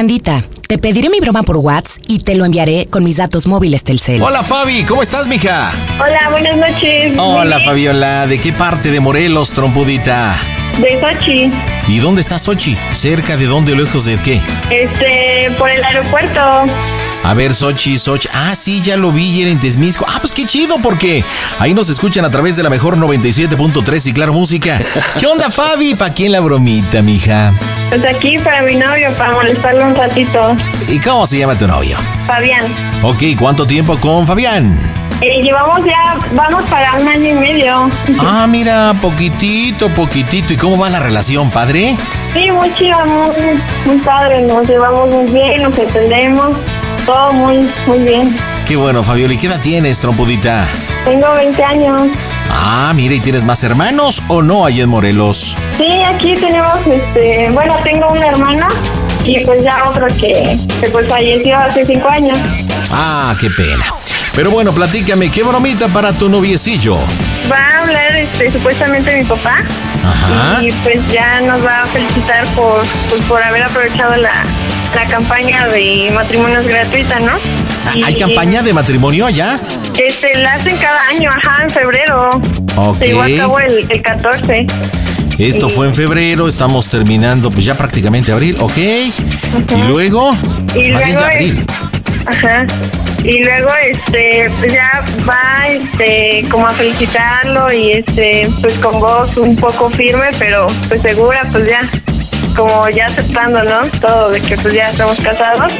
Pandita, 0.00 0.42
te 0.66 0.78
pediré 0.78 1.10
mi 1.10 1.20
broma 1.20 1.42
por 1.42 1.58
WhatsApp 1.58 2.02
y 2.06 2.20
te 2.20 2.34
lo 2.34 2.46
enviaré 2.46 2.86
con 2.88 3.04
mis 3.04 3.18
datos 3.18 3.46
móviles 3.46 3.84
Telcel. 3.84 4.22
Hola 4.22 4.42
Fabi, 4.42 4.82
¿cómo 4.84 5.02
estás, 5.02 5.28
mija? 5.28 5.70
Hola, 6.00 6.30
buenas 6.30 6.56
noches. 6.56 7.12
Hola 7.18 7.60
Fabiola, 7.60 8.26
¿de 8.26 8.40
qué 8.40 8.50
parte 8.54 8.90
de 8.90 8.98
Morelos, 8.98 9.50
trompudita? 9.50 10.34
De 10.78 10.98
Sochi. 11.02 11.52
¿Y 11.86 11.98
dónde 11.98 12.22
está 12.22 12.38
Sochi? 12.38 12.78
¿Cerca 12.92 13.36
de 13.36 13.44
dónde 13.44 13.74
o 13.74 13.76
lejos 13.76 14.06
de 14.06 14.16
qué? 14.22 14.40
Este, 14.70 15.54
por 15.58 15.70
el 15.70 15.84
aeropuerto. 15.84 16.40
A 17.22 17.34
ver, 17.34 17.54
Sochi, 17.54 17.98
Sochi. 17.98 18.28
Ah, 18.32 18.54
sí, 18.54 18.80
ya 18.80 18.96
lo 18.96 19.12
vi, 19.12 19.42
era 19.42 19.50
en 19.50 19.60
Tesmisco. 19.60 20.04
Ah, 20.08 20.18
pues 20.20 20.32
qué 20.32 20.46
chido, 20.46 20.78
porque 20.82 21.24
ahí 21.58 21.74
nos 21.74 21.88
escuchan 21.90 22.24
a 22.24 22.30
través 22.30 22.56
de 22.56 22.62
la 22.62 22.70
mejor 22.70 22.96
97.3 22.96 24.06
y 24.08 24.12
Claro 24.12 24.32
Música. 24.32 24.80
¿Qué 25.18 25.26
onda, 25.26 25.50
Fabi? 25.50 25.94
¿Para 25.94 26.12
quién 26.14 26.32
la 26.32 26.40
bromita, 26.40 27.02
mija? 27.02 27.52
Pues 27.90 28.02
aquí 28.04 28.38
para 28.38 28.62
mi 28.62 28.74
novio, 28.74 29.14
para 29.16 29.32
molestarlo 29.32 29.86
un 29.86 29.94
ratito. 29.94 30.56
¿Y 30.88 30.98
cómo 30.98 31.26
se 31.26 31.38
llama 31.38 31.56
tu 31.56 31.66
novio? 31.68 31.98
Fabián. 32.26 32.62
Ok, 33.02 33.22
¿cuánto 33.38 33.66
tiempo 33.66 33.98
con 33.98 34.26
Fabián? 34.26 34.78
Eh, 35.20 35.42
llevamos 35.42 35.84
ya, 35.84 36.16
vamos 36.34 36.64
para 36.64 36.94
un 36.94 37.06
año 37.06 37.28
y 37.28 37.34
medio. 37.34 37.90
Ah, 38.18 38.46
mira, 38.48 38.94
poquitito, 39.02 39.90
poquitito. 39.90 40.54
¿Y 40.54 40.56
cómo 40.56 40.78
va 40.78 40.88
la 40.88 40.98
relación, 41.00 41.50
padre? 41.50 41.94
Sí, 42.32 42.50
muy 42.50 42.72
chido, 42.74 43.04
muy, 43.04 43.60
muy 43.84 43.98
padre. 43.98 44.40
Nos 44.42 44.66
llevamos 44.66 45.10
muy 45.10 45.30
bien, 45.30 45.62
nos 45.62 45.76
entendemos. 45.78 46.56
Todo 47.06 47.32
muy, 47.32 47.68
muy 47.86 47.98
bien. 47.98 48.36
Qué 48.66 48.76
bueno, 48.76 49.02
Fabiola. 49.02 49.34
¿Y 49.34 49.38
qué 49.38 49.46
edad 49.48 49.60
tienes, 49.60 50.00
trompudita? 50.00 50.66
Tengo 51.04 51.32
20 51.34 51.64
años. 51.64 52.02
Ah, 52.50 52.92
mira, 52.94 53.14
¿y 53.14 53.20
tienes 53.20 53.44
más 53.44 53.62
hermanos 53.64 54.22
o 54.28 54.42
no 54.42 54.64
allá 54.64 54.84
en 54.84 54.90
Morelos? 54.90 55.56
Sí, 55.76 56.02
aquí 56.02 56.34
tenemos, 56.36 56.78
este, 56.86 57.50
bueno, 57.52 57.74
tengo 57.82 58.06
una 58.08 58.26
hermana 58.28 58.68
y 59.24 59.44
pues 59.44 59.62
ya 59.62 59.88
otra 59.88 60.08
que, 60.08 60.56
que 60.80 60.88
pues 60.90 61.08
falleció 61.08 61.56
hace 61.58 61.86
cinco 61.86 62.08
años. 62.08 62.38
Ah, 62.92 63.34
qué 63.40 63.50
pena. 63.50 63.84
Pero 64.34 64.50
bueno, 64.50 64.72
platícame, 64.72 65.30
¿qué 65.30 65.42
bromita 65.42 65.88
para 65.88 66.12
tu 66.12 66.28
noviecillo? 66.28 66.96
Va 67.50 67.56
a 67.56 67.82
hablar 67.82 68.16
este, 68.16 68.50
supuestamente 68.50 69.16
mi 69.16 69.24
papá 69.24 69.62
Ajá. 70.04 70.62
y 70.62 70.70
pues 70.84 70.98
ya 71.12 71.40
nos 71.42 71.64
va 71.64 71.82
a 71.82 71.86
felicitar 71.86 72.44
por, 72.56 72.84
pues, 73.08 73.22
por 73.22 73.42
haber 73.42 73.62
aprovechado 73.64 74.16
la, 74.16 74.42
la 74.94 75.04
campaña 75.08 75.68
de 75.68 76.10
matrimonios 76.14 76.66
gratuita, 76.66 77.18
¿no? 77.20 77.32
Ah, 77.86 77.92
¿Hay 78.04 78.18
campaña 78.18 78.62
de 78.62 78.72
matrimonio 78.72 79.26
allá? 79.26 79.56
Este, 79.98 80.36
la 80.38 80.54
hacen 80.54 80.76
cada 80.76 81.00
año, 81.08 81.30
ajá, 81.30 81.64
en 81.64 81.70
febrero. 81.70 82.40
Ok. 82.76 82.96
Se 82.96 83.06
llevó 83.08 83.22
a 83.22 83.28
cabo 83.36 83.58
el, 83.60 83.86
el 83.88 84.02
14. 84.02 84.66
Esto 85.38 85.68
fue 85.70 85.86
en 85.86 85.94
febrero, 85.94 86.48
estamos 86.48 86.88
terminando 86.90 87.50
pues 87.50 87.64
ya 87.64 87.74
prácticamente 87.74 88.30
abril, 88.30 88.56
¿ok? 88.60 88.76
Y 88.76 89.82
luego... 89.88 90.36
Y 90.74 90.88
luego 90.88 91.20
abril. 91.20 91.64
Ajá. 92.26 92.66
Y 93.22 93.42
luego 93.44 93.68
este 93.82 94.50
pues 94.58 94.72
ya 94.72 95.02
va 95.28 95.68
este 95.68 96.44
como 96.50 96.66
a 96.66 96.72
felicitarlo 96.72 97.72
y 97.72 97.92
este 97.92 98.48
pues 98.62 98.74
con 98.78 98.98
voz 98.98 99.36
un 99.36 99.56
poco 99.56 99.90
firme 99.90 100.30
pero 100.38 100.66
pues 100.88 101.02
segura 101.02 101.42
pues 101.52 101.68
ya 101.68 101.82
como 102.56 102.88
ya 102.88 103.06
aceptando, 103.06 103.62
¿no? 103.62 103.86
Todo 104.00 104.30
de 104.30 104.40
que 104.40 104.56
pues 104.56 104.74
ya 104.74 104.90
estamos 104.90 105.20
casados 105.20 105.72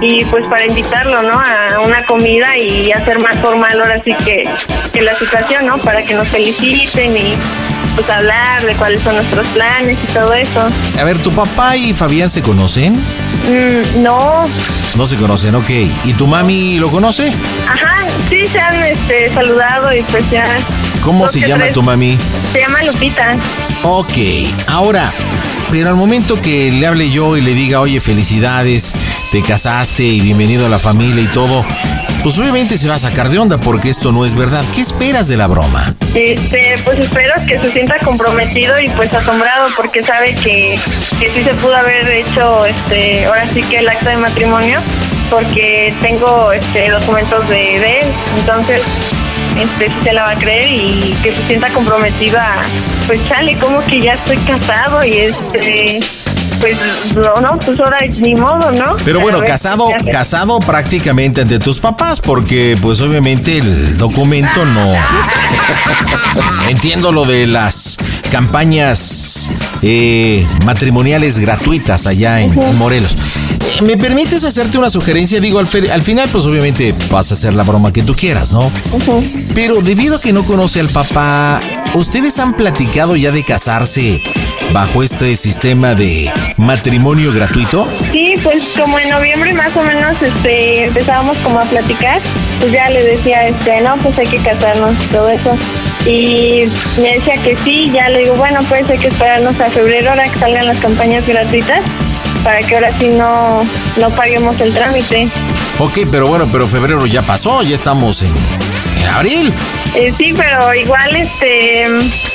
y 0.00 0.24
pues 0.26 0.48
para 0.48 0.66
invitarlo, 0.66 1.22
¿no? 1.22 1.38
A 1.38 1.80
una 1.80 2.04
comida 2.04 2.56
y 2.56 2.92
hacer 2.92 3.20
más 3.20 3.38
formal 3.38 3.80
ahora 3.80 4.02
sí 4.02 4.14
que, 4.24 4.42
que 4.92 5.02
la 5.02 5.18
situación, 5.18 5.66
¿no? 5.66 5.78
Para 5.78 6.02
que 6.02 6.14
nos 6.14 6.28
feliciten 6.28 7.16
y 7.16 7.36
pues 7.96 8.08
hablar 8.10 8.64
de 8.64 8.74
cuáles 8.74 9.02
son 9.02 9.16
nuestros 9.16 9.46
planes 9.48 9.98
y 10.04 10.06
todo 10.12 10.32
eso. 10.34 10.66
A 11.00 11.04
ver, 11.04 11.18
¿tu 11.18 11.32
papá 11.32 11.76
y 11.76 11.92
Fabián 11.94 12.30
se 12.30 12.42
conocen? 12.42 12.92
Mm, 12.94 14.02
no, 14.02 14.44
No 14.96 15.06
se 15.06 15.16
conocen, 15.16 15.54
ok. 15.54 15.70
¿Y 16.04 16.12
tu 16.12 16.26
mami 16.26 16.78
lo 16.78 16.90
conoce? 16.90 17.32
Ajá, 17.68 18.04
sí 18.28 18.46
se 18.46 18.60
han 18.60 18.82
este, 18.84 19.32
saludado 19.34 19.92
y 19.94 20.02
pues 20.02 20.30
ya. 20.30 20.44
¿Cómo 21.02 21.28
se 21.28 21.40
llama 21.40 21.64
tres. 21.64 21.72
tu 21.74 21.82
mami? 21.82 22.18
Se 22.52 22.60
llama 22.60 22.82
Lupita. 22.84 23.36
Ok, 23.82 24.18
ahora, 24.68 25.12
pero 25.70 25.90
al 25.90 25.96
momento 25.96 26.40
que 26.40 26.70
le 26.70 26.86
hable 26.86 27.10
yo 27.10 27.36
y 27.36 27.40
le 27.40 27.54
diga, 27.54 27.80
oye, 27.80 28.00
felicidades, 28.00 28.94
te 29.30 29.42
casaste 29.42 30.02
y 30.02 30.20
bienvenido 30.20 30.66
a 30.66 30.68
la 30.68 30.78
familia 30.78 31.22
y 31.22 31.26
todo, 31.28 31.64
pues 32.22 32.38
obviamente 32.38 32.78
se 32.78 32.88
va 32.88 32.94
a 32.94 32.98
sacar 32.98 33.28
de 33.28 33.38
onda 33.38 33.58
porque 33.58 33.90
esto 33.90 34.12
no 34.12 34.24
es 34.24 34.34
verdad. 34.34 34.64
¿Qué 34.74 34.80
esperas 34.80 35.28
de 35.28 35.36
la 35.36 35.46
broma? 35.46 35.94
Este, 36.14 36.76
pues 36.84 36.98
espero 36.98 37.34
que 37.46 37.58
se 37.58 37.70
sienta 37.70 37.98
comprometido 37.98 38.78
y 38.80 38.88
pues 38.90 39.12
asombrado 39.12 39.68
porque 39.76 40.02
sabe 40.02 40.34
que, 40.34 40.78
sí 41.18 41.44
se 41.44 41.54
pudo 41.54 41.76
haber 41.76 42.08
hecho 42.08 42.64
este, 42.64 43.26
ahora 43.26 43.46
sí 43.52 43.62
que 43.62 43.78
el 43.78 43.88
acto 43.88 44.08
de 44.08 44.16
matrimonio 44.16 44.80
porque 45.30 45.94
tengo 46.00 46.52
este 46.52 46.90
documentos 46.90 47.48
de, 47.48 47.56
de 47.80 48.00
él. 48.00 48.06
Entonces, 48.38 48.82
este 49.60 49.92
se 50.02 50.12
la 50.12 50.24
va 50.24 50.30
a 50.30 50.36
creer 50.36 50.66
y 50.70 51.14
que 51.22 51.32
se 51.32 51.46
sienta 51.46 51.68
comprometida, 51.70 52.60
pues 53.06 53.26
chale, 53.28 53.56
como 53.58 53.80
que 53.80 54.00
ya 54.00 54.14
estoy 54.14 54.36
casado 54.38 55.04
y 55.04 55.16
este 55.16 56.00
pues 56.60 56.78
no, 57.14 57.34
no, 57.40 57.58
pues 57.58 57.78
ahora 57.80 57.98
ni 58.18 58.34
modo, 58.34 58.70
¿no? 58.72 58.96
Pero 59.04 59.20
bueno, 59.20 59.40
casado, 59.44 59.88
casado 60.10 60.58
prácticamente 60.60 61.42
ante 61.42 61.58
tus 61.58 61.80
papás, 61.80 62.20
porque 62.20 62.78
pues 62.80 63.00
obviamente 63.00 63.58
el 63.58 63.96
documento 63.96 64.64
no. 64.64 64.94
Entiendo 66.68 67.12
lo 67.12 67.24
de 67.24 67.46
las 67.46 67.98
campañas 68.30 69.50
eh, 69.82 70.46
matrimoniales 70.64 71.38
gratuitas 71.38 72.06
allá 72.06 72.40
en, 72.40 72.60
en 72.60 72.76
Morelos. 72.76 73.16
¿Me 73.82 73.96
permites 73.96 74.44
hacerte 74.44 74.78
una 74.78 74.88
sugerencia? 74.88 75.40
Digo, 75.40 75.58
al, 75.58 75.68
al 75.92 76.02
final, 76.02 76.28
pues 76.30 76.44
obviamente 76.46 76.94
vas 77.10 77.30
a 77.30 77.34
hacer 77.34 77.54
la 77.54 77.62
broma 77.62 77.92
que 77.92 78.02
tú 78.02 78.14
quieras, 78.14 78.52
¿no? 78.52 78.70
Pero 79.54 79.82
debido 79.82 80.16
a 80.16 80.20
que 80.20 80.32
no 80.32 80.44
conoce 80.44 80.80
al 80.80 80.88
papá, 80.88 81.60
¿ustedes 81.94 82.38
han 82.38 82.54
platicado 82.54 83.16
ya 83.16 83.32
de 83.32 83.44
casarse 83.44 84.22
bajo 84.72 85.02
este 85.02 85.36
sistema 85.36 85.94
de 85.94 86.32
matrimonio 86.56 87.32
gratuito? 87.32 87.86
Sí, 88.10 88.34
pues 88.42 88.64
como 88.76 88.98
en 88.98 89.10
noviembre 89.10 89.52
más 89.52 89.76
o 89.76 89.82
menos 89.82 90.20
este 90.22 90.86
empezábamos 90.86 91.36
como 91.38 91.60
a 91.60 91.64
platicar, 91.64 92.20
pues 92.60 92.72
ya 92.72 92.88
le 92.90 93.02
decía, 93.02 93.46
este, 93.46 93.80
no, 93.82 93.96
pues 93.98 94.18
hay 94.18 94.26
que 94.26 94.38
casarnos 94.38 94.92
y 95.02 95.06
todo 95.06 95.28
eso. 95.28 95.54
Y 96.06 96.62
me 97.00 97.14
decía 97.14 97.34
que 97.42 97.56
sí, 97.62 97.90
ya 97.92 98.08
le 98.08 98.20
digo, 98.20 98.36
bueno, 98.36 98.60
pues 98.68 98.88
hay 98.88 98.98
que 98.98 99.08
esperarnos 99.08 99.58
a 99.60 99.68
febrero 99.70 100.10
ahora 100.10 100.28
que 100.28 100.38
salgan 100.38 100.66
las 100.66 100.78
campañas 100.78 101.26
gratuitas 101.26 101.80
para 102.46 102.60
que 102.60 102.76
ahora 102.76 102.96
sí 102.96 103.08
no, 103.08 103.60
no 103.96 104.10
paguemos 104.10 104.60
el 104.60 104.72
trámite. 104.72 105.28
Ok, 105.80 105.98
pero 106.12 106.28
bueno, 106.28 106.48
pero 106.52 106.68
febrero 106.68 107.04
ya 107.04 107.22
pasó, 107.22 107.64
ya 107.64 107.74
estamos 107.74 108.22
en, 108.22 108.32
en 109.00 109.08
abril. 109.08 109.52
Eh, 109.96 110.14
sí, 110.16 110.32
pero 110.32 110.72
igual, 110.72 111.16
este, 111.16 111.86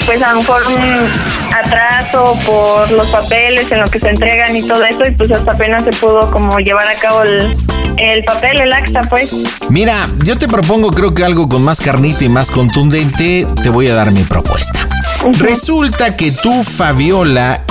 pues 0.05 0.21
a 0.21 0.33
lo 0.33 0.39
mejor 0.39 0.63
un 0.67 1.07
atraso 1.53 2.37
por 2.45 2.91
los 2.91 3.07
papeles 3.07 3.71
en 3.71 3.79
lo 3.79 3.89
que 3.89 4.01
se 4.01 4.09
entregan 4.09 4.53
y 4.53 4.67
todo 4.67 4.83
eso, 4.83 4.99
y 5.07 5.11
pues 5.11 5.31
hasta 5.31 5.53
apenas 5.53 5.85
se 5.85 5.91
pudo 5.91 6.29
como 6.29 6.59
llevar 6.59 6.87
a 6.89 6.95
cabo 6.95 7.21
el, 7.21 7.53
el 7.95 8.23
papel, 8.25 8.59
el 8.59 8.73
acta, 8.73 9.03
pues. 9.09 9.33
Mira, 9.69 9.95
yo 10.25 10.37
te 10.37 10.49
propongo 10.49 10.91
creo 10.91 11.13
que 11.13 11.23
algo 11.23 11.47
con 11.47 11.63
más 11.63 11.79
carnita 11.79 12.25
y 12.25 12.29
más 12.29 12.51
contundente, 12.51 13.47
te 13.63 13.69
voy 13.69 13.87
a 13.87 13.95
dar 13.95 14.11
mi 14.11 14.23
propuesta. 14.23 14.89
Resulta 15.37 16.17
que 16.17 16.33
tú, 16.33 16.63
Fabiola, 16.63 17.63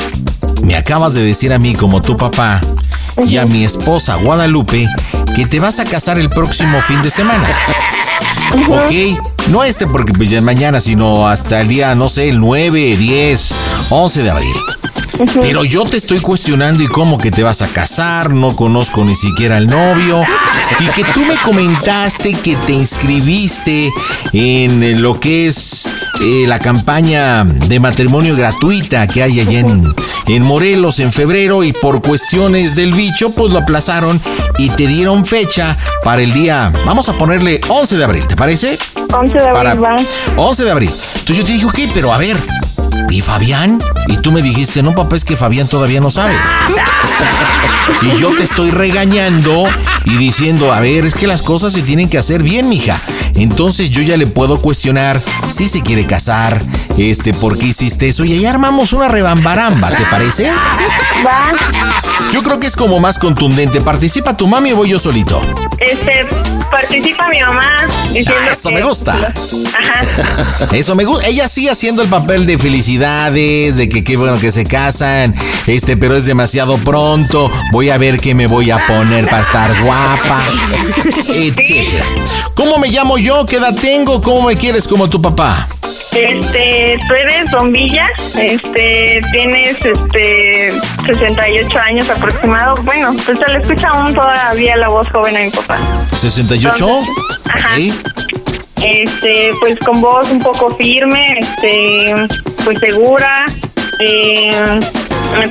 me 0.62 0.76
acabas 0.76 1.14
de 1.14 1.22
decir 1.22 1.52
a 1.52 1.58
mí 1.58 1.74
como 1.74 2.02
tu 2.02 2.16
papá 2.16 2.60
y 3.26 3.36
a 3.36 3.46
mi 3.46 3.64
esposa 3.64 4.16
Guadalupe 4.16 4.88
que 5.34 5.46
te 5.46 5.60
vas 5.60 5.78
a 5.78 5.84
casar 5.84 6.18
el 6.18 6.28
próximo 6.28 6.80
fin 6.82 7.02
de 7.02 7.10
semana. 7.10 7.48
Ok, 8.68 8.90
no 9.48 9.62
este 9.64 9.86
porque 9.86 10.12
pues 10.12 10.30
ya 10.30 10.38
es 10.38 10.44
mañana, 10.44 10.80
sino 10.80 11.28
hasta 11.28 11.60
el 11.60 11.68
día, 11.68 11.94
no 11.94 12.08
sé, 12.08 12.28
el 12.28 12.40
9, 12.40 12.96
10, 12.96 13.54
11 13.90 14.22
de 14.22 14.30
abril. 14.30 14.54
Pero 15.40 15.64
yo 15.64 15.84
te 15.84 15.96
estoy 15.96 16.20
cuestionando 16.20 16.82
y 16.82 16.86
cómo 16.86 17.18
que 17.18 17.30
te 17.30 17.42
vas 17.42 17.62
a 17.62 17.68
casar, 17.68 18.30
no 18.30 18.56
conozco 18.56 19.04
ni 19.04 19.14
siquiera 19.14 19.58
al 19.58 19.66
novio. 19.66 20.24
Y 20.80 20.86
que 20.86 21.04
tú 21.12 21.24
me 21.24 21.36
comentaste 21.42 22.32
que 22.32 22.56
te 22.56 22.72
inscribiste 22.72 23.92
en 24.32 25.02
lo 25.02 25.20
que 25.20 25.48
es 25.48 25.88
eh, 26.22 26.44
la 26.46 26.58
campaña 26.58 27.44
de 27.44 27.80
matrimonio 27.80 28.34
gratuita 28.34 29.06
que 29.06 29.22
hay 29.22 29.40
allá 29.40 29.60
en, 29.60 29.94
en 30.30 30.44
Morelos 30.44 31.00
en 31.00 31.12
febrero 31.12 31.64
y 31.64 31.72
por 31.72 32.02
cuestiones 32.02 32.76
del 32.76 32.94
bicho 32.94 33.30
pues 33.30 33.52
lo 33.52 33.58
aplazaron 33.58 34.20
y 34.58 34.70
te 34.70 34.86
dieron 34.86 35.26
fecha 35.26 35.76
para 36.04 36.22
el 36.22 36.32
día, 36.32 36.72
vamos 36.86 37.08
a 37.08 37.18
ponerle 37.18 37.60
11 37.68 37.96
de 37.96 38.04
abril, 38.04 38.26
¿te 38.28 38.36
parece? 38.36 38.78
11 39.12 39.34
de 39.34 39.40
abril 39.40 39.52
Para 39.52 39.74
va. 39.74 39.96
11 40.36 40.64
de 40.64 40.70
abril. 40.70 40.90
Entonces 40.90 41.36
yo 41.36 41.44
te 41.44 41.52
dije, 41.52 41.66
ok, 41.66 41.78
pero 41.92 42.12
a 42.12 42.18
ver, 42.18 42.36
¿y 43.10 43.20
Fabián? 43.20 43.78
Y 44.10 44.16
tú 44.18 44.32
me 44.32 44.42
dijiste, 44.42 44.82
no, 44.82 44.94
papá, 44.94 45.16
es 45.16 45.24
que 45.24 45.36
Fabián 45.36 45.68
todavía 45.68 46.00
no 46.00 46.10
sabe. 46.10 46.34
Y 48.02 48.18
yo 48.20 48.34
te 48.36 48.42
estoy 48.44 48.70
regañando 48.70 49.68
y 50.04 50.16
diciendo, 50.16 50.72
a 50.72 50.80
ver, 50.80 51.04
es 51.04 51.14
que 51.14 51.26
las 51.26 51.42
cosas 51.42 51.72
se 51.72 51.82
tienen 51.82 52.08
que 52.08 52.18
hacer 52.18 52.42
bien, 52.42 52.68
mija. 52.68 53.00
Entonces 53.34 53.90
yo 53.90 54.02
ya 54.02 54.16
le 54.16 54.26
puedo 54.26 54.60
cuestionar 54.60 55.20
si 55.48 55.68
se 55.68 55.82
quiere 55.82 56.06
casar, 56.06 56.62
este, 56.98 57.32
por 57.34 57.56
qué 57.58 57.66
hiciste 57.68 58.08
eso. 58.08 58.24
Y 58.24 58.32
ahí 58.32 58.46
armamos 58.46 58.92
una 58.92 59.08
rebambaramba, 59.08 59.88
¿te 59.90 60.04
parece? 60.10 60.50
Va. 61.24 61.52
Yo 62.32 62.42
creo 62.42 62.60
que 62.60 62.66
es 62.66 62.76
como 62.76 63.00
más 63.00 63.18
contundente. 63.18 63.80
¿Participa 63.80 64.36
tu 64.36 64.46
mami 64.46 64.72
o 64.72 64.76
voy 64.76 64.90
yo 64.90 64.98
solito? 64.98 65.42
Este, 65.78 66.26
participa 66.70 67.28
mi 67.28 67.40
mamá 67.40 67.86
diciendo 68.12 68.34
Ah, 68.48 68.52
eso 68.52 68.68
que- 68.68 68.74
me 68.76 68.82
gusta. 68.82 69.14
Ajá. 69.14 70.66
Eso 70.72 70.94
me 70.94 71.04
gusta. 71.04 71.26
Ella 71.26 71.48
sí 71.48 71.68
haciendo 71.68 72.02
el 72.02 72.08
papel 72.08 72.46
de 72.46 72.56
felicidades, 72.58 73.76
de 73.76 73.88
que 73.88 73.99
qué 74.04 74.16
bueno 74.16 74.38
que 74.38 74.52
se 74.52 74.64
casan, 74.64 75.34
este, 75.66 75.96
pero 75.96 76.16
es 76.16 76.24
demasiado 76.24 76.78
pronto. 76.78 77.50
Voy 77.72 77.90
a 77.90 77.98
ver 77.98 78.18
qué 78.18 78.34
me 78.34 78.46
voy 78.46 78.70
a 78.70 78.78
poner 78.78 79.26
para 79.26 79.42
estar 79.42 79.82
guapa, 79.82 80.40
etcétera. 81.34 82.04
¿Cómo 82.54 82.78
me 82.78 82.88
llamo 82.88 83.18
yo? 83.18 83.46
¿Qué 83.46 83.56
edad 83.56 83.74
tengo? 83.80 84.20
¿Cómo 84.20 84.48
me 84.48 84.56
quieres 84.56 84.86
como 84.86 85.08
tu 85.08 85.20
papá? 85.20 85.66
Este, 86.12 86.98
tú 87.06 87.14
eres 87.14 87.50
bombilla, 87.52 88.06
este, 88.38 89.20
tienes 89.32 89.76
este 89.84 90.72
68 91.06 91.78
años 91.78 92.10
aproximado. 92.10 92.82
Bueno, 92.82 93.12
pues 93.24 93.38
se 93.38 93.52
le 93.52 93.60
escucha 93.60 93.88
aún 93.88 94.12
todavía 94.12 94.76
la 94.76 94.88
voz 94.88 95.08
joven 95.10 95.36
a 95.36 95.40
mi 95.40 95.50
papá. 95.50 95.78
¿68? 96.10 97.08
Ajá. 97.48 97.70
Ok. 97.74 98.20
Este, 98.82 99.50
pues 99.60 99.78
con 99.80 100.00
voz 100.00 100.30
un 100.30 100.40
poco 100.40 100.74
firme, 100.76 101.38
este, 101.38 102.14
pues 102.64 102.78
segura, 102.80 103.44
eh, 104.00 104.52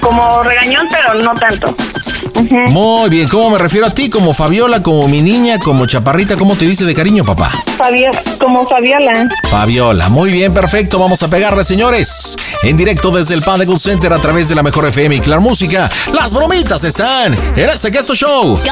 como 0.02 0.44
regañón, 0.44 0.88
pero 0.92 1.14
no 1.16 1.34
tanto. 1.36 1.76
Muy 2.70 3.10
bien. 3.10 3.28
¿Cómo 3.28 3.50
me 3.52 3.58
refiero 3.58 3.86
a 3.88 3.90
ti? 3.90 4.10
¿Como 4.10 4.34
Fabiola? 4.34 4.82
¿Como 4.82 5.08
mi 5.08 5.22
niña? 5.22 5.60
¿Como 5.60 5.86
chaparrita? 5.86 6.36
¿Cómo 6.38 6.56
te 6.56 6.66
dice 6.66 6.86
de 6.86 6.94
cariño, 6.94 7.24
papá? 7.26 7.52
Fabio- 7.78 8.12
como 8.40 8.66
Fabiola. 8.66 9.28
Fabiola, 9.50 10.08
muy 10.10 10.32
bien, 10.32 10.54
perfecto. 10.54 11.00
Vamos 11.00 11.22
a 11.22 11.28
pegarle, 11.30 11.64
señores. 11.64 12.38
En 12.64 12.78
directo 12.78 13.12
desde 13.12 13.34
el 13.34 13.42
Panda 13.44 13.66
Gold 13.66 13.80
Center 13.80 14.14
a 14.14 14.20
través 14.20 14.48
de 14.50 14.56
la 14.56 14.64
mejor 14.64 14.86
FM 14.88 15.16
y 15.18 15.20
Clar 15.20 15.42
Música. 15.42 15.90
Las 16.14 16.34
bromitas 16.34 16.84
están 16.86 17.34
en 17.56 17.70
este 17.70 17.92
Gesto 17.92 18.16
Show. 18.16 18.58
¡Qué! 18.64 18.70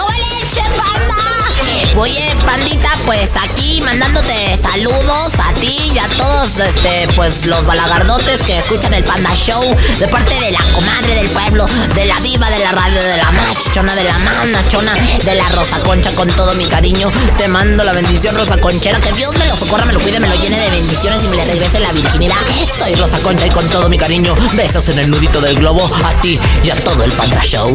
Oye, 1.99 2.23
pandita, 2.45 2.91
pues 3.05 3.29
aquí 3.43 3.81
mandándote 3.81 4.59
saludos 4.61 5.31
a 5.43 5.51
ti 5.55 5.91
y 5.95 5.97
a 5.97 6.07
todos, 6.15 6.59
este, 6.59 7.07
pues 7.15 7.47
los 7.47 7.65
balagardotes 7.65 8.39
que 8.45 8.59
escuchan 8.59 8.93
el 8.93 9.03
Panda 9.03 9.33
Show, 9.33 9.63
de 9.97 10.07
parte 10.07 10.35
de 10.39 10.51
la 10.51 10.59
comadre 10.73 11.15
del 11.15 11.27
pueblo, 11.29 11.65
de 11.95 12.05
la 12.05 12.19
diva 12.19 12.47
de 12.51 12.59
la 12.59 12.71
radio, 12.71 13.01
de 13.01 13.17
la 13.17 13.31
machona, 13.31 13.95
de 13.95 14.03
la 14.03 14.15
manachona, 14.19 14.93
de 14.93 15.35
la 15.35 15.49
Rosa 15.49 15.79
Concha, 15.79 16.11
con 16.11 16.29
todo 16.29 16.53
mi 16.53 16.65
cariño. 16.65 17.11
Te 17.39 17.47
mando 17.47 17.83
la 17.83 17.93
bendición, 17.93 18.35
Rosa 18.35 18.57
Conchera, 18.57 18.99
que 18.99 19.11
Dios 19.13 19.35
me 19.39 19.47
lo 19.47 19.57
socorra, 19.57 19.85
me 19.85 19.93
lo 19.93 19.99
cuide, 19.99 20.19
me 20.19 20.27
lo 20.27 20.35
llene 20.35 20.59
de 20.59 20.69
bendiciones 20.69 21.23
y 21.23 21.27
me 21.29 21.37
le 21.37 21.45
regrese 21.45 21.79
la 21.79 21.91
virginidad. 21.93 22.37
Soy 22.77 22.93
Rosa 22.93 23.17
Concha 23.23 23.47
y 23.47 23.49
con 23.49 23.67
todo 23.69 23.89
mi 23.89 23.97
cariño, 23.97 24.35
besos 24.53 24.87
en 24.89 24.99
el 24.99 25.09
nudito 25.09 25.41
del 25.41 25.57
globo, 25.57 25.83
a 26.05 26.21
ti 26.21 26.39
y 26.63 26.69
a 26.69 26.75
todo 26.75 27.03
el 27.03 27.11
Panda 27.13 27.41
Show. 27.41 27.73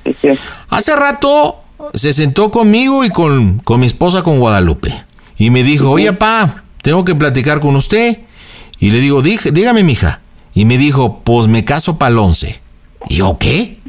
hace 0.70 0.96
rato 0.96 1.63
se 1.94 2.14
sentó 2.14 2.52
conmigo 2.52 3.04
y 3.04 3.10
con, 3.10 3.60
con 3.60 3.80
mi 3.80 3.86
esposa 3.86 4.24
con 4.24 4.40
Guadalupe 4.40 5.04
y 5.38 5.50
me 5.50 5.64
dijo, 5.64 5.90
oye 5.90 6.14
pa, 6.14 6.64
tengo 6.82 7.04
que 7.04 7.16
platicar 7.16 7.60
con 7.60 7.76
usted. 7.76 8.20
Y 8.80 8.92
le 8.92 9.00
digo, 9.00 9.22
dígame 9.22 9.84
mija. 9.84 10.22
Y 10.54 10.66
me 10.66 10.78
dijo, 10.78 11.22
pues 11.24 11.48
me 11.48 11.66
caso 11.66 11.98
para 11.98 12.12
el 12.12 12.20
11. 12.20 12.62
Y 13.10 13.16
yo, 13.16 13.38
¿qué? 13.40 13.80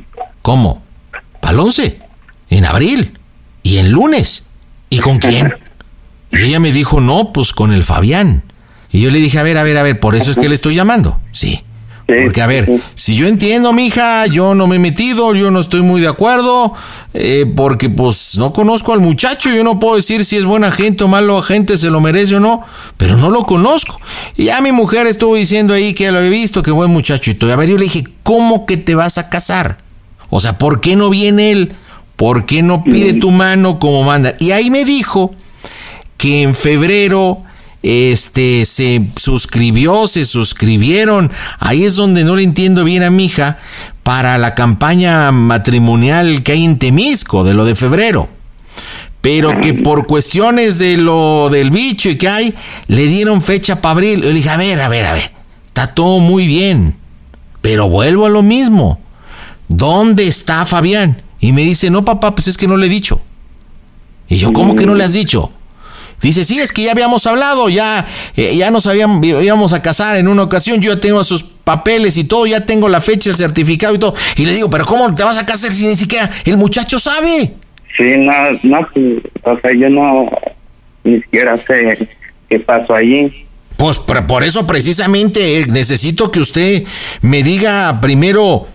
¿Cómo? 0.42 0.82
¿Para 1.40 1.54
el 1.54 1.60
11? 1.60 1.98
En 2.50 2.64
abril. 2.64 3.18
¿Y 3.62 3.78
en 3.78 3.90
lunes? 3.90 4.46
¿Y 4.90 4.98
con 4.98 5.18
quién? 5.18 5.54
Y 6.32 6.42
ella 6.42 6.60
me 6.60 6.72
dijo, 6.72 7.00
no, 7.00 7.32
pues 7.32 7.52
con 7.52 7.72
el 7.72 7.84
Fabián. 7.84 8.44
Y 8.90 9.00
yo 9.00 9.10
le 9.10 9.18
dije, 9.18 9.38
a 9.38 9.42
ver, 9.42 9.58
a 9.58 9.62
ver, 9.62 9.76
a 9.76 9.82
ver, 9.82 10.00
por 10.00 10.14
eso 10.14 10.30
es 10.30 10.36
que 10.36 10.48
le 10.48 10.54
estoy 10.54 10.74
llamando. 10.74 11.20
Sí. 11.32 11.62
Porque, 12.06 12.42
a 12.42 12.46
ver, 12.46 12.70
si 12.94 13.16
yo 13.16 13.26
entiendo, 13.26 13.72
mija, 13.72 14.26
yo 14.26 14.54
no 14.54 14.66
me 14.66 14.76
he 14.76 14.78
metido, 14.78 15.34
yo 15.34 15.50
no 15.50 15.58
estoy 15.58 15.82
muy 15.82 16.02
de 16.02 16.08
acuerdo, 16.08 16.74
eh, 17.14 17.46
porque 17.56 17.88
pues 17.88 18.36
no 18.36 18.52
conozco 18.52 18.92
al 18.92 19.00
muchacho, 19.00 19.48
yo 19.48 19.64
no 19.64 19.78
puedo 19.78 19.96
decir 19.96 20.22
si 20.26 20.36
es 20.36 20.44
buena 20.44 20.70
gente 20.70 21.04
o 21.04 21.08
malo 21.08 21.40
gente, 21.40 21.78
se 21.78 21.88
lo 21.88 22.02
merece 22.02 22.36
o 22.36 22.40
no, 22.40 22.62
pero 22.98 23.16
no 23.16 23.30
lo 23.30 23.44
conozco. 23.44 23.98
Y 24.36 24.44
ya 24.44 24.60
mi 24.60 24.70
mujer 24.70 25.06
estuvo 25.06 25.34
diciendo 25.34 25.72
ahí 25.72 25.94
que 25.94 26.04
ya 26.04 26.12
lo 26.12 26.18
había 26.18 26.30
visto, 26.30 26.62
que 26.62 26.70
buen 26.70 26.90
muchacho 26.90 27.30
y 27.30 27.34
todo. 27.34 27.50
A 27.52 27.56
ver, 27.56 27.70
yo 27.70 27.78
le 27.78 27.84
dije, 27.84 28.04
¿cómo 28.22 28.66
que 28.66 28.76
te 28.76 28.94
vas 28.94 29.16
a 29.16 29.30
casar? 29.30 29.78
O 30.28 30.40
sea, 30.40 30.58
¿por 30.58 30.82
qué 30.82 30.96
no 30.96 31.08
viene 31.08 31.52
él? 31.52 31.72
¿Por 32.16 32.44
qué 32.44 32.62
no 32.62 32.84
pide 32.84 33.14
tu 33.14 33.30
mano 33.30 33.78
como 33.78 34.02
manda? 34.02 34.34
Y 34.38 34.50
ahí 34.50 34.70
me 34.70 34.84
dijo 34.84 35.34
que 36.18 36.42
en 36.42 36.54
febrero 36.54 37.42
este 37.84 38.64
se 38.64 39.02
suscribió, 39.14 40.08
se 40.08 40.24
suscribieron. 40.24 41.30
Ahí 41.58 41.84
es 41.84 41.96
donde 41.96 42.24
no 42.24 42.34
le 42.34 42.42
entiendo 42.42 42.82
bien 42.82 43.02
a 43.02 43.10
mi 43.10 43.26
hija 43.26 43.58
para 44.02 44.38
la 44.38 44.54
campaña 44.54 45.30
matrimonial 45.32 46.42
que 46.42 46.52
hay 46.52 46.64
en 46.64 46.78
Temisco 46.78 47.44
de 47.44 47.52
lo 47.52 47.66
de 47.66 47.74
febrero. 47.74 48.30
Pero 49.20 49.60
que 49.60 49.74
por 49.74 50.06
cuestiones 50.06 50.78
de 50.78 50.96
lo 50.96 51.50
del 51.50 51.70
bicho 51.70 52.08
y 52.08 52.16
que 52.16 52.28
hay, 52.28 52.54
le 52.88 53.06
dieron 53.06 53.42
fecha 53.42 53.82
para 53.82 53.92
abril. 53.92 54.22
Yo 54.22 54.28
le 54.28 54.34
dije, 54.34 54.50
a 54.50 54.56
ver, 54.56 54.80
a 54.80 54.88
ver, 54.88 55.04
a 55.04 55.12
ver, 55.12 55.32
está 55.66 55.86
todo 55.88 56.20
muy 56.20 56.46
bien. 56.46 56.96
Pero 57.60 57.90
vuelvo 57.90 58.24
a 58.26 58.30
lo 58.30 58.42
mismo. 58.42 58.98
¿Dónde 59.68 60.26
está 60.26 60.64
Fabián? 60.64 61.22
Y 61.38 61.52
me 61.52 61.62
dice, 61.62 61.90
no, 61.90 62.04
papá, 62.04 62.34
pues 62.34 62.48
es 62.48 62.56
que 62.56 62.68
no 62.68 62.78
le 62.78 62.86
he 62.86 62.90
dicho. 62.90 63.20
Y 64.28 64.36
yo, 64.36 64.54
¿cómo 64.54 64.74
que 64.74 64.86
no 64.86 64.94
le 64.94 65.04
has 65.04 65.12
dicho? 65.12 65.52
Dice, 66.20 66.44
sí, 66.44 66.58
es 66.58 66.72
que 66.72 66.82
ya 66.82 66.92
habíamos 66.92 67.26
hablado, 67.26 67.68
ya, 67.68 68.04
eh, 68.36 68.56
ya 68.56 68.70
nos 68.70 68.86
habíamos, 68.86 69.24
íbamos 69.24 69.72
a 69.72 69.82
casar 69.82 70.16
en 70.16 70.28
una 70.28 70.42
ocasión, 70.42 70.80
yo 70.80 70.94
ya 70.94 71.00
tengo 71.00 71.22
sus 71.24 71.42
papeles 71.42 72.16
y 72.16 72.24
todo, 72.24 72.46
ya 72.46 72.64
tengo 72.64 72.88
la 72.88 73.00
fecha, 73.00 73.30
el 73.30 73.36
certificado 73.36 73.94
y 73.94 73.98
todo. 73.98 74.14
Y 74.36 74.46
le 74.46 74.54
digo, 74.54 74.70
pero 74.70 74.84
¿cómo 74.86 75.14
te 75.14 75.22
vas 75.22 75.38
a 75.38 75.46
casar 75.46 75.72
si 75.72 75.86
ni 75.86 75.96
siquiera 75.96 76.30
el 76.44 76.56
muchacho 76.56 76.98
sabe? 76.98 77.54
Sí, 77.96 78.16
no, 78.18 78.32
no, 78.62 78.88
pues, 78.92 79.22
o 79.42 79.60
sea, 79.60 79.72
yo 79.72 79.88
no, 79.88 80.30
ni 81.04 81.20
siquiera 81.20 81.56
sé 81.56 82.08
qué 82.48 82.60
pasó 82.60 82.94
allí. 82.94 83.46
Pues 83.76 83.98
por 83.98 84.44
eso 84.44 84.66
precisamente 84.66 85.60
eh, 85.60 85.66
necesito 85.70 86.30
que 86.30 86.40
usted 86.40 86.84
me 87.22 87.42
diga 87.42 88.00
primero 88.00 88.68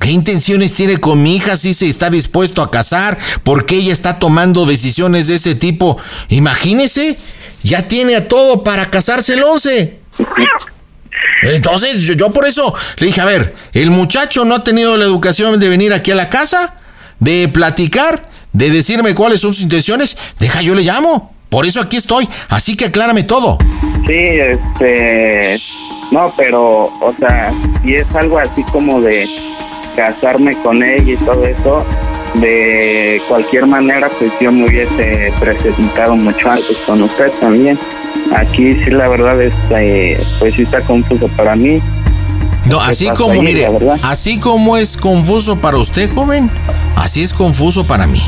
¿Qué 0.00 0.10
intenciones 0.10 0.74
tiene 0.74 0.98
con 0.98 1.22
mi 1.22 1.36
hija 1.36 1.56
si 1.56 1.74
se 1.74 1.88
está 1.88 2.10
dispuesto 2.10 2.62
a 2.62 2.70
casar? 2.70 3.18
¿Por 3.42 3.66
qué 3.66 3.76
ella 3.76 3.92
está 3.92 4.18
tomando 4.18 4.66
decisiones 4.66 5.26
de 5.26 5.34
ese 5.34 5.54
tipo? 5.54 5.98
Imagínese, 6.28 7.16
ya 7.62 7.82
tiene 7.88 8.16
a 8.16 8.28
todo 8.28 8.62
para 8.62 8.90
casarse 8.90 9.34
el 9.34 9.42
11. 9.42 9.98
Entonces, 11.42 12.00
yo, 12.00 12.32
por 12.32 12.46
eso 12.46 12.74
le 12.96 13.06
dije, 13.08 13.20
a 13.20 13.24
ver, 13.24 13.54
el 13.72 13.90
muchacho 13.90 14.44
no 14.44 14.56
ha 14.56 14.64
tenido 14.64 14.96
la 14.96 15.04
educación 15.04 15.58
de 15.58 15.68
venir 15.68 15.92
aquí 15.92 16.10
a 16.10 16.14
la 16.14 16.28
casa, 16.28 16.76
de 17.18 17.48
platicar, 17.48 18.24
de 18.52 18.70
decirme 18.70 19.14
cuáles 19.14 19.40
son 19.40 19.52
sus 19.52 19.62
intenciones. 19.62 20.16
Deja, 20.38 20.62
yo 20.62 20.74
le 20.74 20.82
llamo. 20.82 21.34
Por 21.48 21.64
eso 21.64 21.80
aquí 21.80 21.96
estoy. 21.96 22.28
Así 22.48 22.76
que 22.76 22.86
aclárame 22.86 23.22
todo. 23.22 23.58
Sí, 24.06 24.14
este... 24.14 25.58
No, 26.10 26.32
pero, 26.36 26.84
o 27.00 27.14
sea, 27.18 27.50
si 27.82 27.94
es 27.94 28.14
algo 28.14 28.38
así 28.38 28.62
como 28.64 29.00
de 29.00 29.28
casarme 29.98 30.56
con 30.62 30.80
ella 30.80 31.12
y 31.12 31.16
todo 31.16 31.44
eso, 31.44 31.84
de 32.34 33.20
cualquier 33.26 33.66
manera, 33.66 34.08
pues 34.08 34.30
yo 34.40 34.52
me 34.52 34.68
hubiese 34.68 35.32
presentado 35.40 36.14
mucho 36.14 36.48
antes 36.48 36.78
con 36.86 37.02
usted 37.02 37.32
también. 37.40 37.76
Aquí 38.36 38.74
sí, 38.84 38.90
la 38.90 39.08
verdad, 39.08 39.42
este, 39.42 40.20
pues 40.38 40.54
sí 40.54 40.62
está 40.62 40.82
confuso 40.82 41.26
para 41.28 41.56
mí. 41.56 41.80
No, 42.66 42.80
así 42.80 43.08
como, 43.08 43.42
mire, 43.42 43.66
así 44.02 44.38
como 44.38 44.76
es 44.76 44.96
confuso 44.96 45.56
para 45.56 45.78
usted, 45.78 46.08
joven, 46.14 46.48
así 46.94 47.24
es 47.24 47.32
confuso 47.32 47.84
para 47.84 48.06
mí. 48.06 48.22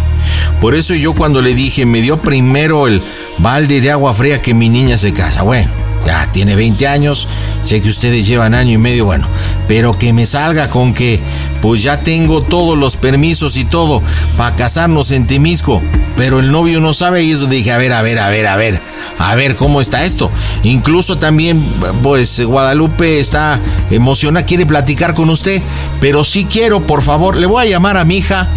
Por 0.60 0.74
eso 0.74 0.94
yo 0.94 1.14
cuando 1.14 1.40
le 1.40 1.54
dije, 1.54 1.86
me 1.86 2.00
dio 2.00 2.18
primero 2.18 2.88
el 2.88 3.00
balde 3.38 3.80
de 3.80 3.92
agua 3.92 4.12
fría 4.12 4.42
que 4.42 4.54
mi 4.54 4.68
niña 4.68 4.98
se 4.98 5.12
casa. 5.12 5.42
Bueno, 5.42 5.70
ya 6.06 6.30
tiene 6.30 6.56
20 6.56 6.86
años, 6.86 7.28
sé 7.62 7.80
que 7.80 7.88
ustedes 7.88 8.26
llevan 8.26 8.54
año 8.54 8.72
y 8.72 8.78
medio, 8.78 9.04
bueno, 9.04 9.26
pero 9.68 9.96
que 9.98 10.12
me 10.12 10.26
salga 10.26 10.70
con 10.70 10.94
que 10.94 11.20
pues 11.60 11.82
ya 11.82 12.00
tengo 12.00 12.42
todos 12.42 12.78
los 12.78 12.96
permisos 12.96 13.56
y 13.56 13.64
todo 13.64 14.02
para 14.36 14.56
casarnos 14.56 15.10
en 15.10 15.26
Temisco, 15.26 15.82
pero 16.16 16.40
el 16.40 16.50
novio 16.50 16.80
no 16.80 16.94
sabe 16.94 17.22
y 17.22 17.32
eso 17.32 17.46
dije, 17.46 17.72
a 17.72 17.78
ver, 17.78 17.92
a 17.92 18.02
ver, 18.02 18.18
a 18.18 18.28
ver, 18.28 18.46
a 18.46 18.56
ver, 18.56 18.80
a 19.18 19.34
ver 19.34 19.56
cómo 19.56 19.80
está 19.80 20.04
esto. 20.04 20.30
Incluso 20.62 21.18
también, 21.18 21.62
pues 22.02 22.40
Guadalupe 22.40 23.20
está 23.20 23.60
emocionada, 23.90 24.46
quiere 24.46 24.66
platicar 24.66 25.14
con 25.14 25.28
usted, 25.30 25.60
pero 26.00 26.24
sí 26.24 26.46
quiero, 26.50 26.86
por 26.86 27.02
favor, 27.02 27.36
le 27.36 27.46
voy 27.46 27.66
a 27.66 27.70
llamar 27.70 27.96
a 27.96 28.04
mi 28.04 28.18
hija. 28.18 28.48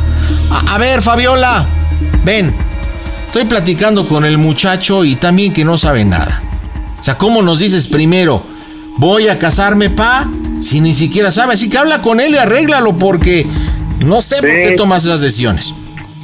a, 0.50 0.76
a 0.76 0.78
ver, 0.78 1.02
Fabiola, 1.02 1.68
ven, 2.24 2.54
estoy 3.28 3.46
platicando 3.46 4.08
con 4.08 4.24
el 4.24 4.38
muchacho 4.38 5.04
y 5.04 5.16
también 5.16 5.54
que 5.54 5.66
no 5.66 5.78
sabe 5.78 6.06
nada. 6.06 6.42
O 7.04 7.06
sea, 7.06 7.18
¿cómo 7.18 7.42
nos 7.42 7.60
dices 7.60 7.90
primero? 7.90 8.42
Voy 8.96 9.28
a 9.28 9.38
casarme, 9.38 9.90
pa, 9.90 10.26
si 10.62 10.80
ni 10.80 10.94
siquiera 10.94 11.32
sabe. 11.32 11.56
Así 11.56 11.68
que 11.68 11.78
habla 11.78 12.02
con 12.02 12.22
él 12.22 12.34
y 12.34 12.38
arréglalo 12.38 12.96
porque 12.96 13.46
no 14.00 14.22
sé 14.22 14.38
por 14.38 14.50
qué 14.50 14.74
tomas 14.78 15.04
esas 15.04 15.20
decisiones. 15.20 15.76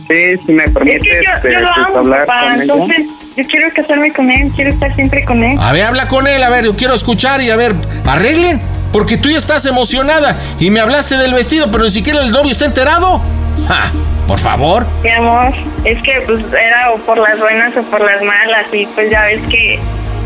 Sí, 0.08 0.38
si 0.46 0.54
me 0.54 0.70
permite 0.70 1.00
yo, 1.00 1.50
yo, 1.50 1.60
lo 1.60 1.68
pues, 1.68 1.86
amo, 1.86 1.98
hablar 1.98 2.26
con 2.26 2.62
entonces 2.62 3.08
yo 3.36 3.44
quiero 3.44 3.74
casarme 3.74 4.14
con 4.14 4.32
él, 4.32 4.54
quiero 4.56 4.72
estar 4.72 4.96
siempre 4.96 5.26
con 5.26 5.44
él. 5.44 5.58
A 5.60 5.74
ver, 5.74 5.84
habla 5.84 6.08
con 6.08 6.28
él, 6.28 6.42
a 6.42 6.50
ver, 6.50 6.64
yo 6.64 6.78
quiero 6.78 6.96
escuchar 6.96 7.42
y 7.42 7.50
a 7.50 7.58
ver, 7.58 7.76
arreglen, 8.06 8.62
porque 8.94 9.18
tú 9.18 9.30
ya 9.30 9.38
estás 9.38 9.66
emocionada 9.66 10.38
y 10.62 10.70
me 10.70 10.80
hablaste 10.80 11.18
del 11.18 11.34
vestido, 11.34 11.70
pero 11.74 11.84
ni 11.84 11.92
siquiera 11.92 12.22
el 12.22 12.32
novio 12.32 12.54
está 12.54 12.64
enterado. 12.64 13.22
¡Ja! 13.68 13.92
Por 14.30 14.40
favor. 14.40 14.88
Mi 15.04 15.10
amor, 15.10 15.54
es 15.84 16.02
que 16.04 16.22
pues 16.26 16.40
era 16.54 16.92
o 16.94 17.00
por 17.00 17.18
las 17.18 17.38
buenas 17.38 17.76
o 17.76 17.82
por 17.82 18.00
las 18.00 18.24
malas 18.24 18.68
y 18.72 18.86
pues 18.86 19.12
ya 19.12 19.24
ves 19.24 19.42
que 19.50 19.78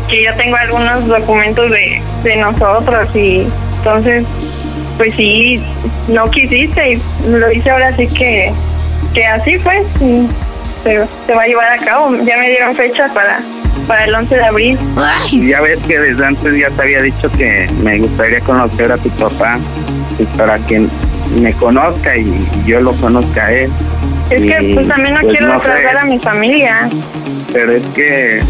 que 0.08 0.24
yo 0.24 0.34
tengo 0.36 0.56
algunos 0.56 1.06
documentos 1.06 1.70
de, 1.70 2.00
de 2.22 2.36
nosotros 2.36 3.08
y 3.14 3.46
entonces 3.78 4.24
pues 4.96 5.14
sí 5.14 5.62
no 6.08 6.30
quisiste 6.30 6.92
y 6.92 7.02
lo 7.28 7.50
hice 7.50 7.70
ahora 7.70 7.94
sí 7.96 8.06
que 8.08 8.52
que 9.12 9.24
así 9.26 9.58
pues 9.58 9.86
se, 10.82 11.06
se 11.26 11.34
va 11.34 11.42
a 11.42 11.46
llevar 11.46 11.72
a 11.72 11.78
cabo. 11.78 12.14
Ya 12.24 12.36
me 12.36 12.48
dieron 12.48 12.74
fecha 12.74 13.06
para 13.14 13.38
para 13.86 14.04
el 14.04 14.14
11 14.14 14.34
de 14.34 14.44
abril. 14.44 14.78
Ya 15.48 15.60
ves 15.60 15.78
que 15.86 15.98
desde 15.98 16.24
antes 16.24 16.58
ya 16.58 16.70
te 16.70 16.82
había 16.82 17.02
dicho 17.02 17.30
que 17.32 17.68
me 17.82 17.98
gustaría 17.98 18.40
conocer 18.40 18.92
a 18.92 18.96
tu 18.96 19.10
papá 19.10 19.58
pues, 20.16 20.28
para 20.36 20.58
que 20.58 20.86
me 21.40 21.52
conozca 21.54 22.16
y 22.16 22.46
yo 22.64 22.80
lo 22.80 22.92
conozca 22.94 23.46
a 23.46 23.52
él. 23.52 23.70
Es 24.30 24.42
que 24.42 24.74
pues 24.74 24.88
también 24.88 25.14
no 25.14 25.20
pues, 25.20 25.36
quiero 25.36 25.54
no 25.54 25.98
a 26.00 26.04
mi 26.04 26.18
familia. 26.18 26.88
Pero 27.52 27.72
es 27.72 27.82
que 27.94 28.42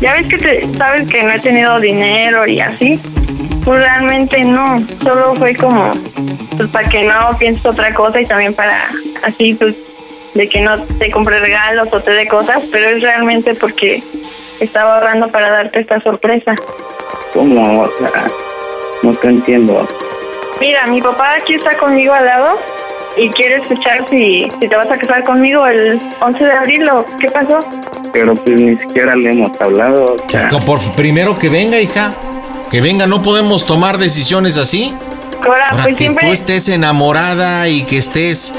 ya 0.00 0.14
ves 0.14 0.26
que 0.28 0.38
te, 0.38 0.78
sabes 0.78 1.08
que 1.08 1.22
no 1.22 1.30
he 1.32 1.40
tenido 1.40 1.78
dinero 1.80 2.46
y 2.46 2.60
así. 2.60 3.00
Pues 3.64 3.78
realmente 3.78 4.42
no, 4.44 4.82
solo 5.02 5.34
fue 5.34 5.54
como, 5.54 5.92
pues 6.56 6.68
para 6.70 6.88
que 6.88 7.04
no 7.04 7.36
pienses 7.38 7.64
otra 7.66 7.92
cosa 7.92 8.20
y 8.20 8.26
también 8.26 8.54
para 8.54 8.88
así, 9.22 9.54
pues 9.54 9.76
de 10.34 10.48
que 10.48 10.60
no 10.60 10.80
te 10.82 11.10
compre 11.10 11.40
regalos 11.40 11.88
o 11.92 12.00
te 12.00 12.12
dé 12.12 12.26
cosas, 12.26 12.64
pero 12.72 12.88
es 12.88 13.02
realmente 13.02 13.54
porque 13.54 14.02
estaba 14.60 14.96
ahorrando 14.96 15.28
para 15.28 15.50
darte 15.50 15.80
esta 15.80 16.00
sorpresa. 16.00 16.54
¿Cómo? 17.34 17.82
O 17.82 17.96
sea, 17.98 18.26
no 19.02 19.12
te 19.14 19.28
entiendo. 19.28 19.86
Mira, 20.60 20.86
mi 20.86 21.00
papá 21.00 21.34
aquí 21.34 21.54
está 21.54 21.76
conmigo 21.76 22.12
al 22.14 22.24
lado 22.24 22.58
y 23.16 23.28
quiere 23.30 23.56
escuchar 23.56 24.06
si, 24.08 24.48
si 24.60 24.68
te 24.68 24.76
vas 24.76 24.86
a 24.90 24.96
casar 24.98 25.22
conmigo 25.24 25.66
el 25.66 26.00
11 26.20 26.44
de 26.44 26.52
abril 26.52 26.88
o 26.90 27.04
qué 27.18 27.28
pasó. 27.28 27.58
Pero 28.12 28.34
pues 28.34 28.60
ni 28.60 28.76
siquiera 28.78 29.14
le 29.16 29.30
hemos 29.30 29.52
hablado. 29.60 30.16
o 30.16 30.30
sea, 30.30 30.48
Co- 30.48 30.60
Por, 30.60 30.80
primero 30.92 31.38
que 31.38 31.48
venga, 31.48 31.78
hija. 31.80 32.12
Que 32.70 32.80
venga, 32.80 33.06
no 33.06 33.20
podemos 33.22 33.66
tomar 33.66 33.98
decisiones 33.98 34.56
así. 34.56 34.94
Ahora, 35.44 35.70
Ahora 35.70 35.82
pues 35.84 35.96
que 35.96 36.04
siempre... 36.04 36.26
tú 36.26 36.32
estés 36.32 36.68
enamorada 36.68 37.68
y 37.68 37.82
que 37.82 37.98
estés 37.98 38.54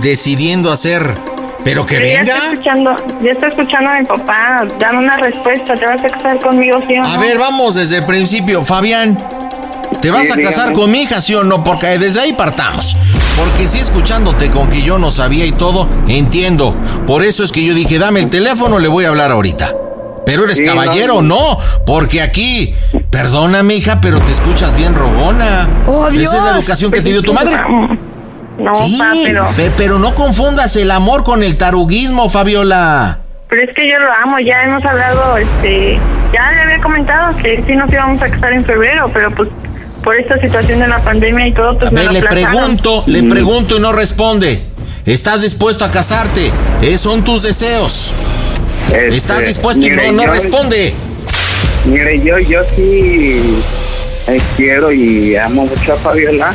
decidiendo 0.00 0.70
hacer. 0.70 1.14
Pero 1.64 1.84
que 1.84 1.96
pero 1.96 2.06
ya 2.08 2.18
venga. 2.20 2.34
está 2.36 2.48
escuchando, 2.52 2.96
ya 3.22 3.30
está 3.32 3.46
escuchando 3.48 3.90
a 3.90 3.98
mi 4.00 4.06
papá, 4.06 4.66
dame 4.78 4.98
una 5.00 5.16
respuesta, 5.18 5.74
¿te 5.74 5.84
vas 5.84 6.00
a 6.02 6.08
casar 6.08 6.38
conmigo 6.38 6.78
sí 6.88 6.94
o 6.98 7.04
A 7.04 7.16
no? 7.16 7.20
ver, 7.20 7.38
vamos 7.38 7.74
desde 7.74 7.98
el 7.98 8.06
principio. 8.06 8.64
Fabián, 8.64 9.18
¿te 10.00 10.10
vas 10.10 10.26
Sí, 10.28 10.32
a 10.32 10.36
casar 10.36 10.68
dígame. 10.68 10.72
con 10.72 10.90
mi 10.90 11.02
hija, 11.02 11.20
sí 11.20 11.34
o 11.34 11.44
no? 11.44 11.62
Porque 11.62 11.86
desde 11.98 12.20
ahí 12.22 12.32
partamos. 12.32 12.96
Porque 13.44 13.66
si 13.66 13.78
escuchándote 13.78 14.50
con 14.50 14.68
que 14.68 14.82
yo 14.82 14.98
no 14.98 15.10
sabía 15.10 15.44
y 15.46 15.52
todo, 15.52 15.88
entiendo. 16.08 16.76
Por 17.06 17.22
eso 17.22 17.42
es 17.44 17.52
que 17.52 17.64
yo 17.64 17.74
dije, 17.74 17.98
dame 17.98 18.20
el 18.20 18.28
teléfono, 18.30 18.78
le 18.78 18.88
voy 18.88 19.04
a 19.04 19.08
hablar 19.08 19.30
ahorita. 19.32 19.68
Pero 20.26 20.44
eres 20.44 20.58
Sí, 20.58 20.64
caballero, 20.64 21.22
no. 21.22 21.52
no, 21.54 21.58
porque 21.86 22.20
aquí, 22.22 22.74
perdóname 23.10 23.74
hija, 23.74 23.98
pero 24.00 24.20
te 24.20 24.30
escuchas 24.32 24.74
bien 24.76 24.94
rogona. 24.94 25.68
¡Oh, 25.86 26.06
Esa 26.08 26.16
es 26.22 26.32
la 26.32 26.42
Dios! 26.52 26.56
educación 26.58 26.90
que 26.92 27.00
te 27.00 27.10
dio 27.10 27.22
tu 27.22 27.32
madre. 27.34 27.56
No, 28.58 28.74
Sí, 28.74 28.98
pa, 28.98 29.12
pero, 29.24 29.48
pe- 29.56 29.70
pero 29.74 29.98
no 29.98 30.14
confundas 30.14 30.76
el 30.76 30.90
amor 30.90 31.24
con 31.24 31.42
el 31.42 31.56
taruguismo, 31.56 32.28
Fabiola. 32.28 33.20
pero 33.48 33.62
es 33.62 33.74
que 33.74 33.88
yo 33.90 33.98
lo 33.98 34.12
amo, 34.22 34.38
ya 34.38 34.64
hemos 34.64 34.84
hablado, 34.84 35.38
este, 35.38 35.98
ya 36.30 36.50
le 36.52 36.60
había 36.60 36.78
comentado 36.82 37.34
que 37.38 37.64
sí 37.66 37.74
nos 37.74 37.90
íbamos 37.90 38.20
a 38.20 38.28
casar 38.28 38.52
en 38.52 38.62
febrero, 38.66 39.08
pero 39.14 39.30
pues 39.30 39.48
por 40.02 40.16
esta 40.16 40.38
situación 40.38 40.80
de 40.80 40.88
la 40.88 41.02
pandemia 41.02 41.46
y 41.48 41.52
todo, 41.54 41.76
pues 41.78 41.88
A 41.88 41.90
me 41.90 42.00
ver, 42.00 42.06
lo 42.06 42.12
le 42.12 42.18
aplazaron. 42.20 42.52
pregunto, 42.58 43.04
le 43.06 43.22
pregunto 43.24 43.76
y 43.76 43.80
no 43.80 43.92
responde. 43.92 44.62
¿Estás 45.06 45.42
dispuesto 45.42 45.84
a 45.84 45.90
casarte? 45.90 46.50
Eh, 46.82 46.98
son 46.98 47.24
tus 47.24 47.42
deseos. 47.42 48.12
este, 48.92 49.08
¿Estás 49.16 49.46
dispuesto 49.46 49.86
y 49.86 49.90
no, 49.90 50.12
no 50.12 50.24
yo- 50.26 50.30
responde? 50.32 50.94
Mire, 51.86 52.20
yo, 52.20 52.38
yo 52.38 52.60
sí 52.76 53.62
eh, 54.28 54.40
quiero 54.56 54.92
y 54.92 55.34
amo 55.36 55.64
mucho 55.66 55.94
a 55.94 55.96
Fabiola, 55.96 56.52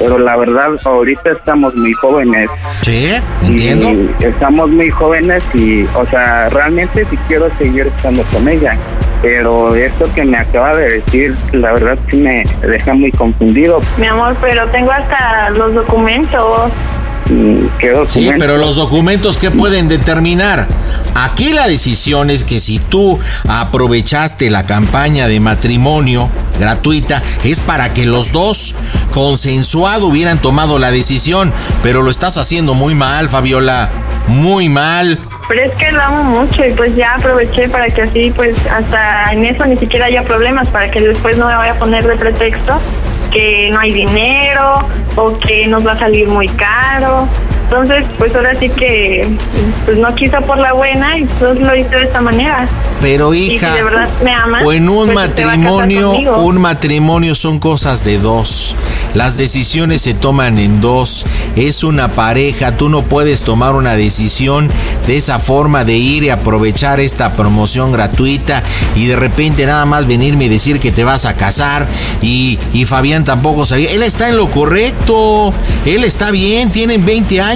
pero 0.00 0.18
la 0.18 0.36
verdad, 0.36 0.70
ahorita 0.84 1.30
estamos 1.30 1.74
muy 1.76 1.92
jóvenes. 1.92 2.50
Sí, 2.82 3.08
Y 3.42 3.46
entiendo. 3.46 4.12
estamos 4.20 4.70
muy 4.70 4.90
jóvenes 4.90 5.42
y, 5.54 5.84
o 5.94 6.04
sea, 6.10 6.48
realmente 6.48 7.06
sí 7.08 7.16
quiero 7.28 7.48
seguir 7.58 7.86
estando 7.86 8.22
con 8.24 8.48
ella. 8.48 8.76
Pero 9.22 9.74
esto 9.74 10.06
que 10.14 10.24
me 10.24 10.36
acaba 10.36 10.76
de 10.76 11.00
decir, 11.00 11.34
la 11.52 11.72
verdad 11.72 11.98
sí 12.10 12.16
me 12.16 12.44
deja 12.60 12.92
muy 12.94 13.10
confundido. 13.12 13.80
Mi 13.96 14.06
amor, 14.06 14.36
pero 14.40 14.68
tengo 14.68 14.90
hasta 14.92 15.50
los 15.50 15.74
documentos. 15.74 16.70
Mm, 17.30 17.66
¿Qué 17.78 17.86
Sí, 17.88 17.94
documento? 17.94 18.34
pero 18.38 18.56
los 18.58 18.76
documentos 18.76 19.38
que 19.38 19.50
pueden 19.50 19.88
determinar. 19.88 20.66
Aquí 21.14 21.54
la 21.54 21.66
decisión 21.68 22.28
es 22.28 22.44
que 22.44 22.60
si 22.60 22.78
tú 22.78 23.18
aprovechaste 23.48 24.50
la 24.50 24.66
campaña 24.66 25.26
de 25.26 25.40
matrimonio 25.40 26.28
gratuita, 26.60 27.22
es 27.42 27.60
para 27.60 27.94
que 27.94 28.04
los 28.04 28.30
dos 28.30 28.74
consensuado 29.10 30.08
hubieran 30.08 30.38
tomado 30.38 30.78
la 30.78 30.90
decisión. 30.90 31.50
Pero 31.82 32.02
lo 32.02 32.10
estás 32.10 32.36
haciendo 32.36 32.74
muy 32.74 32.94
mal, 32.94 33.30
Fabiola. 33.30 33.90
Muy 34.26 34.68
mal. 34.68 35.18
Pero 35.48 35.62
es 35.62 35.74
que 35.74 35.92
lo 35.92 36.00
amo 36.00 36.24
mucho 36.24 36.64
y 36.64 36.72
pues 36.72 36.96
ya 36.96 37.14
aproveché 37.14 37.68
para 37.68 37.88
que 37.88 38.02
así, 38.02 38.32
pues 38.34 38.56
hasta 38.66 39.32
en 39.32 39.44
eso 39.44 39.66
ni 39.66 39.76
siquiera 39.76 40.06
haya 40.06 40.22
problemas, 40.22 40.68
para 40.70 40.90
que 40.90 41.00
después 41.00 41.36
no 41.36 41.46
me 41.46 41.54
vaya 41.54 41.72
a 41.72 41.78
poner 41.78 42.06
de 42.06 42.16
pretexto 42.16 42.80
que 43.30 43.68
no 43.72 43.80
hay 43.80 43.92
dinero 43.92 44.88
o 45.16 45.36
que 45.38 45.66
nos 45.66 45.86
va 45.86 45.92
a 45.92 45.98
salir 45.98 46.28
muy 46.28 46.48
caro. 46.48 47.28
Entonces, 47.64 48.04
pues 48.18 48.34
ahora 48.34 48.54
sí 48.58 48.68
que 48.68 49.28
pues 49.84 49.96
no 49.96 50.14
quiso 50.14 50.38
por 50.42 50.58
la 50.58 50.74
buena 50.74 51.18
y 51.18 51.24
pues 51.24 51.58
lo 51.58 51.74
hice 51.74 51.88
de 51.88 52.04
esta 52.04 52.20
manera. 52.20 52.68
Pero 53.00 53.34
Y 53.34 53.46
si 53.46 53.54
hija, 53.54 53.74
de 53.74 53.82
verdad 53.82 54.08
me 54.22 54.32
amas, 54.32 54.64
o 54.64 54.72
en 54.72 54.88
un 54.88 55.06
pues, 55.06 55.14
matrimonio, 55.14 56.12
un 56.38 56.60
matrimonio 56.60 57.34
son 57.34 57.58
cosas 57.58 58.04
de 58.04 58.18
dos. 58.18 58.76
Las 59.14 59.36
decisiones 59.36 60.02
se 60.02 60.14
toman 60.14 60.58
en 60.58 60.80
dos. 60.80 61.24
Es 61.56 61.84
una 61.84 62.12
pareja, 62.12 62.76
tú 62.76 62.88
no 62.88 63.02
puedes 63.02 63.44
tomar 63.44 63.74
una 63.74 63.94
decisión 63.94 64.70
de 65.06 65.16
esa 65.16 65.38
forma 65.38 65.84
de 65.84 65.96
ir 65.96 66.24
y 66.24 66.30
aprovechar 66.30 67.00
esta 67.00 67.34
promoción 67.34 67.92
gratuita 67.92 68.62
y 68.96 69.06
de 69.06 69.16
repente 69.16 69.66
nada 69.66 69.84
más 69.86 70.06
venirme 70.06 70.46
y 70.46 70.48
decir 70.48 70.80
que 70.80 70.90
te 70.90 71.04
vas 71.04 71.26
a 71.26 71.36
casar 71.36 71.86
y, 72.22 72.58
y 72.72 72.84
Fabián 72.84 73.24
tampoco 73.24 73.66
sabía. 73.66 73.90
Él 73.92 74.02
está 74.02 74.28
en 74.28 74.36
lo 74.36 74.50
correcto, 74.50 75.52
él 75.86 76.04
está 76.04 76.30
bien, 76.30 76.70
tienen 76.70 77.04
20 77.04 77.40
años. 77.40 77.53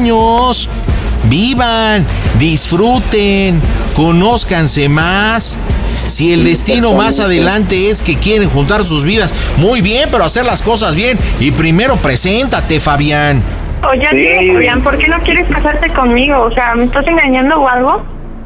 Vivan, 1.25 2.07
disfruten, 2.39 3.61
conózcanse 3.95 4.89
más. 4.89 5.59
Si 6.07 6.33
el 6.33 6.45
destino 6.45 6.95
más 6.95 7.21
adelante 7.21 7.91
es 7.91 8.01
que 8.03 8.17
quieren 8.17 8.49
juntar 8.49 8.85
sus 8.85 9.05
vidas, 9.05 9.35
muy 9.59 9.81
bien, 9.83 10.09
pero 10.11 10.25
hacer 10.25 10.47
las 10.47 10.63
cosas 10.63 10.95
bien. 10.95 11.19
Y 11.41 11.51
primero 11.51 11.97
preséntate, 11.97 12.81
Fabián. 12.81 13.43
Oye, 13.89 14.09
Sí. 14.11 14.17
dime, 14.17 14.53
Julián, 14.55 14.83
¿por 14.83 14.97
qué 14.99 15.09
no 15.09 15.19
quieres 15.21 15.47
casarte 15.49 15.91
conmigo? 15.93 16.41
O 16.43 16.51
sea, 16.53 16.75
¿me 16.75 16.85
estás 16.85 17.07
engañando 17.07 17.57
o 17.61 17.69
algo? 17.69 18.03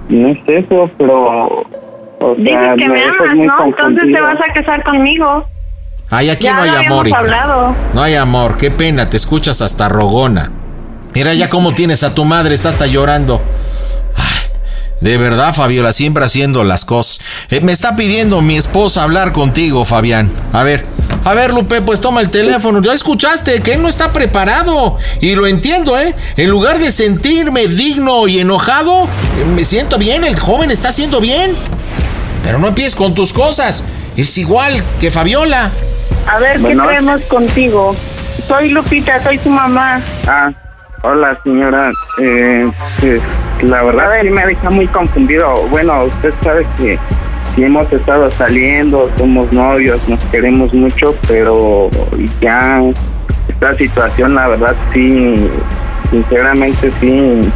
No 0.08 0.28
es 0.28 0.38
eso, 0.46 0.90
pero... 0.98 1.64
O 2.24 2.34
Dices 2.36 2.52
sea, 2.52 2.74
que 2.76 2.88
me 2.88 3.02
amas, 3.02 3.36
¿no? 3.36 3.64
Entonces 3.66 4.04
te 4.12 4.20
vas 4.20 4.36
a 4.36 4.52
casar 4.52 4.82
conmigo. 4.84 5.44
Ay, 6.10 6.30
aquí 6.30 6.44
Ya 6.44 6.54
no 6.54 6.62
hay 6.62 6.84
amor, 6.86 7.08
hablado. 7.14 7.74
No 7.94 8.02
hay 8.02 8.14
amor, 8.14 8.56
qué 8.56 8.70
pena, 8.70 9.08
te 9.10 9.16
escuchas 9.16 9.60
hasta 9.62 9.88
rogona. 9.88 10.50
Mira 11.14 11.34
ya 11.34 11.50
cómo 11.50 11.74
tienes 11.74 12.02
a 12.04 12.14
tu 12.14 12.24
madre, 12.24 12.54
está 12.54 12.70
hasta 12.70 12.86
llorando. 12.86 13.42
Ay, 14.16 14.50
de 15.00 15.18
verdad, 15.18 15.52
Fabiola, 15.54 15.92
siempre 15.92 16.24
haciendo 16.24 16.64
las 16.64 16.84
cosas. 16.84 17.20
Eh, 17.50 17.60
me 17.60 17.72
está 17.72 17.96
pidiendo 17.96 18.40
mi 18.40 18.56
esposa 18.56 19.02
hablar 19.02 19.32
contigo, 19.32 19.84
Fabián. 19.84 20.32
A 20.52 20.62
ver, 20.62 20.86
a 21.24 21.34
ver, 21.34 21.52
Lupe, 21.52 21.82
pues 21.82 22.00
toma 22.00 22.20
el 22.22 22.30
teléfono. 22.30 22.80
Ya 22.82 22.94
escuchaste 22.94 23.60
que 23.60 23.74
él 23.74 23.82
no 23.82 23.88
está 23.88 24.12
preparado. 24.12 24.96
Y 25.20 25.34
lo 25.34 25.46
entiendo, 25.46 25.98
¿eh? 25.98 26.14
En 26.36 26.48
lugar 26.50 26.78
de 26.78 26.90
sentirme 26.90 27.66
digno 27.68 28.26
y 28.26 28.40
enojado, 28.40 29.04
eh, 29.04 29.44
me 29.54 29.64
siento 29.64 29.98
bien, 29.98 30.24
el 30.24 30.38
joven 30.38 30.70
está 30.70 30.88
haciendo 30.88 31.20
bien. 31.20 31.54
Pero 32.42 32.58
no 32.58 32.68
empieces 32.68 32.94
con 32.94 33.14
tus 33.14 33.32
cosas. 33.32 33.84
Es 34.16 34.36
igual 34.38 34.82
que 34.98 35.10
Fabiola. 35.10 35.70
A 36.26 36.38
ver, 36.38 36.58
Bueno. 36.58 36.84
¿qué 36.84 36.88
traemos 36.88 37.20
contigo? 37.22 37.94
Soy 38.48 38.70
Lupita, 38.70 39.22
soy 39.22 39.38
tu 39.38 39.50
mamá. 39.50 40.00
Ah, 40.26 40.50
hola 41.02 41.38
señora. 41.44 41.90
Eh, 42.18 42.70
pues, 43.00 43.20
la 43.62 43.82
verdad 43.82 44.20
sí 44.22 44.30
me 44.30 44.46
deja 44.46 44.70
muy 44.70 44.86
confundido. 44.86 45.66
Bueno, 45.68 46.04
usted 46.04 46.32
sabe 46.42 46.66
que 46.76 46.98
sí 47.54 47.64
hemos 47.64 47.92
estado 47.92 48.30
saliendo, 48.32 49.10
somos 49.18 49.52
novios, 49.52 50.06
nos 50.08 50.20
queremos 50.30 50.72
mucho, 50.72 51.14
pero 51.28 51.90
ya 52.40 52.82
esta 53.48 53.76
situación, 53.76 54.34
la 54.34 54.48
verdad 54.48 54.74
sí, 54.92 55.48
sinceramente 56.10 56.90
sí, 57.00 57.48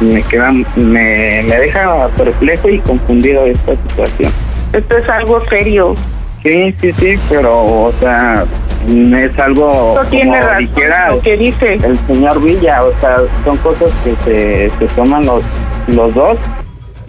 me 0.00 0.22
queda, 0.22 0.52
me, 0.52 0.64
me 0.76 1.56
deja 1.58 2.08
perplejo 2.16 2.68
y 2.68 2.78
confundido 2.80 3.46
esta 3.46 3.72
situación. 3.88 4.32
Esto 4.72 4.96
es 4.96 5.08
algo 5.08 5.44
serio. 5.48 5.94
Sí, 6.42 6.74
sí, 6.80 6.92
sí, 6.94 7.14
pero, 7.28 7.52
o 7.62 7.92
sea, 8.00 8.44
es 8.88 9.38
algo 9.38 9.94
No 9.96 10.04
tiene 10.08 10.30
como 10.38 10.42
razón 10.48 10.66
dijera 10.66 11.10
lo 11.10 11.20
que 11.20 11.36
dice. 11.36 11.74
el 11.74 11.98
señor 12.06 12.42
Villa, 12.42 12.82
o 12.84 12.92
sea, 13.00 13.16
son 13.44 13.56
cosas 13.58 13.90
que 14.04 14.14
se, 14.24 14.70
se 14.78 14.94
toman 14.94 15.24
los, 15.26 15.44
los 15.88 16.12
dos, 16.14 16.38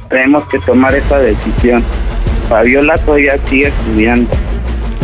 tenemos 0.10 0.44
que 0.50 0.60
tomar 0.60 0.94
esa 0.96 1.18
decisión. 1.20 1.84
Fabiola 2.50 2.98
todavía 3.00 3.38
sigue 3.46 3.68
estudiando 3.68 4.30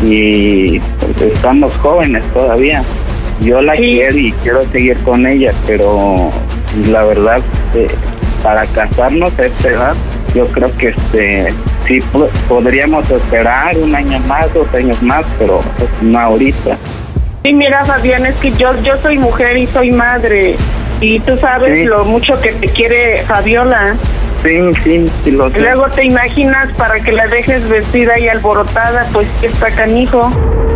y 0.03 0.79
pues, 0.99 1.21
estamos 1.33 1.73
jóvenes 1.77 2.23
todavía. 2.33 2.83
Yo 3.41 3.61
la 3.61 3.75
Sí. 3.75 3.81
quiero 3.93 4.17
y 4.17 4.31
quiero 4.43 4.63
seguir 4.65 4.97
con 5.03 5.25
ella, 5.25 5.53
pero 5.65 6.29
la 6.89 7.03
verdad, 7.05 7.39
eh, 7.73 7.87
para 8.43 8.65
casarnos 8.67 9.37
a 9.39 9.45
esta 9.45 9.69
edad, 9.69 9.95
yo 10.35 10.45
creo 10.47 10.75
que 10.77 10.89
este 10.89 11.53
sí 11.89 11.99
po- 12.13 12.29
podríamos 12.47 13.09
esperar 13.11 13.75
un 13.77 13.93
año 13.93 14.17
más, 14.19 14.53
dos 14.53 14.67
años 14.73 15.01
más, 15.03 15.25
pero 15.37 15.59
pues, 15.77 15.89
no 16.01 16.17
ahorita. 16.19 16.77
Sí, 17.43 17.53
mira, 17.53 17.83
Fabián, 17.83 18.25
es 18.25 18.35
que 18.35 18.51
yo, 18.51 18.71
yo 18.83 18.93
soy 19.01 19.17
mujer 19.17 19.57
y 19.57 19.65
soy 19.67 19.91
madre. 19.91 20.55
Y 21.01 21.19
tú 21.21 21.35
sabes 21.37 21.73
Sí. 21.73 21.83
lo 21.85 22.05
mucho 22.05 22.39
que 22.41 22.51
te 22.53 22.67
quiere 22.67 23.23
Fabiola. 23.23 23.95
Sí, 24.43 24.57
sí, 24.85 25.05
sí 25.23 25.31
lo 25.31 25.49
sé. 25.49 25.59
luego 25.59 25.87
te 25.89 26.05
imaginas 26.05 26.71
para 26.77 26.99
que 27.01 27.11
la 27.11 27.27
dejes 27.27 27.67
vestida 27.67 28.17
y 28.19 28.29
alborotada, 28.29 29.05
pues 29.11 29.27
que 29.41 29.47
está 29.47 29.69
canijo. 29.71 30.31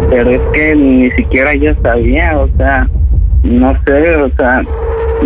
pero 0.10 0.30
es 0.32 0.42
que 0.54 0.76
ni 0.76 1.10
siquiera 1.12 1.54
yo 1.56 1.72
sabía, 1.82 2.38
o 2.38 2.48
sea, 2.58 2.88
no 3.44 3.74
sé, 3.86 4.16
o 4.16 4.30
sea, 4.36 4.62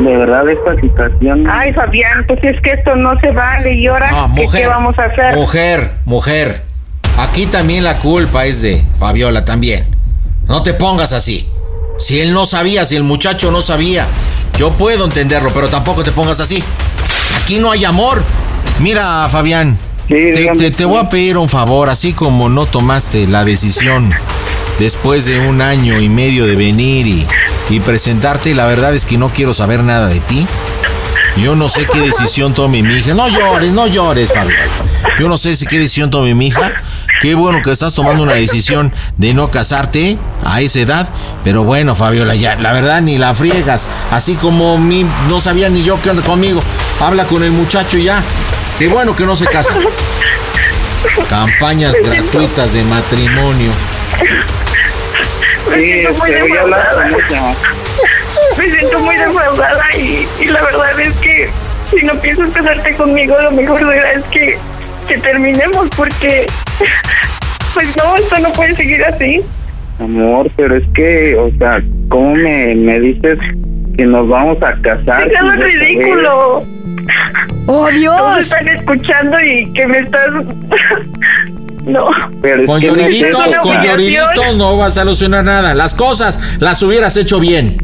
de 0.03 0.17
verdad 0.17 0.49
esta 0.49 0.75
situación... 0.79 1.47
Ay, 1.49 1.73
Fabián, 1.73 2.25
pues 2.27 2.39
es 2.43 2.61
que 2.61 2.71
esto 2.71 2.95
no 2.95 3.19
se 3.19 3.31
vale. 3.31 3.73
¿Y 3.73 3.87
ahora 3.87 4.09
Ah, 4.11 4.29
¿qué- 4.35 4.41
mujer. 4.43 4.61
qué 4.61 4.67
vamos 4.67 4.97
a 4.99 5.03
hacer? 5.05 5.35
Mujer, 5.35 5.91
mujer. 6.05 6.63
Aquí 7.17 7.45
también 7.47 7.83
la 7.83 7.97
culpa 7.99 8.45
es 8.45 8.61
de 8.61 8.83
Fabiola 8.99 9.43
también. 9.45 9.87
No 10.47 10.63
te 10.63 10.73
pongas 10.73 11.13
así. 11.13 11.47
Si 11.97 12.19
él 12.21 12.31
no 12.33 12.45
sabía, 12.45 12.85
si 12.85 12.95
el 12.95 13.03
muchacho 13.03 13.49
no 13.51 13.61
sabía, 13.61 14.05
yo 14.57 14.71
puedo 14.73 15.03
entenderlo, 15.05 15.49
pero 15.53 15.67
tampoco 15.67 16.03
te 16.03 16.11
pongas 16.11 16.39
así. 16.39 16.63
Aquí 17.41 17.57
no 17.59 17.71
hay 17.71 17.85
amor. 17.85 18.23
Mira, 18.79 19.27
Fabián, 19.29 19.77
te, 20.07 20.15
dígame. 20.15 20.57
te- 20.59 20.71
te 20.71 20.85
voy 20.85 20.99
a 20.99 21.09
pedir 21.09 21.37
un 21.37 21.49
favor, 21.49 21.89
así 21.89 22.13
como 22.13 22.49
no 22.49 22.65
tomaste 22.67 23.25
la 23.27 23.43
decisión 23.43 24.11
después 24.77 25.25
de 25.25 25.39
un 25.39 25.61
año 25.61 25.99
y 25.99 26.07
medio 26.07 26.45
de 26.45 26.55
venir 26.55 27.07
y, 27.07 27.25
y 27.69 27.79
presentarte, 27.79 28.53
la 28.55 28.65
verdad 28.65 28.95
es 28.95 29.05
que 29.05 29.17
no 29.17 29.29
quiero 29.29 29.53
saber 29.53 29.83
nada 29.83 30.07
de 30.07 30.19
ti. 30.19 30.47
Yo 31.37 31.55
no 31.55 31.69
sé 31.69 31.85
qué 31.85 31.99
decisión 31.99 32.53
tome 32.53 32.81
mi 32.81 32.95
hija. 32.95 33.13
No 33.13 33.27
llores, 33.27 33.71
no 33.71 33.85
llores, 33.85 34.33
Fabiola. 34.33 34.65
Yo 35.19 35.27
no 35.27 35.37
sé 35.37 35.55
si 35.55 35.67
qué 35.67 35.77
decisión 35.77 36.09
tome 36.09 36.33
mi 36.33 36.47
hija. 36.47 36.73
Qué 37.21 37.35
bueno 37.35 37.61
que 37.61 37.71
estás 37.71 37.93
tomando 37.93 38.23
una 38.23 38.33
decisión 38.33 38.91
de 39.17 39.33
no 39.33 39.51
casarte 39.51 40.17
a 40.43 40.61
esa 40.61 40.79
edad. 40.79 41.09
Pero 41.43 41.63
bueno, 41.63 41.93
Fabiola, 41.93 42.35
ya, 42.35 42.55
la 42.55 42.73
verdad 42.73 43.01
ni 43.01 43.17
la 43.17 43.35
friegas. 43.35 43.87
Así 44.11 44.35
como 44.35 44.77
mi, 44.77 45.05
no 45.29 45.39
sabía 45.39 45.69
ni 45.69 45.83
yo 45.83 46.01
qué 46.01 46.09
onda 46.09 46.23
conmigo. 46.23 46.61
Habla 46.99 47.25
con 47.25 47.43
el 47.43 47.51
muchacho 47.51 47.97
y 47.97 48.05
ya. 48.05 48.23
Qué 48.79 48.87
bueno 48.87 49.15
que 49.15 49.25
no 49.25 49.35
se 49.35 49.45
casa. 49.45 49.73
Campañas 51.29 51.93
gratuitas 52.03 52.73
de 52.73 52.83
matrimonio. 52.83 53.71
Me 55.69 55.79
siento 55.79 56.13
muy 56.13 56.29
este, 56.31 56.43
defraudada. 56.43 57.09
Me 58.57 58.69
siento 58.71 58.99
muy 58.99 59.15
defraudada 59.15 59.85
y, 59.97 60.27
y 60.39 60.45
la 60.47 60.61
verdad 60.63 60.99
es 60.99 61.13
que 61.17 61.49
si 61.89 62.05
no 62.05 62.13
piensas 62.15 62.49
casarte 62.49 62.93
conmigo, 62.95 63.35
lo 63.41 63.51
mejor 63.51 63.79
será 63.79 64.11
es 64.13 64.23
que, 64.25 64.57
que 65.07 65.17
terminemos 65.19 65.89
porque 65.95 66.45
pues 67.73 67.95
no, 67.97 68.15
esto 68.15 68.39
no 68.41 68.49
puede 68.51 68.75
seguir 68.75 69.03
así. 69.05 69.41
Amor, 69.99 70.49
pero 70.55 70.77
es 70.77 70.83
que, 70.93 71.35
o 71.35 71.49
sea, 71.57 71.81
¿cómo 72.09 72.35
me, 72.35 72.75
me 72.75 72.99
dices 72.99 73.39
que 73.97 74.05
nos 74.05 74.27
vamos 74.27 74.61
a 74.61 74.79
casar? 74.81 75.27
Es 75.27 75.39
yo 75.39 75.51
ridículo. 75.51 76.57
¡Oh, 76.57 76.65
Todos 77.65 77.93
Dios! 77.93 78.39
están 78.39 78.67
escuchando 78.67 79.39
y 79.39 79.71
que 79.73 79.87
me 79.87 79.99
estás... 79.99 80.27
no. 81.85 81.99
Pero 82.41 82.63
es 82.63 82.67
Con 82.69 82.79
que 82.81 82.87
no 82.87 82.93
es 82.95 82.99
lloriditos, 83.01 83.47
eso, 83.47 83.61
con 83.61 83.81
lloriditos 83.81 84.55
no 84.57 84.77
vas 84.77 84.97
a 84.97 85.01
solucionar 85.01 85.45
nada. 85.45 85.73
Las 85.73 85.93
cosas 85.95 86.39
las 86.59 86.81
hubieras 86.83 87.15
hecho 87.17 87.39
bien. 87.39 87.77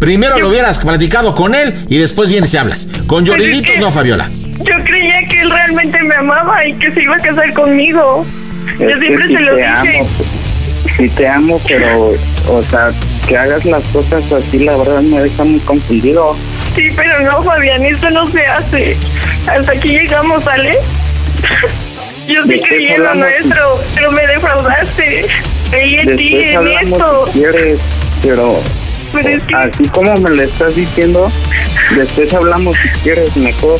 Primero 0.00 0.38
lo 0.38 0.48
hubieras 0.48 0.78
platicado 0.78 1.34
con 1.34 1.54
él 1.54 1.84
y 1.88 1.98
después 1.98 2.28
vienes 2.30 2.52
y 2.54 2.56
hablas. 2.56 2.86
Con 3.06 3.24
Pues 3.24 3.36
es 3.38 3.44
lloriditos 3.46 3.74
que- 3.74 3.80
no, 3.80 3.90
Fabiola. 3.92 4.30
Yo 4.60 4.74
creía 4.84 5.26
que 5.28 5.40
él 5.42 5.50
realmente 5.50 6.02
me 6.02 6.14
amaba 6.14 6.66
y 6.66 6.72
que 6.74 6.90
se 6.92 7.02
iba 7.02 7.16
a 7.16 7.20
casar 7.20 7.52
conmigo. 7.54 8.24
Yo 8.78 8.98
siempre 8.98 9.26
sí 9.28 9.34
se 9.34 9.40
lo 9.40 9.56
te 9.56 9.62
dije. 9.62 9.98
amo, 9.98 10.08
sí 10.96 11.08
te 11.10 11.28
amo, 11.28 11.60
pero, 11.66 12.12
o 12.48 12.62
sea, 12.68 12.90
que 13.26 13.36
hagas 13.36 13.64
las 13.64 13.82
cosas 13.84 14.22
así, 14.32 14.58
la 14.60 14.76
verdad 14.76 15.00
me 15.02 15.20
deja 15.20 15.44
muy 15.44 15.60
confundido. 15.60 16.36
Sí, 16.76 16.88
pero 16.94 17.20
no, 17.22 17.42
Fabián, 17.42 17.84
esto 17.84 18.10
no 18.10 18.30
se 18.30 18.46
hace. 18.46 18.96
Hasta 19.46 19.72
aquí 19.72 19.88
llegamos, 19.88 20.44
¿vale? 20.44 20.78
Yo 22.32 22.44
sí 22.44 22.60
creí 22.68 22.86
en 22.88 23.02
lo 23.02 23.14
nuestro, 23.14 23.78
pero 23.94 24.12
me 24.12 24.26
defraudaste. 24.26 25.26
Creí 25.70 25.96
en 25.98 26.16
ti, 26.16 26.34
en 26.42 26.68
esto. 26.68 27.26
si 27.32 27.38
quieres, 27.40 27.80
pero 28.22 29.28
es 29.28 29.42
que, 29.42 29.54
así 29.56 29.88
como 29.88 30.14
me 30.16 30.30
lo 30.30 30.42
estás 30.42 30.74
diciendo, 30.76 31.30
después 31.96 32.32
hablamos 32.32 32.76
si 32.76 32.88
quieres 33.00 33.36
mejor. 33.36 33.78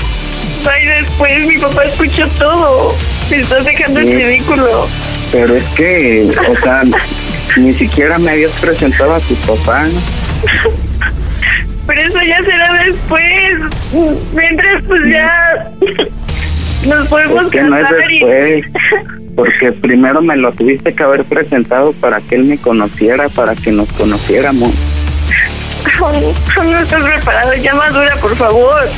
ay, 0.69 0.85
después 0.87 1.47
mi 1.47 1.59
papá 1.59 1.85
escuchó 1.85 2.27
todo. 2.39 2.95
Me 3.31 3.41
estás 3.41 3.65
dejando 3.65 4.01
Sí. 4.01 4.13
ridículo. 4.13 4.89
Pero 5.31 5.55
es 5.55 5.65
que, 5.77 6.29
o 6.49 6.61
sea, 6.65 6.83
ni 7.57 7.73
siquiera 7.75 8.19
me 8.19 8.33
habías 8.33 8.51
presentado 8.53 9.15
a 9.15 9.21
tu 9.21 9.35
papá, 9.37 9.85
¿no? 9.85 10.01
Pero 11.87 12.01
eso 12.03 12.19
ya 12.23 12.39
será 12.45 12.85
después. 12.85 13.55
Mientras, 14.35 14.83
pues 14.89 15.01
ya 15.13 15.71
nos 16.87 17.09
podemos 17.09 17.45
Es 17.45 17.51
que 17.51 17.63
no 17.63 17.77
es 17.77 17.87
después, 17.89 18.65
porque 19.37 19.73
primero 19.73 20.23
me 20.23 20.37
lo 20.37 20.53
tuviste 20.53 20.95
que 20.95 21.03
haber 21.03 21.25
presentado 21.25 21.93
para 21.95 22.21
que 22.21 22.37
él 22.37 22.45
me 22.45 22.59
conociera, 22.59 23.29
para 23.29 23.55
que 23.55 23.73
nos 23.73 23.89
conociéramos. 23.93 24.73
No 26.01 26.79
estás 26.79 27.03
preparado, 27.03 27.55
ya 27.55 27.75
madura, 27.75 28.17
por 28.17 28.35
favor. 28.37 28.89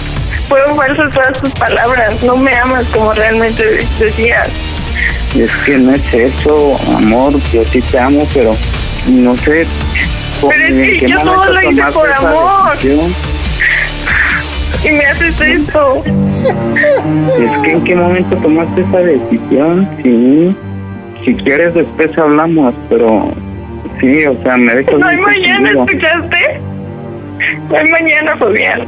Fueron 0.49 0.77
falsas 0.77 1.11
todas 1.11 1.41
tus 1.41 1.51
palabras. 1.53 2.23
No 2.23 2.37
me 2.37 2.55
amas 2.55 2.87
como 2.89 3.13
realmente 3.13 3.87
decías. 3.99 4.49
Es 5.37 5.51
que 5.65 5.79
no 5.79 5.93
es 5.93 6.15
eso, 6.15 6.79
amor, 6.97 7.33
yo 7.53 7.65
sí 7.65 7.81
te 7.81 7.99
amo, 7.99 8.27
pero 8.35 8.55
no 9.09 9.37
sé. 9.39 9.67
Pero 10.41 10.65
es 10.65 10.91
que 10.91 10.99
qué 10.99 11.09
yo 11.09 11.21
todo 11.21 11.47
lo 11.47 11.71
hice 11.71 11.83
por 11.93 12.13
amor. 12.13 12.73
decisión. 12.73 13.32
Y 14.85 14.91
me 14.91 15.05
haces 15.07 15.41
esto. 15.41 16.03
Es 16.05 17.63
que 17.63 17.73
en 17.73 17.85
qué 17.85 17.95
momento 17.95 18.37
tomaste 18.37 18.81
esa 18.81 18.99
decisión, 18.99 19.89
sí. 20.03 20.57
Si 21.25 21.35
quieres 21.37 21.73
después 21.75 22.17
hablamos, 22.19 22.75
pero 22.89 23.33
sí, 24.01 24.25
o 24.27 24.43
sea, 24.43 24.57
me 24.57 24.75
dejas 24.75 24.99
No 24.99 25.07
hay 25.07 25.17
mañana. 25.19 25.71
¿escuchaste? 25.71 26.61
No 27.71 27.77
hay 27.77 27.89
mañana, 27.91 28.37
Fabián. 28.37 28.83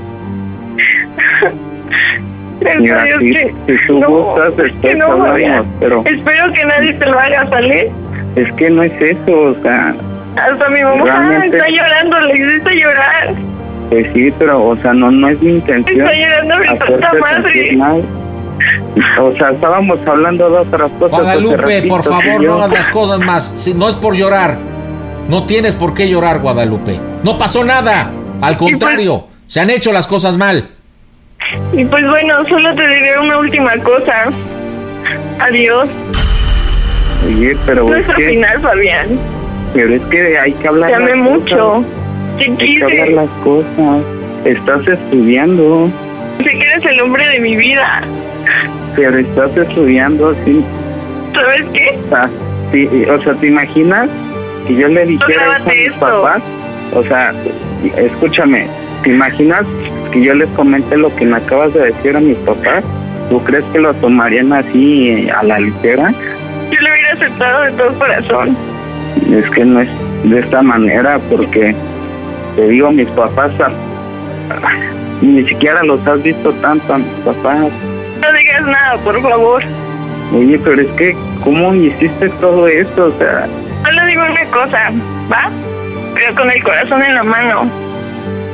Mira, 2.81 3.05
Dios 3.05 3.21
si, 3.21 3.33
que... 3.33 3.55
si 3.67 3.87
tú 3.87 4.01
no, 4.01 4.09
gustas, 4.09 4.57
después 4.57 4.97
no, 4.97 5.05
hablamos, 5.13 5.67
pero 5.81 6.03
Espero 6.07 6.53
que 6.53 6.65
nadie 6.65 6.93
te 6.95 7.07
lo 7.07 7.19
haga, 7.19 7.49
¿sale? 7.51 7.93
es 8.37 8.53
que 8.55 8.71
no 8.71 8.83
es 8.83 8.93
eso, 9.01 9.33
o 9.33 9.55
sea, 9.63 9.95
Hasta 10.37 10.69
mi 10.71 10.83
mamá 10.83 11.05
Realmente- 11.05 11.57
está 11.59 11.69
llorando, 11.69 12.21
le 12.21 12.39
hiciste 12.39 12.75
llorar. 12.81 13.35
Pues 13.91 14.07
sí, 14.15 14.33
pero, 14.39 14.65
o 14.65 14.77
sea, 14.77 14.93
no, 14.93 15.11
no 15.11 15.29
es 15.29 15.41
mi 15.41 15.53
intención. 15.53 16.01
Está 16.07 16.13
llorando 16.17 16.59
mi 16.59 16.67
santa 16.79 17.13
madre. 17.21 17.79
O 19.21 19.37
sea, 19.37 19.51
estábamos 19.51 19.99
hablando 20.07 20.49
de 20.51 20.57
otras 20.59 20.91
cosas. 20.93 21.11
Guadalupe, 21.21 21.83
por 21.89 22.03
favor, 22.03 22.41
yo. 22.43 22.43
no 22.43 22.55
hagas 22.55 22.73
las 22.73 22.91
cosas 22.91 23.21
más. 23.21 23.45
Si 23.45 23.75
no 23.75 23.89
es 23.89 23.95
por 23.97 24.15
llorar. 24.15 24.57
No 25.29 25.45
tienes 25.47 25.75
por 25.75 25.95
qué 25.95 26.09
llorar, 26.09 26.41
Guadalupe. 26.41 26.99
No 27.23 27.39
pasó 27.39 27.65
nada. 27.65 28.11
Al 28.41 28.57
contrario, 28.57 29.27
se 29.47 29.61
han 29.61 29.71
hecho 29.71 29.93
las 29.93 30.07
cosas 30.07 30.37
mal. 30.39 30.69
Y 31.73 31.85
pues 31.85 32.05
bueno, 32.09 32.47
solo 32.49 32.75
te 32.75 32.87
diré 32.87 33.19
una 33.19 33.39
última 33.39 33.73
cosa. 33.79 34.27
Adiós. 35.41 35.89
Oye, 37.27 37.57
pero 37.67 37.89
No 37.89 37.95
es 37.97 38.07
que, 38.15 38.29
final, 38.29 38.61
Fabián. 38.61 39.19
pero 39.73 39.95
es 39.95 40.03
que 40.05 40.39
hay 40.39 40.53
que 40.53 40.69
hablar 40.69 40.91
Te 40.91 40.97
amé 40.97 41.15
mucho. 41.17 41.57
cosas. 41.57 42.04
Hay 42.39 42.57
que 42.57 42.85
hablar 42.85 43.09
las 43.09 43.31
cosas. 43.43 44.03
Estás 44.45 44.87
estudiando, 44.87 45.91
Sé 46.39 46.51
que 46.51 46.61
eres 46.67 46.85
el 46.85 47.01
hombre 47.01 47.27
de 47.29 47.41
mi 47.41 47.57
vida. 47.57 48.03
pero 48.97 49.19
estás 49.19 49.57
estudiando, 49.57 50.35
sí. 50.45 50.63
¿Sabes 51.33 51.65
qué? 51.73 51.99
O 52.05 52.09
sea, 52.11 52.31
sí, 52.73 52.89
o 53.09 53.23
sea, 53.23 53.35
¿te 53.35 53.47
imaginas 53.47 54.11
que 54.67 54.75
yo 54.75 54.89
le 54.89 55.07
dijera 55.07 55.59
eso 55.59 55.71
a 55.71 55.73
mis 55.73 55.87
esto. 55.87 56.01
papás? 56.01 56.43
O 56.93 57.03
sea, 57.05 57.33
escúchame, 57.97 58.67
¿te 59.03 59.11
imaginas 59.11 59.65
que 60.13 60.23
yo 60.23 60.35
les 60.35 60.49
comente 60.51 60.97
lo 60.97 61.15
que 61.17 61.25
me 61.25 61.37
acabas 61.37 61.73
de 61.75 61.87
decir 61.93 62.17
a 62.17 62.21
mis 62.21 62.37
papás? 62.39 62.85
¿Tú 63.31 63.43
crees 63.45 63.65
que 63.73 63.79
lo 63.79 63.95
tomarían 63.95 64.53
así 64.53 65.09
eh, 65.11 65.31
a 65.31 65.43
la 65.43 65.59
ligera? 65.59 66.11
Yo 66.71 66.81
lo 66.81 66.89
hubiera 66.93 67.13
aceptado 67.15 67.63
de 67.65 67.73
todo 67.73 67.99
corazón. 67.99 68.57
Es 69.33 69.49
que 69.51 69.65
no 69.65 69.81
es 69.81 69.89
de 70.25 70.41
esta 70.41 70.63
manera, 70.63 71.19
porque 71.31 71.75
te 72.57 72.69
digo, 72.69 72.91
mis 72.93 73.09
papás 73.11 73.53
ni 75.23 75.45
siquiera 75.49 75.83
los 75.85 76.07
has 76.07 76.23
visto 76.23 76.53
tanto 76.55 76.95
a 76.95 76.99
mis 76.99 77.09
papás. 77.25 77.71
No 78.21 78.33
digas 78.33 78.67
nada, 78.67 78.97
por 78.99 79.21
favor. 79.21 79.63
Oye, 80.35 80.59
pero 80.59 80.83
es 80.83 80.89
que, 80.93 81.17
¿cómo 81.43 81.75
hiciste 81.75 82.29
todo 82.41 82.67
esto? 82.67 83.07
O 83.07 83.19
sea, 83.19 83.47
Solo 83.85 84.07
digo 84.07 84.23
una 84.23 84.45
cosa, 84.47 84.91
¿va? 85.31 85.51
Pero 86.15 86.35
con 86.35 86.51
el 86.51 86.63
corazón 86.63 87.03
en 87.03 87.15
la 87.15 87.23
mano. 87.23 87.71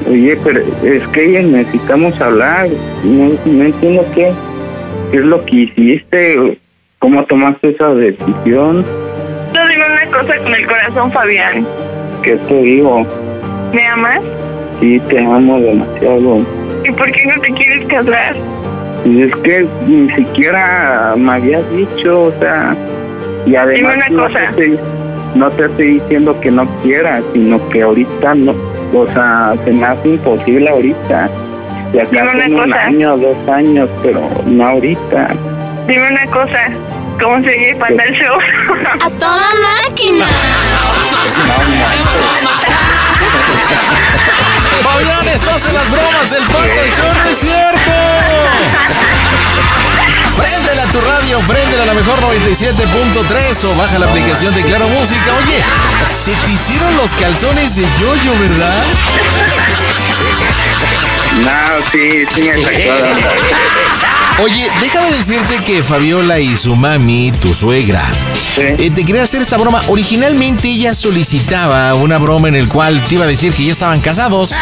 oye, 0.09 0.37
pero 0.43 0.61
es 0.83 1.07
que 1.09 1.43
necesitamos 1.43 2.21
hablar. 2.21 2.69
No, 3.05 3.33
no 3.45 3.65
entiendo 3.65 4.05
qué, 4.15 4.33
qué 5.13 5.19
es 5.19 5.25
lo 5.25 5.45
que 5.45 5.57
hiciste, 5.57 6.59
cómo 6.99 7.25
tomaste 7.25 7.71
esa 7.71 7.95
decisión. 7.95 8.85
Solo 9.55 9.69
digo 9.69 9.83
una 9.87 10.19
cosa 10.19 10.37
con 10.39 10.55
el 10.55 10.67
corazón, 10.67 11.13
Fabián. 11.13 11.67
¿Qué 12.23 12.37
te 12.37 12.55
digo? 12.55 13.07
¿Me 13.73 13.87
amas? 13.87 14.21
Sí, 14.81 15.01
te 15.09 15.19
amo 15.21 15.61
demasiado. 15.61 16.45
¿Y 16.85 16.91
por 16.93 17.11
qué 17.13 17.27
no 17.27 17.41
te 17.41 17.53
quieres 17.53 17.87
casar? 17.89 18.35
Y 19.05 19.23
es 19.23 19.35
que 19.37 19.67
ni 19.87 20.11
siquiera 20.15 21.15
me 21.17 21.33
habías 21.33 21.63
dicho, 21.71 22.23
o 22.25 22.33
sea, 22.41 22.75
y 23.47 23.55
además 23.57 23.97
una 23.97 24.09
no, 24.09 24.23
cosa. 24.25 24.39
Te 24.39 24.45
estoy, 24.47 24.79
no 25.35 25.51
te 25.51 25.65
estoy 25.67 26.01
diciendo 26.01 26.39
que 26.41 26.51
no 26.51 26.67
quieras, 26.83 27.23
sino 27.33 27.69
que 27.71 27.83
ahorita 27.83 28.35
no, 28.35 28.55
o 28.95 29.07
sea, 29.13 29.55
se 29.65 29.73
me 29.73 29.85
hace 29.87 30.09
imposible 30.09 30.69
ahorita. 30.69 31.31
Ya 31.93 32.05
Dime 32.05 32.23
una 32.23 32.31
hace 32.45 32.51
un 32.53 32.57
cosa. 32.63 32.85
año, 32.85 33.17
dos 33.19 33.49
años, 33.49 33.89
pero 34.03 34.29
no 34.47 34.67
ahorita. 34.67 35.29
Dime 35.87 36.09
una 36.11 36.27
cosa, 36.27 36.69
¿cómo 37.21 37.43
se 37.43 37.49
oye 37.51 37.77
Panda 37.77 38.05
el 38.05 38.15
Show? 38.15 38.39
¡A 39.05 39.11
toda 39.11 39.49
máquina! 39.89 40.25
Fabián, 44.83 45.29
estás 45.29 45.67
en 45.67 45.75
las 45.75 45.91
bromas 45.91 46.31
del 46.31 46.45
Panda 46.47 46.83
Show, 46.97 47.15
no 47.15 47.25
es 47.31 47.39
cierto. 47.39 47.93
Préndela 50.37 50.83
a 50.83 50.87
tu 50.87 51.01
radio, 51.01 51.41
préndela 51.47 51.83
a 51.83 51.87
la 51.87 51.95
mejor 51.95 52.19
97.3 52.21 53.65
o 53.65 53.77
baja 53.77 53.99
la 53.99 54.07
aplicación 54.07 54.55
de 54.55 54.63
Claro 54.63 54.89
Música. 54.89 55.33
Oye, 55.45 55.63
se 56.07 56.33
te 56.33 56.53
hicieron 56.53 56.97
los 56.97 57.15
calzones 57.15 57.77
de 57.77 57.83
yoyo, 58.01 58.33
¿verdad? 58.39 58.85
No, 61.41 61.87
sí, 61.91 62.25
sí 62.35 62.43
me 62.43 62.63
sacó. 62.65 63.90
Oye, 64.43 64.71
déjame 64.81 65.11
decirte 65.11 65.63
que 65.65 65.83
Fabiola 65.83 66.39
y 66.39 66.57
su 66.57 66.75
mami, 66.75 67.31
tu 67.31 67.53
suegra, 67.53 68.03
eh, 68.57 68.91
te 68.95 69.05
quería 69.05 69.23
hacer 69.23 69.43
esta 69.43 69.59
broma. 69.59 69.83
Originalmente 69.89 70.69
ella 70.69 70.95
solicitaba 70.95 71.93
una 71.95 72.17
broma 72.17 72.49
en 72.49 72.55
el 72.55 72.67
cual 72.69 73.05
te 73.05 73.17
iba 73.17 73.25
a 73.25 73.29
decir 73.29 73.53
que 73.53 73.65
ya 73.65 73.73
estaban 73.73 74.01
casados. 74.01 74.55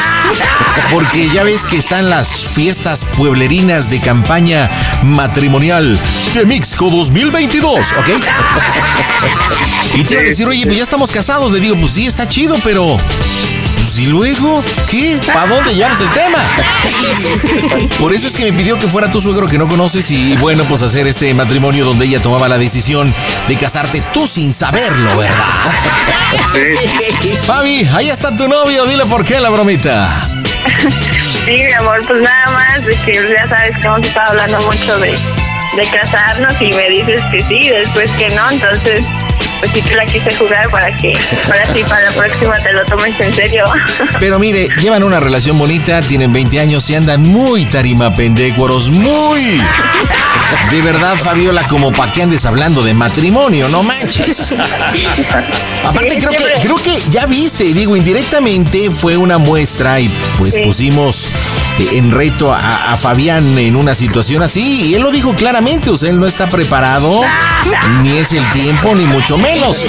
Porque 0.91 1.29
ya 1.31 1.45
ves 1.45 1.65
que 1.65 1.77
están 1.77 2.11
las 2.11 2.45
fiestas 2.45 3.05
pueblerinas 3.17 3.89
de 3.89 4.01
campaña 4.01 4.69
matrimonial 5.03 6.01
de 6.35 6.45
Mixco 6.45 6.91
2022, 6.91 7.93
¿ok? 7.93 8.09
Y 9.95 10.05
te 10.05 10.15
iba 10.15 10.23
a 10.23 10.27
decir, 10.27 10.47
oye, 10.47 10.65
pues 10.65 10.77
ya 10.77 10.83
estamos 10.83 11.11
casados. 11.11 11.51
Le 11.53 11.61
digo, 11.61 11.77
pues 11.77 11.93
sí, 11.93 12.07
está 12.07 12.27
chido, 12.27 12.59
pero... 12.63 12.99
Y 13.99 14.07
luego, 14.07 14.63
¿qué? 14.89 15.21
¿Para 15.27 15.47
dónde 15.47 15.75
llevas 15.75 16.01
el 16.01 16.09
tema? 16.11 16.39
Por 17.99 18.13
eso 18.15 18.29
es 18.29 18.37
que 18.37 18.45
me 18.45 18.57
pidió 18.57 18.79
que 18.79 18.87
fuera 18.87 19.11
tu 19.11 19.21
suegro 19.21 19.49
que 19.49 19.59
no 19.59 19.67
conoces 19.67 20.09
y 20.13 20.37
bueno, 20.37 20.65
pues 20.69 20.83
hacer 20.83 21.09
este 21.09 21.35
matrimonio 21.35 21.85
donde 21.85 22.05
ella 22.05 22.23
tomaba 22.23 22.49
la 22.49 22.59
decisión 22.59 23.13
de 23.49 23.57
casarte 23.57 24.01
tú 24.13 24.29
sin 24.29 24.53
saberlo, 24.53 25.17
¿verdad? 25.17 25.73
Fabi, 27.43 27.89
ahí 27.93 28.09
está 28.09 28.37
tu 28.37 28.47
novio, 28.47 28.87
dile 28.87 29.05
por 29.07 29.25
qué 29.25 29.41
la 29.41 29.51
bromita. 29.51 30.09
Sí, 31.45 31.65
mi 31.65 31.73
amor, 31.73 32.01
pues 32.07 32.23
nada 32.23 32.53
más, 32.53 32.87
de 32.87 32.95
que 32.99 33.15
ya 33.15 33.49
sabes 33.49 33.77
que 33.79 33.87
hemos 33.87 34.03
estado 34.03 34.29
hablando 34.29 34.61
mucho 34.61 34.97
de, 35.01 35.19
de 35.77 35.91
casarnos 35.91 36.55
y 36.61 36.73
me 36.73 36.89
dices 36.91 37.21
que 37.33 37.43
sí, 37.43 37.69
después 37.69 38.11
que 38.13 38.31
no, 38.31 38.49
entonces 38.51 39.05
pues 39.61 39.73
sí 39.73 39.83
te 39.83 39.95
la 39.95 40.07
quise 40.07 40.35
jugar 40.37 40.71
para 40.71 40.97
que 40.97 41.15
ahora 41.47 41.67
sí 41.73 41.83
para 41.85 42.03
la 42.03 42.13
próxima 42.13 42.59
te 42.59 42.73
lo 42.73 42.85
tomes 42.85 43.21
en 43.21 43.35
serio. 43.35 43.65
Pero 44.21 44.39
mire, 44.39 44.69
llevan 44.81 45.03
una 45.03 45.21
relación 45.21 45.59
bonita, 45.59 46.01
tienen 46.03 46.33
20 46.33 46.61
años 46.61 46.89
y 46.91 46.95
andan 46.95 47.23
muy 47.23 47.67
tarima 47.67 48.15
pendécuaros, 48.15 48.91
muy. 48.91 49.61
De 50.71 50.83
verdad, 50.83 51.15
Fabiola, 51.17 51.67
como 51.67 51.93
pa' 51.93 52.13
que 52.13 52.23
andes 52.23 52.45
hablando 52.47 52.83
de 52.83 52.93
matrimonio, 52.95 53.69
no 53.69 53.83
manches. 53.83 54.55
Aparte, 55.85 56.19
creo 56.19 56.31
que, 56.31 56.45
creo 56.63 56.77
que 56.77 57.03
ya 57.11 57.27
viste, 57.27 57.65
digo, 57.73 57.97
indirectamente 57.97 58.91
fue 58.91 59.17
una 59.17 59.39
muestra 59.39 60.01
y 60.01 60.09
pues 60.37 60.55
Sí. 60.55 60.61
pusimos 60.65 61.31
eh, 61.79 61.89
en 61.93 62.11
reto 62.11 62.53
a, 62.53 62.93
a 62.93 62.97
Fabián 62.97 63.57
en 63.59 63.77
una 63.77 63.95
situación 63.95 64.43
así 64.43 64.89
y 64.91 64.95
él 64.95 65.03
lo 65.03 65.11
dijo 65.11 65.35
claramente, 65.35 65.91
o 65.91 65.97
sea, 65.97 66.11
él 66.11 66.19
no 66.19 66.27
está 66.27 66.49
preparado, 66.49 67.21
ni 68.03 68.19
es 68.19 68.33
el 68.33 68.45
tiempo, 68.53 68.95
ni 68.95 69.05
mucho 69.05 69.37
menos. 69.39 69.87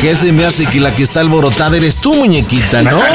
Que 0.00 0.14
se 0.14 0.32
me 0.32 0.44
hace 0.44 0.66
que 0.66 0.80
la 0.80 0.94
que 0.94 1.02
está 1.04 1.20
alborotada 1.20 1.76
eres 1.76 2.00
tú, 2.00 2.14
muñequita, 2.14 2.82
¿no? 2.82 3.00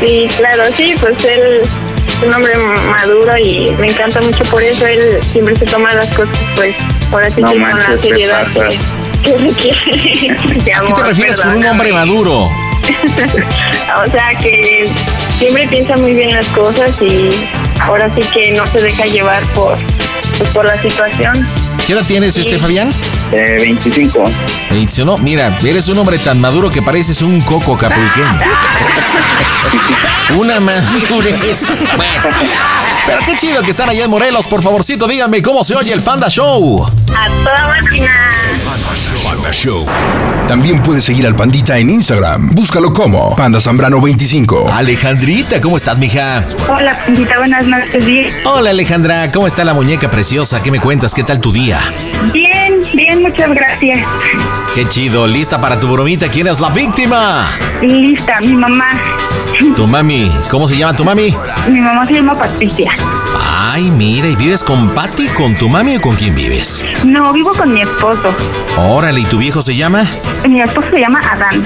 Sí, 0.00 0.28
claro, 0.36 0.62
sí, 0.76 0.94
pues 1.00 1.16
él 1.24 1.60
es 2.08 2.26
un 2.26 2.34
hombre 2.34 2.52
maduro 2.56 3.36
y 3.38 3.70
me 3.78 3.88
encanta 3.88 4.20
mucho 4.20 4.44
por 4.44 4.62
eso, 4.62 4.86
él 4.86 5.18
siempre 5.32 5.54
se 5.56 5.66
toma 5.66 5.94
las 5.94 6.08
cosas 6.14 6.36
pues 6.56 6.74
ahora 7.12 7.30
sí 7.30 7.42
No 7.42 7.52
que 7.52 7.58
con 7.58 7.68
la 7.68 7.74
manches, 7.74 8.00
¿qué 8.00 8.08
seriedad 8.08 8.46
que, 8.52 8.78
que 9.22 9.36
requiere. 9.36 10.36
Mi 10.64 10.70
¿A 10.72 10.80
qué 10.82 10.92
te 10.92 11.02
refieres 11.02 11.40
con 11.40 11.54
un 11.56 11.64
hombre 11.64 11.92
maduro? 11.92 12.50
o 14.06 14.10
sea 14.10 14.34
que 14.40 14.90
siempre 15.38 15.68
piensa 15.68 15.96
muy 15.96 16.14
bien 16.14 16.34
las 16.34 16.46
cosas 16.48 16.90
y 17.00 17.30
ahora 17.80 18.10
sí 18.14 18.22
que 18.32 18.52
no 18.52 18.66
se 18.66 18.80
deja 18.80 19.04
llevar 19.06 19.42
por 19.54 19.76
pues, 20.38 20.50
por 20.50 20.64
la 20.64 20.80
situación. 20.80 21.46
¿Qué 21.86 21.92
edad 21.92 22.04
tienes, 22.06 22.36
este 22.36 22.58
Fabián? 22.58 22.92
Eh, 23.32 23.56
25. 23.60 24.24
Me 24.70 24.76
dice, 24.76 25.04
no, 25.04 25.18
mira, 25.18 25.58
eres 25.62 25.88
un 25.88 25.98
hombre 25.98 26.18
tan 26.18 26.40
maduro 26.40 26.70
que 26.70 26.80
pareces 26.82 27.20
un 27.22 27.40
coco 27.42 27.76
capulqueño. 27.76 28.40
Una 30.36 30.60
madurez. 30.60 31.66
Bueno, 31.96 32.22
pero 33.06 33.18
qué 33.24 33.36
chido 33.36 33.62
que 33.62 33.70
están 33.70 33.88
allá 33.88 34.04
en 34.04 34.10
Morelos. 34.10 34.46
Por 34.46 34.62
favorcito, 34.62 35.06
díganme 35.08 35.42
cómo 35.42 35.64
se 35.64 35.74
oye 35.74 35.92
el 35.92 36.02
Panda 36.02 36.28
Show. 36.28 36.84
A 36.84 37.28
toda 37.44 37.80
máquina. 37.82 38.30
Panda 39.24 39.52
Show. 39.52 39.86
También 40.46 40.82
puedes 40.82 41.04
seguir 41.04 41.26
al 41.26 41.34
Pandita 41.36 41.78
en 41.78 41.90
Instagram. 41.90 42.50
Búscalo 42.54 42.92
como 42.92 43.36
Panda 43.36 43.60
Zambrano 43.60 44.00
25. 44.00 44.70
Alejandrita, 44.72 45.60
¿cómo 45.60 45.76
estás, 45.76 45.98
mija? 45.98 46.44
Hola, 46.68 46.98
Pandita, 47.04 47.38
buenas 47.38 47.66
noches. 47.66 48.34
Hola, 48.44 48.70
Alejandra, 48.70 49.30
¿cómo 49.30 49.46
está 49.46 49.64
la 49.64 49.74
muñeca 49.74 50.10
preciosa? 50.10 50.62
¿Qué 50.62 50.70
me 50.70 50.80
cuentas? 50.80 51.14
¿Qué 51.14 51.22
tal 51.24 51.40
tu 51.40 51.52
día? 51.52 51.78
bien, 52.32 52.47
muchas 53.28 53.54
gracias. 53.54 54.00
Qué 54.74 54.88
chido, 54.88 55.26
lista 55.26 55.60
para 55.60 55.78
tu 55.78 55.88
bromita. 55.88 56.28
¿Quién 56.28 56.46
es 56.46 56.60
la 56.60 56.70
víctima? 56.70 57.46
Lista, 57.82 58.40
mi 58.40 58.54
mamá. 58.54 59.00
Tu 59.58 59.86
mami. 59.86 60.30
¿Cómo 60.50 60.66
se 60.68 60.76
llama 60.76 60.94
tu 60.94 61.04
mami? 61.04 61.34
Mi 61.68 61.80
mamá 61.80 62.06
se 62.06 62.14
llama 62.14 62.34
Patricia. 62.38 62.92
Ay, 63.40 63.90
mira, 63.90 64.28
¿y 64.28 64.36
vives 64.36 64.62
con 64.62 64.88
Patty, 64.90 65.26
con 65.28 65.56
tu 65.56 65.68
mami 65.68 65.96
o 65.96 66.00
con 66.00 66.14
quién 66.16 66.34
vives? 66.34 66.84
No, 67.04 67.32
vivo 67.32 67.52
con 67.52 67.72
mi 67.72 67.82
esposo. 67.82 68.32
Órale, 68.76 69.20
¿y 69.20 69.24
tu 69.24 69.38
viejo 69.38 69.60
se 69.62 69.74
llama? 69.76 70.04
Mi 70.48 70.62
esposo 70.62 70.88
se 70.90 71.00
llama 71.00 71.20
Adán. 71.20 71.64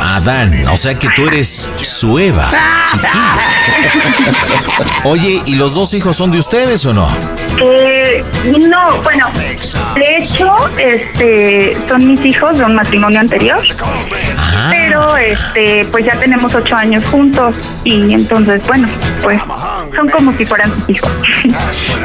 Adán, 0.00 0.66
o 0.68 0.76
sea 0.76 0.98
que 0.98 1.08
tú 1.14 1.26
eres 1.26 1.68
su 1.76 2.18
Eva, 2.18 2.48
chiquilla. 2.90 3.12
Oye, 5.04 5.42
¿y 5.46 5.54
los 5.54 5.74
dos 5.74 5.94
hijos 5.94 6.16
son 6.16 6.30
de 6.30 6.38
ustedes 6.40 6.84
o 6.86 6.92
no? 6.92 7.08
Eh, 7.60 8.24
no, 8.68 9.00
bueno, 9.02 9.28
de 9.94 10.16
hecho, 10.18 10.52
este, 10.78 11.76
son 11.88 12.06
mis 12.06 12.24
hijos 12.26 12.58
de 12.58 12.64
un 12.64 12.74
matrimonio 12.74 13.20
anterior. 13.20 13.60
Pero, 14.70 15.16
este, 15.16 15.84
pues 15.90 16.04
ya 16.04 16.18
tenemos 16.18 16.54
ocho 16.54 16.74
años 16.76 17.04
juntos 17.04 17.56
y 17.84 18.12
entonces, 18.12 18.60
bueno, 18.66 18.88
pues 19.22 19.40
son 19.94 20.08
como 20.08 20.36
si 20.36 20.44
fueran 20.44 20.72
sus 20.74 20.90
hijos. 20.90 21.10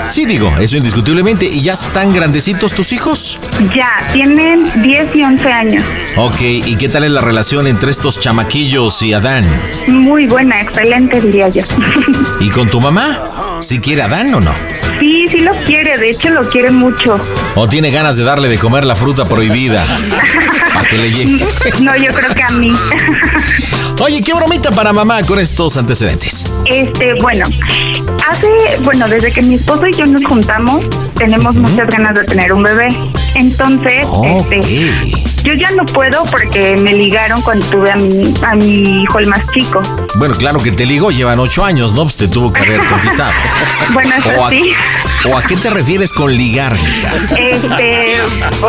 Sí, 0.03 0.25
digo, 0.25 0.53
eso 0.59 0.75
indiscutiblemente. 0.75 1.45
¿Y 1.45 1.61
ya 1.61 1.73
están 1.73 2.13
grandecitos 2.13 2.73
tus 2.73 2.91
hijos? 2.91 3.39
ya, 3.73 3.89
tienen 4.11 4.69
10 4.81 5.15
y 5.15 5.23
11 5.23 5.51
años. 5.51 5.83
Ok, 6.17 6.41
¿y 6.41 6.75
qué 6.75 6.89
tal 6.89 7.05
es 7.05 7.11
la 7.11 7.21
relación 7.21 7.67
entre 7.67 7.89
estos 7.89 8.19
chamaquillos 8.19 9.01
y 9.01 9.13
Adán? 9.13 9.45
Muy 9.87 10.27
buena, 10.27 10.61
excelente, 10.61 11.21
diría 11.21 11.47
yo. 11.49 11.63
¿Y 12.41 12.49
con 12.49 12.69
tu 12.69 12.81
mamá? 12.81 13.59
¿Sí 13.61 13.79
quiere 13.79 14.01
Adán 14.01 14.33
o 14.33 14.41
no? 14.41 14.51
sí, 14.99 15.27
sí 15.29 15.39
lo 15.41 15.53
quiere, 15.65 15.97
de 15.97 16.09
hecho 16.11 16.29
lo 16.29 16.47
quiere 16.49 16.71
mucho. 16.71 17.19
¿O 17.55 17.67
tiene 17.67 17.91
ganas 17.91 18.17
de 18.17 18.23
darle 18.23 18.47
de 18.47 18.57
comer 18.59 18.85
la 18.85 18.95
fruta 18.95 19.25
prohibida? 19.25 19.83
Le 20.91 21.11
llegue. 21.11 21.45
No, 21.81 21.95
yo 21.95 22.13
creo 22.13 22.33
que 22.33 22.43
a 22.43 22.49
mí. 22.49 22.71
Oye, 24.01 24.21
¿qué 24.21 24.33
bromita 24.33 24.71
para 24.71 24.93
mamá 24.93 25.23
con 25.23 25.39
estos 25.39 25.77
antecedentes? 25.77 26.45
Este, 26.65 27.13
bueno, 27.21 27.45
hace, 28.29 28.47
bueno, 28.81 29.07
desde 29.07 29.31
que 29.31 29.41
mi 29.41 29.55
esposo 29.55 29.87
y 29.87 29.93
yo 29.93 30.05
nos 30.05 30.23
juntamos, 30.25 30.83
tenemos 31.15 31.55
muchas 31.55 31.87
ganas 31.87 32.13
de 32.15 32.23
tener 32.25 32.53
un 32.53 32.63
bebé. 32.63 32.89
Entonces, 33.35 34.07
este, 34.23 34.59
yo 35.43 35.53
ya 35.53 35.71
no 35.71 35.85
puedo 35.85 36.23
porque 36.25 36.75
me 36.77 36.93
ligaron 36.93 37.41
cuando 37.41 37.65
tuve 37.67 37.91
a 37.91 37.95
mi, 37.95 38.33
a 38.45 38.55
mi 38.55 39.03
hijo 39.03 39.19
el 39.19 39.27
más 39.27 39.41
chico. 39.51 39.81
Bueno, 40.15 40.35
claro 40.35 40.61
que 40.61 40.71
te 40.71 40.85
ligó, 40.85 41.11
llevan 41.11 41.39
ocho 41.39 41.65
años, 41.65 41.93
¿no? 41.93 42.03
Pues 42.03 42.17
te 42.17 42.27
tuvo 42.27 42.51
que 42.53 42.61
haber 42.61 42.85
conquistado. 42.85 43.31
Bueno, 43.93 44.15
eso 44.15 44.29
¿O 44.29 44.45
a, 44.45 44.49
sí. 44.49 44.71
¿O 45.29 45.37
a 45.37 45.43
qué 45.43 45.57
te 45.57 45.69
refieres 45.69 46.13
con 46.13 46.35
ligar? 46.35 46.73
Este, 47.37 48.17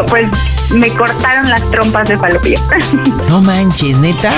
pues 0.09 0.27
me 0.75 0.89
cortaron 0.91 1.49
las 1.49 1.69
trompas 1.71 2.09
de 2.09 2.19
falopio. 2.19 2.59
No 3.29 3.41
manches, 3.41 3.97
¿neta? 3.97 4.33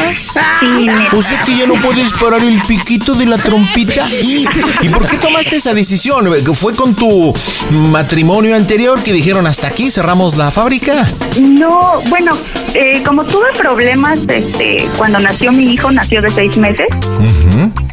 Sí, 0.60 0.86
neta. 0.86 1.16
O 1.16 1.22
sea 1.22 1.38
que 1.44 1.56
ya 1.56 1.66
no 1.66 1.74
puedes 1.74 2.12
parar 2.14 2.42
el 2.42 2.62
piquito 2.62 3.14
de 3.14 3.26
la 3.26 3.36
trompita. 3.36 4.06
¿Y 4.22 4.46
por 4.88 5.06
qué 5.06 5.18
tomaste 5.18 5.56
esa 5.56 5.74
decisión? 5.74 6.26
¿Fue 6.54 6.72
con 6.74 6.94
tu 6.94 7.34
matrimonio 7.70 8.54
anterior 8.56 9.02
que 9.02 9.12
dijeron 9.12 9.46
hasta 9.46 9.66
aquí 9.68 9.90
cerramos 9.90 10.36
la 10.36 10.50
fábrica? 10.50 11.06
No, 11.40 12.00
bueno, 12.08 12.32
eh, 12.74 13.02
como 13.04 13.24
tuve 13.24 13.52
problemas 13.58 14.20
este, 14.28 14.88
cuando 14.96 15.18
nació 15.18 15.52
mi 15.52 15.64
hijo, 15.72 15.90
nació 15.90 16.22
de 16.22 16.30
seis 16.30 16.56
meses. 16.56 16.86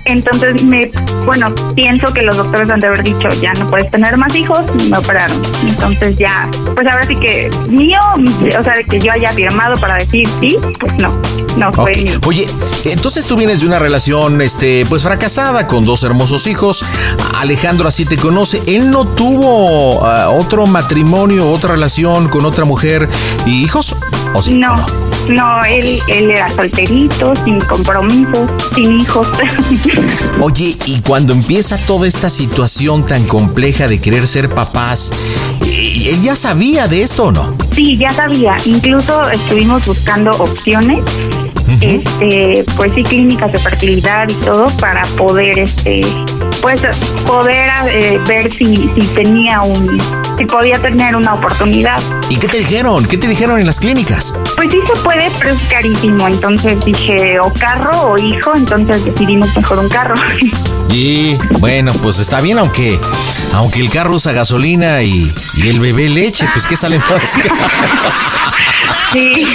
Entonces, 0.05 0.63
me, 0.63 0.91
bueno, 1.25 1.53
pienso 1.75 2.13
que 2.13 2.21
los 2.21 2.37
doctores 2.37 2.69
han 2.69 2.79
de 2.79 2.87
haber 2.87 3.03
dicho, 3.03 3.29
ya 3.41 3.53
no 3.53 3.67
puedes 3.69 3.89
tener 3.91 4.17
más 4.17 4.35
hijos, 4.35 4.59
y 4.79 4.89
me 4.89 4.97
operaron. 4.97 5.41
Entonces 5.67 6.17
ya, 6.17 6.49
pues 6.75 6.87
ahora 6.87 7.05
sí 7.05 7.15
que 7.15 7.49
mío, 7.69 7.99
o 8.59 8.63
sea, 8.63 8.73
de 8.75 8.83
que 8.85 8.99
yo 8.99 9.11
haya 9.11 9.31
firmado 9.31 9.75
para 9.79 9.95
decir 9.95 10.27
sí, 10.39 10.57
pues 10.79 10.93
no, 10.95 11.15
no 11.57 11.71
fue 11.71 11.93
mío. 11.95 12.19
Oye, 12.25 12.47
entonces 12.85 13.25
tú 13.25 13.35
vienes 13.35 13.61
de 13.61 13.67
una 13.67 13.79
relación, 13.79 14.41
este, 14.41 14.85
pues 14.87 15.03
fracasada 15.03 15.67
con 15.67 15.85
dos 15.85 16.03
hermosos 16.03 16.47
hijos. 16.47 16.83
Alejandro 17.39 17.87
así 17.87 18.05
te 18.05 18.17
conoce. 18.17 18.61
Él 18.67 18.89
no 18.89 19.05
tuvo 19.05 20.05
ah, 20.05 20.29
otro 20.29 20.67
matrimonio, 20.67 21.49
otra 21.49 21.71
relación 21.71 22.27
con 22.29 22.45
otra 22.45 22.65
mujer 22.65 23.07
y 23.45 23.63
hijos. 23.63 23.95
¿O 24.35 24.41
sí? 24.41 24.57
No, 24.57 24.75
no, 25.29 25.63
él, 25.65 25.99
él 26.07 26.31
era 26.31 26.49
solterito, 26.55 27.33
sin 27.45 27.59
compromisos, 27.61 28.51
sin 28.75 28.99
hijos. 28.99 29.27
Oye, 30.41 30.75
y 30.85 31.01
cuando 31.01 31.33
empieza 31.33 31.77
toda 31.77 32.07
esta 32.07 32.29
situación 32.29 33.05
tan 33.05 33.25
compleja 33.25 33.87
de 33.87 34.01
querer 34.01 34.27
ser 34.27 34.49
papás, 34.49 35.11
¿y- 35.65 36.09
¿él 36.09 36.21
ya 36.21 36.35
sabía 36.35 36.87
de 36.87 37.03
esto 37.03 37.25
o 37.25 37.31
no? 37.31 37.55
Sí, 37.75 37.97
ya 37.97 38.11
sabía. 38.11 38.57
Incluso 38.65 39.29
estuvimos 39.29 39.85
buscando 39.85 40.31
opciones, 40.31 41.03
este, 41.81 42.63
pues 42.75 42.91
sí, 42.93 43.03
clínicas 43.03 43.51
de 43.51 43.59
fertilidad 43.59 44.27
y 44.29 44.33
todo 44.45 44.67
para 44.77 45.03
poder, 45.17 45.59
este, 45.59 46.01
pues 46.63 46.81
poder 47.27 47.69
eh, 47.89 48.17
ver 48.25 48.49
si, 48.49 48.87
si 48.87 49.01
tenía 49.13 49.61
un, 49.61 50.01
si 50.37 50.45
podía 50.45 50.79
tener 50.79 51.13
una 51.13 51.33
oportunidad. 51.33 52.01
¿Y 52.29 52.37
qué 52.37 52.47
te 52.47 52.59
dijeron? 52.59 53.05
¿Qué 53.05 53.17
te 53.17 53.27
dijeron 53.27 53.59
en 53.59 53.67
las 53.67 53.81
clínicas? 53.81 54.33
Pues 54.55 54.71
sí 54.71 54.79
se 54.87 54.95
puede, 55.01 55.29
pero 55.39 55.55
es 55.55 55.61
carísimo. 55.63 56.25
Entonces 56.25 56.83
dije 56.85 57.37
o 57.41 57.51
carro 57.51 58.11
o 58.11 58.17
hijo, 58.17 58.53
entonces 58.55 59.03
decidimos 59.03 59.53
mejor 59.55 59.79
un 59.79 59.89
carro. 59.89 60.15
Y 60.95 61.37
bueno, 61.57 61.91
pues 62.03 62.19
está 62.19 62.39
bien, 62.39 62.59
aunque 62.59 62.99
aunque 63.53 63.79
el 63.79 63.89
carro 63.89 64.13
usa 64.13 64.31
gasolina 64.31 65.01
y, 65.01 65.33
y 65.55 65.67
el 65.67 65.79
bebé 65.79 66.07
leche, 66.07 66.45
pues 66.53 66.67
que 66.67 66.77
sale 66.77 66.99
más? 66.99 67.33
Sí. 69.13 69.45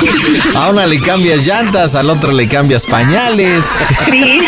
A 0.54 0.68
una 0.70 0.86
le 0.86 1.00
cambias 1.00 1.44
llantas, 1.44 1.96
al 1.96 2.10
otro 2.10 2.30
le 2.30 2.46
cambias 2.46 2.86
pañales. 2.86 3.66
Sí. 4.04 4.40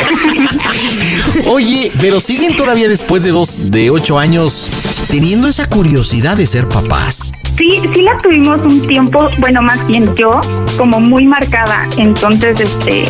Oye, 1.49 1.91
pero 2.01 2.21
siguen 2.21 2.50
todavía 2.55 2.89
después 2.89 3.23
de 3.23 3.31
dos, 3.31 3.71
de 3.71 3.91
ocho 3.91 4.19
años 4.19 4.71
teniendo 5.11 5.49
esa 5.49 5.69
curiosidad 5.69 6.37
de 6.37 6.47
ser 6.47 6.69
papás. 6.69 7.33
Sí, 7.57 7.81
sí 7.93 8.03
la 8.03 8.17
tuvimos 8.17 8.61
un 8.63 8.87
tiempo, 8.87 9.29
bueno, 9.39 9.61
más 9.61 9.87
bien 9.87 10.15
yo, 10.17 10.41
como 10.79 11.01
muy 11.01 11.27
marcada. 11.27 11.87
Entonces, 11.99 12.59
este, 12.61 13.09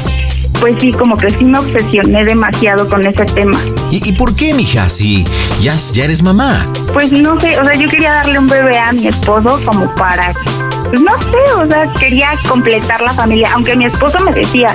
pues 0.60 0.74
sí, 0.80 0.92
como 0.92 1.16
que 1.16 1.30
sí 1.30 1.44
me 1.44 1.58
obsesioné 1.58 2.24
demasiado 2.24 2.88
con 2.88 3.04
ese 3.06 3.24
tema. 3.26 3.58
¿Y, 3.90 4.08
y 4.08 4.12
por 4.12 4.34
qué, 4.34 4.52
mija? 4.54 4.88
Si 4.88 5.24
ya, 5.60 5.76
ya 5.92 6.04
eres 6.04 6.22
mamá. 6.22 6.66
Pues 6.92 7.12
no 7.12 7.40
sé, 7.40 7.58
o 7.60 7.64
sea, 7.64 7.74
yo 7.74 7.88
quería 7.88 8.12
darle 8.12 8.38
un 8.38 8.48
bebé 8.48 8.78
a 8.78 8.92
mi 8.92 9.06
esposo 9.06 9.60
como 9.64 9.94
para, 9.94 10.32
pues 10.88 11.00
no 11.00 11.12
sé, 11.22 11.36
o 11.56 11.66
sea, 11.66 11.90
quería 11.98 12.30
completar 12.48 13.00
la 13.00 13.12
familia, 13.14 13.50
aunque 13.54 13.76
mi 13.76 13.84
esposo 13.86 14.18
me 14.24 14.32
decía, 14.32 14.68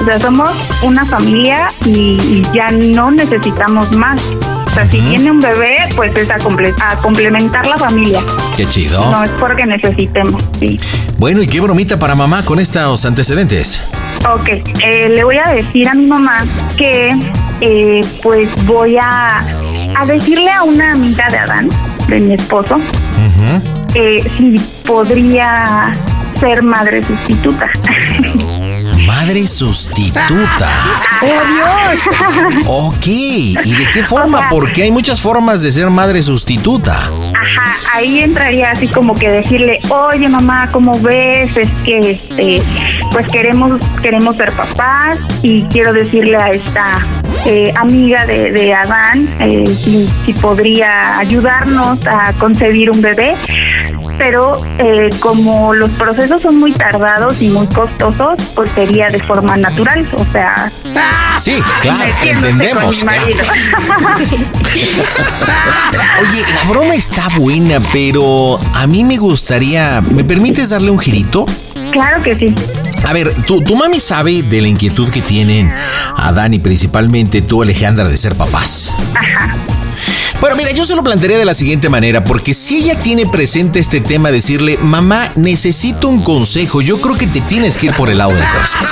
o 0.00 0.04
sea, 0.04 0.18
somos 0.18 0.50
una 0.82 1.04
familia 1.04 1.68
y, 1.84 2.18
y 2.20 2.42
ya 2.54 2.68
no 2.70 3.10
necesitamos 3.10 3.90
más. 3.92 4.20
O 4.66 4.70
sea, 4.74 4.86
si 4.86 5.00
viene 5.00 5.30
un 5.30 5.40
bebé, 5.40 5.78
pues 5.96 6.14
es 6.16 6.30
a, 6.30 6.38
comple- 6.38 6.74
a 6.80 6.96
complementar 6.96 7.66
la 7.66 7.76
familia. 7.78 8.20
Qué 8.56 8.66
chido. 8.66 9.10
No 9.10 9.24
es 9.24 9.30
porque 9.32 9.64
necesitemos, 9.66 10.42
sí. 10.60 10.78
Bueno, 11.18 11.42
¿y 11.42 11.48
qué 11.48 11.60
bromita 11.60 11.98
para 11.98 12.14
mamá 12.14 12.44
con 12.44 12.58
estos 12.60 13.04
antecedentes? 13.04 13.82
Ok, 14.30 14.48
eh, 14.82 15.08
le 15.08 15.24
voy 15.24 15.38
a 15.38 15.48
decir 15.50 15.88
a 15.88 15.94
mi 15.94 16.06
mamá 16.06 16.44
que 16.76 17.16
eh, 17.60 18.00
pues 18.22 18.48
voy 18.66 18.96
a, 19.00 19.38
a 19.96 20.06
decirle 20.06 20.50
a 20.50 20.62
una 20.62 20.92
amiga 20.92 21.28
de 21.30 21.38
Adán, 21.38 21.70
de 22.08 22.20
mi 22.20 22.34
esposo, 22.34 22.78
eh, 23.94 24.22
si 24.36 24.58
podría 24.86 25.92
ser 26.40 26.62
madre 26.62 27.02
sustituta. 27.04 27.70
Madre 29.06 29.46
sustituta. 29.46 30.68
¡Oh, 31.22 31.26
Dios! 31.26 32.08
Ok, 32.66 33.06
¿y 33.06 33.54
de 33.54 33.86
qué 33.92 34.04
forma? 34.04 34.48
Porque 34.48 34.82
hay 34.84 34.90
muchas 34.90 35.20
formas 35.20 35.62
de 35.62 35.72
ser 35.72 35.90
madre 35.90 36.22
sustituta. 36.22 36.92
Ajá, 36.94 37.76
ahí 37.94 38.20
entraría 38.20 38.70
así 38.70 38.86
como 38.86 39.14
que 39.14 39.28
decirle, 39.30 39.80
oye 39.88 40.28
mamá, 40.28 40.70
¿cómo 40.70 40.98
ves? 41.00 41.56
Es 41.56 41.70
que 41.84 42.10
este, 42.10 42.62
pues 43.12 43.28
queremos, 43.28 43.80
queremos 44.02 44.36
ser 44.36 44.52
papás 44.52 45.18
y 45.42 45.62
quiero 45.64 45.92
decirle 45.92 46.36
a 46.36 46.50
esta 46.50 47.04
eh, 47.46 47.72
amiga 47.76 48.26
de, 48.26 48.50
de 48.52 48.74
Adán 48.74 49.28
eh, 49.40 49.74
si, 49.82 50.08
si 50.24 50.32
podría 50.34 51.18
ayudarnos 51.18 52.06
a 52.06 52.32
concebir 52.34 52.90
un 52.90 53.00
bebé. 53.00 53.36
Pero 54.18 54.60
eh, 54.78 55.10
como 55.20 55.72
los 55.74 55.90
procesos 55.92 56.42
son 56.42 56.58
muy 56.58 56.72
tardados 56.72 57.40
y 57.40 57.48
muy 57.50 57.68
costosos, 57.68 58.38
pues 58.54 58.68
sería 58.72 59.08
de 59.10 59.22
forma 59.22 59.56
natural, 59.56 60.04
o 60.16 60.24
sea... 60.32 60.72
Sí, 61.38 61.62
claro, 61.82 62.12
entendemos. 62.24 63.04
Oye, 66.20 66.44
la 66.52 66.64
broma 66.68 66.94
está 66.96 67.28
buena, 67.36 67.80
pero 67.92 68.58
a 68.74 68.86
mí 68.88 69.04
me 69.04 69.16
gustaría. 69.18 70.00
¿Me 70.00 70.24
permites 70.24 70.70
darle 70.70 70.90
un 70.90 70.98
girito? 70.98 71.46
Claro 71.90 72.22
que 72.22 72.36
sí. 72.36 72.54
A 73.06 73.12
ver, 73.12 73.34
tu, 73.42 73.62
tu 73.62 73.76
mami 73.76 74.00
sabe 74.00 74.42
de 74.42 74.60
la 74.60 74.68
inquietud 74.68 75.08
que 75.10 75.22
tienen 75.22 75.72
Adán 76.16 76.54
y 76.54 76.58
principalmente 76.58 77.42
tú, 77.42 77.62
Alejandra, 77.62 78.08
de 78.08 78.16
ser 78.16 78.34
papás. 78.34 78.92
Ajá. 79.14 79.56
Bueno, 80.40 80.56
mira, 80.56 80.70
yo 80.70 80.84
se 80.84 80.94
lo 80.94 81.02
plantearía 81.02 81.36
de 81.36 81.44
la 81.44 81.54
siguiente 81.54 81.88
manera, 81.88 82.22
porque 82.22 82.54
si 82.54 82.76
ella 82.76 83.00
tiene 83.00 83.26
presente 83.26 83.80
este 83.80 84.00
tema, 84.00 84.30
decirle, 84.30 84.78
mamá, 84.80 85.32
necesito 85.34 86.08
un 86.08 86.22
consejo, 86.22 86.80
yo 86.80 87.00
creo 87.00 87.16
que 87.16 87.26
te 87.26 87.40
tienes 87.40 87.76
que 87.76 87.86
ir 87.86 87.92
por 87.92 88.08
el 88.08 88.18
lado 88.18 88.32
del 88.32 88.46
consejo. 88.46 88.84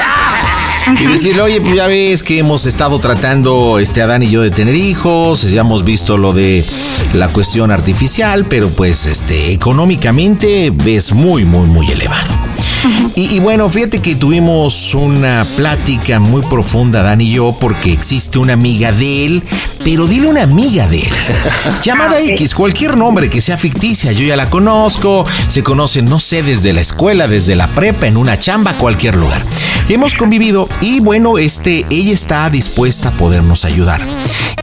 Y 1.01 1.07
decirle, 1.07 1.43
oye, 1.43 1.61
pues 1.61 1.75
ya 1.75 1.87
ves 1.87 2.23
que 2.23 2.39
hemos 2.39 2.67
estado 2.67 2.99
tratando, 2.99 3.79
este 3.79 4.03
Adán 4.03 4.23
y 4.23 4.31
yo, 4.31 4.43
de 4.43 4.51
tener 4.51 4.75
hijos, 4.75 5.43
ya 5.43 5.61
hemos 5.61 5.85
visto 5.85 6.17
lo 6.17 6.33
de 6.33 6.65
la 7.13 7.29
cuestión 7.29 7.71
artificial, 7.71 8.47
pero 8.47 8.71
pues, 8.71 9.07
este, 9.07 9.53
económicamente 9.53 10.73
es 10.87 11.13
muy, 11.13 11.45
muy, 11.45 11.67
muy 11.67 11.91
elevado. 11.91 12.46
Y, 13.17 13.35
y 13.37 13.41
bueno, 13.41 13.69
fíjate 13.71 14.03
que 14.03 14.15
tuvimos 14.15 14.93
una 14.95 15.47
plática 15.57 16.21
muy 16.21 16.43
profunda, 16.43 17.03
Dan 17.03 17.23
y 17.23 17.33
yo, 17.33 17.57
porque 17.59 17.93
existe 17.93 18.39
una 18.39 18.53
amiga 18.53 18.93
de 18.93 19.25
él, 19.25 19.43
pero 19.83 20.07
dile 20.07 20.27
una 20.27 20.43
amiga 20.43 20.87
de 20.87 21.01
él. 21.01 21.13
Llamada 21.83 22.21
X, 22.21 22.55
cualquier 22.55 22.97
nombre 22.97 23.31
que 23.31 23.41
sea 23.41 23.57
ficticia, 23.57 24.13
yo 24.13 24.27
ya 24.27 24.37
la 24.37 24.51
conozco, 24.51 25.25
se 25.49 25.63
conocen, 25.63 26.05
no 26.05 26.19
sé, 26.19 26.43
desde 26.43 26.73
la 26.73 26.83
escuela, 26.83 27.27
desde 27.27 27.55
la 27.55 27.69
prepa, 27.69 28.07
en 28.07 28.17
una 28.17 28.39
chamba, 28.39 28.75
cualquier 28.75 29.17
lugar. 29.17 29.43
Hemos 29.89 30.15
convivido 30.15 30.69
y 30.81 30.99
bueno, 30.99 31.39
este, 31.39 31.87
ella 31.91 32.13
está 32.13 32.51
dispuesta 32.51 33.11
a 33.11 33.13
podernos 33.13 33.65
ayudar. 33.65 34.01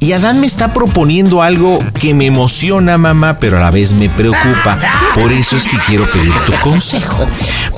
Y 0.02 0.12
Adán 0.12 0.42
me 0.42 0.48
está 0.48 0.74
proponiendo 0.74 1.42
algo 1.42 1.80
que 1.98 2.14
me 2.14 2.26
emociona, 2.26 2.98
mamá, 2.98 3.40
pero 3.40 3.56
a 3.56 3.62
la 3.62 3.72
vez 3.72 3.94
me 3.94 4.10
preocupa. 4.10 4.78
Por 5.16 5.32
eso 5.32 5.56
es 5.56 5.66
que 5.66 5.78
quiero 5.88 6.12
pedir 6.12 6.34
tu 6.46 6.52
consejo. 6.60 7.26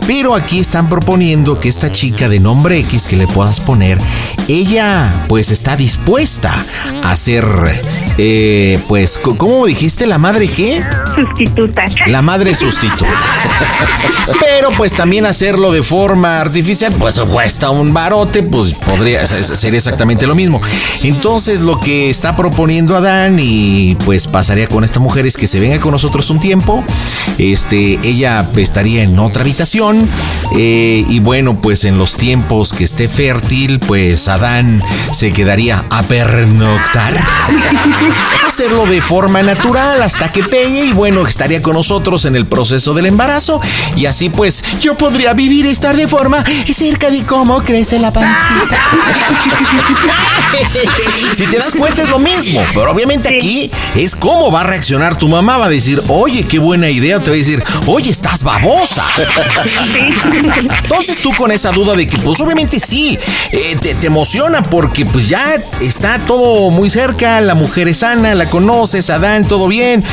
Pero 0.08 0.34
aquí 0.34 0.60
están 0.60 0.90
proponiendo 0.90 1.60
que 1.60 1.70
esta 1.70 1.92
chica 1.92 2.28
de 2.30 2.40
nombre 2.40 2.80
X 2.80 3.06
que 3.06 3.16
le 3.16 3.28
puedas 3.28 3.60
poner, 3.60 4.00
ella 4.48 5.26
pues 5.28 5.52
está 5.52 5.76
dispuesta 5.76 6.52
a 7.04 7.16
ser, 7.16 7.46
eh, 8.18 8.80
pues, 8.88 9.20
¿cómo 9.20 9.68
dijiste? 9.68 10.08
¿La 10.08 10.18
madre 10.18 10.48
qué? 10.48 10.84
Sustituta. 11.14 11.86
La 12.08 12.24
madre 12.24 12.56
sustituta. 12.56 13.12
Pero 14.40 14.72
pues 14.72 14.94
también 14.94 15.28
hacerlo 15.28 15.72
de 15.72 15.84
forma 15.84 16.40
artificial, 16.40 16.94
pues 16.98 17.20
cuesta 17.36 17.70
un 17.70 17.94
barote, 17.94 18.44
pues 18.44 18.74
podría 18.74 19.28
ser 19.28 19.76
exactamente 19.76 20.26
lo 20.26 20.36
mismo. 20.36 20.62
Entonces 21.04 21.60
lo 21.60 21.82
que 21.82 22.10
está 22.10 22.34
proponiendo 22.38 22.96
Adán 22.96 23.40
y 23.42 23.96
pues 24.06 24.26
pasaría 24.26 24.68
con 24.68 24.86
esta 24.86 25.02
mujer 25.02 25.26
es 25.26 25.36
que 25.36 25.46
se 25.46 25.60
venga 25.60 25.82
con 25.82 25.92
nosotros 25.92 26.30
un 26.30 26.40
tiempo. 26.40 26.82
Este, 27.38 28.00
ella 28.04 28.50
estaría 28.56 29.04
en 29.04 29.20
otra 29.20 29.42
habitación 29.42 30.08
eh, 30.56 31.04
y 31.10 31.20
bueno, 31.20 31.60
pues 31.60 31.84
en 31.84 31.98
los 31.98 32.16
tiempos 32.16 32.72
que 32.72 32.86
esté 32.86 33.10
fértil, 33.10 33.82
pues 33.82 34.30
Adán 34.30 34.82
se 35.12 35.34
quedaría 35.34 35.84
a 35.90 36.04
pernoctar. 36.04 37.22
Hacerlo 38.48 38.86
de 38.86 39.02
forma 39.02 39.44
natural 39.44 40.02
hasta 40.02 40.32
que 40.32 40.42
pegue 40.42 40.86
y 40.86 40.94
bueno, 40.94 41.28
estaría 41.28 41.62
con 41.62 41.74
nosotros 41.74 42.24
en 42.24 42.38
el 42.38 42.48
proceso 42.48 42.94
del 42.94 43.08
embarazo 43.08 43.60
y 43.98 44.06
así 44.06 44.30
pues 44.30 44.80
yo 44.80 44.96
podría 44.96 45.34
vivir 45.34 45.66
y 45.66 45.70
estar 45.70 45.98
de 45.98 46.08
forma 46.08 46.42
cerca 46.72 47.10
de 47.10 47.25
cómo 47.26 47.62
crece 47.62 48.00
la 48.00 48.12
pancita. 48.12 48.78
si 51.34 51.46
te 51.46 51.58
das 51.58 51.76
cuenta 51.76 52.04
es 52.04 52.10
lo 52.10 52.20
mismo, 52.20 52.64
pero 52.74 52.92
obviamente 52.92 53.36
aquí 53.36 53.72
es 53.96 54.16
cómo 54.16 54.52
va 54.52 54.62
a 54.62 54.64
reaccionar 54.64 55.18
tu 55.18 55.28
mamá, 55.28 55.58
va 55.58 55.66
a 55.66 55.70
decir, 55.70 56.02
oye, 56.08 56.44
qué 56.44 56.60
buena 56.60 56.90
idea, 56.90 57.18
o 57.18 57.20
te 57.22 57.30
va 57.30 57.36
a 57.36 57.38
decir, 57.38 57.64
oye, 57.86 58.12
estás 58.12 58.44
babosa. 58.44 59.06
Entonces 60.84 61.22
tú 61.22 61.34
con 61.36 61.52
esa 61.52 61.72
duda 61.72 61.96
de 61.96 62.08
que 62.08 62.18
pues 62.18 62.40
obviamente 62.40 62.80
sí, 62.80 63.18
eh, 63.52 63.78
te, 63.82 63.96
te 63.96 64.08
emociona 64.08 64.64
porque 64.64 65.06
pues 65.06 65.28
ya 65.30 65.56
está 65.82 66.20
todo 66.20 66.70
muy 66.70 66.90
cerca, 66.90 67.42
la 67.42 67.56
mujer 67.56 67.88
es 67.88 68.00
sana, 68.00 68.36
la 68.36 68.50
conoces, 68.50 69.10
Adán, 69.10 69.48
todo 69.48 69.68
bien, 69.68 70.04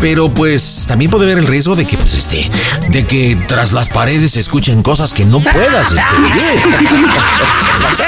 pero 0.00 0.32
pues 0.32 0.86
también 0.88 1.10
puede 1.10 1.24
haber 1.24 1.38
el 1.38 1.46
riesgo 1.46 1.76
de 1.76 1.86
que 1.86 1.96
pues 1.96 2.14
este, 2.14 2.50
de 2.88 3.06
que 3.06 3.36
tras 3.48 3.72
las 3.72 3.88
paredes 3.88 4.32
se 4.32 4.40
escuchen 4.40 4.82
cosas 4.82 5.12
que 5.12 5.24
no 5.24 5.42
puedas 5.42 5.92
este, 5.92 6.16
vivir. 6.18 6.59
No 7.80 7.96
sé. 7.96 8.04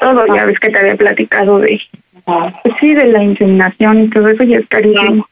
todo, 0.00 0.26
ya 0.34 0.46
ves 0.46 0.58
que 0.58 0.70
te 0.70 0.78
había 0.78 0.96
platicado 0.96 1.58
de, 1.60 1.80
pues 2.24 2.74
sí, 2.80 2.94
de 2.94 3.06
la 3.06 3.22
inseminación 3.22 4.04
y 4.04 4.10
todo 4.10 4.28
eso 4.28 4.42
ya 4.44 4.58
es 4.58 4.68
carísimo. 4.68 5.26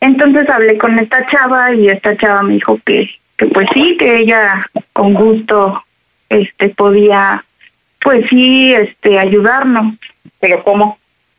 Entonces 0.00 0.48
hablé 0.48 0.76
con 0.78 0.98
esta 0.98 1.24
chava 1.26 1.72
y 1.74 1.88
esta 1.88 2.16
chava 2.16 2.42
me 2.42 2.54
dijo 2.54 2.78
que, 2.84 3.08
que 3.36 3.46
pues 3.46 3.68
sí, 3.72 3.96
que 3.96 4.18
ella 4.18 4.66
con 4.92 5.14
gusto, 5.14 5.82
este, 6.28 6.70
podía 6.70 7.44
pues 8.06 8.24
sí, 8.30 8.72
este, 8.72 9.18
ayudarnos. 9.18 9.96
¿Pero 10.38 10.62
cómo? 10.62 10.96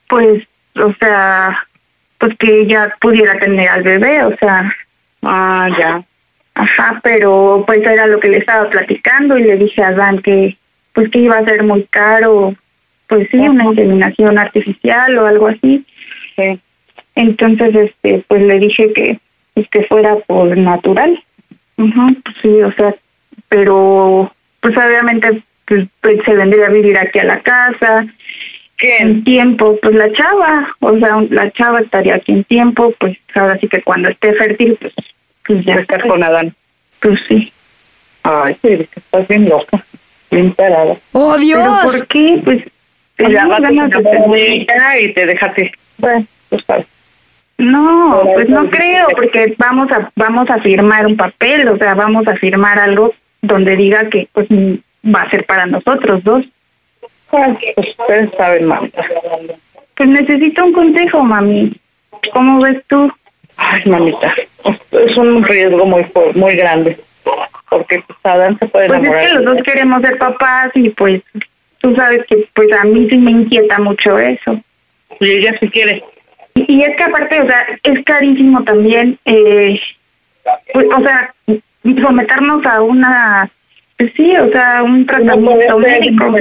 Pues, 0.09 0.43
o 0.75 0.93
sea, 0.99 1.65
pues 2.17 2.37
que 2.37 2.59
ella 2.59 2.93
pudiera 2.99 3.39
tener 3.39 3.69
al 3.69 3.83
bebé, 3.83 4.21
o 4.25 4.35
sea. 4.35 4.69
Ah, 5.21 5.69
ya. 5.79 6.03
Ajá, 6.55 6.99
pero 7.01 7.63
pues 7.65 7.79
era 7.83 8.05
lo 8.07 8.19
que 8.19 8.27
le 8.27 8.39
estaba 8.39 8.69
platicando 8.69 9.37
y 9.37 9.43
le 9.43 9.55
dije 9.55 9.81
a 9.81 9.93
Dan 9.93 10.21
que, 10.21 10.57
pues 10.91 11.09
que 11.09 11.19
iba 11.19 11.37
a 11.37 11.45
ser 11.45 11.63
muy 11.63 11.83
caro, 11.85 12.53
pues 13.07 13.29
sí, 13.31 13.37
una 13.37 13.63
inseminación 13.63 14.37
artificial 14.37 15.17
o 15.19 15.25
algo 15.25 15.47
así. 15.47 15.85
Sí. 16.35 16.59
Entonces, 17.15 17.75
este, 17.75 18.25
pues 18.27 18.41
le 18.41 18.59
dije 18.59 18.91
que, 18.91 19.19
que 19.71 19.83
fuera 19.83 20.17
por 20.27 20.57
natural. 20.57 21.23
Ujú, 21.77 22.21
pues 22.25 22.35
sí, 22.41 22.61
o 22.61 22.73
sea, 22.73 22.93
pero 23.47 24.33
pues 24.59 24.75
obviamente 24.75 25.43
pues, 25.67 25.87
pues, 26.01 26.19
se 26.25 26.33
vendría 26.33 26.67
a 26.67 26.71
vivir 26.71 26.97
aquí 26.97 27.19
a 27.19 27.25
la 27.25 27.41
casa. 27.41 28.05
En 28.79 29.23
tiempo, 29.23 29.77
pues 29.81 29.95
la 29.95 30.11
chava, 30.13 30.75
o 30.81 30.97
sea, 30.99 31.17
la 31.31 31.49
chava 31.51 31.79
estaría 31.79 32.15
aquí 32.15 32.31
en 32.31 32.43
tiempo, 32.43 32.93
pues 32.99 33.17
ahora 33.33 33.57
sí 33.59 33.67
que 33.67 33.81
cuando 33.81 34.09
esté 34.09 34.33
fértil, 34.33 34.77
pues, 34.79 34.93
pues 35.47 35.65
ya 35.65 35.75
Estar 35.75 36.07
con 36.07 36.23
Adán. 36.23 36.53
Pues 36.99 37.19
sí. 37.27 37.51
Ay, 38.21 38.55
que 38.61 38.87
estás 38.95 39.27
bien 39.27 39.49
loca, 39.49 39.83
bien 40.29 40.53
parada. 40.53 40.95
¡Oh, 41.13 41.33
¿Pero 41.33 41.43
Dios! 41.43 41.97
por 41.97 42.07
qué? 42.07 42.41
Pues 42.43 42.63
a 43.19 43.59
ganas 43.59 43.89
de 43.89 44.67
y 45.01 45.13
te 45.13 45.25
dejaste. 45.25 45.71
Bueno, 45.97 46.25
tú 46.49 46.59
sabes. 46.59 46.85
No, 47.57 48.21
Por 48.23 48.33
pues 48.35 48.49
no 48.49 48.69
creo, 48.69 49.07
porque 49.15 49.55
vamos 49.57 49.91
a 49.91 50.11
vamos 50.15 50.47
a 50.49 50.59
firmar 50.59 51.07
un 51.07 51.17
papel, 51.17 51.67
o 51.69 51.77
sea, 51.77 51.95
vamos 51.95 52.27
a 52.27 52.35
firmar 52.35 52.77
algo 52.77 53.15
donde 53.41 53.75
diga 53.75 54.09
que 54.09 54.27
pues 54.31 54.47
va 55.05 55.21
a 55.21 55.29
ser 55.29 55.45
para 55.45 55.65
nosotros 55.65 56.23
dos. 56.23 56.45
Ustedes 57.75 58.31
saben, 58.37 58.65
mamita. 58.65 59.03
Pues 59.95 60.09
necesito 60.09 60.63
un 60.65 60.73
consejo, 60.73 61.23
mami. 61.23 61.75
¿Cómo 62.33 62.61
ves 62.61 62.77
tú? 62.87 63.11
Ay, 63.57 63.81
mamita, 63.85 64.33
es 64.91 65.17
un 65.17 65.43
riesgo 65.43 65.85
muy 65.85 66.05
muy 66.35 66.55
grande. 66.55 66.97
Porque 67.69 68.01
pues, 68.05 68.19
Adán 68.23 68.57
se 68.59 68.67
puede 68.67 68.87
Pues 68.87 68.99
es 68.99 69.05
enamorar. 69.07 69.27
que 69.27 69.33
los 69.33 69.45
dos 69.45 69.63
queremos 69.63 70.01
ser 70.01 70.17
papás 70.17 70.71
y 70.75 70.89
pues 70.91 71.21
tú 71.79 71.93
sabes 71.95 72.25
que 72.27 72.47
pues 72.53 72.71
a 72.71 72.83
mí 72.85 73.07
sí 73.09 73.17
me 73.17 73.31
inquieta 73.31 73.79
mucho 73.79 74.17
eso. 74.19 74.59
Y 75.19 75.31
ella 75.31 75.55
sí 75.59 75.69
quiere. 75.69 76.03
Y, 76.53 76.65
y 76.75 76.83
es 76.83 76.95
que 76.95 77.03
aparte, 77.03 77.41
o 77.41 77.47
sea, 77.47 77.65
es 77.83 78.05
carísimo 78.05 78.63
también, 78.63 79.17
eh, 79.25 79.79
pues, 80.73 80.85
o 80.95 81.01
sea, 81.01 81.33
someternos 81.83 82.65
a 82.65 82.81
una, 82.81 83.49
pues 83.97 84.11
sí, 84.15 84.35
o 84.37 84.51
sea, 84.51 84.83
un 84.83 85.05
tratamiento 85.05 85.79
médico. 85.79 86.31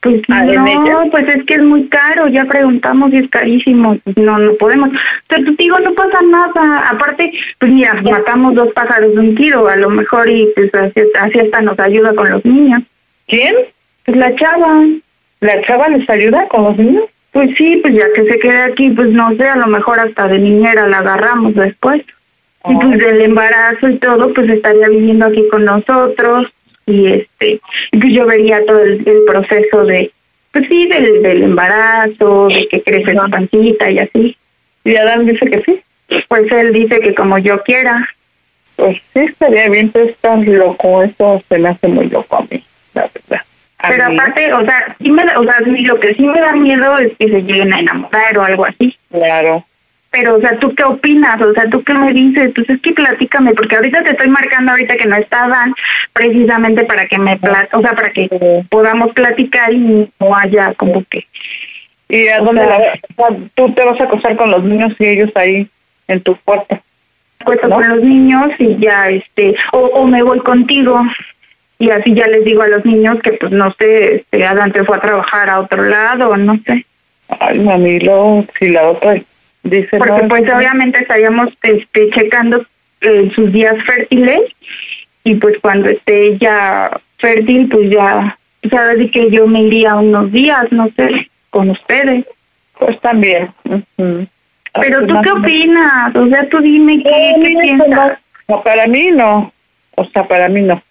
Pues 0.00 0.22
Ah, 0.28 0.44
¿en 0.46 0.62
no, 0.62 1.10
pues 1.10 1.26
es 1.34 1.42
que 1.46 1.54
es 1.54 1.62
muy 1.62 1.88
caro, 1.88 2.28
ya 2.28 2.44
preguntamos 2.44 3.12
y 3.12 3.16
es 3.16 3.28
carísimo, 3.28 3.98
pues 4.04 4.16
no, 4.16 4.38
no 4.38 4.54
podemos. 4.54 4.90
Pero 5.26 5.44
te 5.44 5.62
digo, 5.62 5.80
no 5.80 5.94
pasa 5.94 6.20
nada, 6.22 6.86
aparte, 6.90 7.32
pues 7.58 7.72
mira, 7.72 7.94
matamos 8.02 8.54
dos 8.54 8.72
pájaros 8.72 9.14
de 9.14 9.20
un 9.20 9.34
tiro, 9.34 9.66
a 9.66 9.74
lo 9.74 9.90
mejor 9.90 10.28
y 10.28 10.46
pues 10.54 10.72
así, 10.74 11.00
así 11.18 11.40
hasta 11.40 11.60
nos 11.62 11.78
ayuda 11.80 12.14
con 12.14 12.30
los 12.30 12.44
niños. 12.44 12.82
¿Quién? 13.26 13.54
Pues 14.04 14.16
la 14.16 14.32
chava, 14.36 14.84
¿La 15.40 15.60
chava 15.62 15.88
les 15.88 16.08
ayuda 16.08 16.46
con 16.48 16.64
los 16.64 16.76
niños? 16.76 17.04
pues 17.32 17.50
sí, 17.58 17.78
pues 17.82 17.94
ya 17.94 18.06
que 18.14 18.24
se 18.30 18.38
quede 18.38 18.62
aquí, 18.62 18.90
pues 18.90 19.10
no 19.10 19.34
sé, 19.36 19.46
a 19.46 19.56
lo 19.56 19.66
mejor 19.66 20.00
hasta 20.00 20.26
de 20.26 20.38
niñera 20.38 20.86
la 20.86 20.98
agarramos 20.98 21.54
después. 21.54 22.02
Y 22.68 22.74
pues 22.74 22.98
del 22.98 23.20
embarazo 23.22 23.88
y 23.88 23.98
todo, 23.98 24.32
pues 24.34 24.50
estaría 24.50 24.88
viviendo 24.88 25.26
aquí 25.26 25.46
con 25.48 25.64
nosotros 25.64 26.46
y 26.86 27.12
este, 27.12 27.60
pues 27.92 28.12
yo 28.12 28.26
vería 28.26 28.64
todo 28.64 28.82
el, 28.82 29.06
el 29.06 29.24
proceso 29.26 29.84
de, 29.84 30.10
pues 30.52 30.66
sí, 30.68 30.88
del, 30.88 31.22
del 31.22 31.42
embarazo, 31.42 32.48
de 32.48 32.66
que 32.68 32.82
crece 32.82 33.12
la 33.12 33.28
pancita 33.28 33.90
y 33.90 33.98
así. 33.98 34.36
Y 34.84 34.96
Adán 34.96 35.26
dice 35.26 35.46
que 35.46 35.62
sí. 35.62 35.80
Pues 36.28 36.50
él 36.52 36.72
dice 36.72 37.00
que 37.00 37.14
como 37.14 37.38
yo 37.38 37.62
quiera. 37.62 38.08
Pues 38.76 39.02
sí, 39.12 39.20
estaría 39.20 39.68
bien, 39.68 39.90
pero 39.90 40.06
estás 40.06 40.46
loco. 40.46 41.02
Eso 41.02 41.42
se 41.48 41.58
me 41.58 41.70
hace 41.70 41.88
muy 41.88 42.08
loco 42.08 42.36
a 42.36 42.42
mí, 42.42 42.62
la 42.94 43.10
verdad. 43.12 43.44
A 43.78 43.88
Pero 43.88 44.08
mí, 44.08 44.14
aparte, 44.16 44.52
o 44.52 44.64
sea, 44.64 44.96
sí 44.98 45.10
me 45.10 45.24
da, 45.24 45.38
o 45.40 45.44
sea, 45.44 45.58
sí, 45.64 45.78
lo 45.82 45.98
que 45.98 46.14
sí 46.14 46.22
me 46.22 46.40
da 46.40 46.52
miedo 46.52 46.98
es 46.98 47.12
que 47.18 47.28
se 47.28 47.42
lleguen 47.42 47.72
a 47.72 47.80
enamorar 47.80 48.38
o 48.38 48.42
algo 48.42 48.64
así. 48.64 48.96
Claro. 49.10 49.64
Pero, 50.16 50.36
o 50.36 50.40
sea, 50.40 50.58
¿tú 50.58 50.74
qué 50.74 50.82
opinas? 50.82 51.38
O 51.42 51.52
sea, 51.52 51.68
¿tú 51.68 51.82
qué 51.84 51.92
me 51.92 52.10
dices? 52.10 52.50
Pues 52.54 52.70
es 52.70 52.80
que 52.80 52.92
platícame, 52.94 53.52
porque 53.52 53.76
ahorita 53.76 54.02
te 54.02 54.12
estoy 54.12 54.28
marcando 54.28 54.70
ahorita 54.70 54.96
que 54.96 55.06
no 55.06 55.14
está 55.16 55.46
Dan, 55.46 55.74
precisamente 56.14 56.84
para 56.84 57.06
que 57.06 57.18
me 57.18 57.36
pla 57.36 57.68
o 57.72 57.82
sea, 57.82 57.92
para 57.92 58.10
que 58.10 58.26
podamos 58.70 59.12
platicar 59.12 59.70
y 59.74 60.08
no 60.18 60.34
haya 60.34 60.72
como 60.72 61.04
que... 61.10 61.26
¿Y 62.08 62.28
a 62.28 62.38
dónde 62.38 62.64
sea- 62.64 62.78
la 63.18 63.36
tú 63.54 63.74
te 63.74 63.84
vas 63.84 64.00
a 64.00 64.04
acostar 64.04 64.36
con 64.36 64.50
los 64.50 64.64
niños 64.64 64.94
y 64.98 65.04
ellos 65.06 65.30
ahí 65.34 65.68
en 66.08 66.22
tu 66.22 66.34
cuarto? 66.46 66.78
Cuento 67.44 67.68
con 67.68 67.86
los 67.86 68.02
niños 68.02 68.52
y 68.58 68.74
ya, 68.78 69.10
este, 69.10 69.54
o, 69.72 69.80
o 69.80 70.06
me 70.06 70.22
voy 70.22 70.38
contigo 70.38 70.98
y 71.78 71.90
así 71.90 72.14
ya 72.14 72.26
les 72.26 72.42
digo 72.42 72.62
a 72.62 72.68
los 72.68 72.86
niños 72.86 73.18
que, 73.22 73.32
pues, 73.32 73.52
no 73.52 73.70
sé, 73.78 74.14
este, 74.16 74.46
Adán 74.46 74.72
te 74.72 74.82
fue 74.82 74.96
a 74.96 75.00
trabajar 75.00 75.50
a 75.50 75.60
otro 75.60 75.82
lado, 75.82 76.34
no 76.38 76.58
sé. 76.64 76.86
Ay, 77.38 77.58
mami, 77.58 78.00
luego, 78.00 78.46
si 78.58 78.68
la 78.68 78.88
otra 78.88 79.16
Porque 79.98 80.26
pues 80.28 80.42
obviamente 80.52 81.00
estaríamos 81.00 81.48
este, 81.62 82.10
checando 82.10 82.64
eh, 83.00 83.30
sus 83.34 83.52
días 83.52 83.74
fértiles 83.84 84.40
y 85.24 85.34
pues 85.36 85.56
cuando 85.60 85.88
esté 85.88 86.38
ya 86.38 86.90
fértil 87.18 87.68
pues 87.68 87.90
ya 87.90 88.38
pues 88.62 88.72
ahora 88.72 88.94
sí 88.98 89.10
que 89.10 89.30
yo 89.30 89.46
me 89.46 89.62
iría 89.62 89.96
unos 89.96 90.32
días, 90.32 90.64
no 90.70 90.88
sé, 90.96 91.30
con 91.50 91.70
ustedes. 91.70 92.24
pues 92.78 93.00
también. 93.00 93.50
ujú. 93.64 94.26
Pero 94.80 95.06
tú 95.06 95.14
qué 95.22 95.30
opinas, 95.30 96.14
o 96.14 96.28
sea, 96.28 96.46
tú 96.48 96.60
dime 96.60 97.02
qué, 97.02 97.34
qué 97.42 97.56
piensas. 97.60 98.18
no, 98.48 98.62
para 98.62 98.86
mí 98.86 99.10
no. 99.10 99.52
O 99.96 100.04
sea, 100.06 100.28
para 100.28 100.48
mí 100.48 100.60
no. 100.60 100.82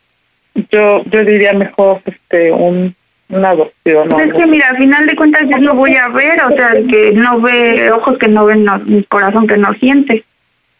Yo 0.71 1.03
yo 1.05 1.23
diría 1.23 1.53
mejor 1.53 2.01
este 2.05 2.51
un 2.51 2.95
una 3.29 3.49
adopción. 3.49 4.09
Pues 4.09 4.27
es 4.27 4.33
que 4.33 4.47
mira, 4.47 4.69
al 4.69 4.77
final 4.77 5.07
de 5.07 5.15
cuentas 5.15 5.43
yo 5.49 5.57
lo 5.57 5.75
voy 5.75 5.95
a 5.95 6.07
ver, 6.09 6.41
o 6.41 6.55
sea, 6.55 6.69
el 6.69 6.87
que 6.87 7.11
no 7.13 7.41
ve, 7.41 7.91
ojos 7.91 8.17
que 8.17 8.27
no 8.27 8.45
ven, 8.45 8.63
no, 8.63 8.81
corazón 9.09 9.47
que 9.47 9.57
no 9.57 9.73
siente. 9.75 10.23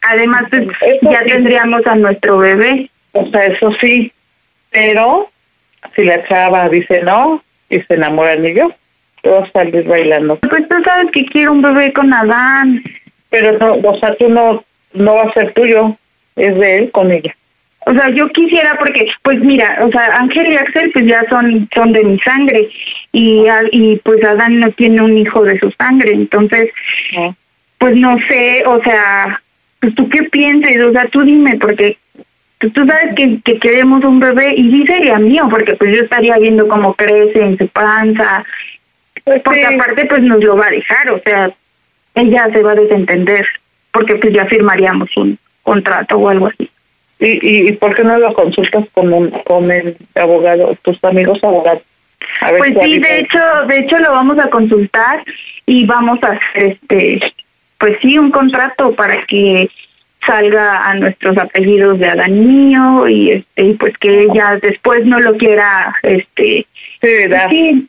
Además, 0.01 0.43
pues, 0.49 0.67
ya 1.01 1.23
tendríamos 1.23 1.85
a 1.87 1.95
nuestro 1.95 2.37
bebé. 2.37 2.89
O 3.13 3.25
sea, 3.29 3.45
eso 3.45 3.71
sí, 3.81 4.11
pero 4.69 5.29
si 5.95 6.03
la 6.03 6.23
chava 6.27 6.69
dice 6.69 7.01
no 7.01 7.41
y 7.69 7.79
se 7.81 7.93
enamora 7.93 8.31
del 8.31 8.43
niño, 8.43 8.71
te 9.21 9.29
vas 9.29 9.49
a 9.49 9.63
salir 9.63 9.83
bailando. 9.85 10.35
Pues 10.37 10.67
tú 10.67 10.75
sabes 10.83 11.11
que 11.11 11.25
quiero 11.25 11.53
un 11.53 11.61
bebé 11.61 11.93
con 11.93 12.13
Adán. 12.13 12.83
Pero 13.29 13.57
no, 13.57 13.89
o 13.89 13.99
sea, 13.99 14.15
tú 14.15 14.29
no, 14.29 14.63
no 14.93 15.15
va 15.15 15.23
a 15.23 15.33
ser 15.33 15.53
tuyo, 15.53 15.97
es 16.35 16.55
de 16.57 16.77
él 16.77 16.91
con 16.91 17.11
ella. 17.11 17.35
O 17.87 17.93
sea, 17.93 18.09
yo 18.09 18.27
quisiera 18.29 18.75
porque, 18.79 19.07
pues 19.21 19.39
mira, 19.41 19.77
o 19.81 19.91
sea, 19.91 20.17
Ángel 20.17 20.51
y 20.51 20.55
Axel 20.55 20.91
pues 20.91 21.05
ya 21.05 21.23
son 21.29 21.69
son 21.73 21.93
de 21.93 22.03
mi 22.03 22.19
sangre 22.19 22.67
y 23.11 23.43
y 23.71 23.97
pues 23.97 24.23
Adán 24.23 24.59
no 24.59 24.71
tiene 24.71 25.01
un 25.03 25.17
hijo 25.17 25.43
de 25.43 25.59
su 25.59 25.69
sangre, 25.71 26.11
entonces 26.13 26.71
pues 27.77 27.95
no 27.95 28.17
sé, 28.27 28.63
o 28.65 28.81
sea, 28.81 29.39
pues 29.79 29.93
tú 29.93 30.09
qué 30.09 30.23
piensas, 30.23 30.75
o 30.83 30.91
sea, 30.93 31.05
tú 31.09 31.21
dime 31.21 31.57
porque 31.57 31.97
pues, 32.59 32.73
tú 32.73 32.87
sabes 32.87 33.13
que, 33.15 33.39
que 33.43 33.59
queremos 33.59 34.03
un 34.03 34.19
bebé 34.19 34.55
y 34.57 34.71
sí 34.71 34.87
sería 34.87 35.19
mío 35.19 35.47
porque 35.47 35.75
pues 35.75 35.95
yo 35.95 36.03
estaría 36.03 36.37
viendo 36.39 36.67
cómo 36.67 36.95
crece 36.95 37.39
en 37.39 37.57
su 37.57 37.67
panza, 37.67 38.43
porque 39.43 39.65
aparte 39.65 40.05
pues 40.05 40.23
nos 40.23 40.43
lo 40.43 40.57
va 40.57 40.67
a 40.67 40.71
dejar, 40.71 41.11
o 41.11 41.19
sea, 41.19 41.51
ella 42.15 42.49
se 42.51 42.63
va 42.63 42.71
a 42.71 42.75
desentender 42.75 43.45
porque 43.91 44.15
pues 44.15 44.33
ya 44.33 44.45
firmaríamos 44.45 45.15
un 45.17 45.37
contrato 45.61 46.17
o 46.17 46.29
algo 46.29 46.47
así. 46.47 46.67
¿Y, 47.19 47.39
y, 47.41 47.69
y 47.69 47.71
por 47.73 47.95
qué 47.95 48.03
no 48.03 48.17
lo 48.19 48.33
consultas 48.33 48.85
con, 48.93 49.13
un, 49.13 49.29
con 49.29 49.71
el 49.71 49.95
abogado, 50.15 50.77
tus 50.81 51.01
amigos 51.03 51.43
abogados? 51.43 51.83
A 52.41 52.51
ver 52.51 52.59
Pues 52.59 52.73
sí, 52.83 52.99
de 52.99 53.19
hecho, 53.19 53.39
de 53.67 53.79
hecho 53.79 53.97
lo 53.99 54.11
vamos 54.11 54.37
a 54.39 54.49
consultar 54.49 55.23
y 55.65 55.85
vamos 55.85 56.21
a 56.23 56.27
hacer 56.33 56.77
este, 56.81 57.33
pues 57.77 57.97
sí, 58.01 58.17
un 58.17 58.31
contrato 58.31 58.93
para 58.95 59.25
que 59.25 59.69
salga 60.25 60.89
a 60.89 60.95
nuestros 60.95 61.37
apellidos 61.37 61.99
de 61.99 62.07
Adán 62.07 62.35
y 62.35 62.45
mío 62.45 63.07
y 63.07 63.31
este, 63.31 63.63
y 63.63 63.73
pues 63.75 63.97
que 63.97 64.23
ella 64.23 64.57
después 64.61 65.05
no 65.05 65.19
lo 65.19 65.37
quiera, 65.37 65.95
este, 66.01 66.65
sí, 67.01 67.87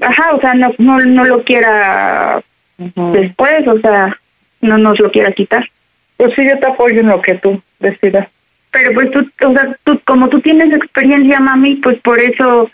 ajá, 0.00 0.34
o 0.34 0.40
sea, 0.40 0.54
no, 0.54 0.74
no, 0.78 0.98
no 1.00 1.24
lo 1.24 1.44
quiera 1.44 2.42
después, 2.78 3.66
o 3.68 3.78
sea, 3.80 4.18
no 4.60 4.78
nos 4.78 4.98
lo 4.98 5.10
quiera 5.10 5.32
quitar. 5.32 5.68
Pues 6.16 6.34
sí, 6.34 6.46
yo 6.46 6.58
te 6.58 6.66
apoyo 6.66 7.00
en 7.00 7.08
lo 7.08 7.20
que 7.20 7.34
tú 7.34 7.62
decidas. 7.78 8.28
Pero 8.76 8.92
pues 8.92 9.10
tú, 9.10 9.26
o 9.46 9.52
sea, 9.54 9.74
tú, 9.84 9.98
como 10.04 10.28
tú 10.28 10.38
tienes 10.42 10.70
experiencia, 10.70 11.40
mami, 11.40 11.76
pues 11.76 11.98
por 12.00 12.20
eso, 12.20 12.70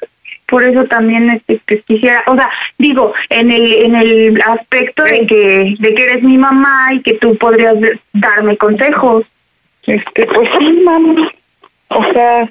por 0.47 0.65
eso 0.65 0.85
también 0.87 1.31
este, 1.31 1.61
que 1.65 1.81
quisiera, 1.83 2.25
o 2.27 2.35
sea, 2.35 2.51
digo, 2.77 3.15
en 3.31 3.53
el, 3.53 3.73
en 3.73 3.95
el 3.95 4.43
aspecto 4.43 5.05
de 5.05 5.25
que, 5.29 5.77
de 5.79 5.95
que 5.95 6.03
eres 6.03 6.25
mi 6.25 6.37
mamá 6.39 6.89
y 6.93 7.03
que 7.03 7.15
tú 7.19 7.37
podrías 7.37 7.77
darme 8.15 8.57
consejos. 8.57 9.25
Este, 9.87 10.27
pues 10.27 10.49
sí, 10.59 10.73
mami. 10.85 11.25
O 11.91 12.13
sea, 12.13 12.51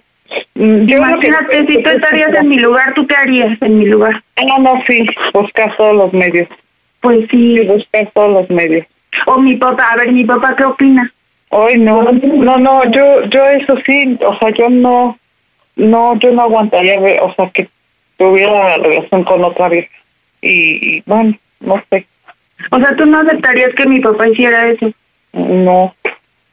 mm, 0.56 0.86
yo 0.86 0.88
que- 0.88 0.96
Imagínate, 0.96 1.68
si 1.68 1.84
tú 1.84 1.90
estarías 1.90 2.34
en 2.34 2.48
mi 2.48 2.58
lugar, 2.58 2.94
¿tú 2.94 3.06
qué 3.06 3.16
harías 3.18 3.62
en 3.62 3.80
mi 3.80 3.86
lugar? 3.86 4.24
No, 4.48 4.60
no, 4.60 4.82
sí, 4.88 5.06
buscar 5.34 5.76
todos 5.76 5.98
los 5.98 6.14
medios. 6.14 6.48
Pues 7.02 7.28
sí. 7.30 7.60
buscar 7.68 8.10
todos 8.14 8.32
los 8.32 8.50
medios. 8.50 8.88
O 9.26 9.42
mi 9.42 9.58
papá, 9.58 9.92
a 9.92 9.98
ver, 9.98 10.14
mi 10.14 10.24
papá, 10.24 10.56
¿qué 10.56 10.64
opina? 10.64 11.12
Hoy 11.54 11.78
no, 11.78 12.02
no, 12.02 12.58
no, 12.58 12.92
yo, 12.92 13.26
yo 13.26 13.46
eso 13.46 13.76
sí, 13.86 14.18
o 14.26 14.38
sea, 14.40 14.52
yo 14.52 14.70
no, 14.70 15.20
no, 15.76 16.18
yo 16.20 16.32
no 16.32 16.44
aguantaría, 16.44 16.98
o 17.22 17.34
sea, 17.36 17.50
que 17.50 17.68
tuviera 18.18 18.78
relación 18.78 19.24
con 19.26 19.44
otra 19.44 19.68
vieja. 19.68 19.90
Y, 20.42 20.98
y, 20.98 21.04
bueno, 21.06 21.38
no 21.60 21.84
sé. 21.90 22.06
O 22.72 22.80
sea, 22.80 22.96
¿tú 22.96 23.06
no 23.06 23.20
aceptarías 23.20 23.74
que 23.76 23.86
mi 23.86 24.00
papá 24.00 24.30
hiciera 24.30 24.68
eso? 24.70 24.92
No. 25.34 25.94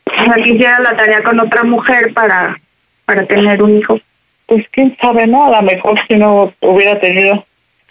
O 0.07 0.25
sea, 0.25 0.35
que 0.43 0.51
hiciera 0.51 0.81
la 0.81 0.97
tarea 0.97 1.23
con 1.23 1.39
otra 1.39 1.63
mujer 1.63 2.13
para, 2.13 2.59
para 3.05 3.25
tener 3.27 3.63
un 3.63 3.79
hijo. 3.79 4.01
Pues 4.47 4.67
quién 4.73 4.97
sabe, 5.01 5.27
¿no? 5.27 5.47
A 5.47 5.61
lo 5.61 5.63
mejor 5.63 5.99
si 6.09 6.17
no 6.17 6.53
hubiera 6.61 6.99
tenido. 6.99 7.45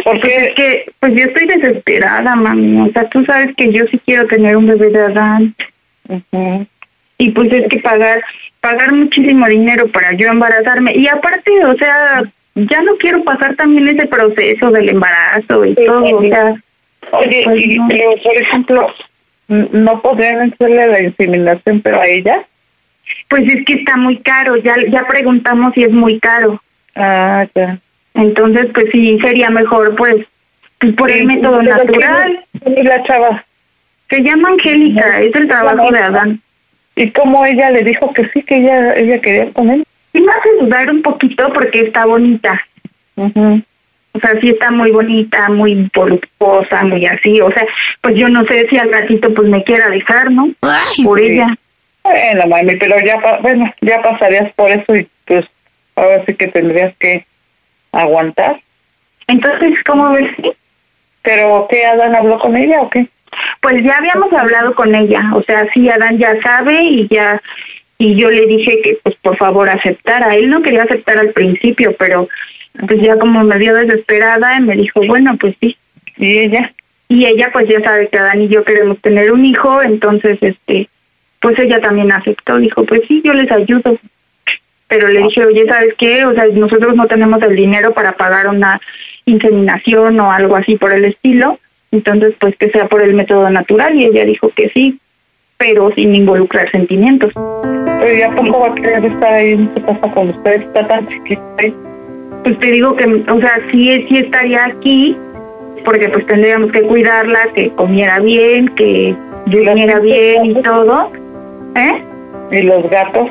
Porque 0.03 0.19
Porque 0.19 0.35
es 0.35 0.55
que, 0.55 0.91
pues 0.99 1.13
yo 1.13 1.25
estoy 1.25 1.45
desesperada, 1.45 2.35
mami. 2.35 2.89
O 2.89 2.91
sea, 2.91 3.07
tú 3.09 3.23
sabes 3.25 3.55
que 3.55 3.71
yo 3.71 3.85
sí 3.91 3.99
quiero 4.05 4.27
tener 4.27 4.57
un 4.57 4.67
bebé 4.67 4.89
de 4.89 4.99
Adán. 4.99 5.55
Y 7.17 7.31
pues 7.31 7.51
es 7.51 7.67
que 7.69 7.79
pagar, 7.79 8.23
pagar 8.61 8.93
muchísimo 8.93 9.47
dinero 9.47 9.87
para 9.91 10.13
yo 10.13 10.27
embarazarme. 10.27 10.93
Y 10.95 11.07
aparte, 11.07 11.51
o 11.65 11.75
sea, 11.77 12.23
ya 12.55 12.81
no 12.81 12.95
quiero 12.97 13.23
pasar 13.23 13.55
también 13.55 13.87
ese 13.87 14.07
proceso 14.07 14.71
del 14.71 14.89
embarazo 14.89 15.65
y 15.65 15.75
todo. 15.75 16.17
O 16.17 16.21
sea, 16.21 16.55
Oye, 17.11 17.41
pues, 17.43 17.63
y, 17.65 17.77
no. 17.77 17.87
pero, 17.89 18.11
por 18.23 18.35
ejemplo, 18.37 18.87
¿no 19.47 20.01
podrían 20.01 20.51
hacerle 20.51 20.87
la 20.87 21.01
inseminación, 21.01 21.81
pero 21.81 22.01
a 22.01 22.07
ella? 22.07 22.45
Pues 23.29 23.43
es 23.47 23.65
que 23.65 23.73
está 23.73 23.95
muy 23.97 24.17
caro. 24.19 24.57
Ya, 24.57 24.75
ya 24.89 25.07
preguntamos 25.07 25.73
si 25.73 25.83
es 25.83 25.91
muy 25.91 26.19
caro. 26.19 26.61
Ah, 26.95 27.47
ya. 27.55 27.79
Entonces, 28.13 28.67
pues 28.73 28.87
sí, 28.91 29.17
sería 29.21 29.49
mejor, 29.49 29.95
pues, 29.95 30.15
pues 30.79 30.93
por 30.95 31.09
el 31.11 31.19
Sí, 31.19 31.25
método 31.25 31.61
natural. 31.63 32.43
¿quién 32.63 32.77
es 32.77 32.85
la 32.85 33.03
chava? 33.03 33.45
Se 34.09 34.21
llama 34.21 34.49
Angélica, 34.49 35.19
es 35.21 35.35
el 35.35 35.47
trabajo 35.47 35.91
de 35.91 35.99
Adán. 35.99 36.41
¿Y 36.97 37.11
cómo 37.11 37.45
ella 37.45 37.69
le 37.69 37.83
dijo 37.83 38.11
que 38.13 38.27
sí, 38.29 38.41
que 38.43 38.57
ella, 38.57 38.93
ella 38.95 39.21
quería 39.21 39.51
con 39.53 39.69
él? 39.69 39.83
Sí 40.11 40.19
me 40.19 40.31
hace 40.31 40.49
dudar 40.59 40.89
un 40.89 41.01
poquito 41.03 41.51
porque 41.53 41.81
está 41.81 42.05
bonita. 42.05 42.59
O 43.15 44.19
sea, 44.19 44.31
sí 44.41 44.49
está 44.49 44.71
muy 44.71 44.89
bonita, 44.91 45.47
muy 45.49 45.89
voluptuosa, 45.93 46.83
muy 46.83 47.05
así. 47.05 47.39
O 47.39 47.51
sea, 47.51 47.65
pues 48.01 48.15
yo 48.15 48.27
no 48.29 48.43
sé 48.45 48.67
si 48.69 48.77
al 48.79 48.91
ratito 48.91 49.31
pues 49.33 49.47
me 49.47 49.63
quiera 49.63 49.89
dejar, 49.89 50.31
¿no? 50.31 50.49
Por 50.59 51.19
sí. 51.19 51.25
ella. 51.27 51.55
Bueno, 52.03 52.47
mami, 52.47 52.75
pero 52.77 52.95
ya, 53.05 53.19
pa- 53.19 53.37
bueno, 53.39 53.71
ya 53.81 54.01
pasarías 54.01 54.51
por 54.55 54.71
eso 54.71 54.95
y 54.95 55.07
pues 55.25 55.45
ahora 55.95 56.23
sí 56.25 56.33
que 56.33 56.47
tendrías 56.47 56.95
que 56.97 57.25
aguantar. 57.91 58.59
Entonces, 59.27 59.77
¿cómo 59.85 60.09
ves? 60.11 60.31
¿Pero 61.21 61.67
qué, 61.69 61.85
Adán 61.85 62.15
habló 62.15 62.39
con 62.39 62.55
ella 62.55 62.81
o 62.81 62.89
qué? 62.89 63.07
Pues 63.61 63.83
ya 63.83 63.97
habíamos 63.97 64.31
hablado 64.33 64.73
con 64.75 64.93
ella. 64.93 65.31
O 65.33 65.43
sea, 65.43 65.67
sí, 65.73 65.89
Adán 65.89 66.17
ya 66.17 66.39
sabe 66.41 66.83
y 66.83 67.07
ya... 67.09 67.41
Y 67.99 68.15
yo 68.15 68.29
le 68.29 68.45
dije 68.45 68.79
que, 68.83 68.99
pues, 69.01 69.15
por 69.23 69.37
favor, 69.37 69.67
aceptara. 69.67 70.35
Él 70.35 70.49
no 70.49 70.61
quería 70.61 70.83
aceptar 70.83 71.17
al 71.17 71.31
principio, 71.31 71.95
pero 71.97 72.29
pues 72.87 73.01
ya 73.01 73.17
como 73.17 73.43
me 73.43 73.57
vio 73.57 73.73
desesperada, 73.73 74.55
y 74.57 74.61
me 74.61 74.75
dijo, 74.75 75.01
bueno, 75.07 75.35
pues 75.39 75.55
sí. 75.59 75.75
¿Y 76.17 76.37
ella? 76.37 76.73
Y 77.09 77.25
ella, 77.25 77.49
pues 77.51 77.67
ya 77.67 77.81
sabe 77.81 78.09
que 78.09 78.19
Adán 78.19 78.41
y 78.41 78.49
yo 78.49 78.63
queremos 78.63 79.01
tener 79.01 79.31
un 79.31 79.45
hijo, 79.45 79.81
entonces, 79.81 80.37
este, 80.41 80.89
pues 81.39 81.57
ella 81.59 81.79
también 81.79 82.11
aceptó. 82.11 82.57
Dijo, 82.57 82.85
pues 82.85 83.01
sí, 83.07 83.21
yo 83.23 83.33
les 83.33 83.51
ayudo. 83.51 83.97
Pero 84.87 85.07
le 85.07 85.23
dije, 85.23 85.45
oye, 85.45 85.65
¿sabes 85.67 85.93
qué? 85.97 86.25
O 86.25 86.33
sea, 86.33 86.45
nosotros 86.53 86.95
no 86.95 87.07
tenemos 87.07 87.41
el 87.41 87.55
dinero 87.55 87.93
para 87.93 88.13
pagar 88.13 88.47
una 88.47 88.79
inseminación 89.25 90.19
o 90.19 90.31
algo 90.31 90.55
así 90.55 90.77
por 90.77 90.93
el 90.93 91.05
estilo. 91.05 91.59
Entonces, 91.91 92.35
pues 92.39 92.55
que 92.57 92.69
sea 92.69 92.87
por 92.87 93.01
el 93.01 93.13
método 93.13 93.49
natural. 93.49 93.95
Y 93.95 94.05
ella 94.05 94.25
dijo 94.25 94.49
que 94.49 94.69
sí, 94.69 94.99
pero 95.57 95.91
sin 95.95 96.15
involucrar 96.15 96.69
sentimientos. 96.71 97.31
Pero 97.33 98.17
ya 98.17 98.29
poco 98.35 98.59
va 98.59 98.67
a 98.67 98.75
querer 98.75 99.05
estar 99.05 99.33
ahí 99.33 99.69
su 99.75 99.83
casa 99.83 100.11
con 100.13 100.29
ustedes, 100.29 100.61
está 100.61 100.87
tan 100.87 101.07
chiquita. 101.07 101.41
Pues 102.43 102.59
te 102.59 102.71
digo 102.71 102.95
que, 102.95 103.05
o 103.05 103.39
sea, 103.39 103.59
sí, 103.71 104.05
sí 104.07 104.17
estaría 104.17 104.65
aquí, 104.65 105.17
porque 105.83 106.09
pues 106.09 106.25
tendríamos 106.27 106.71
que 106.71 106.81
cuidarla, 106.81 107.47
que 107.55 107.69
comiera 107.71 108.19
bien, 108.19 108.67
que 108.75 109.15
durmiera 109.47 109.99
bien 109.99 110.45
y 110.45 110.61
todo. 110.61 111.11
¿Eh? 111.75 112.03
¿Y 112.51 112.61
los 112.61 112.89
gatos? 112.89 113.29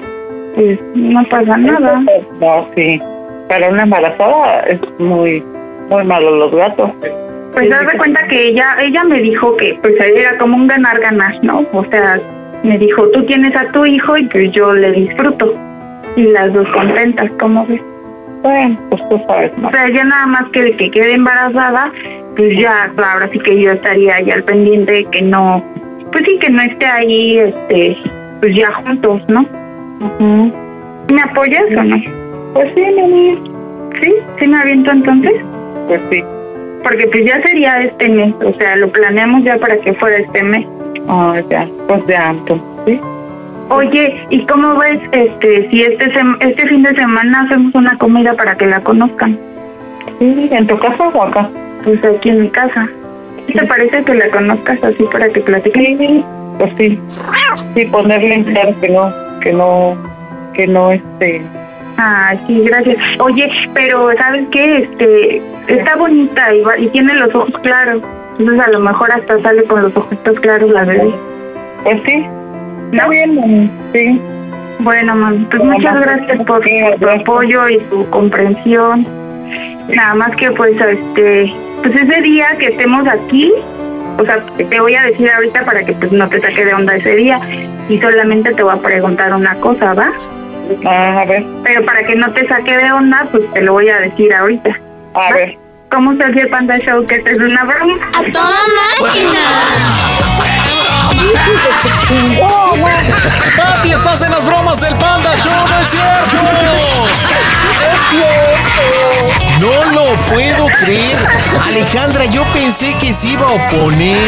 Pues 0.54 0.78
no 0.94 1.22
pasa 1.28 1.57
nada. 1.57 2.02
No, 2.40 2.68
sí. 2.74 3.00
Para 3.48 3.68
una 3.68 3.84
embarazada 3.84 4.61
es 4.62 4.80
muy, 4.98 5.42
muy 5.90 6.04
malo 6.04 6.34
los 6.36 6.54
gatos. 6.54 6.92
Pues 7.57 7.72
haz 7.72 7.90
de 7.90 7.96
cuenta 7.96 8.28
que 8.28 8.48
ella, 8.48 8.76
ella 8.82 9.02
me 9.04 9.18
dijo 9.18 9.57
que 9.57 9.78
pues 9.80 9.94
era 9.98 10.36
como 10.36 10.59
un 10.59 10.66
ganar-ganar, 10.66 11.42
¿no? 11.42 11.64
O 11.72 11.86
sea, 11.86 12.20
me 12.62 12.76
dijo, 12.76 13.09
tú 13.12 13.24
tienes 13.24 13.57
a 13.57 13.72
tu 13.72 13.86
hijo 13.86 14.14
y 14.18 14.26
pues 14.26 14.52
yo 14.52 14.74
le 14.74 14.92
disfruto. 14.92 15.54
Y 16.16 16.24
las 16.24 16.52
dos 16.52 16.68
contentas, 16.68 17.30
¿cómo 17.40 17.66
ves? 17.66 17.80
Bueno, 18.42 18.78
pues 18.90 19.09
tú 19.09 19.18
sabes, 19.26 19.57
¿no? 19.57 19.68
O 19.68 19.70
sea, 19.70 19.88
ya 19.88 20.04
nada 20.04 20.26
más 20.26 20.44
que 20.52 20.64
de 20.64 20.76
que 20.76 20.90
quede 20.90 21.14
embarazada, 21.14 21.90
pues 22.36 22.59
ya, 22.59 22.92
claro, 22.94 23.12
ahora 23.20 23.30
sí 23.32 23.38
que 23.38 23.59
yo 23.59 23.72
estaría 23.72 24.20
ya 24.20 24.34
al 24.34 24.44
pendiente 24.44 24.92
de 24.92 25.04
que 25.07 25.22
no, 25.22 25.64
pues 26.12 26.24
sí, 26.26 26.38
que 26.38 26.50
no 26.50 26.61
esté 26.61 26.84
ahí, 26.84 27.38
este, 27.38 27.96
pues 28.40 28.54
ya 28.54 28.70
juntos, 28.84 29.22
¿no? 29.28 29.46
¿Me 31.09 31.22
apoyas 31.22 31.64
o 31.74 31.82
no? 31.84 31.96
Pues 32.52 32.70
sí, 32.74 32.82
mami. 33.00 33.38
¿Sí? 34.02 34.14
¿Sí 34.38 34.46
me 34.46 34.59
aviento 34.59 34.90
entonces? 34.90 35.32
Pues 35.88 36.02
sí. 36.11 36.22
Porque 36.87 37.05
pues 37.09 37.24
ya 37.24 37.43
sería 37.43 37.82
este 37.82 38.09
mes, 38.09 38.32
o 38.45 38.53
sea, 38.59 38.76
lo 38.76 38.89
planeamos 38.93 39.43
ya 39.43 39.57
para 39.59 39.76
que 39.78 39.93
fuera 39.95 40.18
este 40.18 40.41
mes. 40.45 40.64
Ah, 41.09 41.34
ya, 41.51 41.66
pues 41.89 42.07
ya, 42.07 42.30
entonces, 42.30 42.64
sí. 42.87 43.01
Oye, 43.70 44.14
¿y 44.30 44.47
cómo 44.47 44.76
ves 44.76 45.01
este 45.11 45.68
si 45.68 45.82
este 45.82 46.05
sem- 46.12 46.37
este 46.39 46.68
fin 46.68 46.84
de 46.84 46.95
semana 46.95 47.41
hacemos 47.43 47.74
una 47.74 47.99
comida 47.99 48.34
para 48.34 48.55
que 48.57 48.66
la 48.66 48.80
conozcan? 48.84 49.37
Sí, 50.20 50.49
¿en 50.53 50.66
tu 50.68 50.78
casa 50.78 51.09
o 51.09 51.22
acá? 51.24 51.49
Pues 51.82 52.05
aquí 52.05 52.28
en 52.28 52.43
mi 52.43 52.51
casa. 52.51 52.87
¿Te 53.53 53.66
parece 53.66 54.05
que 54.05 54.14
la 54.14 54.28
conozcas 54.30 54.84
así 54.84 55.03
para 55.11 55.28
que 55.28 55.41
platiques? 55.41 55.99
Sí, 55.99 56.24
pues 56.59 56.72
sí. 56.78 57.01
Sí, 57.74 57.84
ponerle 57.87 58.34
en 58.34 58.45
claro 58.45 58.80
que 58.80 58.89
no, 58.91 59.12
que 59.41 59.53
no, 59.53 59.97
que 60.55 60.66
no, 60.68 60.93
este... 60.93 61.43
Ah, 61.99 62.34
sí, 62.47 62.61
gracias. 62.61 62.99
Oye, 63.20 63.51
pero 63.74 64.11
¿sabes 64.18 64.47
qué? 64.51 64.78
Este, 64.78 65.42
está 65.68 65.97
bonita 65.97 66.55
y, 66.55 66.62
va- 66.62 66.78
y 66.78 66.88
tiene 66.88 67.14
los 67.14 67.34
ojos 67.34 67.53
claros. 67.62 68.03
Entonces 68.38 68.66
a 68.66 68.70
lo 68.70 68.80
mejor 68.80 69.11
hasta 69.12 69.40
sale 69.40 69.64
con 69.64 69.82
los 69.82 69.97
ojitos 69.97 70.38
claros 70.40 70.70
la 70.70 70.84
bebé. 70.84 71.11
Pues 71.84 72.01
sí. 72.07 72.24
¿No? 72.92 73.09
bien, 73.09 73.34
mami. 73.34 73.70
Sí. 73.94 74.20
Bueno, 74.80 75.14
mami, 75.16 75.47
pues 75.51 75.62
muchas 75.64 75.99
gracias 76.01 76.36
por, 76.44 76.61
por 76.61 76.99
tu 77.01 77.09
apoyo 77.09 77.68
y 77.68 77.78
tu 77.84 78.09
comprensión. 78.11 79.07
Nada 79.88 80.14
más 80.14 80.36
que 80.36 80.51
pues 80.51 80.72
este, 80.78 81.53
pues 81.82 81.94
ese 81.97 82.20
día 82.20 82.49
que 82.59 82.66
estemos 82.66 83.07
aquí, 83.09 83.53
o 84.18 84.24
sea, 84.24 84.44
te 84.57 84.80
voy 84.80 84.94
a 84.97 85.03
decir 85.05 85.30
ahorita 85.30 85.64
para 85.64 85.82
que 85.84 85.92
pues 85.94 86.12
no 86.12 86.28
te 86.28 86.40
saque 86.42 86.64
de 86.66 86.74
onda 86.74 86.97
ese 86.97 87.14
día 87.16 87.40
y 87.88 87.99
solamente 88.01 88.53
te 88.53 88.62
voy 88.62 88.74
a 88.74 88.82
preguntar 88.82 89.32
una 89.32 89.55
cosa, 89.57 89.94
¿va? 89.94 90.12
Ah, 90.84 91.20
a 91.20 91.24
ver. 91.24 91.44
Pero 91.62 91.84
para 91.84 92.04
que 92.04 92.16
no 92.16 92.32
te 92.32 92.46
saque 92.48 92.76
de 92.76 92.92
onda, 92.92 93.28
pues 93.30 93.50
te 93.52 93.60
lo 93.62 93.72
voy 93.72 93.88
a 93.88 94.00
decir 94.00 94.32
ahorita. 94.32 94.70
A 95.14 95.32
ver. 95.32 95.58
¿Cómo 95.90 96.16
se 96.16 96.24
hace 96.24 96.40
el 96.40 96.48
Panda 96.48 96.78
Show? 96.78 97.06
Que 97.06 97.16
esta 97.16 97.30
es 97.30 97.38
una 97.38 97.64
broma. 97.64 97.94
¡A 98.14 98.22
toda 98.32 98.56
máquina! 99.00 99.40
¡Pati, 103.57 103.92
estás 103.92 104.22
en 104.22 104.30
las 104.30 104.44
bromas 104.44 104.80
del 104.80 104.94
Panda 104.96 105.36
Show! 105.36 105.68
¡No 105.68 105.80
es 105.80 105.88
cierto! 105.88 106.36
No 109.61 109.84
lo 109.92 110.04
puedo 110.28 110.66
creer. 110.66 111.16
Alejandra, 111.64 112.24
yo 112.26 112.44
pensé 112.52 112.94
que 113.00 113.12
se 113.12 113.28
iba 113.28 113.46
a 113.46 113.50
oponer. 113.52 114.18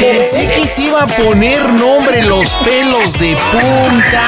Pensé 0.00 0.48
que 0.48 0.66
se 0.66 0.82
iba 0.82 1.02
a 1.02 1.06
poner 1.06 1.62
nombre 1.72 2.22
los 2.24 2.54
pelos 2.56 3.18
de 3.18 3.36
punta. 3.52 4.22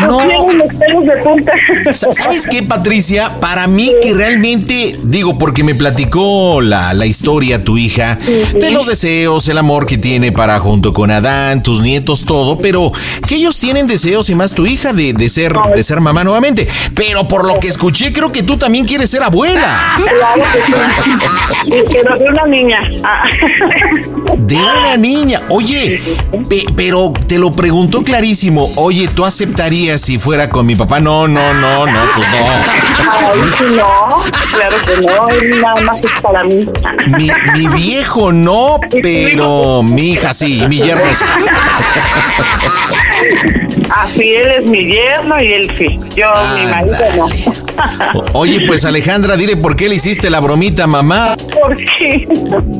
No. 0.00 0.52
los 0.52 0.68
pelos 0.74 1.04
de 1.04 1.12
punta. 1.22 1.52
Sa- 1.90 2.12
¿Sabes 2.12 2.46
qué, 2.46 2.62
Patricia? 2.62 3.38
Para 3.40 3.66
mí 3.66 3.90
que 4.02 4.12
realmente, 4.14 4.98
digo, 5.02 5.38
porque 5.38 5.62
me 5.64 5.74
platicó 5.74 6.60
la, 6.60 6.92
la 6.94 7.06
historia 7.06 7.62
tu 7.64 7.78
hija, 7.78 8.18
de 8.54 8.70
los 8.70 8.86
deseos, 8.86 9.48
el 9.48 9.58
amor 9.58 9.86
que 9.86 9.98
tiene 9.98 10.32
para 10.32 10.58
junto 10.58 10.92
con 10.92 11.10
Adán, 11.10 11.62
tus 11.62 11.80
nietos, 11.82 12.24
todo, 12.24 12.58
pero 12.58 12.92
que 13.26 13.36
ellos 13.36 13.58
tienen 13.58 13.86
deseos 13.86 14.28
y 14.30 14.34
más 14.34 14.54
tu 14.54 14.66
hija 14.66 14.92
de, 14.92 15.12
de 15.12 15.28
ser, 15.28 15.54
de 15.74 15.82
ser 15.82 16.00
mamá 16.00 16.24
nuevamente. 16.24 16.66
Pero 16.94 17.26
por 17.28 17.46
lo 17.46 17.58
que 17.60 17.68
escuché, 17.68 18.12
creo 18.12 18.32
que 18.32 18.42
tú 18.42 18.56
también 18.56 18.86
quieres 18.86 19.10
ser 19.10 19.22
abuela. 19.22 19.78
Claro 19.96 20.42
que 20.52 21.72
sí. 21.72 21.84
Pero 21.92 22.18
de 22.18 22.24
una 22.24 22.46
niña. 22.46 22.80
Ah. 23.02 23.24
De 24.38 24.56
una 24.56 24.96
niña. 24.96 25.40
Oye, 25.48 26.00
pe- 26.48 26.64
pero 26.76 27.12
te 27.26 27.38
lo 27.38 27.52
preguntó 27.52 28.02
clarísimo. 28.02 28.70
Oye, 28.76 29.08
¿tú 29.08 29.24
aceptarías 29.44 30.00
si 30.00 30.18
fuera 30.18 30.48
con 30.48 30.64
mi 30.64 30.74
papá? 30.74 31.00
No, 31.00 31.28
no, 31.28 31.52
no, 31.52 31.86
no, 31.86 32.00
pues 32.16 32.28
no. 32.30 33.76
No. 33.76 34.22
Claro 34.50 34.76
que 34.86 34.96
no. 35.02 35.28
Nada 35.60 35.80
más 35.82 35.98
es 35.98 36.10
para 36.22 36.44
mí. 36.44 36.66
Mi, 37.08 37.30
mi 37.52 37.68
viejo 37.68 38.32
no, 38.32 38.78
pero 39.02 39.82
mi 39.82 40.12
hija 40.12 40.32
sí, 40.32 40.62
y 40.62 40.68
mi 40.68 40.78
yerno 40.78 41.14
sí. 41.14 41.24
Así 43.90 44.34
él 44.34 44.50
es 44.58 44.66
mi 44.66 44.86
yerno 44.86 45.40
y 45.42 45.52
él 45.52 45.70
sí. 45.76 45.98
Yo, 46.14 46.32
mi 46.56 46.66
marido 46.70 46.96
no. 47.16 47.28
Oye, 48.32 48.64
pues 48.66 48.84
Alejandra, 48.84 49.36
dile 49.36 49.56
por 49.56 49.76
qué 49.76 49.88
le 49.88 49.96
hiciste 49.96 50.30
la 50.30 50.40
bromita, 50.40 50.86
mamá. 50.86 51.36
¿Por 51.52 51.76
qué? 51.76 52.26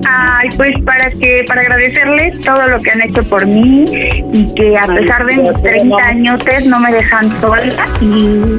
Ay, 0.09 0.49
pues 0.57 0.81
para 0.83 1.11
que 1.11 1.45
para 1.47 1.63
agradecerles 1.63 2.41
todo 2.41 2.67
lo 2.69 2.81
que 2.81 2.91
han 2.91 3.03
hecho 3.03 3.23
por 3.25 3.47
mí 3.47 3.85
y 4.33 4.55
que 4.55 4.77
a 4.77 4.87
pesar 4.87 5.27
de 5.27 5.37
mis 5.37 5.63
30 5.63 5.97
años 5.97 6.41
no 6.67 6.81
me 6.81 6.93
dejan 6.93 7.41
sola 7.41 7.89
y, 8.01 8.57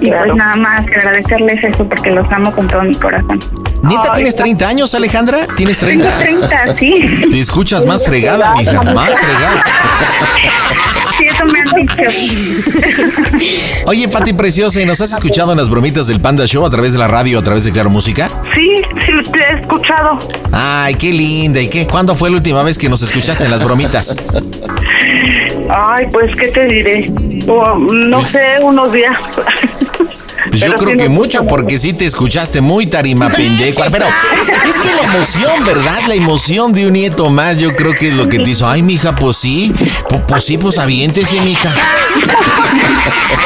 y 0.00 0.10
pues 0.10 0.34
nada 0.34 0.56
más 0.56 0.86
que 0.86 0.94
agradecerles 0.94 1.64
eso 1.64 1.88
porque 1.88 2.10
los 2.10 2.30
amo 2.32 2.54
con 2.54 2.66
todo 2.66 2.82
mi 2.82 2.94
corazón. 2.94 3.40
¿Neta 3.84 4.12
tienes 4.14 4.36
30 4.36 4.66
años, 4.66 4.94
Alejandra? 4.94 5.46
¿Tienes 5.54 5.78
30? 5.78 6.18
Tengo 6.18 6.48
30, 6.48 6.76
sí. 6.76 6.94
Te 7.30 7.38
escuchas 7.38 7.84
más 7.84 8.04
fregada, 8.04 8.54
mija, 8.56 8.82
más 8.82 9.10
fregada. 9.10 9.64
Sí, 11.18 11.26
eso 11.26 11.44
me 11.44 11.60
han 11.60 11.68
dicho. 11.80 12.02
Oye, 13.86 14.08
Pati 14.08 14.32
Preciosa, 14.32 14.80
¿y 14.80 14.86
nos 14.86 15.00
has 15.00 15.12
escuchado 15.12 15.52
en 15.52 15.58
las 15.58 15.68
bromitas 15.68 16.06
del 16.06 16.20
Panda 16.20 16.46
Show 16.46 16.64
a 16.64 16.70
través 16.70 16.92
de 16.92 16.98
la 16.98 17.08
radio, 17.08 17.38
a 17.38 17.42
través 17.42 17.64
de 17.64 17.72
Claro 17.72 17.90
Música? 17.90 18.28
Sí, 18.54 18.74
sí, 19.04 19.30
te 19.30 19.38
he 19.38 19.60
escuchado. 19.60 20.18
Ay, 20.50 20.94
qué 20.94 21.12
linda. 21.12 21.60
¿Y 21.60 21.68
qué? 21.68 21.86
¿Cuándo 21.86 22.14
fue 22.14 22.30
la 22.30 22.36
última 22.36 22.62
vez 22.62 22.78
que 22.78 22.88
nos 22.88 23.02
escuchaste 23.02 23.44
en 23.44 23.50
las 23.50 23.62
bromitas? 23.62 24.16
Ay, 25.68 26.06
pues, 26.10 26.30
¿qué 26.38 26.48
te 26.48 26.66
diré? 26.66 27.12
O, 27.48 27.76
no 27.78 28.24
sé, 28.24 28.58
unos 28.62 28.92
días. 28.92 29.16
Pues 30.54 30.64
yo 30.70 30.74
creo 30.74 30.96
que 30.96 31.08
mucho, 31.08 31.44
porque 31.48 31.78
sí 31.78 31.92
te 31.94 32.06
escuchaste 32.06 32.60
muy 32.60 32.86
tarima 32.86 33.28
pendejo. 33.28 33.82
Pero 33.90 34.06
es 34.06 34.76
que 34.76 34.94
la 34.94 35.12
emoción, 35.14 35.64
¿verdad? 35.64 35.98
La 36.06 36.14
emoción 36.14 36.72
de 36.72 36.86
un 36.86 36.92
nieto 36.92 37.28
más, 37.28 37.58
yo 37.58 37.72
creo 37.74 37.92
que 37.92 38.06
es 38.08 38.14
lo 38.14 38.28
que 38.28 38.38
te 38.38 38.50
hizo. 38.50 38.68
Ay, 38.68 38.84
mija, 38.84 39.16
pues 39.16 39.36
sí. 39.36 39.72
Pu- 40.08 40.24
Pues 40.26 40.44
sí, 40.44 40.56
pues 40.56 40.78
aviéntese, 40.78 41.40
mija. 41.40 41.70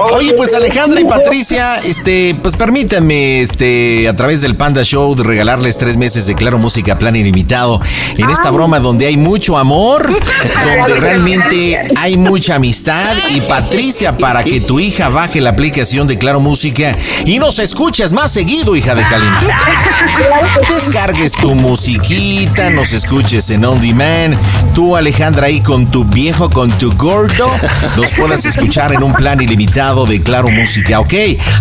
Oye, 0.00 0.32
pues 0.34 0.54
Alejandra 0.54 1.00
y 1.00 1.04
Patricia, 1.04 1.76
este, 1.78 2.34
pues 2.40 2.56
permítanme, 2.56 3.40
este, 3.40 4.08
a 4.08 4.16
través 4.16 4.40
del 4.40 4.56
Panda 4.56 4.82
Show, 4.82 5.14
de 5.14 5.24
regalarles 5.24 5.78
tres 5.78 5.96
meses 5.96 6.26
de 6.26 6.34
Claro 6.34 6.58
Música 6.58 6.96
Plan 6.98 7.14
Ilimitado 7.16 7.80
en 8.16 8.30
esta 8.30 8.50
broma 8.50 8.80
donde 8.80 9.06
hay 9.06 9.16
mucho 9.16 9.58
amor, 9.58 10.08
donde 10.64 10.94
realmente 11.00 11.86
hay 11.96 12.16
mucha 12.16 12.56
amistad 12.56 13.14
y 13.30 13.40
Patricia, 13.42 14.16
para 14.16 14.44
que 14.44 14.60
tu 14.60 14.80
hija 14.80 15.08
baje 15.08 15.40
la 15.40 15.50
aplicación 15.50 16.06
de 16.06 16.18
Claro 16.18 16.40
Música 16.40 16.96
y 17.24 17.38
nos 17.38 17.58
escuches 17.58 18.12
más 18.12 18.32
seguido, 18.32 18.76
hija 18.76 18.94
de 18.94 19.02
Kalimba. 19.02 19.40
Descargues 20.74 21.32
tu 21.32 21.54
musiquita, 21.54 22.70
nos 22.70 22.92
escuches 22.92 23.50
en 23.50 23.64
On 23.64 23.80
Demand. 23.80 24.36
Tú, 24.74 24.96
Alejandra, 24.96 25.46
ahí 25.46 25.60
con 25.60 25.90
tu 25.90 26.04
viejo, 26.04 26.48
con 26.50 26.70
tu 26.78 26.92
gordo, 26.96 27.50
nos 27.96 28.14
puedas 28.14 28.46
escuchar 28.46 28.92
en 28.92 29.02
un 29.02 29.12
plan 29.12 29.40
ilimitado 29.40 29.81
de 29.82 30.22
Claro 30.22 30.48
Música, 30.48 31.00
¿ok? 31.00 31.12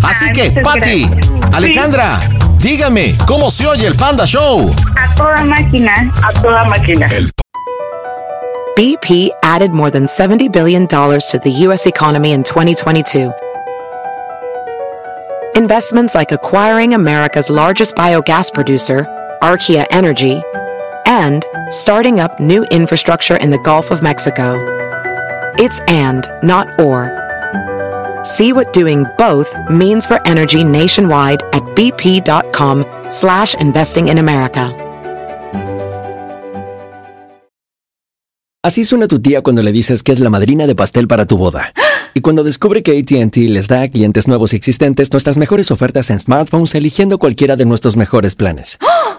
Así 0.03 0.31
que, 0.31 0.51
Patti, 0.61 1.09
Alejandra, 1.53 2.19
dígame, 2.59 3.15
¿cómo 3.25 3.49
se 3.49 3.65
oye 3.65 3.87
el 3.87 3.95
Panda 3.95 4.25
Show? 4.27 4.73
A 4.95 5.15
toda 5.15 5.43
máquina. 5.43 6.11
A 6.23 6.31
toda 6.39 6.63
máquina. 6.65 7.09
BP 8.77 9.31
added 9.41 9.71
more 9.71 9.89
than 9.89 10.05
$70 10.05 10.51
billion 10.51 10.87
to 10.87 11.39
the 11.43 11.51
U.S. 11.65 11.87
economy 11.87 12.33
in 12.33 12.43
2022. 12.43 13.33
Investments 15.55 16.13
like 16.13 16.31
acquiring 16.31 16.93
America's 16.93 17.49
largest 17.49 17.95
biogas 17.95 18.53
producer, 18.53 19.07
Archaea 19.41 19.87
Energy, 19.89 20.43
and 21.07 21.43
starting 21.71 22.19
up 22.19 22.39
new 22.39 22.65
infrastructure 22.65 23.37
in 23.37 23.49
the 23.49 23.59
Gulf 23.59 23.89
of 23.89 24.03
Mexico. 24.03 24.55
It's 25.57 25.79
and, 25.87 26.27
not 26.43 26.79
or. 26.79 27.20
See 28.23 28.53
what 28.53 28.71
doing 28.71 29.05
both 29.17 29.55
means 29.69 30.05
for 30.05 30.19
energy 30.27 30.63
nationwide 30.63 31.41
at 31.53 31.63
bp.com 31.75 32.85
slash 33.09 33.55
investing 33.55 34.09
in 34.09 34.19
America. 34.19 34.75
Así 38.63 38.83
suena 38.83 39.07
tu 39.07 39.19
tía 39.19 39.41
cuando 39.41 39.63
le 39.63 39.71
dices 39.71 40.03
que 40.03 40.11
es 40.11 40.19
la 40.19 40.29
madrina 40.29 40.67
de 40.67 40.75
pastel 40.75 41.07
para 41.07 41.25
tu 41.25 41.37
boda. 41.37 41.73
Y 42.13 42.19
cuando 42.19 42.43
descubre 42.43 42.83
que 42.83 42.99
ATT 42.99 43.37
les 43.37 43.69
da 43.69 43.83
a 43.83 43.87
clientes 43.87 44.27
nuevos 44.27 44.51
y 44.51 44.57
existentes 44.57 45.13
nuestras 45.13 45.37
mejores 45.37 45.71
ofertas 45.71 46.09
en 46.09 46.19
smartphones 46.19 46.75
eligiendo 46.75 47.17
cualquiera 47.17 47.55
de 47.55 47.63
nuestros 47.63 47.95
mejores 47.95 48.35
planes. 48.35 48.77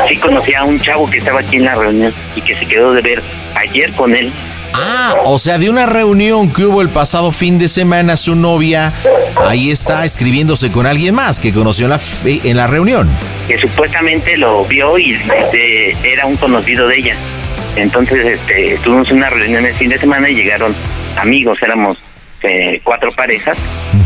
sí 0.09 0.17
conocía 0.17 0.61
a 0.61 0.63
un 0.63 0.79
chavo 0.79 1.05
que 1.05 1.19
estaba 1.19 1.41
aquí 1.41 1.57
en 1.57 1.65
la 1.65 1.75
reunión 1.75 2.11
y 2.35 2.41
que 2.41 2.57
se 2.57 2.65
quedó 2.65 2.91
de 2.91 3.01
ver 3.01 3.21
ayer 3.53 3.93
con 3.93 4.15
él. 4.15 4.33
Ah, 4.73 5.15
o 5.25 5.39
sea, 5.39 5.57
de 5.57 5.69
una 5.69 5.85
reunión 5.85 6.51
que 6.51 6.65
hubo 6.65 6.81
el 6.81 6.89
pasado 6.89 7.31
fin 7.31 7.57
de 7.59 7.67
semana, 7.69 8.17
su 8.17 8.35
novia 8.35 8.91
ahí 9.47 9.71
está 9.71 10.05
escribiéndose 10.05 10.71
con 10.71 10.85
alguien 10.85 11.15
más 11.15 11.39
que 11.39 11.53
conoció 11.53 11.85
en 11.85 11.91
la, 11.91 11.99
en 12.25 12.57
la 12.57 12.67
reunión. 12.67 13.09
que 13.47 13.57
supuestamente 13.57 14.37
lo 14.37 14.65
vio 14.65 14.97
y 14.97 15.13
este, 15.13 15.91
era 16.03 16.25
un 16.25 16.35
conocido 16.37 16.87
de 16.87 16.97
ella. 16.97 17.15
Entonces 17.75 18.25
este, 18.25 18.77
tuvimos 18.83 19.11
una 19.11 19.29
reunión 19.29 19.65
el 19.65 19.73
fin 19.73 19.89
de 19.89 19.97
semana 19.97 20.29
y 20.29 20.35
llegaron 20.35 20.75
amigos, 21.17 21.61
éramos 21.63 21.97
eh, 22.43 22.81
cuatro 22.83 23.11
parejas 23.11 23.57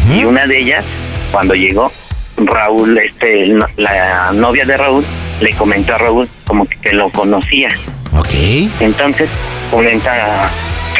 y 0.09 0.23
una 0.23 0.45
de 0.47 0.59
ellas, 0.59 0.85
cuando 1.31 1.53
llegó, 1.53 1.91
Raúl, 2.37 2.97
este, 2.97 3.53
la 3.77 4.31
novia 4.33 4.63
de 4.65 4.77
Raúl, 4.77 5.03
le 5.41 5.51
comentó 5.53 5.95
a 5.95 5.97
Raúl 5.97 6.29
como 6.45 6.67
que, 6.67 6.77
que 6.77 6.93
lo 6.93 7.09
conocía. 7.09 7.69
Ok. 8.17 8.33
Entonces 8.79 9.29
comenta 9.71 10.49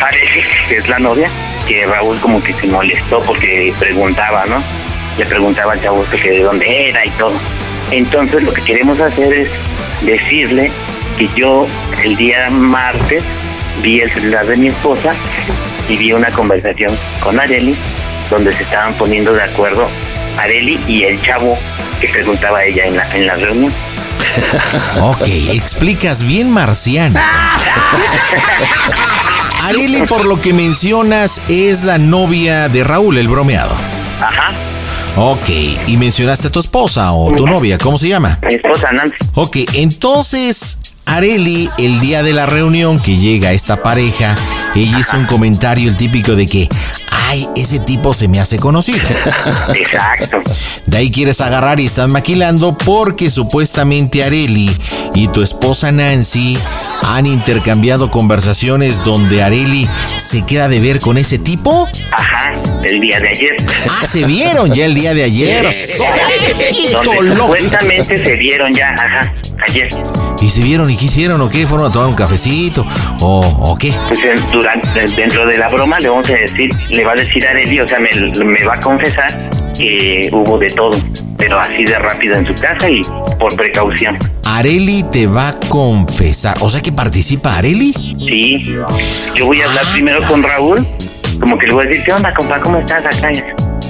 Arely, 0.01 0.43
que 0.69 0.77
es 0.77 0.87
la 0.87 0.99
novia, 0.99 1.29
que 1.67 1.85
Raúl 1.85 2.19
como 2.19 2.41
que 2.41 2.53
se 2.53 2.67
molestó 2.67 3.21
porque 3.21 3.73
preguntaba, 3.79 4.45
¿no? 4.45 4.61
Le 5.17 5.25
preguntaba 5.25 5.73
al 5.73 5.81
chavo 5.81 6.05
que 6.09 6.29
de 6.29 6.43
dónde 6.43 6.89
era 6.89 7.05
y 7.05 7.09
todo. 7.11 7.33
Entonces 7.91 8.43
lo 8.43 8.53
que 8.53 8.61
queremos 8.61 8.99
hacer 8.99 9.33
es 9.33 9.49
decirle 10.03 10.71
que 11.17 11.27
yo 11.35 11.67
el 12.03 12.15
día 12.15 12.49
martes 12.49 13.23
vi 13.81 14.01
el 14.01 14.13
celular 14.13 14.45
de 14.45 14.55
mi 14.57 14.67
esposa 14.67 15.13
y 15.89 15.97
vi 15.97 16.13
una 16.13 16.29
conversación 16.31 16.95
con 17.19 17.39
Areli 17.39 17.75
donde 18.29 18.51
se 18.51 18.63
estaban 18.63 18.93
poniendo 18.95 19.33
de 19.33 19.43
acuerdo 19.43 19.87
Areli 20.37 20.79
y 20.87 21.03
el 21.03 21.21
chavo 21.21 21.57
que 21.99 22.07
preguntaba 22.09 22.59
a 22.59 22.65
ella 22.65 22.85
en 22.85 22.97
la, 22.97 23.15
en 23.15 23.25
la 23.25 23.35
reunión. 23.35 23.73
Ok, 25.01 25.27
explicas 25.53 26.23
bien 26.23 26.51
marciano. 26.51 27.19
Areli, 29.63 30.03
por 30.03 30.25
lo 30.25 30.39
que 30.41 30.53
mencionas, 30.53 31.41
es 31.49 31.83
la 31.83 31.97
novia 31.97 32.69
de 32.69 32.83
Raúl, 32.83 33.17
el 33.17 33.27
bromeado. 33.27 33.75
Ajá. 34.21 34.51
Ok, 35.15 35.49
y 35.87 35.97
mencionaste 35.97 36.47
a 36.47 36.51
tu 36.51 36.59
esposa 36.59 37.11
o 37.11 37.31
tu 37.31 37.47
novia, 37.47 37.77
¿cómo 37.77 37.97
se 37.97 38.07
llama? 38.07 38.39
Mi 38.43 38.55
esposa 38.55 38.91
Nancy. 38.91 39.17
Ok, 39.33 39.57
entonces 39.73 40.77
Areli, 41.07 41.69
el 41.77 41.99
día 41.99 42.21
de 42.21 42.33
la 42.33 42.45
reunión 42.45 42.99
que 42.99 43.17
llega 43.17 43.53
esta 43.53 43.81
pareja, 43.81 44.35
ella 44.75 44.99
hizo 44.99 45.17
un 45.17 45.25
comentario 45.25 45.89
el 45.89 45.95
típico 45.95 46.35
de 46.35 46.45
que, 46.45 46.69
ay, 47.09 47.47
ese 47.55 47.79
tipo 47.79 48.13
se 48.13 48.27
me 48.27 48.39
hace 48.39 48.59
conocido. 48.59 48.99
Exacto. 49.73 50.41
De 50.85 50.97
ahí 50.97 51.09
quieres 51.09 51.39
agarrar 51.41 51.79
y 51.79 51.85
estás 51.85 52.09
maquilando 52.09 52.77
porque 52.77 53.29
supuestamente 53.29 54.23
Areli 54.23 54.75
y 55.15 55.29
tu 55.29 55.41
esposa 55.41 55.91
Nancy 55.91 56.57
han 57.03 57.25
intercambiado 57.25 58.11
conversaciones 58.11 59.03
donde 59.03 59.41
Areli 59.43 59.87
se 60.17 60.45
queda 60.45 60.67
de 60.67 60.79
ver 60.79 60.99
con 60.99 61.17
ese 61.17 61.39
tipo. 61.39 61.87
Ajá, 62.11 62.53
el 62.83 62.99
día 62.99 63.19
de 63.19 63.29
ayer. 63.29 63.55
Ah, 63.89 64.05
se 64.05 64.25
vieron 64.25 64.73
ya 64.73 64.85
el 64.85 64.93
día 64.93 65.13
de 65.13 65.23
ayer. 65.23 65.65
Donde 66.93 67.35
supuestamente 67.35 68.17
se 68.17 68.35
vieron 68.35 68.73
ya, 68.73 68.89
ajá, 68.89 69.33
ayer. 69.67 69.89
¿Y 70.41 70.49
se 70.49 70.61
vieron 70.61 70.89
y 70.89 70.96
qué 70.97 71.05
hicieron 71.05 71.39
o 71.41 71.49
qué? 71.49 71.65
¿Fueron 71.67 71.87
a 71.87 71.91
tomar 71.91 72.09
un 72.09 72.15
cafecito 72.15 72.85
o, 73.21 73.39
o 73.41 73.75
qué? 73.77 73.93
Pues 74.07 74.19
en- 74.19 74.51
durante, 74.51 75.05
dentro 75.15 75.45
de 75.45 75.57
la 75.57 75.69
broma 75.69 75.99
le 75.99 76.09
vamos 76.09 76.29
a 76.29 76.33
decir, 76.33 76.69
le 76.89 77.03
va 77.05 77.13
a 77.13 77.15
decir 77.15 77.45
a 77.47 77.51
Arely, 77.51 77.79
o 77.81 77.87
sea, 77.87 77.99
me, 77.99 78.09
me 78.43 78.63
va 78.63 78.73
a 78.75 78.79
confesar 78.81 79.49
que 79.77 80.29
hubo 80.33 80.57
de 80.57 80.69
todo, 80.71 80.97
pero 81.37 81.59
así 81.59 81.83
de 81.85 81.97
rápido 81.99 82.35
en 82.35 82.47
su 82.47 82.53
casa 82.55 82.89
y 82.89 83.01
por 83.39 83.55
precaución. 83.55 84.17
Areli 84.45 85.03
te 85.11 85.27
va 85.27 85.49
a 85.49 85.59
confesar. 85.69 86.57
O 86.61 86.69
sea 86.69 86.81
que 86.81 86.91
participa 86.91 87.57
Areli. 87.57 87.93
Sí, 88.17 88.75
yo 89.35 89.45
voy 89.45 89.61
a 89.61 89.65
hablar 89.67 89.83
primero 89.93 90.19
con 90.27 90.41
Raúl, 90.41 90.87
como 91.39 91.57
que 91.59 91.67
le 91.67 91.73
voy 91.73 91.85
a 91.85 91.89
decir, 91.89 92.05
¿qué 92.05 92.13
onda, 92.13 92.33
compa? 92.33 92.59
¿Cómo 92.61 92.79
estás 92.79 93.05
acá? 93.05 93.29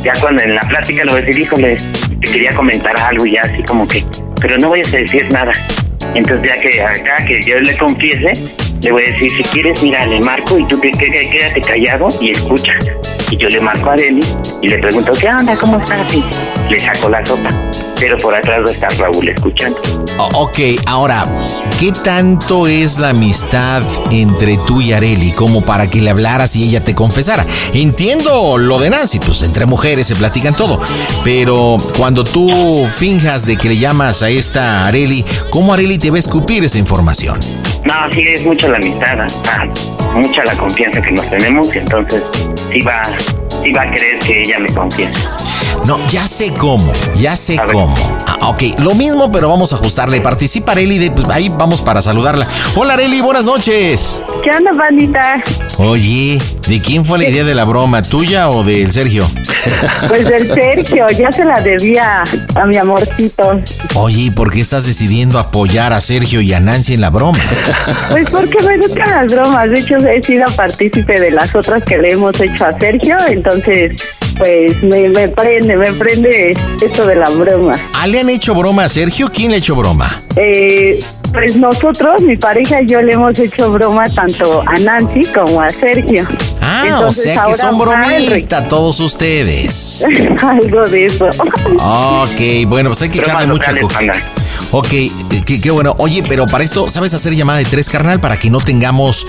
Ya 0.04 0.14
cuando 0.20 0.42
en 0.44 0.56
la 0.56 0.62
plática 0.62 1.06
le 1.06 1.12
voy 1.12 1.22
a 1.22 1.26
decir, 1.26 1.42
híjole, 1.44 1.78
te 2.22 2.28
quería 2.32 2.54
comentar 2.54 2.96
algo 2.98 3.26
y 3.26 3.34
ya 3.34 3.42
así 3.42 3.64
como 3.64 3.88
que, 3.88 4.04
pero 4.42 4.58
no 4.58 4.70
vayas 4.72 4.94
a 4.94 4.98
decir 4.98 5.26
nada. 5.32 5.52
Entonces 6.16 6.50
ya 6.50 6.62
que 6.62 6.82
acá, 6.82 7.26
que 7.26 7.42
yo 7.42 7.60
le 7.60 7.76
confiese, 7.78 8.34
le 8.82 8.92
voy 8.92 9.04
a 9.04 9.08
decir, 9.08 9.32
si 9.32 9.44
quieres, 9.44 9.82
mira, 9.84 10.06
le 10.06 10.20
marco 10.20 10.58
y 10.58 10.66
tú 10.68 10.80
te, 10.80 10.92
qué- 10.92 11.10
qué- 11.12 11.30
quédate 11.30 11.62
callado 11.62 12.08
y 12.22 12.32
escucha. 12.32 12.74
Y 13.30 13.38
yo 13.38 13.50
le 13.50 13.60
marco 13.60 13.90
a 13.90 13.94
Arely 13.94 14.24
y 14.62 14.68
le 14.70 14.78
pregunto, 14.80 15.12
¿qué 15.20 15.28
onda? 15.30 15.56
¿Cómo 15.58 15.80
estás? 15.82 16.14
Y 16.14 16.24
le 16.72 16.80
saco 16.80 17.10
la 17.10 17.26
sopa. 17.26 17.50
Pero 18.00 18.18
por 18.18 18.36
atrás 18.36 18.62
va 18.66 18.70
a 18.70 18.74
estar 18.74 18.96
Raúl 18.98 19.30
escuchando. 19.30 19.78
Ok, 20.36 20.60
ahora, 20.86 21.26
¿qué 21.80 21.92
tanto 21.92 22.68
es 22.68 23.00
la 23.00 23.10
amistad 23.10 23.82
entre 24.12 24.58
tú 24.68 24.82
y 24.82 24.94
Areli 24.94 25.32
como 25.32 25.64
para 25.64 25.90
que 25.90 26.02
le 26.02 26.10
hablaras 26.10 26.56
y 26.56 26.64
ella 26.64 26.84
te 26.84 26.94
confesara? 26.94 27.46
Entiendo 27.74 28.58
lo 28.58 28.80
de 28.80 28.90
Nancy, 28.90 29.20
pues 29.20 29.42
entre 29.44 29.66
mujeres 29.66 30.08
se 30.08 30.16
platican 30.16 30.56
todo, 30.56 30.80
pero 31.24 31.78
cuando 31.98 32.24
tú 32.24 32.88
finjas 32.94 33.46
de 33.46 33.58
que 33.58 33.70
le 33.70 33.78
llamas 33.78 34.22
a 34.22 34.30
esta 34.30 34.88
Areli, 34.88 35.26
¿cómo 35.50 35.74
Areli 35.74 35.98
te 35.98 36.10
va 36.10 36.18
a 36.18 36.20
escupir 36.20 36.64
esa 36.64 36.78
información? 36.78 37.40
No, 37.84 37.94
sí 38.14 38.22
es 38.28 38.46
mucha 38.46 38.68
la 38.68 38.78
amistad, 38.78 39.20
ah, 39.50 39.66
mucha 40.14 40.44
la 40.44 40.56
confianza 40.56 41.02
que 41.02 41.12
nos 41.12 41.30
tenemos 41.30 41.68
entonces 41.76 42.24
sí 42.72 42.82
va, 42.82 43.02
sí 43.64 43.72
va 43.72 43.84
a 43.84 43.86
querer 43.86 44.20
que 44.20 44.42
ella 44.44 44.60
me 44.60 44.74
confiese. 44.74 45.20
No, 45.86 45.98
ya 46.10 46.28
sé 46.28 46.54
cómo, 46.54 46.92
ya 47.16 47.38
sé 47.38 47.58
cómo. 47.72 47.96
Ah, 48.42 48.50
ok, 48.50 48.80
lo 48.80 48.94
mismo, 48.94 49.32
pero 49.32 49.50
vamos 49.50 49.72
a 49.72 49.78
ajustarle. 49.78 50.20
Participa 50.22 50.74
Areli, 50.74 50.98
de, 50.98 51.12
pues 51.12 51.28
ahí 51.30 51.50
vamos 51.50 51.82
para 51.82 52.02
saludarla. 52.02 52.48
Hola 52.76 52.94
Areli, 52.94 53.22
buenas 53.22 53.46
noches. 53.46 54.20
¿Qué 54.44 54.52
onda, 54.52 54.74
bandita? 54.74 55.42
Oye, 55.78 56.42
¿de 56.68 56.82
quién 56.82 57.06
fue 57.06 57.20
la 57.20 57.30
idea 57.30 57.44
de 57.44 57.56
la 57.56 57.64
broma? 57.64 58.02
¿Tuya 58.02 58.50
o 58.50 58.64
del 58.64 58.92
Sergio? 58.92 59.30
Pues 60.08 60.28
del 60.28 60.54
Sergio, 60.54 61.10
ya 61.10 61.32
se 61.32 61.44
la 61.44 61.62
debía 61.62 62.24
a 62.56 62.66
mi 62.66 62.78
amorcito. 62.78 63.60
Oye, 63.96 64.24
¿y 64.24 64.32
por 64.32 64.52
qué 64.52 64.62
estás 64.62 64.86
decidiendo 64.86 65.40
apoyar 65.40 65.94
a 65.94 66.02
Sergio 66.02 66.42
y 66.42 66.54
a 66.54 66.60
Nancy 66.60 66.94
en 66.94 67.02
la 67.02 67.10
broma? 67.10 67.40
Pues 68.10 68.30
porque 68.30 68.62
me 68.62 68.78
gustan 68.78 69.10
las 69.10 69.32
bromas. 69.32 69.70
De 69.70 69.80
hecho, 69.80 69.98
he 69.98 70.22
sido 70.22 70.50
partícipe 70.52 71.20
de 71.20 71.32
las 71.32 71.54
otras 71.56 71.84
que 71.84 71.98
le 71.98 72.14
hemos 72.14 72.40
hecho 72.40 72.66
a 72.66 72.78
Sergio. 72.80 73.18
Entonces, 73.28 74.02
pues 74.38 74.82
me, 74.84 75.10
me 75.10 75.28
prende, 75.30 75.76
me 75.76 75.92
prende 75.94 76.54
esto 76.82 77.06
de 77.06 77.16
la 77.16 77.30
broma. 77.30 77.74
¿Ah, 77.96 78.08
le 78.08 78.20
han 78.20 78.30
hecho 78.30 78.54
broma 78.54 78.86
a 78.86 78.90
Sergio? 78.90 79.28
¿Quién 79.34 79.50
le 79.50 79.56
ha 79.56 79.60
hecho 79.60 79.76
broma? 79.76 80.08
Eh, 80.36 81.00
pues 81.32 81.56
nosotros, 81.56 82.22
mi 82.22 82.38
pareja 82.38 82.82
y 82.82 82.86
yo 82.86 83.02
le 83.02 83.14
hemos 83.14 83.38
hecho 83.40 83.72
broma 83.72 84.08
tanto 84.10 84.64
a 84.66 84.80
Nancy 84.80 85.22
como 85.34 85.62
a 85.62 85.70
Sergio. 85.70 86.26
Ah, 86.62 86.84
Entonces, 86.86 87.20
o 87.20 87.24
sea 87.24 87.34
que 87.34 87.40
ahora 87.40 87.56
son 87.56 87.78
bromistas 87.78 88.70
todos 88.70 89.00
ustedes. 89.00 90.06
Algo 90.44 90.84
de 90.84 91.06
eso. 91.06 91.26
Ok, 91.26 92.68
bueno, 92.68 92.90
pues 92.90 93.02
hay 93.02 93.10
que 93.10 93.20
echarle 93.20 93.48
mucho. 93.48 93.72
Ok, 94.72 94.90
qué, 95.46 95.62
qué 95.62 95.72
bueno. 95.72 95.96
Oye, 95.98 96.24
pero 96.28 96.46
para 96.46 96.64
esto, 96.64 96.90
¿sabes 96.90 97.14
hacer 97.14 97.34
llamada 97.34 97.60
de 97.60 97.66
tres, 97.66 97.90
carnal? 97.90 98.20
Para 98.20 98.38
que 98.38 98.50
no 98.50 98.60
tengamos 98.60 99.26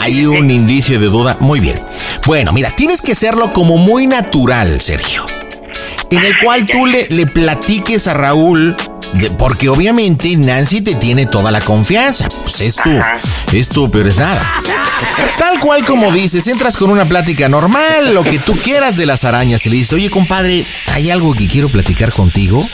ahí 0.00 0.24
un 0.26 0.50
indicio 0.50 0.98
de 0.98 1.06
duda. 1.06 1.36
Muy 1.40 1.60
bien. 1.60 1.78
Bueno, 2.26 2.52
mira, 2.52 2.70
tienes 2.70 3.02
que 3.02 3.12
hacerlo 3.12 3.52
como 3.52 3.76
muy 3.76 4.06
natural, 4.06 4.80
Sergio. 4.80 5.24
En 6.10 6.22
el 6.22 6.38
cual 6.42 6.64
tú 6.66 6.86
le, 6.86 7.06
le 7.10 7.26
platiques 7.26 8.06
a 8.08 8.14
Raúl, 8.14 8.76
de- 9.14 9.30
porque 9.30 9.68
obviamente 9.68 10.34
Nancy 10.36 10.80
te 10.80 10.94
tiene 10.94 11.26
toda 11.26 11.50
la 11.50 11.60
confianza. 11.60 12.26
Pues 12.42 12.60
es 12.62 12.76
tú, 12.76 12.90
es 13.52 13.68
tú, 13.68 13.90
pero 13.90 14.08
es 14.08 14.16
nada. 14.16 14.42
Tal 15.38 15.58
cual 15.60 15.84
como 15.84 16.10
dices, 16.12 16.46
entras 16.46 16.76
con 16.76 16.90
una 16.90 17.04
plática 17.06 17.48
normal, 17.48 18.14
lo 18.14 18.24
que 18.24 18.38
tú 18.38 18.56
quieras 18.56 18.96
de 18.96 19.04
las 19.06 19.24
arañas, 19.24 19.66
y 19.66 19.70
le 19.70 19.76
dices, 19.76 19.92
oye 19.92 20.08
compadre, 20.10 20.64
hay 20.94 21.10
algo 21.10 21.34
que 21.34 21.46
quiero 21.46 21.68
platicar 21.68 22.10
contigo. 22.12 22.66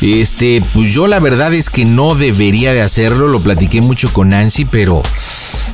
Este, 0.00 0.62
pues 0.74 0.92
yo 0.92 1.06
la 1.06 1.20
verdad 1.20 1.54
es 1.54 1.70
que 1.70 1.84
no 1.84 2.14
debería 2.14 2.72
de 2.72 2.82
hacerlo, 2.82 3.28
lo 3.28 3.40
platiqué 3.40 3.80
mucho 3.80 4.12
con 4.12 4.30
Nancy, 4.30 4.64
pero 4.64 5.02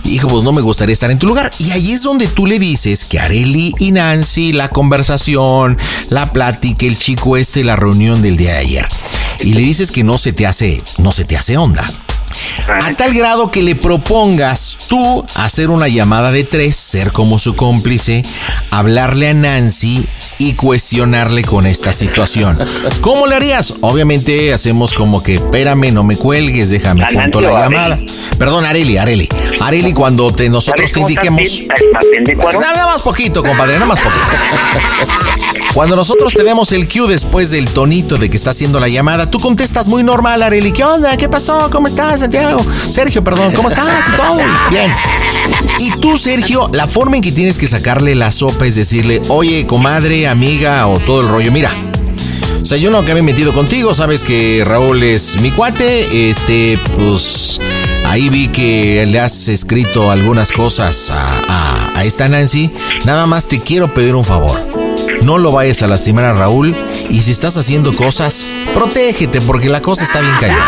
hijo, 0.05 0.29
pues 0.29 0.45
no 0.45 0.53
me 0.53 0.61
gustaría 0.61 0.93
estar 0.93 1.11
en 1.11 1.19
tu 1.19 1.27
lugar. 1.27 1.51
Y 1.59 1.73
ahí 1.73 1.93
es 1.93 2.03
donde 2.03 2.27
tú 2.27 2.47
le 2.47 2.59
dices 2.59 3.05
que 3.05 3.19
Areli 3.19 3.75
y 3.79 3.93
Nancy, 3.93 4.53
la 4.53 4.69
conversación, 4.69 5.79
la 6.09 6.33
plática, 6.33 6.87
el 6.87 6.97
chico 6.97 7.37
este, 7.37 7.65
la 7.65 7.77
reunión 7.77 8.23
del 8.23 8.37
día 8.37 8.53
de 8.53 8.59
ayer. 8.59 8.89
Y 9.41 9.55
le 9.55 9.61
dices 9.61 9.91
que 9.91 10.05
no 10.05 10.19
se 10.19 10.33
te 10.33 10.47
hace, 10.47 10.83
no 10.99 11.13
se 11.13 11.25
te 11.25 11.37
hace 11.37 11.57
onda. 11.57 11.89
A 12.69 12.93
tal 12.95 13.13
grado 13.13 13.51
que 13.51 13.63
le 13.63 13.75
propongas 13.75 14.79
tú 14.89 15.25
hacer 15.35 15.71
una 15.71 15.89
llamada 15.89 16.31
de 16.31 16.45
tres, 16.45 16.77
ser 16.77 17.13
como 17.13 17.39
su 17.39 17.57
cómplice, 17.57 18.23
hablarle 18.71 19.29
a 19.29 19.35
Nancy 19.35 20.07
y 20.43 20.55
cuestionarle 20.55 21.45
con 21.45 21.67
esta 21.67 21.93
situación. 21.93 22.59
¿Cómo 23.01 23.29
le 23.29 23.37
harías? 23.37 23.75
Obviamente 23.81 24.53
hacemos 24.53 24.93
como 24.93 25.23
que, 25.23 25.37
espérame, 25.37 25.93
no 25.93 26.03
me 26.03 26.17
cuelgues, 26.17 26.69
déjame 26.69 27.07
punto 27.07 27.41
la 27.41 27.61
llamada. 27.61 28.01
Perdón, 28.39 28.67
Areli, 28.67 28.97
Areli. 28.99 29.29
Areli, 29.61 29.93
cuando 29.93 30.33
te, 30.33 30.49
nosotros 30.49 30.91
te 30.91 30.99
indiquemos... 30.99 31.63
Nada 32.61 32.87
más 32.87 33.03
poquito, 33.03 33.45
compadre, 33.45 33.75
nada 33.75 33.87
más 33.87 34.01
poquito. 34.01 34.27
Cuando 35.75 35.95
nosotros 35.95 36.35
te 36.35 36.43
demos 36.43 36.73
el 36.73 36.89
cue 36.89 37.07
después 37.09 37.51
del 37.51 37.69
tonito 37.69 38.17
de 38.17 38.29
que 38.29 38.37
está 38.37 38.51
haciendo 38.51 38.81
la 38.81 38.89
llamada, 38.89 39.31
tú 39.31 39.39
contestas 39.39 39.89
muy 39.89 40.03
normal, 40.03 40.43
Areli. 40.43 40.73
¿Qué 40.73 40.83
onda? 40.83 41.17
¿Qué 41.17 41.29
pasó? 41.29 41.71
¿Cómo 41.71 41.87
estás, 41.87 42.21
Santiago? 42.21 42.67
Sergio, 42.91 43.23
perdón, 43.23 43.53
¿cómo 43.55 43.69
estás? 43.69 44.09
Y 44.09 44.17
todo. 44.17 44.41
Bien. 44.71 44.93
Y 45.79 45.93
tú, 45.93 46.19
Sergio, 46.19 46.69
la 46.73 46.87
forma 46.87 47.17
en 47.17 47.23
que 47.23 47.33
tienes 47.33 47.59
que 47.59 47.69
sacarle 47.69 48.15
la 48.15 48.31
sopa 48.31 48.67
es 48.67 48.75
decirle, 48.75 49.23
oye, 49.29 49.67
comadre, 49.67 50.27
amiga 50.33 50.87
o 50.89 50.99
todo 50.99 51.21
el 51.21 51.29
rollo, 51.29 51.53
mira. 51.53 51.71
O 52.61 52.65
sea, 52.65 52.79
yo 52.79 52.91
no 52.91 53.07
he 53.07 53.23
metido 53.23 53.53
contigo, 53.53 53.95
sabes 53.95 54.23
que 54.23 54.63
Raúl 54.65 55.03
es 55.03 55.41
mi 55.41 55.51
cuate, 55.51 56.31
este, 56.31 56.79
pues 56.95 57.61
ahí 58.05 58.29
vi 58.29 58.49
que 58.49 59.05
le 59.07 59.21
has 59.21 59.49
escrito 59.49 60.11
algunas 60.11 60.53
cosas 60.53 61.11
a, 61.11 61.91
a 61.95 62.05
esta 62.05 62.29
Nancy. 62.29 62.71
Nada 63.05 63.27
más 63.27 63.49
te 63.49 63.61
quiero 63.61 63.93
pedir 63.93 64.15
un 64.15 64.25
favor 64.25 64.82
no 65.23 65.39
lo 65.39 65.53
vayas 65.53 65.83
a 65.83 65.87
lastimar 65.87 66.25
a 66.25 66.33
Raúl 66.33 66.75
y 67.11 67.23
si 67.23 67.31
estás 67.31 67.57
haciendo 67.57 67.93
cosas, 67.93 68.45
protégete 68.75 69.41
porque 69.41 69.69
la 69.69 69.81
cosa 69.81 70.05
está 70.05 70.21
bien 70.21 70.35
callada. 70.41 70.67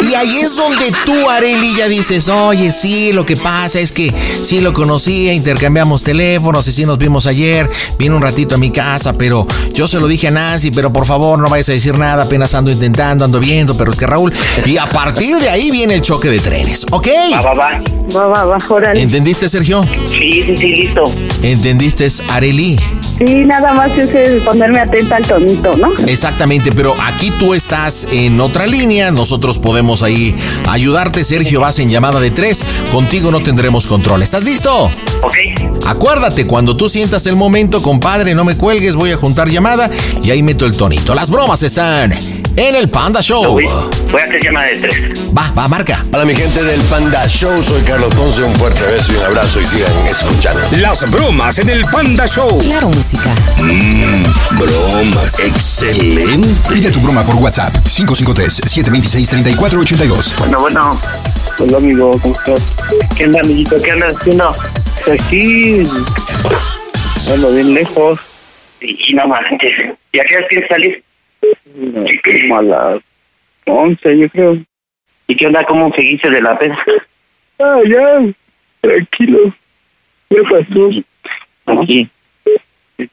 y 0.08 0.14
ahí 0.14 0.38
es 0.38 0.54
donde 0.56 0.92
tú, 1.04 1.28
Areli, 1.28 1.76
ya 1.76 1.88
dices, 1.88 2.28
oye, 2.28 2.70
sí, 2.72 3.12
lo 3.12 3.26
que 3.26 3.36
pasa 3.36 3.80
es 3.80 3.92
que 3.92 4.12
sí 4.42 4.60
lo 4.60 4.72
conocía, 4.72 5.32
intercambiamos 5.32 6.04
teléfonos 6.04 6.66
y 6.68 6.72
sí 6.72 6.86
nos 6.86 6.98
vimos 6.98 7.26
ayer, 7.26 7.68
vino 7.98 8.16
un 8.16 8.22
ratito 8.22 8.54
a 8.54 8.58
mi 8.58 8.70
casa, 8.70 9.12
pero 9.12 9.46
yo 9.72 9.88
se 9.88 10.00
lo 10.00 10.06
dije 10.06 10.28
a 10.28 10.30
Nancy, 10.30 10.70
pero 10.70 10.92
por 10.92 11.06
favor 11.06 11.38
no 11.38 11.48
vayas 11.48 11.68
a 11.70 11.72
decir 11.72 11.98
nada, 11.98 12.24
apenas 12.24 12.54
ando 12.54 12.70
intentando, 12.70 13.24
ando 13.24 13.40
viendo, 13.40 13.76
pero 13.76 13.92
es 13.92 13.98
que 13.98 14.06
Raúl, 14.06 14.32
y 14.64 14.76
a 14.76 14.86
partir 14.86 15.38
de 15.38 15.50
ahí 15.50 15.70
viene 15.70 15.94
el 15.94 16.02
choque 16.02 16.30
de 16.30 16.40
trenes, 16.40 16.86
¿ok? 16.90 17.08
Va, 17.34 17.40
va, 17.40 17.54
va. 17.54 17.97
Va, 18.14 18.26
va, 18.26 18.44
va, 18.44 18.58
órale. 18.68 19.00
¿Entendiste, 19.02 19.48
Sergio? 19.48 19.84
Sí, 20.08 20.42
sí, 20.46 20.56
sí, 20.56 20.68
listo. 20.76 21.04
¿Entendiste, 21.42 22.08
Areli? 22.28 22.78
Sí, 23.18 23.44
nada 23.44 23.74
más 23.74 23.90
es 23.98 24.42
ponerme 24.44 24.80
atenta 24.80 25.16
al 25.16 25.26
tonito, 25.26 25.76
¿no? 25.76 25.92
Exactamente, 26.06 26.70
pero 26.70 26.94
aquí 27.04 27.32
tú 27.32 27.52
estás 27.52 28.06
en 28.12 28.40
otra 28.40 28.66
línea, 28.66 29.10
nosotros 29.10 29.58
podemos 29.58 30.02
ahí 30.04 30.36
ayudarte, 30.68 31.24
Sergio, 31.24 31.60
vas 31.60 31.80
en 31.80 31.88
llamada 31.88 32.20
de 32.20 32.30
tres, 32.30 32.64
contigo 32.92 33.32
no 33.32 33.40
tendremos 33.40 33.88
control. 33.88 34.22
¿Estás 34.22 34.44
listo? 34.44 34.90
Ok. 35.22 35.36
Acuérdate, 35.86 36.46
cuando 36.46 36.76
tú 36.76 36.88
sientas 36.88 37.26
el 37.26 37.34
momento, 37.34 37.82
compadre, 37.82 38.34
no 38.34 38.44
me 38.44 38.56
cuelgues, 38.56 38.94
voy 38.94 39.10
a 39.10 39.16
juntar 39.16 39.48
llamada 39.48 39.90
y 40.22 40.30
ahí 40.30 40.42
meto 40.42 40.64
el 40.64 40.76
tonito. 40.76 41.14
Las 41.14 41.30
bromas 41.30 41.62
están 41.62 42.12
en 42.58 42.74
el 42.74 42.88
Panda 42.88 43.20
Show. 43.22 43.52
Voy, 43.52 43.66
a 43.66 43.68
hacer 44.24 44.42
llamada 44.42 44.66
de 44.66 44.78
tres. 44.78 45.32
Va, 45.32 45.48
va, 45.56 45.68
marca. 45.68 46.04
Hola 46.12 46.24
mi 46.24 46.34
gente 46.34 46.64
del 46.64 46.80
Panda 46.82 47.24
Show, 47.28 47.62
soy 47.62 47.80
Carlos 47.82 48.12
Ponce, 48.16 48.42
un 48.42 48.52
fuerte 48.56 48.82
beso 48.82 49.12
y 49.12 49.16
un 49.16 49.22
abrazo 49.22 49.60
y 49.60 49.64
sigan 49.64 49.92
escuchando. 50.08 50.60
Las 50.72 51.08
bromas 51.08 51.60
en 51.60 51.70
el 51.70 51.84
Panda 51.84 52.26
Show. 52.26 52.60
Claro, 52.62 52.88
música. 52.88 53.30
Mmm, 53.58 54.24
bromas. 54.58 55.38
Excelente. 55.38 56.48
Pide 56.68 56.90
tu 56.90 56.98
broma 57.00 57.24
por 57.24 57.36
WhatsApp 57.36 57.72
553-726-3482. 57.86 60.36
Bueno, 60.38 60.58
bueno. 60.60 61.00
Hola 61.60 61.76
amigo, 61.76 62.10
¿cómo 62.20 62.34
estás? 62.34 62.60
¿Qué 63.16 63.26
onda, 63.26 63.38
amiguito? 63.40 63.80
¿Qué 63.80 63.92
andas 63.92 64.16
haciendo? 64.16 64.52
Aquí, 65.12 65.84
bueno, 67.28 67.50
bien 67.50 67.74
lejos. 67.74 68.18
Y 68.80 69.14
no 69.14 69.28
manches. 69.28 69.94
¿Y 70.12 70.18
a 70.18 70.24
qué 70.24 70.36
hora 70.36 70.48
tienes 70.48 70.68
que 70.68 70.74
salir? 70.74 71.04
Como 71.78 72.56
a 72.56 72.62
las 72.62 73.02
11, 73.66 74.18
yo 74.18 74.28
creo. 74.30 74.58
¿Y 75.26 75.36
qué 75.36 75.46
onda? 75.46 75.64
¿Cómo 75.64 75.92
seguiste 75.94 76.30
de 76.30 76.42
la 76.42 76.58
peda? 76.58 76.78
Ah, 77.60 77.80
ya, 77.88 78.20
tranquilo. 78.80 79.52
¿Qué 80.30 80.42
pasó? 80.42 80.90
Aquí. 81.66 82.08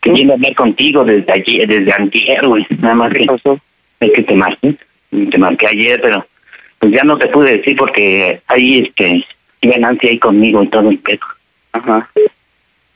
Queriendo 0.01 0.33
hablar 0.33 0.55
contigo 0.55 1.03
desde 1.03 1.31
ayer, 1.31 1.67
desde 1.67 1.91
antier, 1.93 2.47
güey. 2.47 2.65
Nada 2.79 2.95
más 2.95 3.13
que 3.13 3.25
pasó? 3.25 3.59
Es 3.99 4.11
que 4.11 4.23
te 4.23 4.35
marqué. 4.35 4.75
Te 5.31 5.37
marqué 5.37 5.67
ayer, 5.67 6.01
pero 6.01 6.25
pues 6.79 6.93
ya 6.93 7.03
no 7.03 7.17
te 7.17 7.27
pude 7.27 7.57
decir 7.57 7.75
porque 7.75 8.41
ahí, 8.47 8.79
este, 8.79 9.25
iba 9.61 9.77
Nancy 9.77 10.07
ahí 10.07 10.19
conmigo 10.19 10.63
y 10.63 10.67
todo 10.67 10.89
el 10.89 10.99
pedo. 10.99 11.25
Ajá. 11.71 12.09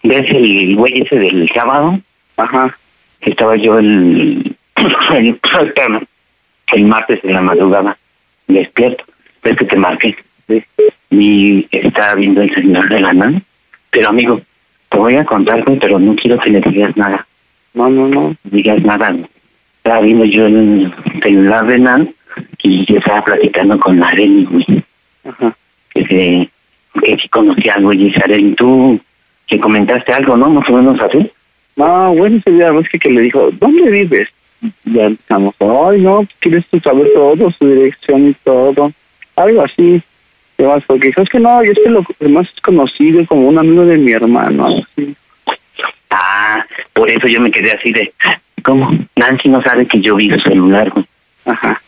¿Ves 0.04 0.30
el 0.30 0.76
güey 0.76 1.02
ese 1.02 1.16
del 1.16 1.50
sábado? 1.54 2.00
Ajá. 2.38 2.78
Estaba 3.22 3.56
yo 3.56 3.80
el, 3.80 4.56
el, 6.74 6.86
martes 6.86 7.20
en 7.24 7.34
la 7.34 7.42
madrugada 7.42 7.98
despierto. 8.48 9.04
¿Ves 9.44 9.58
que 9.58 9.66
te 9.66 9.76
marqué? 9.76 10.16
Y 11.10 11.68
estaba 11.72 12.16
viendo 12.16 12.42
el 12.42 12.54
señor 12.54 12.90
de 12.90 13.00
la 13.00 13.14
NAN. 13.14 13.44
Pero 13.92 14.10
amigo, 14.10 14.42
te 14.90 14.98
voy 14.98 15.16
a 15.16 15.26
contar, 15.26 15.64
pero 15.80 16.00
no 16.00 16.16
quiero 16.16 16.40
que 16.40 16.50
le 16.50 16.62
digas 16.62 16.96
nada. 16.98 17.26
No, 17.74 17.90
no, 17.90 18.08
no. 18.08 18.36
digas 18.44 18.82
nada. 18.84 19.16
Estaba 19.78 20.02
viendo 20.02 20.26
yo 20.26 20.46
el 20.46 20.94
celular 21.22 21.66
de 21.68 21.80
Nan 21.80 22.14
y 22.62 22.86
yo 22.86 22.98
estaba 22.98 23.24
platicando 23.24 23.80
con 23.80 24.00
la 24.00 24.10
Arely, 24.10 24.46
güey. 24.46 24.84
Ajá. 25.26 25.56
Que, 25.94 26.06
se, 26.06 26.50
que 27.02 27.18
sí 27.18 27.30
conocía 27.30 27.76
algo 27.76 27.94
y 27.94 27.98
dice, 27.98 28.22
Arely, 28.24 28.56
tú 28.56 29.00
que 29.48 29.60
comentaste 29.60 30.14
algo, 30.14 30.38
¿no? 30.38 30.50
Más 30.50 30.70
o 30.70 30.74
menos 30.74 31.02
así. 31.02 31.32
No, 31.76 32.14
bueno, 32.14 32.38
ese 32.38 32.52
día 32.52 32.72
ves 32.72 32.90
que, 32.90 33.00
que 33.00 33.10
le 33.10 33.22
dijo, 33.22 33.50
¿dónde 33.54 33.90
vives? 33.90 34.30
Ya 34.86 35.06
empezamos, 35.06 35.56
ay, 35.60 36.02
no, 36.02 36.28
quieres 36.40 36.66
tú 36.68 36.80
saber 36.80 37.08
todo, 37.14 37.52
su 37.52 37.68
dirección 37.68 38.30
y 38.30 38.34
todo. 38.44 38.92
Algo 39.36 39.64
así. 39.64 40.02
¿Qué 40.58 40.66
más? 40.66 40.84
Porque 40.86 41.08
dijo, 41.08 41.22
es 41.22 41.30
que 41.30 41.40
no, 41.40 41.64
yo 41.64 41.72
es 41.72 41.80
que 41.82 41.90
lo 41.90 42.06
más 42.30 42.50
conocido 42.62 43.26
como 43.28 43.48
un 43.48 43.58
amigo 43.58 43.86
de 43.86 43.98
mi 43.98 44.12
hermano. 44.12 44.68
así. 44.68 45.16
Ah, 46.10 46.66
por 46.94 47.10
eso 47.10 47.28
yo 47.28 47.40
me 47.40 47.52
quedé 47.52 47.72
así 47.72 47.94
de, 47.94 48.12
¿cómo? 48.64 48.92
Nancy 49.16 49.48
no 49.48 49.62
sabe 49.62 49.86
que 49.86 50.02
yo 50.02 50.16
vi 50.16 50.30
su 50.30 50.40
celular, 50.42 50.90
güey. 50.90 51.06
Ajá. 51.46 51.82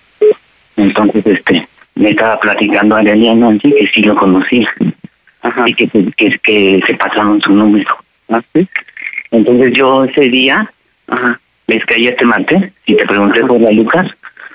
Entonces, 0.78 1.26
este, 1.26 1.68
me 1.96 2.12
estaba 2.12 2.40
platicando 2.40 2.96
a 2.96 3.00
Arely 3.00 3.28
a 3.28 3.36
Nancy 3.36 3.74
que 3.74 3.88
sí 3.88 4.04
lo 4.04 4.16
conocía. 4.16 4.72
Ajá. 5.42 5.68
Y 5.68 5.74
que, 5.74 5.88
que, 6.16 6.40
que 6.40 6.80
se 6.88 6.94
pasaron 6.94 7.42
su 7.42 7.52
número. 7.52 7.98
¿Ah, 8.30 8.42
sí? 8.54 8.66
Entonces 9.32 9.74
yo 9.74 10.06
ese 10.06 10.30
día, 10.30 10.72
Ajá. 11.08 11.40
Ves 11.72 11.86
que 11.86 11.96
ayer 11.96 12.16
te 12.18 12.26
marqué 12.26 12.72
y 12.86 12.96
te 12.96 13.06
pregunté 13.06 13.42
por 13.46 13.60
la 13.62 13.72
Lucas. 13.72 14.08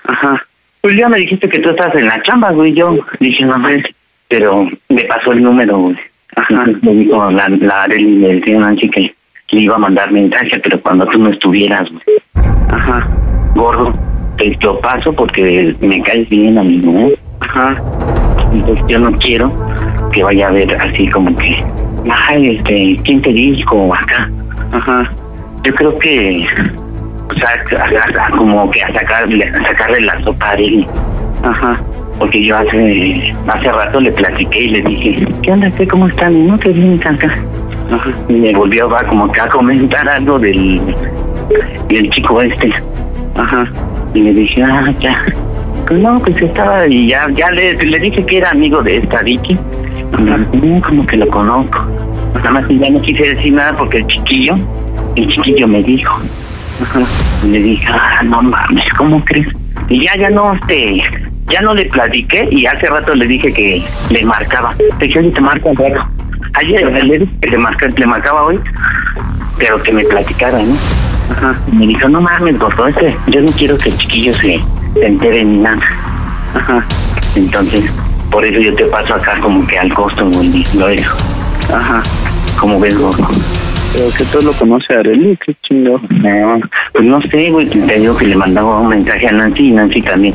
Ajá. 0.04 0.44
Pues 0.82 0.96
ya 0.96 1.08
me 1.08 1.18
dijiste 1.18 1.48
que 1.48 1.60
tú 1.60 1.70
estás 1.70 1.94
en 1.94 2.06
la 2.06 2.22
chamba, 2.22 2.52
güey. 2.52 2.74
Yo 2.74 2.98
dije, 3.20 3.44
no 3.44 3.66
sé, 3.66 3.82
pero 4.28 4.68
me 4.88 5.04
pasó 5.04 5.32
el 5.32 5.42
número, 5.42 5.78
güey. 5.78 5.96
Ajá. 6.36 6.66
Me 6.82 6.92
dijo 6.92 7.30
la, 7.30 7.48
la 7.48 7.82
Arely, 7.84 8.04
me 8.04 8.28
decía 8.34 8.58
Nancy 8.58 8.88
que 8.90 9.14
le 9.50 9.60
iba 9.60 9.76
a 9.76 9.78
mandar 9.78 10.12
mensaje, 10.12 10.58
pero 10.62 10.80
cuando 10.80 11.06
tú 11.06 11.18
no 11.18 11.30
estuvieras, 11.30 11.88
güey. 11.90 12.46
Ajá. 12.68 13.08
Gordo, 13.54 13.94
te 14.36 14.56
lo 14.60 14.78
paso 14.80 15.12
porque 15.14 15.74
me 15.80 16.02
caes 16.02 16.28
bien, 16.28 16.58
amigo, 16.58 16.92
¿eh? 16.98 17.18
Ajá. 17.40 17.76
Entonces 18.52 18.84
yo 18.88 18.98
no 18.98 19.12
quiero 19.12 19.52
que 20.12 20.22
vaya 20.22 20.48
a 20.48 20.52
ver 20.52 20.74
así 20.80 21.08
como 21.08 21.34
que, 21.36 21.64
ay, 22.28 22.56
este, 22.56 22.96
¿quién 23.04 23.22
te 23.22 23.32
dijo 23.32 23.94
acá? 23.94 24.30
Ajá. 24.72 25.10
Yo 25.64 25.74
creo 25.74 25.98
que, 25.98 26.46
o 27.28 27.34
sea, 27.34 28.30
como 28.36 28.70
que 28.70 28.82
a 28.82 28.92
sacarle, 28.92 29.44
a 29.44 29.66
sacarle 29.68 30.00
la 30.02 30.18
sopa 30.22 30.46
a 30.46 30.50
Arely. 30.52 30.86
Ajá. 31.42 31.80
Porque 32.18 32.44
yo 32.44 32.56
hace 32.56 33.34
hace 33.48 33.72
rato 33.72 34.00
le 34.00 34.10
platiqué 34.12 34.60
y 34.60 34.68
le 34.68 34.82
dije, 34.82 35.26
¿qué 35.42 35.52
onda? 35.52 35.70
¿Qué, 35.72 35.86
¿Cómo 35.86 36.08
están? 36.08 36.46
No, 36.46 36.58
que 36.58 36.70
bien 36.70 37.00
acá. 37.06 37.34
Ajá. 37.92 38.10
Y 38.28 38.32
me 38.32 38.52
volvió 38.54 38.88
va 38.88 39.02
como 39.04 39.30
que 39.30 39.40
a 39.40 39.48
comentar 39.48 40.08
algo 40.08 40.38
del, 40.38 40.80
del 41.88 42.10
chico 42.10 42.40
este. 42.40 42.72
Ajá. 43.36 43.66
Y 44.14 44.20
le 44.20 44.32
dije, 44.32 44.62
ah, 44.62 44.92
ya. 45.00 45.22
Pues 45.86 46.00
no, 46.00 46.18
pues 46.20 46.40
estaba, 46.40 46.86
y 46.88 47.08
ya, 47.10 47.28
ya 47.34 47.50
le, 47.50 47.74
le 47.74 47.98
dije 48.00 48.24
que 48.24 48.38
era 48.38 48.50
amigo 48.50 48.82
de 48.82 48.96
esta 48.96 49.22
Vicky. 49.22 49.58
Y 50.18 50.22
me 50.22 50.38
dijo, 50.38 50.66
"No, 50.66 50.80
como 50.82 51.06
que 51.06 51.16
lo 51.18 51.28
conozco. 51.28 51.84
Nada 52.34 52.50
más 52.50 52.64
ya 52.68 52.90
no 52.90 53.00
quise 53.02 53.34
decir 53.34 53.52
nada 53.52 53.74
porque 53.76 53.98
el 53.98 54.06
chiquillo, 54.06 54.56
el 55.16 55.28
chiquillo 55.28 55.68
me 55.68 55.82
dijo. 55.82 56.18
Ajá. 56.82 57.00
Y 57.44 57.48
le 57.48 57.58
dije, 57.60 57.86
ah, 57.88 58.22
no 58.24 58.42
mames, 58.42 58.84
¿cómo 58.96 59.24
crees? 59.24 59.48
Y 59.88 60.04
ya, 60.04 60.16
ya 60.16 60.30
no, 60.30 60.54
este, 60.54 61.02
ya 61.48 61.60
no 61.60 61.74
le 61.74 61.86
platiqué 61.86 62.48
y 62.50 62.66
hace 62.66 62.86
rato 62.86 63.14
le 63.14 63.26
dije 63.26 63.52
que 63.52 63.82
le 64.10 64.24
marcaba. 64.24 64.74
Le 64.98 65.06
dije, 65.06 65.18
oye, 65.18 65.30
te 65.30 65.40
marco 65.40 65.70
un 65.70 65.76
rato. 65.76 66.06
Ayer 66.54 66.92
le 66.92 67.18
dije 67.18 67.30
que 67.40 67.48
le, 67.48 67.58
marca, 67.58 67.86
le 67.86 68.06
marcaba 68.06 68.44
hoy, 68.44 68.60
pero 69.58 69.82
que 69.82 69.92
me 69.92 70.04
platicara, 70.04 70.58
¿no? 70.62 70.74
Ajá. 71.30 71.58
Y 71.70 71.76
me 71.76 71.86
dijo, 71.86 72.08
no 72.08 72.20
mames, 72.20 72.58
gordo, 72.58 72.88
este, 72.88 73.16
yo 73.28 73.40
no 73.40 73.52
quiero 73.52 73.76
que 73.78 73.90
el 73.90 73.96
chiquillo 73.96 74.32
se, 74.34 74.60
se 74.94 75.06
entere 75.06 75.44
ni 75.44 75.58
nada. 75.58 75.82
Ajá. 76.54 76.84
Entonces, 77.36 77.84
por 78.30 78.44
eso 78.44 78.60
yo 78.60 78.74
te 78.74 78.84
paso 78.86 79.14
acá 79.14 79.38
como 79.40 79.66
que 79.66 79.78
al 79.78 79.92
costo, 79.92 80.26
güey, 80.30 80.64
lo 80.76 80.88
dejo. 80.88 81.16
Ajá. 81.72 82.02
Como 82.58 82.80
ves, 82.80 82.98
gordo. 82.98 83.26
Pero 83.96 84.10
que 84.10 84.24
tú 84.24 84.44
lo 84.44 84.52
conoce 84.52 84.94
a 84.94 84.98
Arely, 84.98 85.38
qué 85.38 85.56
chingo. 85.62 85.98
No, 86.10 86.60
pues 86.92 87.04
no 87.04 87.22
sé, 87.22 87.50
güey, 87.50 87.66
te 87.66 87.98
digo 87.98 88.14
que 88.14 88.26
le 88.26 88.36
mandaba 88.36 88.80
un 88.80 88.88
mensaje 88.88 89.26
a 89.26 89.32
Nancy 89.32 89.68
y 89.68 89.70
Nancy 89.70 90.02
también 90.02 90.34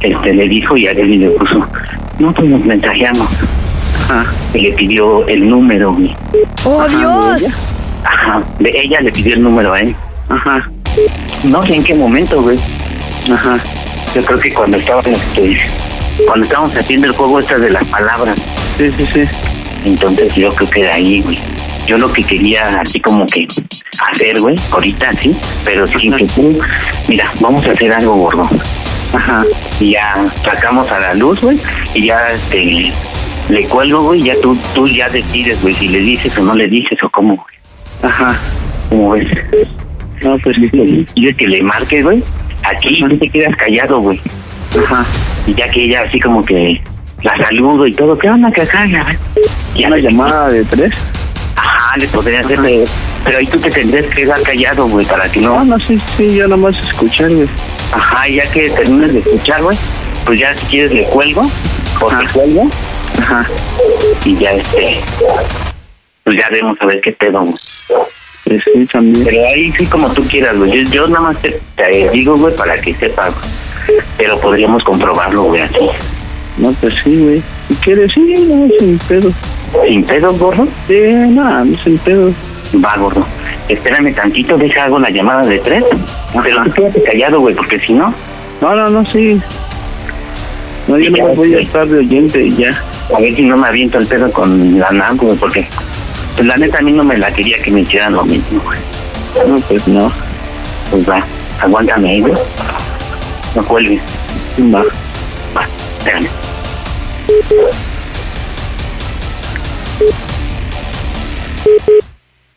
este, 0.00 0.34
le 0.34 0.48
dijo 0.48 0.76
y 0.76 0.88
Arely 0.88 1.18
le 1.18 1.30
puso, 1.30 1.64
no, 2.18 2.34
pues 2.34 2.48
nos 2.48 2.64
mensajeamos. 2.64 3.28
Ajá. 4.10 4.24
Y 4.54 4.58
le 4.58 4.72
pidió 4.72 5.26
el 5.28 5.48
número, 5.48 5.92
güey. 5.94 6.16
¡Oh, 6.64 6.84
Dios! 6.88 7.48
Ajá, 8.04 8.42
de 8.58 8.72
ella 8.74 9.00
le 9.00 9.12
pidió 9.12 9.34
el 9.34 9.42
número 9.42 9.72
a 9.72 9.80
él. 9.80 9.94
Ajá. 10.28 10.68
No 11.44 11.64
sé 11.64 11.76
en 11.76 11.84
qué 11.84 11.94
momento, 11.94 12.42
güey. 12.42 12.58
Ajá. 13.32 13.58
Yo 14.16 14.24
creo 14.24 14.40
que 14.40 14.52
cuando 14.52 14.78
estaban, 14.78 15.06
este, 15.12 15.58
cuando 16.26 16.44
estábamos 16.44 16.76
haciendo 16.76 17.06
el 17.06 17.12
juego 17.12 17.38
estas 17.38 17.60
de 17.60 17.70
las 17.70 17.84
palabras. 17.84 18.36
Sí, 18.76 18.90
sí, 18.96 19.06
sí. 19.12 19.22
Entonces 19.84 20.34
yo 20.34 20.52
creo 20.54 20.70
que 20.70 20.82
de 20.82 20.90
ahí, 20.90 21.22
güey. 21.22 21.38
Yo 21.86 21.98
lo 21.98 22.12
que 22.12 22.24
quería 22.24 22.80
así 22.80 23.00
como 23.00 23.26
que 23.26 23.46
hacer, 24.12 24.40
güey, 24.40 24.56
ahorita 24.72 25.12
sí, 25.22 25.36
pero 25.64 25.86
sin 25.86 26.12
que 26.16 26.26
tú, 26.26 26.58
mira, 27.08 27.32
vamos 27.40 27.64
a 27.66 27.72
hacer 27.72 27.92
algo 27.92 28.14
gordo. 28.16 28.48
Ajá. 29.14 29.44
Y 29.80 29.92
ya 29.92 30.26
sacamos 30.44 30.90
a 30.90 31.00
la 31.00 31.14
luz, 31.14 31.40
güey, 31.40 31.58
y 31.94 32.06
ya 32.06 32.26
este 32.26 32.92
le 33.48 33.64
cuelgo, 33.68 34.02
güey, 34.02 34.22
ya 34.22 34.34
tú, 34.42 34.58
tú 34.74 34.88
ya 34.88 35.08
decides, 35.08 35.62
güey, 35.62 35.74
si 35.74 35.88
le 35.88 36.00
dices 36.00 36.36
o 36.38 36.42
no 36.42 36.54
le 36.54 36.66
dices 36.66 36.98
o 37.02 37.08
cómo, 37.10 37.36
güey. 37.36 37.56
Ajá. 38.02 38.36
¿Cómo 38.88 39.10
ves? 39.10 39.28
No, 40.22 40.38
pues 40.38 40.56
sí. 40.56 41.06
Y 41.14 41.28
es 41.28 41.36
que 41.36 41.46
le 41.46 41.62
marques, 41.62 42.02
güey. 42.02 42.22
Aquí 42.64 43.00
no 43.00 43.16
te 43.18 43.28
quedas 43.28 43.56
callado, 43.56 44.00
güey. 44.00 44.20
Ajá. 44.76 45.04
Y 45.46 45.54
ya 45.54 45.68
que 45.68 45.84
ella 45.84 46.02
así 46.02 46.18
como 46.18 46.42
que 46.42 46.80
la 47.22 47.36
saludo 47.36 47.86
y 47.86 47.92
todo, 47.92 48.16
¿qué 48.18 48.28
onda 48.28 48.50
que 48.50 48.62
acá? 48.62 48.86
Ya, 48.86 49.16
ya 49.74 49.88
¿Una 49.88 49.98
llamada 49.98 50.48
de 50.48 50.64
tres? 50.64 50.92
Ajá, 51.56 51.96
le 51.96 52.06
podría 52.08 52.40
hacer, 52.40 52.60
pero, 53.24 53.38
ahí 53.38 53.46
tú 53.46 53.58
te 53.58 53.70
tendrías 53.70 54.06
que 54.06 54.22
quedar 54.22 54.40
callado, 54.42 54.86
güey, 54.86 55.06
para 55.06 55.28
que 55.28 55.40
no... 55.40 55.56
No, 55.56 55.64
no, 55.64 55.78
sí, 55.78 56.00
sí, 56.16 56.36
yo 56.36 56.46
nomás 56.46 56.76
escuchar, 56.88 57.30
güey. 57.30 57.48
Ajá, 57.92 58.28
ya 58.28 58.50
que 58.50 58.70
termines 58.70 59.14
de 59.14 59.18
escuchar, 59.20 59.62
güey, 59.62 59.76
pues 60.24 60.38
ya 60.38 60.56
si 60.56 60.66
quieres 60.66 60.92
le 60.92 61.04
cuelgo, 61.04 61.42
o 62.00 62.06
te 62.06 62.26
cuelgo. 62.32 62.70
Ajá. 63.18 63.46
Y 64.24 64.36
ya 64.36 64.52
este... 64.52 65.00
Pues 66.24 66.36
ya 66.36 66.48
vemos 66.50 66.76
a 66.80 66.86
ver 66.86 67.00
qué 67.00 67.12
pedo, 67.12 67.40
güey. 67.40 67.54
Pues 68.44 68.62
sí, 68.64 68.86
también. 68.86 69.24
Pero 69.24 69.46
ahí 69.48 69.72
sí 69.72 69.86
como 69.86 70.12
tú 70.12 70.22
quieras, 70.26 70.56
güey. 70.56 70.84
Yo, 70.84 70.90
yo 70.90 71.06
nada 71.08 71.20
más 71.20 71.42
te, 71.42 71.58
te 71.76 72.10
digo, 72.10 72.36
güey, 72.36 72.54
para 72.54 72.80
que 72.80 72.94
sepas. 72.94 73.32
Pero 74.16 74.38
podríamos 74.40 74.84
comprobarlo, 74.84 75.44
güey, 75.44 75.62
aquí. 75.62 75.88
No, 76.56 76.72
pues 76.72 76.94
sí, 77.02 77.16
güey. 77.16 77.42
Si 77.68 77.74
quieres, 77.76 78.12
sí, 78.12 78.20
no, 78.20 78.68
sin 78.78 78.98
pedo. 78.98 79.30
¿Sin 79.84 80.04
pedo, 80.04 80.32
gordo? 80.34 80.66
Sí, 80.86 81.00
nada, 81.30 81.64
no, 81.64 81.76
sin 81.76 81.98
pedo. 81.98 82.32
Va, 82.84 82.96
gordo. 82.96 83.24
Espérame 83.68 84.14
tantito, 84.14 84.56
deja 84.56 84.84
hago 84.84 84.98
la 84.98 85.10
llamada 85.10 85.42
de 85.42 85.58
tres. 85.58 85.84
Pero 86.42 86.64
tú 86.64 86.70
quédate 86.72 87.02
callado, 87.02 87.40
güey, 87.40 87.54
porque 87.54 87.78
si 87.78 87.92
no... 87.92 88.12
No, 88.60 88.74
no, 88.74 88.88
no, 88.88 89.04
sí. 89.04 89.40
No, 90.88 90.98
yo 90.98 91.10
no 91.10 91.34
voy 91.34 91.54
a 91.54 91.60
estar 91.60 91.86
de 91.86 91.98
oyente 91.98 92.42
y 92.42 92.56
ya. 92.56 92.70
A 93.14 93.20
ver 93.20 93.34
si 93.34 93.42
no 93.42 93.56
me 93.56 93.68
aviento 93.68 93.98
el 93.98 94.06
pedo 94.06 94.30
con 94.32 94.78
la 94.78 94.90
NAM, 94.90 95.16
güey, 95.16 95.36
porque... 95.36 95.66
Pues 96.34 96.46
la 96.46 96.56
neta 96.56 96.78
a 96.78 96.82
mí 96.82 96.92
no 96.92 97.02
me 97.02 97.16
la 97.16 97.32
quería 97.32 97.56
que 97.62 97.70
me 97.70 97.80
hicieran 97.80 98.12
lo 98.12 98.24
mismo, 98.24 98.60
güey. 98.62 98.78
No, 99.48 99.58
pues 99.60 99.88
no. 99.88 100.12
Pues 100.90 101.08
va, 101.08 101.24
aguántame 101.60 102.10
ahí, 102.10 102.20
güey. 102.20 102.34
No 103.54 103.64
cuelgues. 103.64 104.02
Va. 104.74 104.84
Va, 105.56 105.66
espérame. 105.98 106.28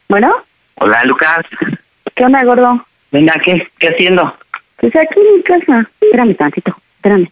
Bueno, 0.07 0.33
Hola, 0.75 1.01
Lucas. 1.05 1.45
¿qué 2.15 2.25
onda, 2.25 2.43
gordo? 2.43 2.85
Venga, 3.11 3.33
¿qué? 3.43 3.67
¿Qué 3.79 3.89
haciendo? 3.89 4.33
Pues 4.77 4.95
aquí 4.95 5.19
en 5.19 5.35
mi 5.37 5.43
casa. 5.43 5.89
Espérame 6.01 6.35
tantito, 6.35 6.75
espérame. 6.95 7.27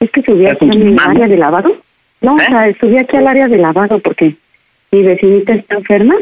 Es 0.00 0.10
que 0.10 0.22
subí 0.22 0.46
aquí 0.46 0.64
a 0.70 0.74
mi 0.74 0.96
área 1.04 1.28
de 1.28 1.36
lavado. 1.36 1.76
No, 2.20 2.34
o 2.34 2.38
sea, 2.38 2.72
subí 2.78 2.98
aquí 2.98 3.16
al 3.16 3.26
área 3.26 3.48
de 3.48 3.56
lavado 3.58 3.98
porque 4.00 4.34
mi 4.90 5.02
vecinita 5.02 5.54
está 5.54 5.76
enferma 5.76 6.14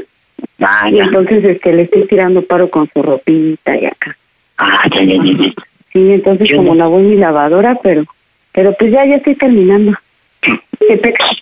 Ah, 0.61 0.89
y 0.91 1.01
entonces 1.01 1.45
este 1.45 1.73
le 1.73 1.83
estoy 1.83 2.07
tirando 2.07 2.43
paro 2.43 2.71
con 2.71 2.89
su 2.93 3.03
ropita 3.03 3.77
y 3.77 3.87
acá. 3.87 4.17
Ah, 4.59 4.85
ya, 4.93 5.03
ya, 5.03 5.15
ya, 5.17 5.33
ya. 5.47 5.53
Sí, 5.93 6.13
entonces 6.13 6.49
¿Qué 6.49 6.57
como 6.57 6.73
onda? 6.73 6.85
lavó 6.85 6.99
mi 7.01 7.17
lavadora, 7.17 7.77
pero 7.83 8.05
pero 8.53 8.73
pues 8.79 8.93
ya 8.93 9.05
ya 9.05 9.17
estoy 9.17 9.35
terminando. 9.35 9.97
¿Qué? 10.41 10.61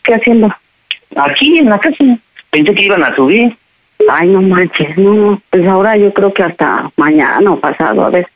¿Qué 0.03 0.15
haciendo? 0.15 0.55
Aquí 1.17 1.59
en 1.59 1.69
la 1.71 1.79
casa. 1.79 2.05
Pensé 2.51 2.75
que 2.75 2.85
iban 2.85 3.03
a 3.03 3.15
subir. 3.17 3.57
Ay, 4.09 4.29
no 4.29 4.43
manches, 4.43 4.97
no. 4.99 5.41
Pues 5.51 5.67
ahora 5.67 5.97
yo 5.97 6.13
creo 6.13 6.33
que 6.33 6.43
hasta 6.43 6.91
mañana 6.97 7.51
o 7.53 7.59
pasado, 7.59 8.05
a 8.05 8.11
ver. 8.11 8.27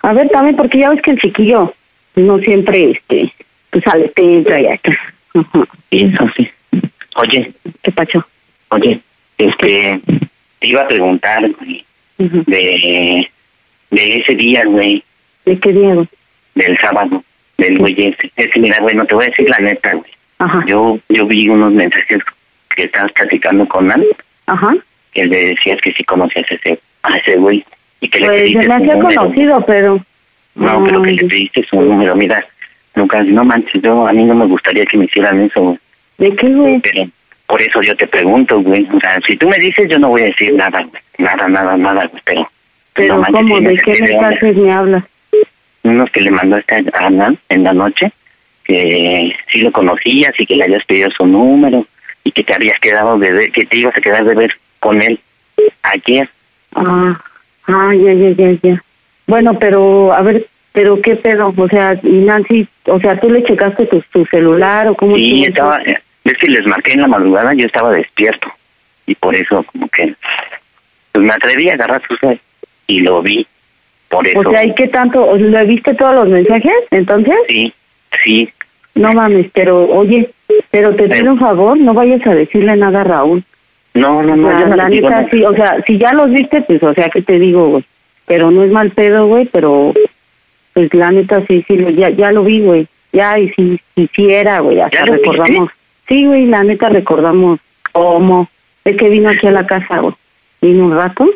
A 0.00 0.12
ver 0.12 0.28
también, 0.30 0.56
porque 0.56 0.78
ya 0.78 0.90
ves 0.90 1.00
que 1.02 1.12
el 1.12 1.20
chiquillo 1.20 1.72
no 2.16 2.38
siempre, 2.38 2.90
este, 2.92 3.32
pues 3.70 3.84
sale 3.84 4.08
tempra 4.08 4.60
y 4.60 4.66
acá. 4.66 4.92
Ajá. 5.34 5.64
Eso 5.90 6.26
sí. 6.36 6.48
Oye, 7.16 7.52
¿Qué 7.82 7.92
pacho? 7.92 8.26
oye, 8.70 9.00
este, 9.38 10.00
te 10.58 10.66
iba 10.66 10.82
a 10.82 10.88
preguntar, 10.88 11.48
güey, 11.58 11.84
de, 12.18 13.28
de 13.90 14.16
ese 14.16 14.34
día, 14.34 14.64
güey, 14.64 15.02
¿De 15.44 15.58
qué 15.58 15.72
día, 15.72 15.94
güey? 15.94 16.08
del 16.54 16.76
sábado, 16.78 17.22
del 17.58 17.78
güey 17.78 17.94
ese. 17.98 18.30
Es 18.36 18.48
que 18.48 18.60
mira, 18.60 18.76
güey, 18.80 18.94
no 18.96 19.06
te 19.06 19.14
voy 19.14 19.24
a 19.24 19.28
decir 19.28 19.48
la 19.48 19.58
neta, 19.58 19.92
güey. 19.92 20.10
Ajá. 20.38 20.64
Yo, 20.66 20.98
yo 21.08 21.26
vi 21.26 21.48
unos 21.48 21.72
mensajes 21.72 22.18
que 22.74 22.84
estabas 22.84 23.12
platicando 23.12 23.66
con 23.68 23.86
Nan, 23.86 24.02
Ajá. 24.46 24.74
que 25.12 25.24
le 25.26 25.46
decías 25.50 25.80
que 25.80 25.92
sí 25.92 26.04
conocías 26.04 26.50
a 26.50 26.54
ese, 26.54 26.78
a 27.02 27.16
ese 27.16 27.36
güey. 27.36 27.64
Y 28.00 28.08
que 28.08 28.20
le 28.20 28.26
Pues 28.26 28.40
pediste 28.42 28.62
se 28.62 28.68
me 28.68 28.74
hacía 28.74 28.94
conocido, 29.00 29.64
pero... 29.66 30.00
No, 30.56 30.84
pero 30.84 31.02
que 31.02 31.12
le 31.12 31.24
pediste 31.26 31.64
su 31.68 31.80
número. 31.80 32.14
Mira, 32.14 32.44
Lucas, 32.94 33.26
no 33.26 33.44
manches, 33.44 33.82
yo, 33.82 34.06
a 34.06 34.12
mí 34.12 34.24
no 34.24 34.34
me 34.34 34.46
gustaría 34.46 34.84
que 34.86 34.96
me 34.98 35.06
hicieran 35.06 35.40
eso, 35.40 35.60
güey. 35.62 35.78
¿De 36.18 36.36
qué, 36.36 36.48
güey? 36.48 36.80
Pero 36.80 37.08
por 37.46 37.60
eso 37.60 37.82
yo 37.82 37.96
te 37.96 38.06
pregunto, 38.06 38.60
güey. 38.60 38.86
O 38.92 39.00
sea, 39.00 39.18
si 39.26 39.36
tú 39.36 39.48
me 39.48 39.56
dices, 39.58 39.88
yo 39.88 39.98
no 39.98 40.08
voy 40.10 40.22
a 40.22 40.26
decir 40.26 40.54
nada, 40.54 40.80
güey. 40.82 41.02
Nada, 41.18 41.48
nada, 41.48 41.76
nada, 41.76 42.06
güey. 42.06 42.22
Pero, 42.24 42.48
Pero 42.94 43.14
no 43.16 43.20
manches, 43.22 43.40
¿cómo? 43.40 43.60
¿De 43.60 43.76
qué 43.78 44.02
mensajes 44.02 44.56
me 44.56 44.72
hablas? 44.72 45.04
Unos 45.82 46.10
que 46.10 46.20
le 46.20 46.30
mandaste 46.30 46.84
a 46.94 47.06
Ana 47.06 47.34
en 47.48 47.64
la 47.64 47.72
noche, 47.74 48.12
que 48.64 49.36
sí 49.52 49.60
lo 49.60 49.70
conocías 49.72 50.32
y 50.38 50.46
que 50.46 50.56
le 50.56 50.64
habías 50.64 50.84
pedido 50.84 51.10
su 51.10 51.26
número 51.26 51.86
y 52.24 52.32
que 52.32 52.42
te 52.42 52.54
habías 52.54 52.78
quedado 52.80 53.18
de 53.18 53.32
ver, 53.32 53.52
que 53.52 53.64
te 53.66 53.78
ibas 53.78 53.96
a 53.96 54.00
quedar 54.00 54.24
de 54.24 54.34
ver 54.34 54.52
con 54.80 55.00
él 55.02 55.20
ayer. 55.82 56.28
Ah, 56.74 57.20
ah, 57.68 57.92
ya, 57.94 58.12
ya, 58.12 58.30
ya, 58.30 58.58
ya. 58.62 58.82
Bueno, 59.26 59.58
pero, 59.58 60.12
a 60.12 60.22
ver, 60.22 60.46
pero 60.72 61.00
qué 61.00 61.16
pedo, 61.16 61.54
o 61.56 61.68
sea, 61.68 61.98
y 62.02 62.08
Nancy, 62.08 62.66
o 62.86 62.98
sea, 63.00 63.18
¿tú 63.20 63.30
le 63.30 63.44
checaste 63.44 63.86
tu, 63.86 64.02
tu 64.12 64.26
celular 64.26 64.88
o 64.88 64.94
cómo 64.94 65.14
Sí, 65.16 65.44
estaba, 65.46 65.76
eso? 65.82 66.00
es 66.24 66.34
que 66.34 66.46
les 66.48 66.66
marqué 66.66 66.92
en 66.94 67.02
la 67.02 67.08
madrugada, 67.08 67.54
yo 67.54 67.66
estaba 67.66 67.90
despierto 67.92 68.48
y 69.06 69.14
por 69.14 69.34
eso 69.34 69.62
como 69.64 69.86
que 69.88 70.14
pues 71.12 71.24
me 71.24 71.32
atreví 71.32 71.68
a 71.68 71.74
agarrar 71.74 72.02
su 72.08 72.16
cel 72.16 72.40
y 72.86 73.00
lo 73.00 73.22
vi, 73.22 73.46
por 74.08 74.26
eso. 74.26 74.40
O 74.40 74.50
sea, 74.50 74.64
¿y 74.64 74.74
qué 74.74 74.88
tanto? 74.88 75.22
¿O 75.24 75.36
¿Le 75.36 75.64
viste 75.64 75.94
todos 75.94 76.14
los 76.14 76.28
mensajes, 76.28 76.72
entonces? 76.90 77.34
Sí, 77.48 77.72
sí, 78.22 78.48
No 78.94 79.12
mames, 79.12 79.46
pero, 79.52 79.88
oye, 79.88 80.30
pero 80.70 80.94
te 80.94 81.08
pido 81.08 81.32
un 81.32 81.38
favor, 81.38 81.78
no 81.78 81.94
vayas 81.94 82.26
a 82.26 82.34
decirle 82.34 82.76
nada 82.76 83.00
a 83.00 83.04
Raúl. 83.04 83.42
no, 83.94 84.22
no, 84.22 84.36
no, 84.36 84.48
sea, 84.48 84.60
yo 84.60 84.66
no 84.66 84.76
la 84.76 84.88
digo 84.88 85.10
neta, 85.10 85.28
sí, 85.30 85.42
o 85.44 85.54
sea, 85.54 85.82
si 85.86 85.98
ya 85.98 86.12
los 86.12 86.30
viste, 86.30 86.62
pues, 86.62 86.82
o 86.82 86.94
sea, 86.94 87.08
¿qué 87.10 87.22
te 87.22 87.38
digo, 87.38 87.68
güey? 87.68 87.84
Pero 88.26 88.50
no 88.50 88.62
es 88.62 88.70
mal 88.70 88.90
pedo, 88.90 89.26
güey, 89.26 89.46
pero, 89.46 89.92
pues, 90.72 90.92
la 90.94 91.10
neta, 91.10 91.44
sí, 91.46 91.64
sí, 91.66 91.78
ya, 91.94 92.10
ya 92.10 92.32
lo 92.32 92.44
vi, 92.44 92.60
güey. 92.60 92.86
Ya, 93.12 93.38
y 93.38 93.48
sí, 93.50 93.80
sí, 93.94 94.10
sí 94.14 94.30
era, 94.30 94.60
güey, 94.60 94.80
hasta 94.80 95.04
recordamos. 95.04 95.70
Sí, 96.08 96.26
güey, 96.26 96.46
la 96.46 96.64
neta, 96.64 96.88
recordamos 96.88 97.60
cómo. 97.92 98.48
Es 98.84 98.96
que 98.96 99.08
vino 99.08 99.28
aquí 99.30 99.46
a 99.46 99.52
la 99.52 99.66
casa, 99.66 100.00
güey. 100.00 100.14
Vino 100.60 100.86
un 100.86 100.92
rato, 100.92 101.28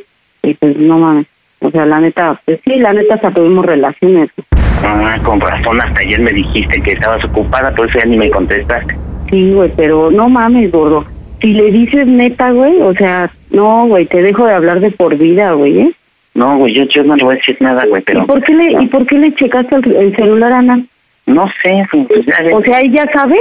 y 0.43 0.55
pues, 0.55 0.77
no 0.77 0.99
mames. 0.99 1.27
O 1.61 1.71
sea, 1.71 1.87
la 1.87 2.01
neta, 2.01 2.41
pues 2.45 2.61
sí, 2.65 2.77
la 2.77 2.93
neta, 2.93 3.15
hasta 3.15 3.31
tuvimos 3.33 3.65
relaciones. 3.67 4.31
güey. 4.37 4.68
Ah, 4.83 5.19
con 5.25 5.41
razón, 5.41 5.81
hasta 5.81 6.01
ayer 6.01 6.21
me 6.21 6.33
dijiste 6.33 6.81
que 6.83 6.93
estabas 6.93 7.25
ocupada, 7.25 7.75
por 7.75 7.89
eso 7.89 7.99
ya 7.99 8.07
ni 8.07 8.17
me 8.17 8.31
contestaste. 8.31 8.95
Sí, 9.31 9.53
güey, 9.53 9.73
pero 9.77 10.11
no 10.11 10.29
mames, 10.29 10.71
gordo. 10.71 11.05
Si 11.41 11.49
le 11.49 11.71
dices 11.71 12.07
neta, 12.07 12.51
güey, 12.51 12.81
o 12.81 12.95
sea, 12.95 13.31
no, 13.51 13.87
güey, 13.87 14.07
te 14.07 14.23
dejo 14.23 14.47
de 14.47 14.55
hablar 14.55 14.81
de 14.81 14.91
por 14.91 15.17
vida, 15.17 15.53
güey, 15.53 15.81
¿eh? 15.81 15.93
No, 16.35 16.57
güey, 16.59 16.75
yo, 16.75 16.85
yo 16.85 17.05
no 17.05 17.17
le 17.17 17.25
voy 17.25 17.35
a 17.35 17.39
decir 17.39 17.57
nada, 17.61 17.85
güey, 17.87 18.03
pero... 18.03 18.23
¿Y 18.23 18.27
por 18.27 18.43
qué 18.43 18.55
le, 18.55 18.83
¿y 18.83 18.87
por 18.87 19.07
qué 19.07 19.17
le 19.17 19.35
checaste 19.35 19.77
el, 19.77 19.97
el 19.97 20.17
celular 20.17 20.53
a 20.53 20.59
Ana? 20.59 20.85
No 21.27 21.47
sé, 21.63 21.87
pues. 21.91 22.27
O 22.53 22.63
sea, 22.63 22.81
¿ella 22.81 23.05
sabe? 23.13 23.37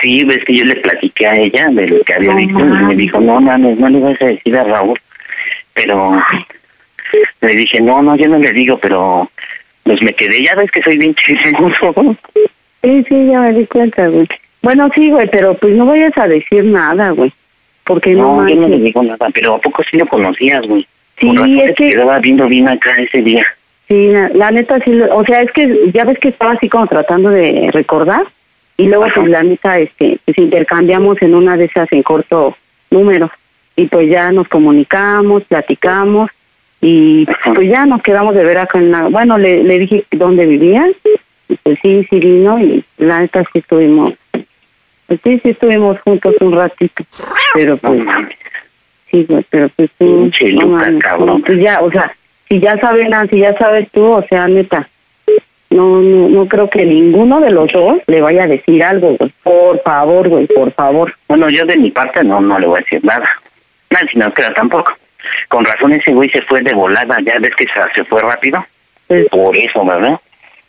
Sí, 0.00 0.24
ves 0.24 0.42
que 0.44 0.56
yo 0.56 0.64
le 0.64 0.76
platiqué 0.76 1.26
a 1.26 1.36
ella 1.36 1.68
de 1.68 1.86
lo 1.86 2.00
que 2.02 2.14
había 2.14 2.34
visto 2.34 2.58
y 2.58 2.64
me 2.64 2.94
dijo, 2.96 3.20
no 3.20 3.40
mames, 3.40 3.78
no 3.78 3.88
le 3.88 4.00
vas 4.00 4.20
a 4.22 4.26
decir 4.26 4.56
a 4.56 4.64
Raúl. 4.64 4.98
Pero 5.74 6.12
le 7.42 7.54
dije, 7.54 7.80
no, 7.80 8.02
no, 8.02 8.16
yo 8.16 8.28
no 8.28 8.38
le 8.38 8.52
digo, 8.52 8.78
pero 8.78 9.30
pues 9.90 10.02
me 10.02 10.12
quedé, 10.12 10.44
ya 10.44 10.54
ves 10.54 10.70
que 10.70 10.80
soy 10.82 10.96
bien 10.98 11.14
chismoso. 11.16 12.16
Sí, 12.82 13.04
sí, 13.08 13.26
ya 13.30 13.40
me 13.40 13.52
di 13.52 13.66
cuenta, 13.66 14.06
güey. 14.06 14.28
Bueno, 14.62 14.88
sí, 14.94 15.10
güey, 15.10 15.28
pero 15.30 15.54
pues 15.54 15.74
no 15.74 15.84
vayas 15.86 16.16
a 16.16 16.28
decir 16.28 16.64
nada, 16.64 17.10
güey. 17.10 17.32
porque 17.84 18.14
no, 18.14 18.40
No, 18.42 18.48
yo 18.48 18.54
no 18.54 18.68
le 18.68 18.78
digo 18.78 19.02
nada, 19.02 19.28
pero 19.34 19.54
¿a 19.56 19.60
poco 19.60 19.82
sí 19.90 19.96
lo 19.98 20.06
conocías, 20.06 20.64
güey? 20.68 20.86
Sí, 21.18 21.26
Por 21.26 21.48
es 21.48 21.66
te 21.66 21.74
que- 21.74 21.88
quedaba 21.88 22.20
viendo 22.20 22.46
bien 22.46 22.68
acá 22.68 22.94
ese 22.98 23.20
día. 23.20 23.44
Sí, 23.88 24.06
la, 24.12 24.28
la 24.28 24.50
neta 24.52 24.78
sí, 24.84 24.92
lo- 24.92 25.12
o 25.16 25.24
sea, 25.24 25.42
es 25.42 25.50
que 25.50 25.90
ya 25.92 26.04
ves 26.04 26.18
que 26.20 26.28
estaba 26.28 26.52
así 26.52 26.68
como 26.68 26.86
tratando 26.86 27.30
de 27.30 27.68
recordar 27.72 28.22
y 28.76 28.84
luego 28.86 29.06
pues 29.12 29.28
la 29.28 29.42
neta 29.42 29.78
este 29.80 30.18
pues 30.24 30.38
intercambiamos 30.38 31.20
en 31.20 31.34
una 31.34 31.56
de 31.56 31.64
esas 31.64 31.90
en 31.92 32.04
corto 32.04 32.56
número 32.92 33.28
y 33.74 33.86
pues 33.86 34.08
ya 34.08 34.30
nos 34.30 34.46
comunicamos, 34.46 35.42
platicamos 35.44 36.30
y 36.80 37.26
pues 37.54 37.68
ya 37.68 37.84
nos 37.86 38.02
quedamos 38.02 38.34
de 38.34 38.44
ver 38.44 38.58
acá 38.58 38.78
en 38.78 38.90
la, 38.90 39.08
bueno, 39.08 39.36
le, 39.38 39.62
le 39.62 39.78
dije 39.78 40.04
dónde 40.12 40.46
vivía 40.46 40.88
y 41.48 41.56
pues 41.56 41.78
sí, 41.82 42.06
sí 42.08 42.18
vino 42.18 42.58
y 42.58 42.84
la 42.98 43.20
neta 43.20 43.44
sí 43.52 43.58
estuvimos, 43.58 44.14
pues 45.06 45.20
sí, 45.22 45.40
sí 45.42 45.50
estuvimos 45.50 46.00
juntos 46.00 46.34
un 46.40 46.52
ratito, 46.52 47.04
pero 47.54 47.76
pues 47.76 48.02
sí, 49.10 49.26
pero 49.50 49.68
pues 49.70 49.90
tú, 49.98 50.30
no 50.52 50.98
cabrón. 51.00 51.26
no, 51.26 51.38
pues 51.40 51.60
ya, 51.60 51.80
o 51.82 51.90
sea, 51.90 52.14
si 52.48 52.60
ya 52.60 52.78
saben, 52.80 53.12
si 53.28 53.38
ya 53.38 53.56
sabes 53.58 53.90
tú, 53.90 54.04
o 54.04 54.22
sea, 54.28 54.48
neta, 54.48 54.88
no, 55.70 56.00
no, 56.00 56.28
no 56.28 56.46
creo 56.48 56.68
que 56.68 56.84
ninguno 56.84 57.40
de 57.40 57.50
los 57.50 57.70
dos 57.72 57.98
le 58.08 58.20
vaya 58.20 58.44
a 58.44 58.48
decir 58.48 58.82
algo, 58.82 59.16
güey. 59.16 59.32
Por 59.44 59.80
favor, 59.82 60.28
güey, 60.28 60.46
por 60.48 60.72
favor. 60.72 61.14
Bueno, 61.28 61.48
yo 61.48 61.64
de 61.64 61.76
mi 61.76 61.92
parte 61.92 62.24
no, 62.24 62.40
no 62.40 62.58
le 62.58 62.66
voy 62.66 62.78
a 62.78 62.82
decir 62.82 63.04
nada. 63.04 63.28
Nancy 63.90 64.18
no 64.18 64.32
creo 64.34 64.52
tampoco. 64.52 64.92
Con 65.48 65.64
razón 65.64 65.92
ese 65.92 66.12
güey 66.12 66.28
se 66.30 66.42
fue 66.42 66.62
de 66.62 66.74
volada, 66.74 67.18
ya 67.24 67.38
ves 67.38 67.54
que 67.56 67.64
se, 67.64 67.80
se 67.94 68.04
fue 68.04 68.20
rápido. 68.20 68.64
Pues 69.06 69.26
Por 69.28 69.56
eso, 69.56 69.84
¿verdad? 69.84 70.20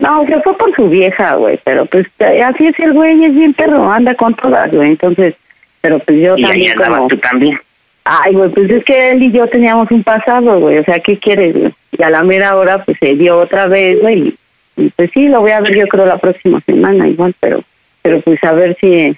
No, 0.01 0.25
se 0.25 0.41
fue 0.41 0.57
por 0.57 0.75
su 0.75 0.89
vieja, 0.89 1.35
güey, 1.35 1.59
pero 1.63 1.85
pues 1.85 2.07
así 2.19 2.65
es 2.65 2.79
el 2.79 2.93
güey, 2.93 3.23
es 3.23 3.35
bien 3.35 3.53
perro, 3.53 3.91
anda 3.91 4.15
con 4.15 4.33
todas, 4.33 4.71
güey, 4.71 4.89
entonces, 4.89 5.35
pero 5.79 5.99
pues 5.99 6.19
yo 6.19 6.35
Y 6.35 6.43
también 6.43 6.71
andabas 6.71 6.97
como... 6.97 7.07
tú 7.07 7.17
también. 7.17 7.59
Ay, 8.03 8.33
güey, 8.33 8.49
pues 8.49 8.71
es 8.71 8.83
que 8.83 9.11
él 9.11 9.21
y 9.21 9.31
yo 9.31 9.45
teníamos 9.47 9.91
un 9.91 10.01
pasado, 10.01 10.59
güey, 10.59 10.79
o 10.79 10.83
sea, 10.85 10.99
¿qué 11.01 11.19
quieres, 11.19 11.55
güey? 11.55 11.71
Y 11.91 12.01
a 12.01 12.09
la 12.09 12.23
mera 12.23 12.55
hora, 12.55 12.83
pues 12.83 12.97
se 12.99 13.13
dio 13.13 13.37
otra 13.37 13.67
vez, 13.67 14.01
güey, 14.01 14.29
y, 14.75 14.83
y, 14.85 14.89
pues 14.89 15.11
sí, 15.13 15.27
lo 15.27 15.41
voy 15.41 15.51
a 15.51 15.61
ver 15.61 15.75
yo 15.75 15.87
creo 15.87 16.07
la 16.07 16.17
próxima 16.17 16.59
semana 16.61 17.07
igual, 17.07 17.35
pero, 17.39 17.63
pero 18.01 18.21
pues 18.21 18.43
a 18.43 18.53
ver 18.53 18.75
si, 18.81 19.15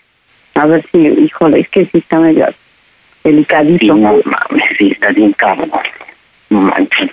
a 0.55 0.65
ver 0.65 0.84
si, 0.91 0.97
híjole, 0.97 1.61
es 1.61 1.69
que 1.69 1.86
sí 1.86 1.99
está 1.99 2.19
medio 2.19 2.45
delicadito. 3.24 3.95
Sí, 3.95 4.01
no 4.01 4.19
mames, 4.26 4.78
sí, 4.78 4.91
está 4.91 5.09
bien 5.11 5.34
cabrón. 5.34 5.71
No 6.49 6.61
manches. 6.61 7.09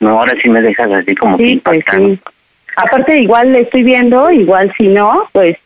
No, 0.00 0.18
ahora 0.18 0.34
sí 0.42 0.48
me 0.48 0.60
dejas 0.60 0.92
así 0.92 1.14
como 1.14 1.38
que 1.38 1.44
Sí, 1.44 1.62
pues 1.64 1.84
sí. 1.92 2.18
Aparte, 2.76 3.18
igual 3.18 3.52
le 3.52 3.60
estoy 3.60 3.82
viendo, 3.84 4.30
igual 4.30 4.72
si 4.76 4.88
no, 4.88 5.28
pues, 5.32 5.56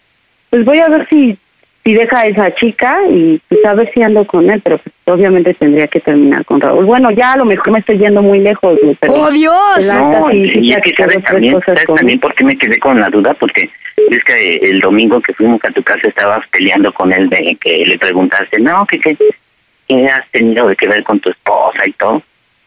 pues 0.51 0.65
voy 0.65 0.79
a 0.79 0.89
ver 0.89 1.09
si, 1.09 1.39
si 1.85 1.95
deja 1.95 2.21
a 2.21 2.27
esa 2.27 2.55
chica 2.55 2.99
y 3.11 3.41
pues 3.49 3.65
a 3.65 3.75
ver 3.75 3.91
si 3.95 4.03
ando 4.03 4.27
con 4.27 4.51
él, 4.51 4.61
pero 4.63 4.79
pues, 4.79 4.95
obviamente 5.07 5.55
tendría 5.55 5.89
que 5.89 6.01
terminar 6.01 6.45
con 6.45 6.61
Raúl. 6.61 6.85
Bueno, 6.85 7.11
ya 7.11 7.33
a 7.33 7.39
lo 7.39 7.47
mejor 7.47 7.73
me 7.73 7.79
estoy 7.79 7.99
yendo 7.99 8.21
muy 8.23 8.41
lejos, 8.41 8.79
pero... 9.01 9.13
¡Oh, 9.15 9.31
Dios! 9.31 9.95
No, 9.95 10.29
sí, 10.31 10.51
y 10.55 10.69
ya 10.69 10.81
que 10.81 10.95
sabes 10.95 11.25
también, 11.25 11.55
cosas 11.55 11.81
¿sabes 11.81 11.99
también 11.99 12.21
por 12.21 12.35
qué 12.35 12.45
me 12.45 12.59
quedé 12.59 12.79
con 12.79 13.01
la 13.01 13.09
duda? 13.09 13.35
Porque 13.35 13.71
es 14.11 14.25
que 14.25 14.57
el 14.57 14.81
domingo 14.81 15.21
que 15.21 15.35
fuimos 15.35 15.65
a 15.65 15.71
tu 15.71 15.83
casa 15.83 16.09
estabas 16.09 16.47
peleando 16.49 16.93
con 16.93 17.13
él 17.13 17.29
de 17.29 17.57
que 17.61 17.85
le 17.85 17.99
preguntaste, 17.99 18.59
no, 18.61 18.87
que 18.87 18.99
qué 19.01 19.17
qué 19.87 20.07
has 20.07 20.29
tenido 20.31 20.69
de 20.69 20.77
que 20.77 20.87
ver 20.87 21.03
con 21.03 21.19
tu 21.21 21.31
esposa 21.31 21.87
y 21.87 21.93
todo. 21.93 22.23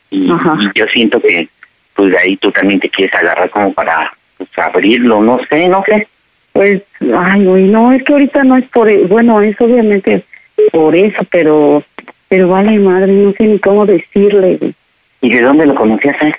Y, 0.09 0.25
y 0.31 0.71
yo 0.75 0.85
siento 0.91 1.21
que 1.21 1.47
pues 1.93 2.11
de 2.11 2.17
ahí 2.17 2.37
tú 2.37 2.51
también 2.51 2.79
te 2.79 2.89
quieres 2.89 3.13
agarrar 3.15 3.49
como 3.49 3.73
para 3.73 4.11
pues, 4.37 4.49
abrirlo, 4.57 5.21
no 5.21 5.39
sé, 5.49 5.67
no 5.67 5.83
sé. 5.85 6.07
Pues, 6.53 6.81
ay, 6.99 7.39
no, 7.41 7.93
es 7.93 8.03
que 8.03 8.13
ahorita 8.13 8.43
no 8.43 8.57
es 8.57 8.65
por, 8.69 8.89
e- 8.89 9.05
bueno, 9.05 9.41
es 9.41 9.59
obviamente 9.61 10.23
por 10.71 10.95
eso, 10.95 11.23
pero, 11.31 11.83
pero 12.27 12.49
vale 12.49 12.77
madre, 12.79 13.11
no 13.11 13.31
sé 13.33 13.43
ni 13.43 13.59
cómo 13.59 13.85
decirle. 13.85 14.73
¿Y 15.21 15.29
de 15.29 15.41
dónde 15.41 15.65
lo 15.65 15.75
conocías, 15.75 16.21
eh? 16.21 16.33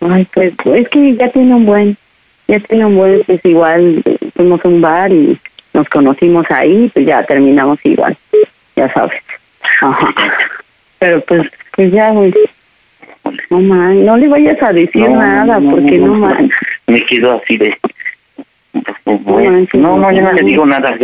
Ay, 0.00 0.26
pues, 0.32 0.52
es 0.74 0.88
que 0.88 1.16
ya 1.16 1.30
tiene 1.30 1.54
un 1.54 1.66
buen, 1.66 1.96
ya 2.48 2.60
tiene 2.60 2.86
un 2.86 2.96
buen, 2.96 3.22
pues 3.24 3.44
igual 3.44 4.02
fuimos 4.34 4.64
a 4.64 4.68
un 4.68 4.80
bar 4.80 5.12
y 5.12 5.38
nos 5.74 5.88
conocimos 5.88 6.46
ahí, 6.50 6.90
pues 6.94 7.06
ya 7.06 7.22
terminamos 7.24 7.78
igual, 7.84 8.16
ya 8.76 8.92
sabes. 8.92 9.20
Ajá. 9.80 10.14
Pero 10.98 11.20
pues, 11.22 11.50
pues 11.74 11.92
ya, 11.92 12.10
güey. 12.10 12.32
No 13.50 13.58
man, 13.60 14.06
no 14.06 14.16
le 14.16 14.28
vayas 14.28 14.62
a 14.62 14.72
decir 14.72 15.10
nada, 15.10 15.60
porque 15.60 15.98
no, 15.98 16.14
man. 16.14 16.50
Me 16.86 17.04
quedo 17.04 17.40
así 17.42 17.56
de... 17.56 17.76
No, 19.04 19.98
no, 19.98 20.12
yo 20.12 20.22
no 20.22 20.32
le 20.32 20.42
no. 20.42 20.48
digo 20.48 20.66
nada. 20.66 20.96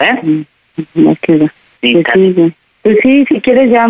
¿Eh? 0.00 0.44
No 0.94 1.16
queda. 1.20 1.52
Sí, 1.80 1.94
Pues 1.94 2.06
sí. 2.14 2.52
Pues 2.82 2.96
sí, 3.02 3.26
si 3.28 3.40
quieres 3.40 3.70
ya 3.70 3.88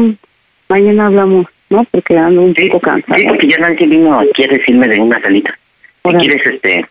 mañana 0.69 1.07
hablamos, 1.07 1.47
¿no? 1.71 1.85
Porque 1.85 2.17
ando 2.19 2.43
un 2.43 2.55
poco 2.55 2.81
cansada. 2.81 3.19
Sí, 3.19 3.27
porque 3.27 3.49
ya 3.49 3.59
Nancy 3.59 3.87
vino 3.87 4.19
aquí 4.19 4.45
a 4.45 4.49
decirme 4.49 4.89
de 4.89 5.01
una 5.01 5.21
salita. 5.21 5.57
Si 6.03 6.09
Órale. 6.09 6.29
quieres, 6.29 6.55
este... 6.55 6.87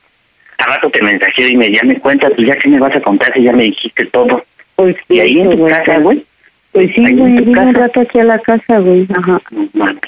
A 0.59 0.63
rato 0.73 0.89
te 0.89 1.03
mensajeo 1.03 1.49
y 1.49 1.55
me 1.55 1.71
ya 1.71 1.81
me 1.83 1.99
cuentas, 1.99 2.31
pues 2.35 2.47
ya 2.47 2.55
que 2.55 2.67
me 2.67 2.79
vas 2.79 2.95
a 2.95 3.01
contar 3.01 3.31
si 3.33 3.43
ya 3.43 3.53
me 3.53 3.63
dijiste 3.65 4.05
todo. 4.07 4.43
Pues 4.75 4.95
y 5.07 5.19
ahí 5.19 5.39
en 5.39 5.51
tu 5.51 5.57
güey, 5.57 5.71
casa, 5.71 5.99
güey. 5.99 6.25
Pues 6.71 6.95
sí, 6.95 7.01
güey, 7.13 7.35
tu 7.37 7.45
vine 7.45 7.59
un 7.61 7.75
rato 7.75 8.01
aquí 8.01 8.19
a 8.19 8.23
la 8.23 8.39
casa, 8.39 8.79
güey. 8.79 9.07
Ajá. 9.15 9.39
Mames. 9.73 10.01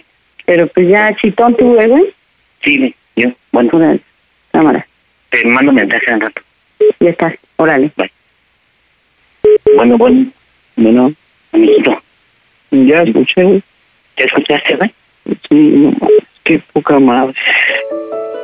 Pero 0.46 0.66
pues 0.68 0.90
ya, 0.90 1.16
chitón 1.18 1.56
tú, 1.56 1.76
güey, 1.76 1.88
güey. 1.88 2.04
Sí, 2.64 2.96
yo. 3.16 3.30
Bueno, 3.52 3.70
Órale. 3.74 4.00
Cámara. 4.52 4.88
te 5.30 5.48
mando 5.48 5.72
mensaje 5.72 6.12
al 6.12 6.22
rato. 6.22 6.42
Ya 7.00 7.10
estás. 7.12 7.36
Órale. 7.58 7.92
Bueno, 9.76 9.98
bueno. 9.98 10.26
Bueno, 10.76 11.14
amiguito. 11.52 12.02
Ya 12.72 13.04
escuché, 13.04 13.44
güey. 13.44 13.64
¿Ya 14.18 14.26
escuchaste, 14.26 14.76
güey? 14.76 14.92
Sí, 15.48 15.56
no 15.56 15.92
mames, 15.92 16.24
qué 16.44 16.60
poca 16.74 17.00
madre. 17.00 17.36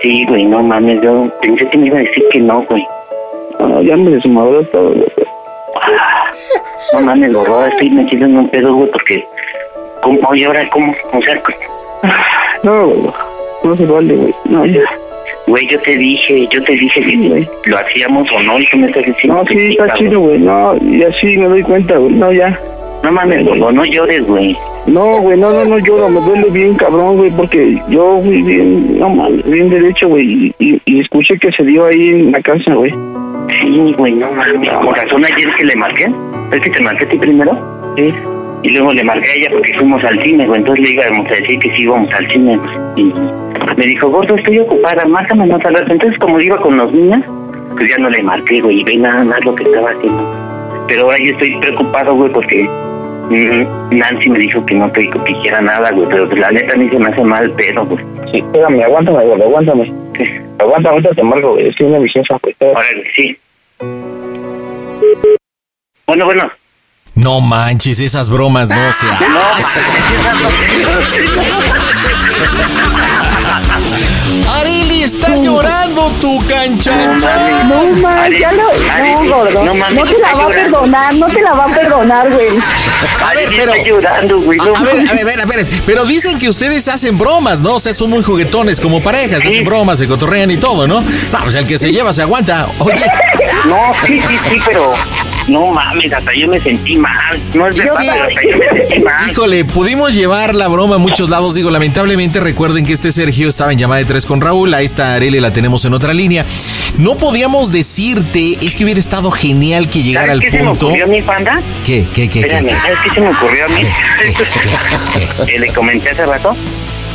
Sí, 0.06 0.24
güey, 0.30 0.46
no 0.46 0.62
mames, 0.62 1.02
yo 1.02 1.28
pensé 1.42 1.68
que 1.68 1.80
me 1.80 1.88
iba 1.88 1.98
a 1.98 2.02
decir 2.02 2.24
que 2.30 2.40
no, 2.40 2.62
güey. 2.70 2.88
Ah, 3.60 3.82
ya 3.84 3.98
me 3.98 4.12
desmadró 4.12 4.64
todo, 4.68 4.92
güey. 4.92 5.08
No 6.94 7.02
mames, 7.02 7.34
gorro, 7.34 7.66
estoy 7.66 7.90
metido 7.90 8.28
en 8.28 8.38
un 8.38 8.48
pedo, 8.50 8.76
güey, 8.76 8.92
porque... 8.92 9.26
¿cómo, 10.04 10.20
oye, 10.30 10.46
ahora, 10.46 10.70
¿cómo? 10.70 10.94
O 11.12 11.22
sea, 11.24 11.42
No, 12.62 12.86
güey, 12.86 13.14
no 13.64 13.76
se 13.76 13.86
vale, 13.88 14.16
güey. 14.16 14.36
No, 14.46 14.64
ya. 14.68 14.84
güey, 15.48 15.68
yo 15.70 15.80
te 15.80 15.96
dije, 15.98 16.48
yo 16.52 16.64
te 16.64 16.74
dije 16.74 17.02
que 17.02 17.72
lo 17.72 17.78
hacíamos 17.80 18.32
o 18.32 18.40
no, 18.44 18.60
y 18.60 18.68
tú 18.68 18.78
me 18.78 18.86
estás 18.86 19.06
diciendo 19.06 19.42
No, 19.42 19.48
sí, 19.48 19.70
está 19.72 19.92
chido, 19.96 20.20
güey. 20.20 20.38
No, 20.38 20.78
y 20.84 21.02
así 21.02 21.36
me 21.36 21.48
doy 21.48 21.64
cuenta, 21.64 21.98
güey. 21.98 22.14
No, 22.14 22.32
ya. 22.32 22.60
No 23.06 23.12
mames, 23.12 23.46
gordo, 23.46 23.72
no 23.72 23.86
llores, 23.86 24.26
güey. 24.26 24.58
No, 24.88 25.22
güey, 25.22 25.38
no, 25.38 25.52
no, 25.52 25.64
no 25.64 25.78
lloro, 25.78 26.10
me 26.10 26.20
duele 26.22 26.50
bien 26.50 26.74
cabrón, 26.74 27.18
güey, 27.18 27.30
porque 27.30 27.80
yo 27.88 28.20
fui 28.24 28.42
bien, 28.42 28.98
no 29.00 29.10
mames, 29.10 29.46
bien 29.48 29.70
derecho, 29.70 30.08
güey, 30.08 30.26
y, 30.26 30.56
y, 30.58 30.82
y 30.86 31.02
escuché 31.02 31.38
que 31.38 31.52
se 31.52 31.64
dio 31.66 31.86
ahí 31.86 32.10
en 32.10 32.32
la 32.32 32.42
casa, 32.42 32.74
güey. 32.74 32.92
Sí, 33.62 33.94
güey, 33.96 34.14
no 34.14 34.32
mames. 34.32 34.70
Con 34.70 34.96
razón 34.96 35.24
ayer 35.24 35.54
que 35.54 35.66
le 35.66 35.76
marqué. 35.76 36.12
¿Es 36.52 36.62
que 36.62 36.70
te 36.72 36.82
marqué 36.82 37.06
a 37.06 37.10
ti 37.10 37.18
primero? 37.20 37.94
Sí. 37.96 38.12
Y 38.64 38.70
luego 38.70 38.92
le 38.92 39.04
marqué 39.04 39.30
a 39.30 39.36
ella 39.36 39.50
porque 39.52 39.74
fuimos 39.76 40.04
al 40.04 40.24
cine, 40.24 40.48
güey. 40.48 40.60
Entonces 40.62 40.90
le 40.90 40.94
íbamos 40.96 41.28
a 41.28 41.36
decir 41.36 41.60
que 41.60 41.76
sí 41.76 41.84
íbamos 41.84 42.12
al 42.12 42.28
cine, 42.32 42.58
güey. 42.58 42.70
Y 42.96 43.14
me 43.78 43.86
dijo, 43.86 44.10
gordo, 44.10 44.36
estoy 44.36 44.58
ocupada, 44.58 45.06
márcame 45.06 45.46
más 45.46 45.64
al 45.64 45.76
rato. 45.76 45.92
Entonces, 45.94 46.18
como 46.18 46.40
iba 46.42 46.58
con 46.58 46.76
los 46.76 46.92
niños, 46.92 47.24
pues 47.78 47.96
ya 47.96 48.02
no 48.02 48.10
le 48.10 48.24
marqué, 48.24 48.62
güey. 48.62 48.80
Y 48.80 48.84
ve 48.84 48.98
nada 48.98 49.24
más 49.24 49.46
lo 49.46 49.54
que 49.54 49.64
estaba 49.64 49.92
haciendo. 49.92 50.86
Pero 50.88 51.04
ahora 51.04 51.18
yo 51.20 51.32
estoy 51.34 51.56
preocupado, 51.60 52.16
güey, 52.16 52.32
porque 52.32 52.68
Nancy 53.30 54.30
me 54.30 54.40
dijo 54.40 54.66
que 54.66 54.76
no 54.76 54.92
te 54.92 55.10
hiciera 55.28 55.62
nada, 55.62 55.92
güey. 55.92 56.08
Pero 56.10 56.26
la 56.28 56.52
neta 56.52 56.78
mí 56.78 56.90
se 56.90 57.00
me 57.00 57.10
hace 57.10 57.24
mal 57.24 57.52
pedo, 57.52 57.86
güey. 57.86 58.04
Sí, 58.32 58.38
espérame, 58.38 58.84
aguántame, 58.84 59.26
güey, 59.26 59.42
aguántame. 59.42 59.94
Aguántame, 60.60 60.90
ahorita 60.90 61.16
te 61.16 61.24
marco, 61.24 61.54
güey, 61.54 61.68
estoy 61.68 61.88
una 61.88 62.00
vigencia, 62.00 62.38
güey. 62.42 62.56
Órale, 62.60 63.04
sí. 63.16 63.38
Bueno, 66.08 66.26
bueno. 66.26 66.52
No 67.16 67.40
manches, 67.40 68.00
esas 68.02 68.30
bromas 68.30 68.70
no 68.70 68.92
se 68.92 69.06
Areli 74.60 75.04
está 75.04 75.30
llorando 75.38 76.12
tu 76.20 76.46
canchancha. 76.46 77.64
No, 77.64 77.86
man, 78.02 78.34
ya 78.38 78.52
lo... 78.52 78.64
No, 79.24 79.38
gordo. 79.38 79.64
no 79.64 79.74
mames, 79.76 79.96
No 79.96 80.04
te 80.04 80.20
la 80.20 80.34
va 80.34 80.44
a 80.44 80.50
perdonar, 80.50 81.14
no 81.16 81.28
te 81.28 81.42
la 81.42 81.54
va 81.54 81.66
a 81.66 81.68
perdonar, 81.68 82.32
güey. 82.32 82.48
A 82.50 83.34
ver, 83.34 83.50
pero. 83.56 83.74
Está 83.74 83.84
llorando, 83.88 84.42
güey. 84.42 84.60
A, 84.60 84.64
a 84.64 84.84
ver, 84.84 85.10
a 85.10 85.14
ver, 85.14 85.22
a 85.22 85.26
ver, 85.26 85.42
a 85.42 85.46
ver, 85.46 85.66
pero 85.86 86.06
dicen 86.06 86.38
que 86.38 86.50
ustedes 86.50 86.88
hacen 86.88 87.18
bromas, 87.18 87.62
¿no? 87.62 87.76
O 87.76 87.80
sea, 87.80 87.94
son 87.94 88.10
muy 88.10 88.24
juguetones 88.24 88.80
como 88.82 89.02
parejas, 89.02 89.40
hacen 89.46 89.64
bromas, 89.64 90.00
se 90.00 90.08
cotorrean 90.08 90.52
y 90.52 90.58
todo, 90.58 90.88
¿no? 90.88 91.02
No, 91.02 91.40
pues 91.44 91.56
el 91.56 91.66
que 91.66 91.80
se 91.80 91.92
lleva 91.92 92.12
se 92.14 92.22
aguanta. 92.22 92.68
Oye, 92.80 93.06
No, 93.66 93.94
sí, 94.06 94.22
sí, 94.28 94.40
sí, 94.50 94.58
pero 94.66 94.94
no 95.48 95.68
mames, 95.68 96.12
hasta 96.12 96.34
yo 96.34 96.48
me 96.48 96.60
sentí 96.60 96.98
mal. 96.98 97.40
No 97.54 97.68
es 97.68 97.76
verdad, 97.76 97.98
hasta 97.98 98.42
yo 98.50 98.58
me 98.58 98.68
sentí 98.80 99.00
mal. 99.00 99.30
Híjole, 99.30 99.66
pudimos 99.66 100.14
llevar 100.14 100.56
la 100.56 100.68
broma 100.68 100.96
a 100.96 100.98
muchos 100.98 101.30
lados. 101.30 101.54
Digo, 101.56 101.70
lamentablemente 101.72 102.40
recuerden 102.40 102.86
que 102.86 102.94
este 102.94 103.12
Sergio 103.12 103.50
estaba 103.50 103.72
en 103.72 103.78
llamada 103.78 104.00
de 104.00 104.06
tres 104.06 104.26
con 104.26 104.42
Raúl. 104.42 104.74
A 104.74 104.82
esta 104.82 105.16
Arely 105.16 105.40
la 105.40 105.54
tenemos 105.54 105.86
en 105.86 105.94
otra 105.94 106.14
línea. 106.14 106.46
No 106.98 107.18
podíamos 107.18 107.72
decirte, 107.72 108.58
es 108.62 108.76
que 108.76 108.84
hubiera 108.84 109.00
estado 109.00 109.30
genial 109.32 109.90
que 109.90 110.02
llegara 110.02 110.32
al 110.32 110.40
¿Sabes 110.40 110.52
qué 110.52 110.58
punto. 110.60 110.92
se 110.92 110.98
me 110.98 111.04
ocurrió 111.04 111.06
a 111.06 111.08
mi 111.08 111.22
panda? 111.22 111.62
¿Qué, 111.86 112.06
qué, 112.14 112.30
qué, 112.30 112.30
qué, 112.30 112.40
Espérame, 112.40 112.68
qué? 112.68 112.76
¿sabes 112.76 112.98
qué 113.04 113.10
se 113.12 113.22
me 113.22 113.30
ocurrió 113.30 113.66
a 113.66 113.68
mí? 113.68 113.82
que 115.46 115.60
le 115.60 115.74
comenté 115.74 116.10
hace 116.10 116.26
rato 116.26 116.56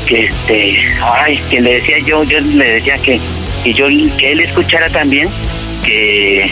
que 0.07 0.25
este, 0.27 0.77
ay, 1.03 1.41
que 1.49 1.61
le 1.61 1.75
decía 1.75 1.99
yo, 2.05 2.25
yo 2.25 2.41
le 2.41 2.73
decía 2.75 2.99
que, 2.99 3.21
que 3.63 3.73
yo 3.73 3.87
que 4.19 4.33
él 4.33 4.41
escuchara 4.41 4.89
también 4.91 5.29
que 5.85 6.51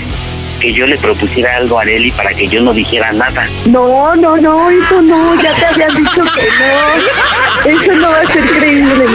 que 0.59 0.73
yo 0.73 0.87
le 0.87 0.99
propusiera 0.99 1.57
algo 1.57 1.79
a 1.79 1.83
Areli 1.83 2.11
para 2.13 2.31
que 2.31 2.47
yo 2.47 2.61
no 2.61 2.73
dijera 2.73 3.13
nada. 3.13 3.47
No, 3.67 4.15
no, 4.17 4.37
no, 4.37 4.71
eso 4.71 5.01
no, 5.01 5.41
ya 5.41 5.53
te 5.53 5.67
habían 5.67 5.95
dicho 5.95 6.23
que 6.35 6.49
no. 6.59 7.71
Eso 7.71 7.93
no 7.95 8.11
va 8.11 8.21
a 8.21 8.27
ser 8.27 8.43
creíble. 8.45 9.07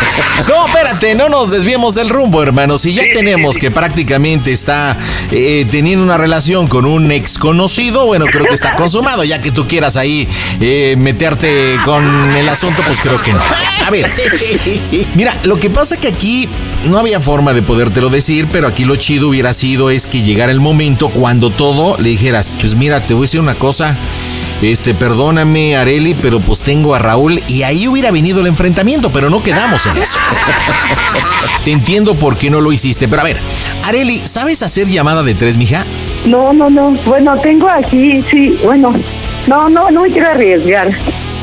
No, 0.48 0.66
espérate, 0.66 1.14
no 1.14 1.28
nos 1.28 1.50
desviemos 1.50 1.94
del 1.94 2.08
rumbo, 2.08 2.42
hermano. 2.42 2.78
Si 2.78 2.92
ya 2.92 3.02
tenemos 3.12 3.56
que 3.56 3.70
prácticamente 3.70 4.52
está 4.52 4.96
eh, 5.30 5.66
teniendo 5.70 6.04
una 6.04 6.16
relación 6.16 6.66
con 6.66 6.84
un 6.84 7.10
ex 7.10 7.38
conocido, 7.38 8.06
bueno, 8.06 8.26
creo 8.26 8.44
que 8.44 8.54
está 8.54 8.76
consumado. 8.76 9.24
Ya 9.24 9.40
que 9.40 9.50
tú 9.50 9.66
quieras 9.66 9.96
ahí 9.96 10.28
eh, 10.60 10.94
meterte 10.98 11.76
con 11.84 12.04
el 12.36 12.48
asunto, 12.48 12.82
pues 12.86 13.00
creo 13.00 13.20
que 13.22 13.32
no. 13.32 13.40
A 13.86 13.90
ver, 13.90 14.10
mira, 15.14 15.36
lo 15.44 15.58
que 15.58 15.70
pasa 15.70 15.96
que 15.96 16.08
aquí 16.08 16.48
no 16.84 16.98
había 16.98 17.20
forma 17.20 17.52
de 17.52 17.62
podértelo 17.62 18.10
decir, 18.10 18.48
pero 18.50 18.68
aquí 18.68 18.84
lo 18.84 18.96
chido 18.96 19.28
hubiera 19.28 19.54
sido 19.54 19.90
es 19.90 20.06
que 20.06 20.22
llegara 20.22 20.52
el 20.52 20.60
momento 20.60 21.08
cuando 21.08 21.50
todo 21.50 21.96
le 21.98 22.10
dijeras, 22.10 22.52
pues 22.60 22.74
mira, 22.74 23.00
te 23.04 23.14
voy 23.14 23.22
a 23.22 23.26
decir 23.26 23.40
una 23.40 23.54
cosa. 23.54 23.96
Este, 24.62 24.94
perdóname, 24.94 25.76
Areli, 25.76 26.14
pero 26.14 26.40
pues 26.40 26.62
tengo 26.62 26.94
a 26.94 26.98
Raúl 26.98 27.42
y 27.46 27.62
ahí 27.62 27.86
hubiera 27.88 28.10
venido 28.10 28.40
el 28.40 28.46
enfrentamiento, 28.46 29.10
pero 29.10 29.28
no 29.28 29.42
quedamos 29.42 29.84
en 29.86 29.96
eso. 29.98 30.18
Te 31.64 31.72
entiendo 31.72 32.14
por 32.14 32.38
qué 32.38 32.48
no 32.48 32.60
lo 32.60 32.72
hiciste, 32.72 33.06
pero 33.06 33.20
a 33.20 33.24
ver, 33.24 33.38
Areli, 33.84 34.22
¿sabes 34.24 34.62
hacer 34.62 34.88
llamada 34.88 35.22
de 35.22 35.34
tres, 35.34 35.56
mija? 35.58 35.84
No, 36.24 36.52
no, 36.52 36.70
no. 36.70 36.90
Bueno, 37.04 37.36
tengo 37.40 37.68
aquí, 37.68 38.22
sí, 38.30 38.58
bueno. 38.64 38.94
No, 39.46 39.68
no, 39.68 39.90
no 39.90 40.02
me 40.02 40.10
quiero 40.10 40.30
arriesgar. 40.30 40.88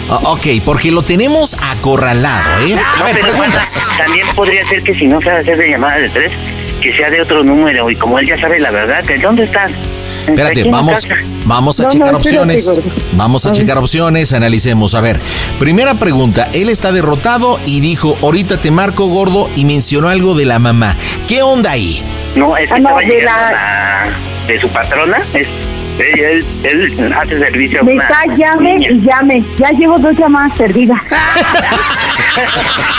Ah, 0.09 0.19
ok, 0.23 0.47
porque 0.65 0.91
lo 0.91 1.01
tenemos 1.01 1.55
acorralado, 1.71 2.49
¿eh? 2.67 2.73
A 2.75 2.99
No, 2.99 3.05
ver, 3.05 3.13
pero 3.21 3.27
preguntas. 3.27 3.81
También 3.97 4.27
podría 4.35 4.67
ser 4.67 4.83
que 4.83 4.93
si 4.93 5.05
no 5.07 5.21
sabe 5.21 5.39
hacer 5.39 5.57
de 5.57 5.69
llamadas 5.69 6.01
de 6.01 6.09
tres, 6.09 6.33
que 6.81 6.91
sea 6.97 7.09
de 7.09 7.21
otro 7.21 7.43
número 7.43 7.89
y 7.89 7.95
como 7.95 8.19
él 8.19 8.27
ya 8.27 8.37
sabe 8.39 8.59
la 8.59 8.71
verdad, 8.71 9.03
¿de 9.05 9.17
dónde 9.19 9.43
estás? 9.43 9.71
Espérate, 10.27 10.63
vamos, 10.69 11.07
vamos 11.45 11.79
a 11.79 11.83
No, 11.83 11.89
checar 11.89 12.15
opciones. 12.15 12.71
Vamos 13.13 13.45
a 13.45 13.51
checar 13.51 13.77
opciones, 13.77 14.33
analicemos. 14.33 14.95
A 14.95 15.01
ver, 15.01 15.19
primera 15.59 15.95
pregunta. 15.99 16.49
Él 16.53 16.69
está 16.69 16.91
derrotado 16.91 17.59
y 17.65 17.79
dijo, 17.81 18.17
ahorita 18.21 18.59
te 18.59 18.71
marco 18.71 19.07
gordo 19.07 19.49
y 19.55 19.65
mencionó 19.65 20.09
algo 20.09 20.35
de 20.35 20.45
la 20.45 20.59
mamá. 20.59 20.95
¿Qué 21.27 21.41
onda 21.41 21.71
ahí? 21.71 22.03
No, 22.35 22.57
es 22.57 22.67
que 22.67 22.73
Ah, 22.75 22.79
no, 22.79 22.99
estaba 22.99 23.01
de 23.01 23.21
la- 23.21 23.51
la- 23.51 24.47
de 24.47 24.59
su 24.59 24.67
patrona. 24.69 25.17
Es, 25.33 25.47
él, 25.99 26.45
él, 26.63 26.99
él 26.99 27.13
hace 27.13 27.39
servicio 27.39 27.79
a 27.81 27.83
Me 27.83 27.93
una 27.93 28.03
está 28.03 28.35
llame 28.35 28.75
niña. 28.77 28.89
y 28.91 28.99
llame. 29.01 29.43
Ya 29.57 29.69
llevo 29.71 29.97
dos 29.99 30.17
llamadas 30.17 30.51
perdidas. 30.57 30.99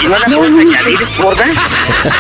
¿Y 0.02 0.06
no 0.06 0.16
la 0.16 0.36
puedes 0.36 0.52
añadir, 0.52 0.98
gorda? 1.22 1.44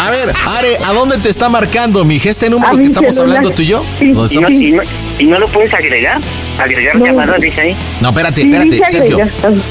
A 0.04 0.10
ver, 0.10 0.34
Are, 0.46 0.68
¿a 0.84 0.92
dónde 0.92 1.18
te 1.18 1.28
está 1.28 1.48
marcando, 1.48 2.04
mija? 2.04 2.30
¿Este 2.30 2.50
número 2.50 2.74
A 2.74 2.76
que 2.76 2.86
estamos 2.86 3.14
celular. 3.14 3.36
hablando 3.38 3.54
tú 3.56 3.62
y 3.62 3.66
yo? 3.66 3.84
Sí, 3.98 4.12
¿Dónde 4.12 4.34
¿Y 4.34 4.38
no, 4.40 4.50
y, 4.50 4.72
no, 4.72 4.82
y 5.18 5.24
no 5.26 5.38
lo 5.38 5.48
puedes 5.48 5.72
agregar? 5.74 6.20
¿Agregar 6.58 6.96
No. 6.96 7.04
llamadas, 7.06 7.40
dice 7.40 7.60
ahí? 7.60 7.76
No, 8.00 8.08
espérate, 8.10 8.42
Sí, 8.42 8.46
espérate, 8.48 8.70
dice 8.70 8.84
Sergio. 8.88 9.18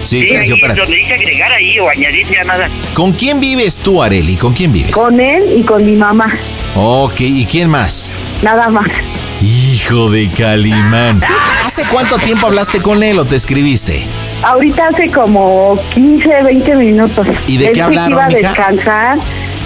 Sí, 0.03 0.27
Sergio, 0.27 0.55
espérate. 0.55 0.79
donde 0.81 0.95
dice 0.97 1.13
agregar 1.13 1.51
ahí 1.51 1.79
o 1.79 1.89
añadir 1.89 2.27
llamadas. 2.27 2.71
¿Con 2.93 3.11
quién 3.13 3.39
vives 3.39 3.79
tú, 3.79 4.01
Areli? 4.01 4.35
¿Con 4.37 4.53
quién 4.53 4.71
vives? 4.71 4.91
Con 4.91 5.19
él 5.19 5.43
y 5.57 5.63
con 5.63 5.85
mi 5.85 5.95
mamá. 5.95 6.33
Ok, 6.75 7.19
¿y 7.21 7.45
quién 7.45 7.69
más? 7.69 8.11
Nada 8.41 8.69
más. 8.69 8.87
Hijo 9.85 10.09
de 10.09 10.29
Calimán. 10.29 11.21
¿Hace 11.65 11.83
cuánto 11.91 12.17
tiempo 12.17 12.47
hablaste 12.47 12.81
con 12.81 13.03
él 13.03 13.19
o 13.19 13.25
te 13.25 13.35
escribiste? 13.35 14.07
Ahorita 14.41 14.87
hace 14.87 15.11
como 15.11 15.77
15, 15.93 16.43
20 16.43 16.75
minutos. 16.75 17.27
¿Y 17.47 17.57
de 17.57 17.67
Él 17.67 17.71
qué 17.73 17.81
hablaron, 17.81 18.13
iba 18.13 18.23
a 18.23 18.27
mija? 18.27 18.39
descansar 18.47 19.17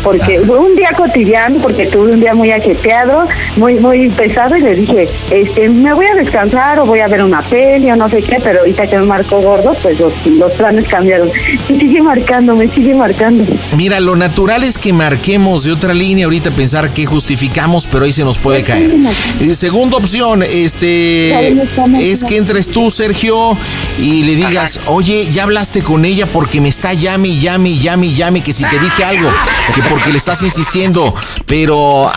porque 0.07 0.39
fue 0.47 0.57
un 0.57 0.73
día 0.73 0.93
cotidiano, 0.95 1.59
porque 1.59 1.85
tuve 1.85 2.13
un 2.13 2.21
día 2.21 2.33
muy 2.33 2.49
ajetreado, 2.49 3.27
muy 3.57 3.73
muy 3.73 4.09
pesado 4.09 4.55
y 4.55 4.61
le 4.61 4.73
dije, 4.73 5.09
este, 5.29 5.67
me 5.67 5.93
voy 5.93 6.05
a 6.05 6.15
descansar 6.15 6.79
o 6.79 6.85
voy 6.85 7.01
a 7.01 7.09
ver 7.09 7.21
una 7.23 7.41
peli 7.41 7.91
o 7.91 7.95
no 7.97 8.07
sé 8.07 8.23
qué, 8.23 8.37
pero 8.41 8.59
ahorita 8.59 8.87
que 8.87 8.97
me 8.99 9.05
marcó 9.05 9.41
gordo, 9.41 9.75
pues 9.81 9.99
los, 9.99 10.13
los 10.25 10.53
planes 10.53 10.85
cambiaron. 10.87 11.29
Y 11.67 11.77
sigue 11.77 12.01
marcando, 12.01 12.55
me 12.55 12.69
sigue 12.69 12.93
marcando. 12.93 13.43
Mira, 13.75 13.99
lo 13.99 14.15
natural 14.15 14.63
es 14.63 14.77
que 14.77 14.93
marquemos 14.93 15.65
de 15.65 15.73
otra 15.73 15.93
línea 15.93 16.23
ahorita 16.23 16.51
pensar 16.51 16.91
que 16.91 17.05
justificamos, 17.05 17.85
pero 17.85 18.05
ahí 18.05 18.13
se 18.13 18.23
nos 18.23 18.39
puede 18.39 18.63
caer. 18.63 18.95
Eh, 19.41 19.55
segunda 19.55 19.97
opción, 19.97 20.41
este, 20.41 21.51
es 21.99 22.23
que 22.23 22.37
entres 22.37 22.71
tú, 22.71 22.89
Sergio, 22.89 23.57
y 23.99 24.23
le 24.23 24.35
digas, 24.35 24.79
oye, 24.85 25.27
ya 25.29 25.43
hablaste 25.43 25.81
con 25.81 26.05
ella 26.05 26.27
porque 26.27 26.61
me 26.61 26.69
está 26.69 26.93
llame, 26.93 27.37
llame, 27.37 27.77
llame, 27.77 28.13
llame, 28.13 28.41
que 28.41 28.53
si 28.53 28.63
te 28.63 28.79
dije 28.79 29.03
algo, 29.03 29.29
que 29.75 29.81
porque 29.97 30.11
le 30.11 30.19
estás 30.19 30.43
insistiendo, 30.43 31.11
pero 31.47 32.07
ah, 32.07 32.13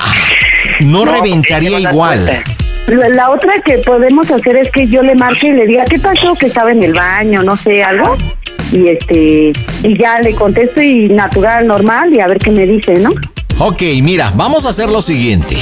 no, 0.80 1.06
No, 1.06 1.12
reventaría 1.12 1.80
igual. 1.80 2.24
cuenta. 2.26 2.50
La, 2.88 3.08
la 3.08 3.30
otra 3.30 3.54
que 3.64 3.78
podemos 3.78 4.30
hacer 4.30 4.56
es 4.56 4.68
que 4.70 4.86
yo 4.86 5.00
le 5.00 5.14
marque 5.14 5.48
y 5.48 5.52
le 5.52 5.66
diga, 5.66 5.86
¿qué 5.86 5.98
pasó? 5.98 6.34
Que 6.34 6.46
estaba 6.46 6.72
en 6.72 6.82
el 6.82 6.92
baño, 6.92 7.42
no 7.42 7.56
sé, 7.56 7.82
algo. 7.82 8.18
Y 8.70 8.86
este, 8.86 9.52
y 9.82 9.98
ya 9.98 10.20
le 10.20 10.34
contesto 10.34 10.82
y 10.82 11.08
natural, 11.08 11.66
normal, 11.66 12.12
y 12.12 12.20
a 12.20 12.26
ver 12.26 12.36
qué 12.38 12.50
me 12.50 12.66
dice, 12.66 12.94
¿no? 12.96 13.12
Ok, 13.58 13.82
mira, 14.02 14.30
vamos 14.36 14.66
a 14.66 14.70
hacer 14.70 14.90
lo 14.90 15.00
siguiente. 15.00 15.56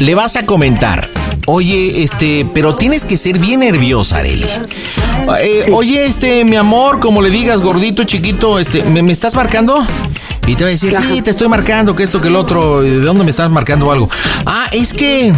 Le 0.00 0.14
vas 0.14 0.36
a 0.36 0.44
comentar. 0.44 1.06
Oye, 1.46 2.02
este, 2.02 2.46
pero 2.54 2.74
tienes 2.74 3.04
que 3.06 3.16
ser 3.16 3.38
bien 3.38 3.60
nerviosa, 3.60 4.18
Areli. 4.18 4.46
Eh, 5.42 5.70
Oye, 5.72 6.04
este, 6.04 6.44
mi 6.44 6.56
amor, 6.56 7.00
como 7.00 7.22
le 7.22 7.30
digas, 7.30 7.60
gordito, 7.62 8.04
chiquito, 8.04 8.58
este, 8.58 8.82
¿me, 8.84 9.02
me 9.02 9.12
estás 9.12 9.34
marcando? 9.36 9.82
Y 10.46 10.56
te 10.56 10.64
va 10.64 10.68
a 10.68 10.70
decir, 10.72 10.94
sí, 10.94 11.22
te 11.22 11.30
estoy 11.30 11.48
marcando, 11.48 11.94
que 11.94 12.02
esto, 12.02 12.20
que 12.20 12.28
el 12.28 12.36
otro, 12.36 12.82
¿de 12.82 13.00
dónde 13.00 13.24
me 13.24 13.30
estás 13.30 13.50
marcando 13.50 13.90
algo? 13.90 14.08
Ah, 14.44 14.68
es 14.72 14.92
que 14.92 15.32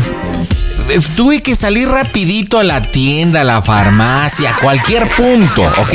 tuve 1.16 1.42
que 1.42 1.56
salir 1.56 1.88
rapidito 1.88 2.58
a 2.58 2.64
la 2.64 2.90
tienda, 2.90 3.40
a 3.40 3.44
la 3.44 3.62
farmacia, 3.62 4.50
a 4.50 4.56
cualquier 4.58 5.08
punto, 5.10 5.62
¿ok? 5.78 5.94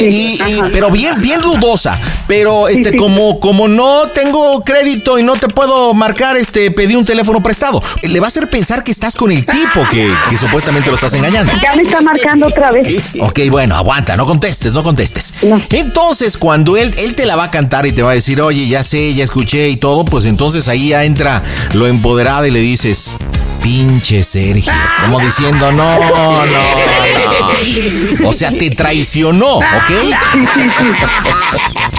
Y, 0.00 0.04
y- 0.42 0.60
pero 0.72 0.90
bien, 0.90 1.20
bien 1.20 1.40
dudosa. 1.40 1.98
Pero 2.26 2.68
este, 2.68 2.96
como, 2.96 3.38
como 3.38 3.68
no 3.68 4.08
tengo 4.14 4.62
crédito 4.64 5.18
y 5.18 5.22
no 5.22 5.34
te 5.36 5.48
puedo 5.48 5.92
marcar, 5.92 6.36
este, 6.36 6.70
pedí 6.70 6.96
un 6.96 7.04
teléfono 7.04 7.42
prestado. 7.42 7.82
Le 8.02 8.18
va 8.20 8.26
a 8.26 8.28
hacer 8.28 8.48
pensar 8.48 8.82
que 8.82 8.90
estás 8.92 9.14
con 9.14 9.30
el 9.30 9.44
tipo 9.44 9.86
que, 9.90 10.10
que 10.30 10.36
supuestamente 10.38 10.88
lo 10.88 10.94
estás 10.94 11.12
engañando. 11.14 11.52
Ya 11.62 11.74
me 11.74 11.82
está 11.82 12.00
marcando 12.00 12.46
otra 12.46 12.70
vez. 12.72 13.02
Ok, 13.20 13.40
bueno, 13.50 13.76
aguanta, 13.76 14.16
no 14.16 14.26
contestes, 14.26 14.74
no 14.74 14.82
contestes. 14.82 15.34
Entonces, 15.70 16.36
cuando 16.36 16.76
él, 16.76 16.94
él 16.98 17.14
te 17.14 17.26
la 17.26 17.36
va 17.36 17.44
a 17.44 17.50
cantar 17.50 17.86
y 17.86 17.92
te 17.92 18.02
va 18.02 18.12
a 18.12 18.14
decir, 18.14 18.40
oye, 18.40 18.66
ya 18.68 18.82
sé, 18.82 19.14
ya 19.14 19.24
escuché 19.24 19.68
y 19.70 19.76
todo, 19.76 20.04
pues 20.04 20.24
entonces 20.26 20.68
ahí 20.68 20.88
ya 20.88 21.04
entra 21.04 21.42
lo 21.72 21.86
empoderado 21.86 22.46
y 22.46 22.50
le 22.50 22.60
dices, 22.60 23.16
pinche 23.62 24.22
Sergio. 24.22 24.72
Como 25.00 25.20
diciendo, 25.20 25.72
no, 25.72 25.98
no, 25.98 26.46
no. 26.46 26.84
O 28.28 28.32
sea, 28.32 28.50
te 28.50 28.70
traicionó, 28.70 29.56
¿ok? 29.56 29.90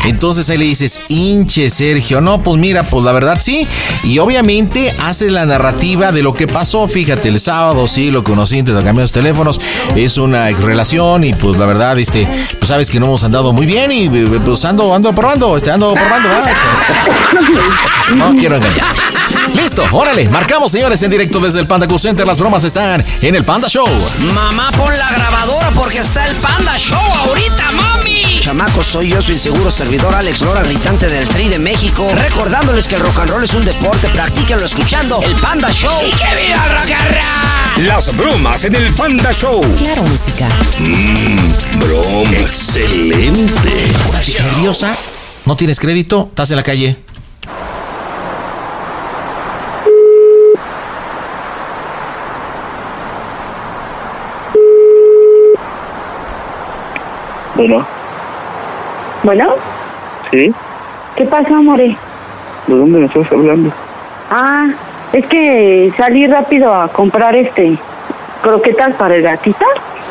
Entonces 0.05 0.49
ahí 0.49 0.57
le 0.57 0.65
dices, 0.65 0.99
hinche 1.07 1.69
Sergio. 1.69 2.21
No, 2.21 2.43
pues 2.43 2.57
mira, 2.57 2.83
pues 2.83 3.03
la 3.03 3.11
verdad 3.11 3.37
sí. 3.41 3.67
Y 4.03 4.19
obviamente 4.19 4.93
haces 4.99 5.31
la 5.31 5.45
narrativa 5.45 6.11
de 6.11 6.21
lo 6.21 6.33
que 6.33 6.47
pasó. 6.47 6.87
Fíjate, 6.87 7.29
el 7.29 7.39
sábado 7.39 7.87
sí 7.87 8.11
lo 8.11 8.23
conocí, 8.23 8.61
te 8.63 8.71
cambié 8.73 9.01
los 9.03 9.11
teléfonos. 9.11 9.59
Es 9.95 10.17
una 10.17 10.49
relación 10.49 11.23
y 11.23 11.33
pues 11.33 11.57
la 11.57 11.65
verdad, 11.65 11.97
este, 11.97 12.27
pues 12.59 12.67
sabes 12.67 12.89
que 12.89 12.99
no 12.99 13.07
hemos 13.07 13.23
andado 13.23 13.53
muy 13.53 13.65
bien 13.65 13.91
y 13.91 14.09
pues 14.09 14.63
ando, 14.65 14.93
ando 14.93 15.13
probando, 15.13 15.57
este, 15.57 15.71
ando 15.71 15.93
probando. 15.93 16.29
¿verdad? 16.29 16.51
No 18.15 18.35
quiero 18.37 18.57
engañarte. 18.57 19.01
Listo, 19.55 19.83
órale, 19.91 20.29
marcamos 20.29 20.71
señores 20.71 21.01
en 21.01 21.09
directo 21.09 21.39
desde 21.45 21.59
el 21.59 21.67
Panda 21.67 21.87
Cool 21.87 21.99
Center. 21.99 22.25
Las 22.25 22.39
bromas 22.39 22.63
están 22.63 23.03
en 23.21 23.35
el 23.35 23.43
Panda 23.43 23.67
Show. 23.69 23.87
Mamá, 24.33 24.71
pon 24.71 24.97
la 24.97 25.09
grabadora 25.11 25.71
porque 25.71 25.99
está 25.99 26.25
el 26.25 26.35
Panda 26.37 26.77
Show 26.77 26.99
ahorita, 26.99 27.71
mami. 27.71 28.39
Chamacos, 28.41 28.87
soy 28.87 29.09
yo, 29.09 29.21
su 29.21 29.31
inseguro 29.31 29.69
servidor 29.69 30.13
Alex 30.15 30.41
Lora, 30.41 30.63
gritante 30.63 31.07
del 31.07 31.27
Tri 31.27 31.47
de 31.47 31.59
México. 31.59 32.11
Recordándoles 32.15 32.87
que 32.87 32.95
el 32.95 33.01
rock 33.01 33.19
and 33.19 33.29
roll 33.29 33.43
es 33.43 33.53
un 33.53 33.63
deporte, 33.63 34.07
practíquenlo 34.09 34.65
escuchando 34.65 35.21
el 35.21 35.35
Panda 35.35 35.71
Show. 35.71 36.01
¡Y 36.01 36.11
que 36.11 36.45
viva 36.45 36.63
el 36.65 36.71
rock 36.71 36.91
and 36.91 37.11
roll! 37.11 37.87
Las 37.87 38.15
bromas 38.15 38.63
en 38.63 38.75
el 38.75 38.91
Panda 38.93 39.31
Show. 39.31 39.61
Claro, 39.77 40.03
música. 40.03 40.47
Mmm, 40.79 41.79
broma. 41.79 42.37
Excelente. 42.37 43.93
¿Nerviosa? 44.41 44.97
¿No 45.45 45.55
tienes 45.55 45.79
crédito? 45.79 46.27
¿Estás 46.29 46.49
en 46.49 46.57
la 46.57 46.63
calle? 46.63 47.04
Bueno, 57.55 57.85
Bueno, 59.23 59.53
¿sí? 60.31 60.53
¿qué 61.15 61.25
pasa, 61.25 61.55
More? 61.61 61.95
¿De 62.67 62.75
dónde 62.75 62.99
me 62.99 63.05
estás 63.05 63.31
hablando? 63.31 63.71
Ah, 64.29 64.67
es 65.13 65.25
que 65.27 65.91
salí 65.97 66.27
rápido 66.27 66.73
a 66.73 66.87
comprar 66.89 67.35
este 67.35 67.77
croquetas 68.41 68.95
para 68.95 69.15
el 69.15 69.21
gatito. 69.23 69.65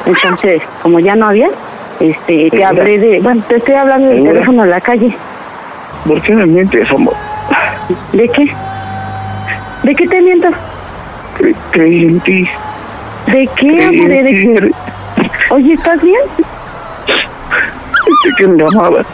Entonces, 0.06 0.62
como 0.82 0.98
ya 1.00 1.14
no 1.16 1.26
había, 1.28 1.48
este, 2.00 2.50
te 2.50 2.64
hablé 2.64 2.98
de, 2.98 3.20
bueno, 3.20 3.42
te 3.48 3.56
estoy 3.56 3.74
hablando 3.74 4.08
del 4.08 4.24
teléfono 4.24 4.64
en 4.64 4.70
la 4.70 4.80
calle. 4.80 5.16
¿Por 6.06 6.20
qué 6.22 6.34
me 6.34 6.46
mientes, 6.46 6.90
amor? 6.90 7.14
¿De 8.12 8.28
qué? 8.28 8.52
¿De 9.82 9.94
qué 9.94 10.06
te 10.06 10.20
miento? 10.20 10.48
Cre- 11.38 11.54
creí 11.70 12.04
en 12.04 12.20
ti. 12.20 12.48
¿De 13.26 13.48
qué, 13.56 13.84
amor? 13.84 14.08
¿De 14.08 14.22
qué? 14.22 14.70
Oye, 15.50 15.72
¿estás 15.74 16.02
bien? 16.02 16.20
Pensé 18.04 18.36
que 18.38 18.48
me 18.48 18.62
amabas. 18.64 19.06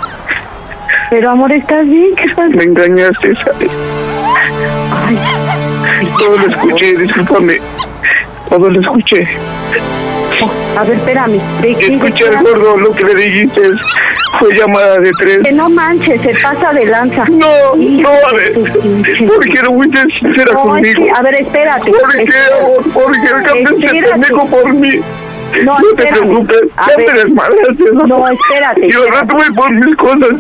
Pero, 1.11 1.31
amor, 1.31 1.53
¿estás 1.53 1.85
bien? 1.87 2.15
¿Qué 2.17 2.29
pasa? 2.31 2.49
Me 2.49 2.65
engañaste, 2.65 3.35
¿sabes? 3.37 3.71
Todo 6.19 6.37
lo 6.37 6.47
escuché, 6.47 6.97
discúlpame. 6.97 7.57
Todo 8.49 8.71
lo 8.71 8.81
escuché. 8.81 9.27
A 10.77 10.85
ver, 10.85 10.97
espérame. 10.97 11.41
¿De 11.61 11.75
qué? 11.75 11.95
Escuché 11.97 12.29
al 12.29 12.43
gordo, 12.45 12.77
lo 12.77 12.93
que 12.93 13.05
le 13.05 13.15
dijiste 13.15 13.61
fue 14.39 14.57
llamada 14.57 14.99
de 15.01 15.11
tres. 15.13 15.41
Que 15.45 15.53
no 15.53 15.69
manches, 15.69 16.21
se 16.23 16.33
pasa 16.41 16.73
de 16.73 16.87
lanza. 16.87 17.25
No, 17.29 17.75
no, 17.77 18.09
a 18.09 18.33
ver. 18.35 18.55
¿Por 18.55 19.41
qué 19.45 19.61
no 19.65 19.75
fuiste 19.75 20.01
sincera 20.21 20.53
No, 20.53 20.61
es 20.77 20.95
conmigo? 20.95 21.05
que- 21.05 21.11
a 21.19 21.23
ver, 21.23 21.35
espérate. 21.43 21.91
¿Por 21.91 22.11
qué, 22.13 22.31
amor? 22.61 22.93
¿Por 22.93 23.13
qué 23.13 23.29
cambiaste 23.47 24.03
pendejo 24.11 24.47
por 24.47 24.73
mí? 24.75 24.91
No, 25.65 25.77
te 25.97 26.07
preocupes, 26.07 26.63
A 26.77 26.87
ver. 26.97 27.07
te 27.07 27.13
desmadraste. 27.13 27.85
No, 28.07 28.29
espérate. 28.29 28.89
Yo 28.91 29.03
al 29.03 29.09
rato 29.13 29.37
voy 29.37 29.53
por 29.55 29.73
mil 29.73 29.97
cosas. 29.97 30.31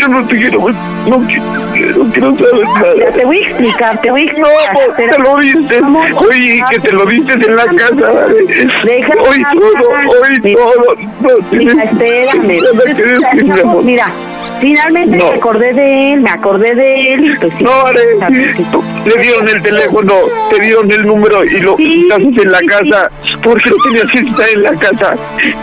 Yo, 0.00 0.08
no 0.08 0.26
te 0.26 0.36
quiero, 0.36 0.68
no, 0.68 1.18
no 1.18 1.26
quiero 1.26 2.36
saber 2.36 2.66
Mira, 2.66 2.72
nada. 2.74 3.12
te 3.16 3.24
voy 3.24 3.38
a 3.42 3.48
explicar, 3.48 4.00
te 4.00 4.10
voy 4.10 4.28
a 4.28 4.32
No, 4.32 4.46
explicar. 4.48 4.70
amor, 4.70 4.96
te 4.96 5.06
lo. 5.18 5.86
Amor, 5.86 6.06
Oye, 6.30 6.62
que 6.70 6.78
te 6.80 6.92
lo 6.92 7.06
viste 7.06 7.32
en 7.34 7.56
la 7.56 7.64
casa. 7.64 8.12
Hoy 9.28 9.42
todo, 9.52 9.90
hoy 10.22 10.54
todo. 10.54 10.94
No, 11.20 11.30
Mira, 11.50 11.82
espérame. 11.84 12.58
Mira, 13.84 14.06
finalmente 14.60 15.16
No. 15.16 15.30
me 15.30 15.36
acordé 15.36 15.72
de 15.72 16.12
él, 16.14 16.20
me 16.20 16.30
acordé 16.30 16.74
de 16.74 17.12
él. 17.14 17.36
Pues, 17.40 17.52
sí, 17.58 17.64
No, 17.64 17.86
Ale, 17.86 18.00
le 19.04 19.22
dieron 19.22 19.48
el 19.48 19.62
teléfono, 19.62 20.12
te 20.50 20.60
dieron 20.60 20.90
el 20.90 21.06
número 21.06 21.44
y 21.44 21.58
lo 21.60 21.76
estás 21.78 22.18
en 22.44 22.52
la 22.52 22.60
casa. 22.60 23.10
¿Por 23.42 23.60
qué 23.60 23.70
no 23.70 23.76
tenías 23.84 24.10
que 24.12 24.18
estar 24.20 24.46
en 24.54 24.62
la 24.62 24.72
casa? 24.72 25.14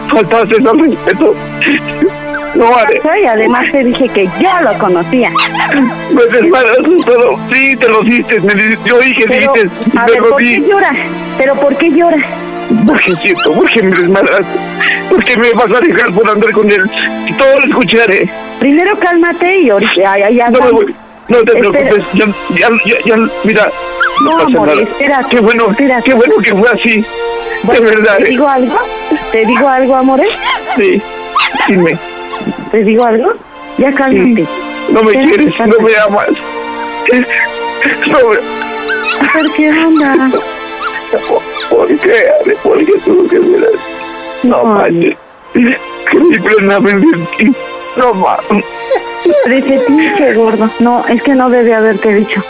Faltaste 0.09 0.55
al 0.55 0.79
respeto. 0.79 1.35
No. 2.55 2.65
Y 3.19 3.25
además 3.25 3.65
te 3.71 3.83
dije 3.83 4.07
que 4.09 4.25
yo 4.39 4.49
lo 4.61 4.77
conocía. 4.77 5.31
Me 6.13 6.23
desmadraste 6.25 6.83
todo. 7.05 7.35
Sí, 7.51 7.75
te 7.75 7.87
lo 7.89 8.01
diste. 8.03 8.39
Me, 8.41 8.77
yo 8.85 8.99
dije, 8.99 9.23
Pero, 9.27 9.53
dijiste. 9.53 9.97
a 9.97 10.05
ver, 10.05 10.19
lo 10.21 10.29
¿por 10.29 10.37
qué 10.43 10.61
lloras? 10.61 10.95
¿Pero 11.39 11.55
por 11.55 11.75
qué 11.77 11.89
lloras? 11.89 12.23
Porque 12.87 13.11
siento, 13.21 13.53
porque 13.53 13.83
me 13.83 13.95
desmadraste. 13.95 14.45
Porque 15.09 15.37
me 15.37 15.51
vas 15.51 15.71
a 15.71 15.79
dejar 15.79 16.11
por 16.13 16.29
andar 16.29 16.51
con 16.51 16.71
él. 16.71 16.83
Todo 17.37 17.59
lo 17.59 17.65
escucharé. 17.67 18.29
Primero 18.59 18.97
cálmate 18.97 19.57
y 19.59 19.69
ahorita 19.69 20.17
ya, 20.17 20.29
ya, 20.29 20.49
No. 20.49 20.59
No 21.29 21.37
te 21.43 21.57
Espera. 21.57 21.69
preocupes. 21.71 22.05
Ya, 22.13 22.25
ya, 22.57 22.69
ya, 22.85 22.95
ya, 23.05 23.15
mira. 23.43 23.69
No, 24.23 24.31
No, 24.31 24.37
pasa 24.45 24.57
amor, 24.57 24.69
espérate, 24.81 25.29
Qué 25.35 25.41
bueno, 25.41 25.67
espérate. 25.71 26.03
qué 26.03 26.13
bueno 26.15 26.35
que 26.43 26.53
fue 26.55 26.69
así. 26.69 27.05
Bueno, 27.63 27.89
de 27.89 27.95
verdad. 27.95 28.17
¿Te 28.17 28.23
¿eh? 28.23 28.29
digo 28.29 28.47
algo? 28.47 28.77
¿Te 29.31 29.45
digo 29.45 29.67
algo, 29.69 29.95
amores? 29.95 30.29
Sí, 30.75 31.01
dime. 31.69 31.97
¿Te 32.71 32.83
digo 32.83 33.05
algo? 33.05 33.33
Ya 33.77 33.91
cálmate. 33.93 34.45
No 34.89 35.01
me 35.03 35.11
Espérate, 35.11 35.35
quieres, 35.37 35.59
no 35.59 35.85
me 35.85 35.95
amas. 35.97 36.27
No 38.07 38.29
me... 38.29 38.37
¿Por 39.33 39.53
qué 39.55 39.69
onda? 39.71 40.31
¿Por 41.69 41.87
qué? 41.99 42.55
¿Por 42.63 42.85
qué 42.85 42.93
tuvo 43.05 43.27
que 43.29 43.39
ser 43.39 43.69
así? 43.73 44.47
No 44.47 44.63
manches. 44.63 45.17
Creí 45.53 46.39
plenamente 46.39 47.15
en 47.15 47.25
ti. 47.37 47.57
No 47.95 48.13
ese 49.45 49.79
pinche 49.87 50.33
gordo. 50.33 50.69
No, 50.79 51.05
es 51.07 51.21
que 51.21 51.35
no 51.35 51.49
debe 51.49 51.73
haberte 51.73 52.13
dicho. 52.13 52.43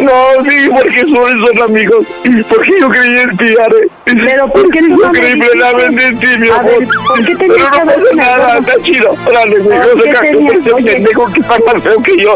No, 0.00 0.50
sí, 0.50 0.68
porque 0.70 1.00
son, 1.00 1.46
son 1.46 1.62
amigos. 1.62 2.06
Porque 2.48 2.70
yo 2.80 2.88
creí 2.88 3.18
en 3.18 3.36
ti, 3.36 3.54
Ale. 3.62 3.88
Pero 4.04 4.48
¿por 4.48 4.68
qué 4.70 4.80
no 4.82 4.96
me 4.96 5.18
creí 5.18 5.36
plenamente 5.40 6.06
en 6.06 6.18
ti, 6.18 6.26
mi 6.38 6.48
A 6.48 6.56
amor. 6.56 6.86
¿por 7.06 7.24
qué 7.26 7.36
tenías 7.36 7.70
Pero 7.70 7.70
que 7.70 7.78
no 7.80 7.86
pasa 7.86 8.14
nada, 8.14 8.58
está 8.58 8.82
chido. 8.82 9.14
Órale, 9.26 9.58
güey, 9.60 9.78
¿Por 9.78 9.96
no 9.96 10.50
se 10.50 10.58
ese 10.58 10.72
oye? 10.72 10.92
pendejo 10.92 11.32
que 11.32 11.40
está 11.40 11.58
más 11.66 11.82
feo 11.82 12.02
que 12.02 12.16
yo. 12.18 12.34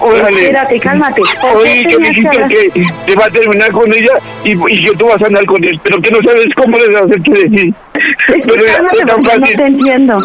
Órale. 0.00 0.40
Espérate, 0.42 0.80
cálmate. 0.80 1.20
¿Por 1.40 1.62
qué 1.62 1.70
Oye, 1.70 1.82
que 1.82 1.88
tenías 1.96 2.10
dijiste 2.10 2.46
que 2.48 2.86
te 3.06 3.14
va 3.18 3.26
a 3.26 3.30
terminar 3.30 3.70
con 3.72 3.92
ella 3.92 4.12
y, 4.42 4.84
que 4.84 4.96
tú 4.96 5.06
vas 5.06 5.22
a 5.22 5.26
andar 5.26 5.44
con 5.46 5.62
él, 5.62 5.80
pero 5.82 6.00
que 6.00 6.10
no 6.10 6.18
sabes 6.22 6.46
cómo 6.56 6.76
le 6.78 6.88
de 6.88 7.16
ti. 7.50 7.74
Es 8.34 8.44
que 8.44 8.52
Pero 8.52 8.66
ya, 8.66 8.72
cálmate 8.74 8.98
es 8.98 9.06
tan 9.06 9.16
porque 9.16 9.34
no 9.38 9.40
fácil. 9.40 9.56
te 9.56 9.64
entiendo. 9.66 10.18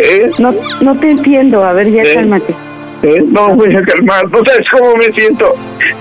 ¿Eh? 0.00 0.30
No, 0.38 0.54
no 0.80 1.00
te 1.00 1.10
entiendo. 1.10 1.64
A 1.64 1.72
ver, 1.72 1.90
ya 1.90 2.02
¿Eh? 2.02 2.14
cálmate. 2.14 2.54
¿Eh? 3.02 3.22
No 3.26 3.48
me 3.48 3.54
voy 3.54 3.76
a 3.76 3.82
calmar, 3.82 4.28
no 4.30 4.38
sabes 4.44 4.66
cómo 4.72 4.96
me 4.96 5.04
siento. 5.14 5.54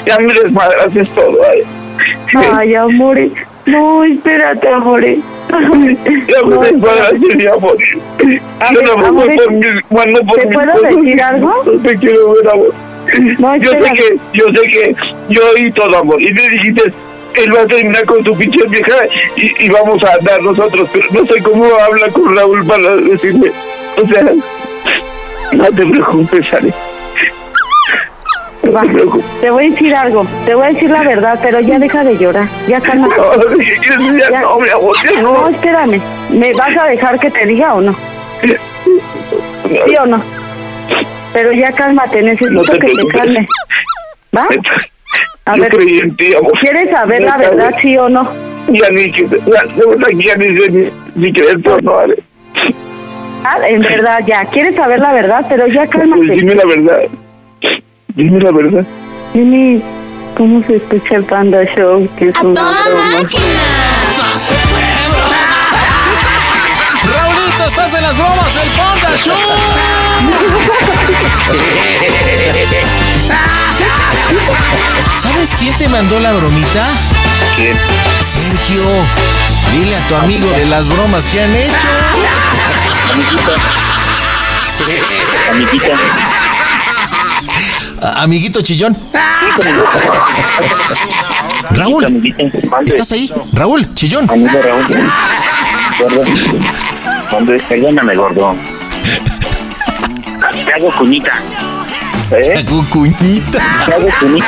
Ya 0.06 0.18
me 0.20 0.34
desmadraste 0.34 1.06
todo. 1.16 1.38
Ay, 1.52 1.64
Ay, 2.54 2.76
amores. 2.76 3.32
No, 3.66 4.04
espérate, 4.04 4.68
amores. 4.68 5.20
ya 5.50 6.46
me 6.48 6.58
desmadraste, 6.68 7.36
mi 7.36 7.46
amor. 7.46 7.78
Yo 8.20 8.82
no 8.82 8.98
me 8.98 9.12
voy 9.12 9.38
por 9.38 9.52
mis, 9.52 9.68
bueno, 9.90 10.20
por 10.28 10.38
¿te 10.40 10.48
mis 10.48 10.56
puedo 10.56 10.72
cosas. 10.72 10.96
decir 10.96 11.24
algo? 11.24 11.54
No 11.66 11.82
te 11.82 11.98
quiero 11.98 12.34
ver, 12.34 12.50
amor. 12.54 12.74
No, 13.40 13.56
yo 13.58 13.72
sé 13.72 13.92
que, 13.94 14.18
yo 14.34 14.46
sé 14.48 14.68
que, 14.68 14.96
yo 15.30 15.42
oí 15.56 15.72
todo, 15.72 15.98
amor. 15.98 16.22
Y 16.22 16.34
me 16.34 16.50
dijiste, 16.50 16.92
él 17.36 17.56
va 17.56 17.62
a 17.62 17.66
terminar 17.68 18.06
con 18.06 18.24
tu 18.24 18.36
pinche 18.36 18.66
vieja 18.68 18.96
y, 19.38 19.66
y 19.66 19.70
vamos 19.70 20.04
a 20.04 20.14
andar 20.16 20.42
nosotros. 20.42 20.90
Pero 20.92 21.06
no 21.14 21.26
sé 21.26 21.42
cómo 21.42 21.66
habla 21.86 22.10
con 22.10 22.36
Raúl 22.36 22.66
para 22.66 22.96
decirme. 22.98 23.52
O 24.02 24.08
sea, 24.08 24.26
no 25.54 25.66
te 25.66 25.86
preocupes, 25.86 26.54
Ale. 26.54 26.74
Va, 28.76 28.82
te 29.40 29.50
voy 29.50 29.66
a 29.66 29.70
decir 29.70 29.96
algo, 29.96 30.26
te 30.46 30.54
voy 30.54 30.66
a 30.66 30.70
decir 30.72 30.90
la 30.90 31.02
verdad, 31.04 31.40
pero 31.42 31.60
ya 31.62 31.80
deja 31.80 32.04
de 32.04 32.18
llorar, 32.18 32.48
ya 32.68 32.82
cálmate. 32.82 33.16
No, 33.16 33.32
ya 34.30 34.42
no, 34.42 34.60
mi 34.60 34.70
amor, 34.70 34.96
ya 35.04 35.22
no. 35.22 35.32
No, 35.34 35.48
espérame, 35.48 36.02
¿me 36.30 36.52
vas 36.54 36.78
a 36.78 36.88
dejar 36.88 37.18
que 37.20 37.32
te 37.32 37.46
diga 37.46 37.76
o 37.76 37.82
no? 37.82 37.96
¿Sí 38.42 39.96
o 40.00 40.06
no? 40.06 40.22
Pero 41.32 41.52
ya 41.54 41.72
cálmate, 41.72 42.22
necesito 42.22 42.52
No 42.52 42.62
te 42.64 42.80
que 42.80 42.88
te 42.94 43.08
calmes. 43.08 43.48
¿Va? 44.36 44.48
A 45.46 45.56
Yo 45.56 45.62
ver, 45.62 45.72
creí 45.72 46.00
en 46.00 46.16
ti, 46.18 46.34
amor. 46.36 46.52
¿quieres 46.60 46.92
saber 46.92 47.22
la 47.22 47.38
verdad, 47.38 47.74
sí 47.82 47.98
o 47.98 48.10
no? 48.10 48.30
Ya 48.68 48.90
ni 48.90 49.10
que, 49.14 49.24
ya, 49.30 49.64
verdad 49.78 50.36
ni 50.38 50.50
ni, 50.50 50.92
ni 51.16 51.32
creerte 51.32 51.70
o 51.70 51.78
no, 51.78 52.00
Ale. 52.00 52.22
Ah, 53.44 53.58
en 53.68 53.82
verdad, 53.82 54.20
ya, 54.28 54.44
¿quieres 54.46 54.76
saber 54.76 55.00
la 55.00 55.14
verdad? 55.14 55.46
Pero 55.48 55.68
ya 55.68 55.82
Pues 55.86 55.90
cálmate. 55.92 56.34
dime 56.36 56.56
la 56.56 56.66
verdad. 56.66 57.00
Dime 58.16 58.40
la 58.42 58.52
verdad. 58.52 58.86
Dime, 59.34 59.82
¿cómo 60.36 60.64
se 60.66 60.78
escucha 60.78 61.16
el 61.18 61.24
Panda 61.26 61.64
Show? 61.76 62.08
Que 62.18 62.30
es 62.30 62.38
una 62.44 62.62
broma. 62.62 63.22
Raulito, 67.04 67.64
estás 67.68 67.94
en 67.94 68.02
las 68.04 68.18
bromas 68.18 68.56
del 68.56 68.70
Panda 68.70 69.18
Show. 69.18 69.36
¿Sabes 75.22 75.54
quién 75.58 75.76
te 75.78 75.88
mandó 75.90 76.20
la 76.20 76.34
bromita? 76.34 76.86
¿Quién? 77.56 77.78
Sergio. 78.22 78.84
Dile 79.74 79.96
a 79.96 80.08
tu 80.08 80.16
amigo 80.16 80.50
de 80.52 80.66
las 80.66 80.88
bromas 80.88 81.28
que 81.28 81.42
han 81.44 81.56
hecho. 81.56 81.88
Amiguita. 85.52 85.92
A- 88.02 88.22
Amiguito 88.24 88.62
chillón. 88.62 88.96
Raúl, 91.72 92.06
Amiguita. 92.06 92.44
¿estás 92.86 93.12
ahí? 93.12 93.30
Raúl, 93.54 93.94
chillón. 93.94 94.30
Amigo 94.30 94.60
Raúl. 94.62 94.86
Gordo. 96.00 96.24
Perdóname, 97.68 98.16
gordo. 98.16 98.56
Te 100.66 100.74
hago 100.74 100.92
cuñita. 100.98 101.32
¿Eh? 102.32 102.66
Hago 102.68 102.86
cuñita. 102.90 103.60
Te 103.86 103.94
hago 103.94 104.08
cuñita. 104.20 104.48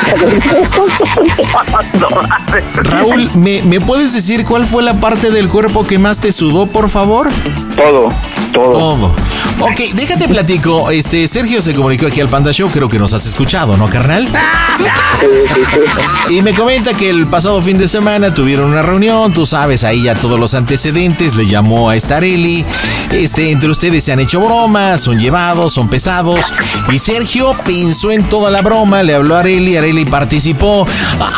Raúl, 2.84 3.30
¿me, 3.36 3.62
¿me 3.64 3.80
puedes 3.80 4.14
decir 4.14 4.44
cuál 4.44 4.66
fue 4.66 4.84
la 4.84 5.00
parte 5.00 5.32
del 5.32 5.48
cuerpo 5.50 5.86
que 5.86 5.98
más 5.98 6.20
te 6.20 6.32
sudó, 6.32 6.68
por 6.68 6.90
favor? 6.90 7.30
Todo, 7.76 8.12
todo. 8.54 8.70
Todo. 8.70 9.16
Ok, 9.62 9.94
déjate 9.94 10.28
platico. 10.28 10.90
Este, 10.92 11.28
Sergio 11.28 11.62
se 11.62 11.74
comunicó 11.74 12.08
aquí 12.08 12.22
al 12.22 12.30
Panda 12.30 12.52
Show, 12.54 12.70
creo 12.72 12.88
que 12.88 12.98
nos 12.98 13.14
has 13.14 13.26
escuchado, 13.26 13.76
¿no, 13.78 13.90
carnal? 13.90 14.28
Y 16.30 16.42
me 16.42 16.54
comenta 16.54 16.94
que 16.94 17.10
el 17.10 17.28
pasado 17.28 17.62
fin 17.62 17.78
de 17.78 17.88
semana 17.88 18.34
tuvieron 18.34 18.70
una 18.70 18.82
reunión, 18.82 19.34
tú 19.34 19.46
sabes, 19.46 19.84
ahí 19.84 20.04
ya 20.04 20.16
todos 20.16 20.40
los 20.40 20.54
antecedentes, 20.54 21.36
le 21.36 21.46
llamó 21.46 21.90
a 21.90 22.00
Starelli 22.00 22.66
este, 23.12 23.50
entre 23.50 23.70
ustedes 23.70 24.04
se 24.04 24.12
han 24.12 24.20
hecho 24.20 24.40
bromas, 24.40 25.02
son 25.02 25.20
llevados, 25.20 25.74
son 25.74 25.90
pesados. 25.90 26.54
Y 26.92 27.00
Sergio 27.00 27.56
pensó 27.66 28.12
en 28.12 28.24
toda 28.30 28.52
la 28.52 28.62
broma, 28.62 29.02
le 29.02 29.16
habló 29.16 29.36
a 29.36 29.40
Areli, 29.40 29.76
Areli 29.78 30.06
participó. 30.06 30.88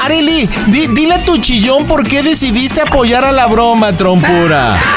Areli, 0.04 0.50
di- 0.68 0.88
dile 0.88 1.14
a 1.16 1.24
tu 1.26 1.38
chillón 1.38 1.86
por 1.88 2.06
qué 2.06 2.24
decidiste 2.24 2.82
apoyar 2.82 3.24
a 3.24 3.32
la 3.32 3.48
broma, 3.48 3.96
trompura. 3.96 4.78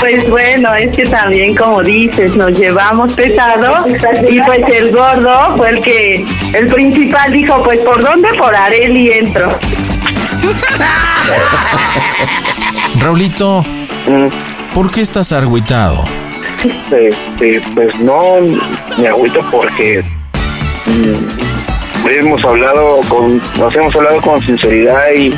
Pues 0.00 0.28
bueno, 0.28 0.74
es 0.74 0.94
que 0.94 1.04
también 1.04 1.54
como 1.64 1.82
dices, 1.82 2.36
nos 2.36 2.58
llevamos 2.58 3.14
pesado 3.14 3.86
y 4.28 4.40
pues 4.42 4.60
el 4.70 4.92
gordo 4.92 5.56
fue 5.56 5.70
el 5.70 5.80
que, 5.80 6.26
el 6.52 6.66
principal 6.66 7.32
dijo, 7.32 7.62
pues 7.62 7.80
¿por 7.80 8.02
dónde? 8.02 8.28
Por 8.34 8.54
Areli 8.54 9.12
entro. 9.12 9.58
Raulito, 13.00 13.64
¿por 14.74 14.90
qué 14.90 15.00
estás 15.00 15.32
argüitado? 15.32 16.04
Este, 16.64 17.62
pues 17.74 17.98
no 18.00 18.40
me 18.98 19.08
agüito 19.08 19.40
porque 19.50 20.04
mm, 20.86 22.08
hemos 22.10 22.44
hablado 22.44 23.00
con, 23.08 23.40
nos 23.58 23.74
hemos 23.74 23.96
hablado 23.96 24.20
con 24.20 24.38
sinceridad 24.40 25.12
y, 25.16 25.34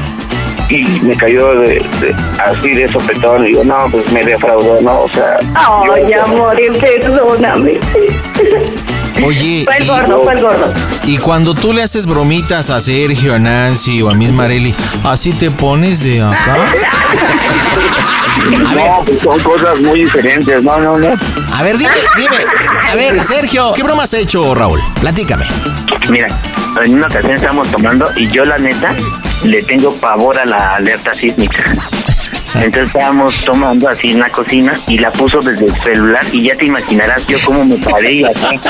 y 0.68 0.84
me 1.02 1.16
cayó 1.16 1.54
de, 1.60 1.68
de- 2.00 2.14
así 2.44 2.70
de 2.72 2.88
sopetón 2.88 3.44
y 3.44 3.48
digo, 3.48 3.64
no, 3.64 3.76
pues 3.90 4.10
me 4.12 4.24
defraudó, 4.24 4.80
¿no? 4.82 5.00
O 5.00 5.08
sea, 5.08 5.38
Ay, 5.54 6.12
yo- 6.12 6.24
amor, 6.24 6.56
perdóname. 6.80 7.80
Oye, 9.24 9.64
Fue 9.64 9.76
el 9.78 9.84
y- 9.84 9.86
gordo, 9.86 10.22
fue 10.24 10.32
el 10.34 10.40
gordo. 10.42 10.74
Y 11.04 11.18
cuando 11.18 11.54
tú 11.54 11.72
le 11.72 11.82
haces 11.82 12.06
bromitas 12.06 12.70
a 12.70 12.80
Sergio, 12.80 13.34
a 13.34 13.38
Nancy 13.38 14.02
o 14.02 14.10
a 14.10 14.14
Miss 14.14 14.32
Marelli, 14.32 14.74
¿así 15.04 15.32
te 15.32 15.50
pones 15.50 16.02
de 16.02 16.20
acá? 16.22 16.56
no, 18.74 19.02
pues 19.04 19.18
son 19.20 19.38
cosas 19.40 19.80
muy 19.80 20.04
diferentes, 20.04 20.62
no, 20.62 20.78
no, 20.78 20.98
no. 20.98 21.08
A 21.54 21.62
ver, 21.62 21.78
dime, 21.78 21.90
dime. 22.16 22.36
A 22.90 22.94
ver, 22.94 23.22
Sergio, 23.22 23.72
¿qué 23.74 23.82
broma 23.82 24.02
has 24.04 24.14
hecho, 24.14 24.54
Raúl? 24.54 24.80
Platícame. 25.00 25.44
Mira, 26.10 26.28
en 26.84 26.94
una 26.94 27.06
ocasión 27.06 27.32
estábamos 27.34 27.68
tomando 27.70 28.06
y 28.16 28.28
yo 28.28 28.44
la 28.44 28.58
neta 28.58 28.94
le 29.44 29.62
tengo 29.62 29.92
pavor 29.94 30.38
a 30.38 30.44
la 30.44 30.74
alerta 30.76 31.12
sísmica. 31.12 31.64
Entonces 32.54 32.86
estábamos 32.86 33.44
tomando 33.44 33.88
así 33.88 34.12
en 34.12 34.20
la 34.20 34.30
cocina 34.30 34.74
y 34.86 34.98
la 34.98 35.10
puso 35.12 35.40
desde 35.40 35.66
el 35.66 35.82
celular 35.82 36.24
y 36.32 36.48
ya 36.48 36.56
te 36.56 36.64
imaginarás 36.66 37.26
yo 37.26 37.38
cómo 37.44 37.64
me 37.64 37.76
paré 37.76 38.12
y 38.12 38.24
así. 38.24 38.60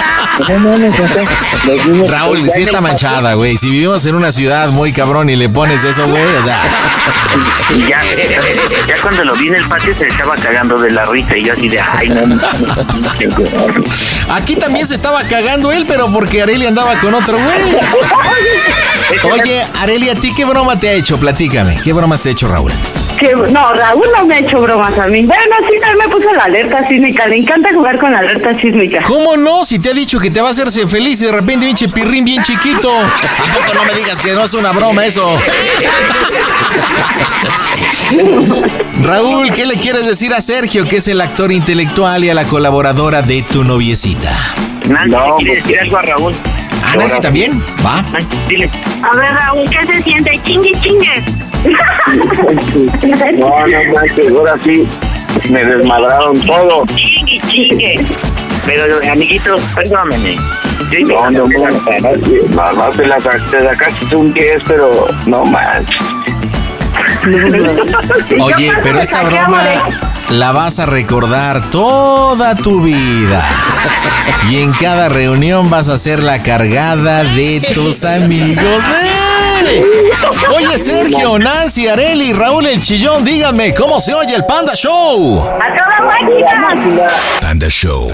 Raúl, 2.09 2.51
sí 2.51 2.62
está 2.62 2.81
manchada, 2.81 3.35
güey. 3.35 3.57
Si 3.57 3.70
vivimos 3.70 4.05
en 4.07 4.15
una 4.15 4.32
ciudad 4.32 4.70
muy 4.70 4.93
cabrón 4.93 5.31
y 5.31 5.36
le 5.36 5.48
pones 5.48 5.85
eso, 5.85 6.07
güey, 6.09 6.23
o 6.23 6.43
sea. 6.43 6.59
Y 7.74 7.81
ya, 7.89 8.03
ya 8.89 9.01
cuando 9.03 9.24
lo 9.24 9.35
vi 9.36 9.48
en 9.48 9.57
el 9.57 9.69
patio 9.69 9.94
se 9.97 10.09
estaba 10.09 10.35
cagando 10.36 10.78
de 10.78 10.90
la 10.90 11.05
risa 11.07 11.36
y 11.36 11.44
yo 11.44 11.53
así 11.53 11.69
de, 11.69 11.81
ay, 11.81 12.09
no. 12.09 12.27
no, 12.27 12.36
no". 12.36 12.44
Aquí 14.31 14.57
también 14.57 14.86
se 14.89 14.94
estaba 14.94 15.23
cagando 15.24 15.70
él, 15.73 15.85
pero 15.86 16.11
porque 16.12 16.43
Areli 16.43 16.66
andaba 16.66 16.98
con 16.98 17.15
otro 17.15 17.39
güey. 17.39 17.77
Oye, 19.32 19.62
Areli, 19.81 20.09
¿a 20.09 20.15
ti 20.15 20.32
qué 20.35 20.44
broma 20.44 20.78
te 20.78 20.89
ha 20.89 20.93
hecho? 20.93 21.19
Platícame. 21.19 21.81
¿Qué 21.82 21.93
bromas 21.93 22.23
te 22.23 22.31
ha 22.31 22.32
hecho 22.32 22.48
Raúl? 22.48 22.73
Que, 23.18 23.34
no, 23.34 23.72
Raúl 23.72 24.06
no 24.16 24.26
me 24.26 24.34
ha 24.34 24.38
hecho 24.40 24.60
bromas 24.60 24.98
a 24.98 25.06
mí. 25.06 25.24
Bueno, 25.24 25.56
sí, 25.60 25.74
también 25.80 26.06
me 26.06 26.14
puso 26.14 26.32
la 26.34 26.44
alerta 26.44 26.86
sísmica. 26.86 27.26
Le 27.26 27.36
encanta 27.36 27.72
jugar 27.72 27.98
con 27.98 28.12
la 28.12 28.18
alerta 28.18 28.59
sísmica. 28.60 29.02
¿Cómo 29.02 29.36
no? 29.36 29.64
Si 29.64 29.78
te 29.78 29.90
ha 29.90 29.94
dicho 29.94 30.18
que 30.18 30.30
te 30.30 30.40
va 30.40 30.48
a 30.48 30.51
hacerse 30.51 30.86
feliz 30.86 31.20
y 31.22 31.26
de 31.26 31.32
repente 31.32 31.66
pinche 31.66 31.88
pirrín 31.88 32.24
bien 32.24 32.43
chiquito. 32.43 32.90
Tampoco 32.90 33.74
no 33.74 33.84
me 33.84 33.94
digas 33.94 34.20
que 34.20 34.32
no 34.34 34.44
es 34.44 34.55
una 34.55 34.72
broma 34.72 35.05
eso. 35.06 35.38
Raúl, 39.02 39.52
¿qué 39.52 39.66
le 39.66 39.74
quieres 39.74 40.06
decir 40.06 40.32
a 40.34 40.40
Sergio, 40.40 40.84
que 40.84 40.97
es 40.97 41.09
el 41.09 41.20
actor 41.20 41.52
intelectual 41.52 42.24
y 42.24 42.30
a 42.30 42.34
la 42.34 42.44
colaboradora 42.44 43.22
de 43.22 43.43
tu 43.43 43.64
noviecita? 43.64 44.32
Nancy, 44.88 45.10
¿le 45.10 45.34
quiere 45.38 45.60
decir 45.60 45.80
algo 45.80 45.97
a 45.97 46.02
Raúl? 46.02 46.34
¿Ah, 46.84 46.97
Nancy 46.97 47.20
también? 47.20 47.62
Va. 47.84 48.05
Dile. 48.48 48.70
A 49.02 49.16
ver, 49.16 49.34
Raúl, 49.34 49.68
¿qué 49.68 49.93
se 49.93 50.02
siente? 50.02 50.40
Chingue, 50.44 50.72
chingue. 50.80 51.24
No, 53.38 53.66
no 53.66 53.94
manches, 53.94 54.32
ahora 54.32 54.55
sí 54.64 54.86
me 55.51 55.64
desmadraron 55.64 56.40
todo. 56.40 56.84
Chingue, 56.94 57.40
chingue. 57.47 58.06
Pero, 58.64 58.98
amiguitos, 59.10 59.62
perdónenme. 59.74 60.36
Yo 60.90 61.01
No, 61.06 61.30
no, 61.30 61.47
no, 61.47 61.70
no, 61.70 62.72
no, 62.72 62.90
te 62.90 63.06
la 63.06 63.16
te 63.18 63.60
sacaste 63.60 64.16
un 64.16 64.32
10, 64.32 64.62
pero 64.66 65.06
no 65.26 65.44
manches. 65.44 66.01
Oye, 68.40 68.72
pero 68.82 69.01
esta 69.01 69.22
broma 69.22 69.62
la 70.30 70.52
vas 70.52 70.78
a 70.78 70.86
recordar 70.86 71.70
toda 71.70 72.55
tu 72.55 72.82
vida. 72.82 73.43
Y 74.51 74.62
en 74.62 74.72
cada 74.72 75.09
reunión 75.09 75.68
vas 75.70 75.88
a 75.88 75.98
ser 75.98 76.22
la 76.22 76.43
cargada 76.43 77.24
de 77.24 77.60
tus 77.74 78.05
amigos. 78.05 78.64
Oye, 80.55 80.78
Sergio, 80.78 81.38
Nancy, 81.38 81.88
Areli, 81.88 82.32
Raúl 82.32 82.66
el 82.66 82.80
Chillón, 82.80 83.24
díganme, 83.24 83.74
¿cómo 83.74 84.01
se 84.01 84.14
oye 84.14 84.34
el 84.34 84.44
Panda 84.44 84.74
Show? 84.74 85.40
¡A 85.40 85.76
toda 85.76 86.01
máquina! 86.06 87.06
Panda 87.40 87.68
Show. 87.68 88.12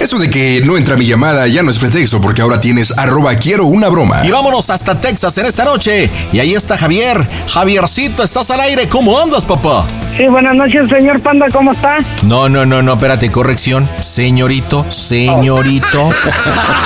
Eso 0.00 0.16
de 0.18 0.30
que 0.30 0.62
no 0.64 0.76
entra 0.78 0.96
mi 0.96 1.04
llamada 1.04 1.48
ya 1.48 1.62
no 1.64 1.70
es 1.72 1.78
pretexto 1.78 2.20
porque 2.20 2.40
ahora 2.40 2.60
tienes 2.60 2.96
arroba 2.96 3.34
quiero 3.34 3.66
una 3.66 3.88
broma. 3.88 4.20
Y 4.24 4.30
vámonos 4.30 4.70
hasta 4.70 5.00
Texas 5.00 5.36
en 5.38 5.46
esta 5.46 5.64
noche. 5.64 6.08
Y 6.32 6.38
ahí 6.38 6.54
está 6.54 6.78
Javier. 6.78 7.28
Javiercito, 7.48 8.22
estás 8.22 8.48
al 8.52 8.60
aire. 8.60 8.88
¿Cómo 8.88 9.18
andas, 9.20 9.44
papá? 9.44 9.86
Sí, 10.16 10.26
buenas 10.28 10.54
noches, 10.54 10.88
señor 10.88 11.20
Panda, 11.20 11.46
¿cómo 11.52 11.72
está? 11.72 11.98
No, 12.22 12.48
no, 12.48 12.64
no, 12.64 12.80
no, 12.82 12.92
espérate, 12.94 13.30
corrección. 13.32 13.88
Señorito, 14.00 14.86
señorito. 14.90 16.10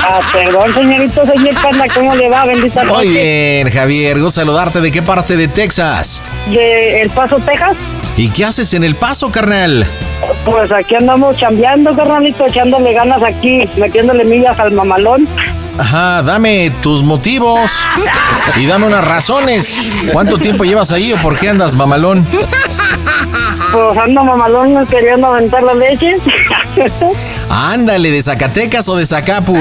Ah, 0.05 0.21
perdón, 0.33 0.75
señorito, 0.75 1.25
señor 1.25 1.55
Panda, 1.63 1.85
¿cómo 1.95 2.15
le 2.15 2.29
va? 2.29 2.45
Bendita 2.45 2.83
Muy 2.85 2.93
noche. 2.93 3.09
bien, 3.09 3.71
Javier. 3.71 4.17
Gusto 4.21 4.41
saludarte. 4.41 4.81
¿De 4.81 4.91
qué 4.93 5.01
parte 5.01 5.37
de 5.37 5.49
Texas? 5.49 6.21
De 6.51 7.01
El 7.01 7.09
Paso, 7.11 7.37
Texas. 7.37 7.77
¿Y 8.17 8.29
qué 8.31 8.45
haces 8.45 8.75
en 8.75 8.85
El 8.85 8.95
Paso, 8.95 9.31
carnal? 9.31 9.87
Pues 10.45 10.71
aquí 10.71 10.95
andamos 10.95 11.37
chambeando, 11.37 11.97
carnalito, 11.97 12.47
echándole 12.47 12.93
ganas 12.93 13.23
aquí, 13.23 13.69
metiéndole 13.77 14.25
millas 14.25 14.59
al 14.59 14.73
mamalón. 14.73 15.27
Ajá, 15.79 16.23
dame 16.23 16.71
tus 16.83 17.03
motivos 17.03 17.83
y 18.57 18.67
dame 18.67 18.87
unas 18.87 19.05
razones. 19.05 19.81
¿Cuánto 20.13 20.37
tiempo 20.37 20.65
llevas 20.65 20.93
ahí 20.93 21.13
o 21.13 21.17
por 21.17 21.39
qué 21.39 21.49
andas 21.49 21.75
mamalón? 21.75 22.27
Pues 23.73 23.99
ando 23.99 24.23
mamalón 24.23 24.87
queriendo 24.87 25.29
aventar 25.29 25.63
la 25.63 25.75
leche. 25.75 26.17
Ándale, 27.49 28.11
¿de 28.11 28.23
Zacatecas 28.23 28.89
o 28.89 28.97
de 28.97 29.07
Zacapu? 29.07 29.57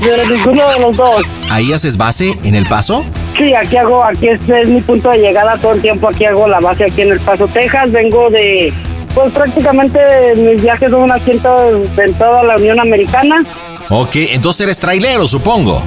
De 0.00 0.26
ninguno 0.36 0.70
de 0.70 0.78
los 0.78 0.96
dos. 0.96 1.24
¿Ahí 1.50 1.72
haces 1.72 1.96
base 1.96 2.36
en 2.44 2.54
El 2.54 2.66
Paso? 2.66 3.04
Sí, 3.36 3.54
aquí 3.54 3.76
hago, 3.76 4.02
aquí 4.04 4.28
este 4.28 4.60
es 4.62 4.68
mi 4.68 4.80
punto 4.80 5.10
de 5.10 5.18
llegada 5.18 5.56
todo 5.58 5.72
el 5.74 5.82
tiempo, 5.82 6.08
aquí 6.08 6.24
hago 6.24 6.46
la 6.48 6.60
base 6.60 6.84
aquí 6.84 7.02
en 7.02 7.12
El 7.12 7.20
Paso, 7.20 7.46
Texas, 7.48 7.90
vengo 7.92 8.30
de, 8.30 8.72
pues 9.14 9.32
prácticamente 9.32 9.98
mis 10.36 10.62
viajes 10.62 10.90
son 10.90 11.10
en, 11.32 11.40
todo- 11.40 11.82
en 11.96 12.14
toda 12.14 12.42
la 12.44 12.56
Unión 12.56 12.80
Americana. 12.80 13.42
Ok, 13.90 14.16
entonces 14.32 14.62
eres 14.62 14.80
trailero, 14.80 15.26
supongo. 15.26 15.82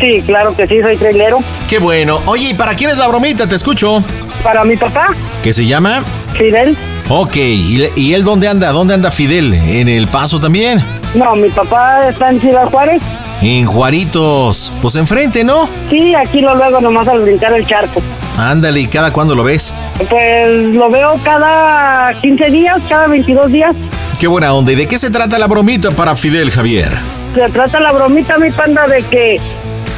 Sí, 0.00 0.22
claro 0.26 0.54
que 0.56 0.66
sí, 0.66 0.80
soy 0.82 0.96
trailero. 0.96 1.38
Qué 1.68 1.78
bueno. 1.78 2.20
Oye, 2.26 2.50
¿y 2.50 2.54
para 2.54 2.74
quién 2.74 2.90
es 2.90 2.98
la 2.98 3.08
bromita? 3.08 3.48
Te 3.48 3.56
escucho. 3.56 4.02
Para 4.42 4.64
mi 4.64 4.76
papá, 4.76 5.06
¿Qué 5.42 5.52
se 5.52 5.66
llama? 5.66 6.04
Fidel. 6.36 6.76
Ok, 7.08 7.36
¿y, 7.36 7.86
y 7.96 8.14
él 8.14 8.24
dónde 8.24 8.48
anda? 8.48 8.72
¿Dónde 8.72 8.94
anda 8.94 9.10
Fidel? 9.10 9.54
¿En 9.54 9.88
El 9.88 10.06
Paso 10.08 10.40
también? 10.40 10.80
No, 11.14 11.36
mi 11.36 11.48
papá 11.50 12.08
está 12.08 12.30
en 12.30 12.40
Ciudad 12.40 12.66
Juárez. 12.70 13.02
En 13.40 13.66
Juaritos. 13.66 14.72
Pues 14.82 14.96
enfrente, 14.96 15.44
¿no? 15.44 15.68
Sí, 15.90 16.14
aquí 16.14 16.40
lo 16.40 16.54
luego 16.54 16.80
nomás 16.80 17.06
al 17.08 17.20
brincar 17.20 17.52
el 17.54 17.66
charco. 17.66 18.00
Ándale, 18.38 18.80
¿y 18.80 18.86
cada 18.86 19.12
cuándo 19.12 19.34
lo 19.34 19.44
ves? 19.44 19.72
Pues 20.10 20.48
lo 20.74 20.90
veo 20.90 21.14
cada 21.22 22.12
15 22.20 22.50
días, 22.50 22.82
cada 22.88 23.06
22 23.06 23.52
días. 23.52 23.76
Qué 24.18 24.26
buena 24.26 24.52
onda. 24.54 24.72
¿Y 24.72 24.74
de 24.74 24.86
qué 24.88 24.98
se 24.98 25.10
trata 25.10 25.38
la 25.38 25.46
bromita 25.46 25.90
para 25.90 26.16
Fidel, 26.16 26.50
Javier? 26.50 26.90
Se 27.34 27.48
trata 27.50 27.80
la 27.80 27.92
bromita, 27.92 28.38
mi 28.38 28.50
panda, 28.50 28.86
de 28.86 29.02
que 29.04 29.36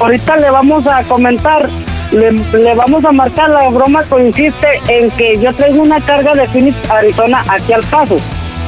ahorita 0.00 0.36
le 0.36 0.50
vamos 0.50 0.86
a 0.86 1.02
comentar, 1.04 1.68
le, 2.12 2.32
le 2.32 2.74
vamos 2.74 3.04
a 3.04 3.12
marcar, 3.12 3.50
la 3.50 3.68
broma 3.68 4.02
consiste 4.04 4.66
en 4.88 5.10
que 5.12 5.36
yo 5.40 5.52
traigo 5.54 5.82
una 5.82 6.00
carga 6.00 6.32
de 6.34 6.46
Phoenix, 6.48 6.76
Arizona, 6.90 7.44
aquí 7.48 7.72
al 7.72 7.82
paso. 7.84 8.16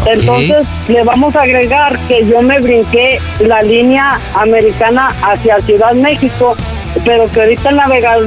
Entonces 0.06 0.66
le 0.88 1.02
vamos 1.02 1.34
a 1.36 1.42
agregar 1.42 1.98
que 2.06 2.24
yo 2.26 2.40
me 2.40 2.60
brinqué 2.60 3.18
la 3.40 3.60
línea 3.62 4.18
americana 4.34 5.08
hacia 5.22 5.58
Ciudad 5.60 5.92
México, 5.92 6.56
pero 7.04 7.30
que 7.30 7.40
ahorita 7.40 7.70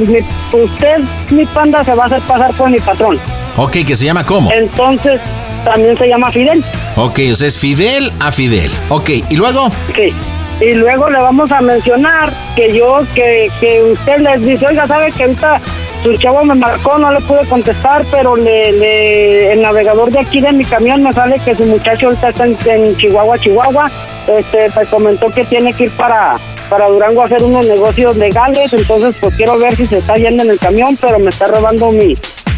mi- 0.01 0.59
usted, 0.63 0.99
mi 1.31 1.45
panda, 1.45 1.83
se 1.83 1.93
va 1.93 2.03
a 2.03 2.07
hacer 2.07 2.21
pasar 2.23 2.53
por 2.55 2.69
mi 2.69 2.79
patrón. 2.79 3.19
Ok, 3.57 3.77
¿que 3.87 3.95
se 3.95 4.05
llama 4.05 4.25
cómo? 4.25 4.51
Entonces 4.51 5.19
también 5.63 5.97
se 5.97 6.07
llama 6.07 6.29
Fidel. 6.31 6.63
Ok, 6.97 7.19
o 7.31 7.35
sea, 7.35 7.47
es 7.47 7.57
Fidel 7.57 8.11
a 8.19 8.31
Fidel. 8.31 8.71
Ok, 8.89 9.09
¿y 9.29 9.35
luego? 9.37 9.69
Sí. 9.95 10.13
Y 10.61 10.73
luego 10.75 11.09
le 11.09 11.17
vamos 11.19 11.51
a 11.51 11.59
mencionar 11.61 12.31
que 12.55 12.69
yo, 12.71 13.01
que, 13.15 13.49
que 13.59 13.81
usted 13.83 14.19
les 14.19 14.41
dice, 14.43 14.67
oiga, 14.67 14.85
sabe 14.87 15.11
que 15.11 15.23
ahorita 15.23 15.59
su 16.03 16.15
chavo 16.17 16.43
me 16.43 16.53
marcó, 16.55 16.97
no 16.99 17.11
le 17.11 17.19
pude 17.21 17.45
contestar, 17.47 18.05
pero 18.11 18.35
le, 18.35 18.71
le- 18.71 19.53
el 19.53 19.61
navegador 19.61 20.11
de 20.11 20.19
aquí 20.19 20.39
de 20.39 20.51
mi 20.51 20.63
camión 20.63 21.01
me 21.03 21.11
sale 21.13 21.39
que 21.39 21.55
su 21.55 21.63
muchacho 21.63 22.07
ahorita 22.07 22.29
está 22.29 22.45
en, 22.45 22.57
en 22.65 22.95
Chihuahua, 22.97 23.37
Chihuahua. 23.39 23.91
Este, 24.27 24.69
me 24.79 24.85
comentó 24.85 25.29
que 25.31 25.43
tiene 25.45 25.73
que 25.73 25.85
ir 25.85 25.91
para, 25.91 26.37
para 26.69 26.87
Durango 26.87 27.23
a 27.23 27.25
hacer 27.25 27.43
unos 27.43 27.65
negocios 27.67 28.17
legales, 28.17 28.71
entonces 28.73 29.17
pues 29.19 29.35
quiero 29.35 29.57
ver 29.57 29.75
si 29.75 29.85
se 29.85 29.97
está 29.97 30.15
yendo 30.15 30.43
en 30.43 30.51
el 30.51 30.59
camión, 30.59 30.95
pero 31.01 31.17
me 31.17 31.29
está 31.29 31.47
robando 31.47 31.91
mi, 31.91 32.13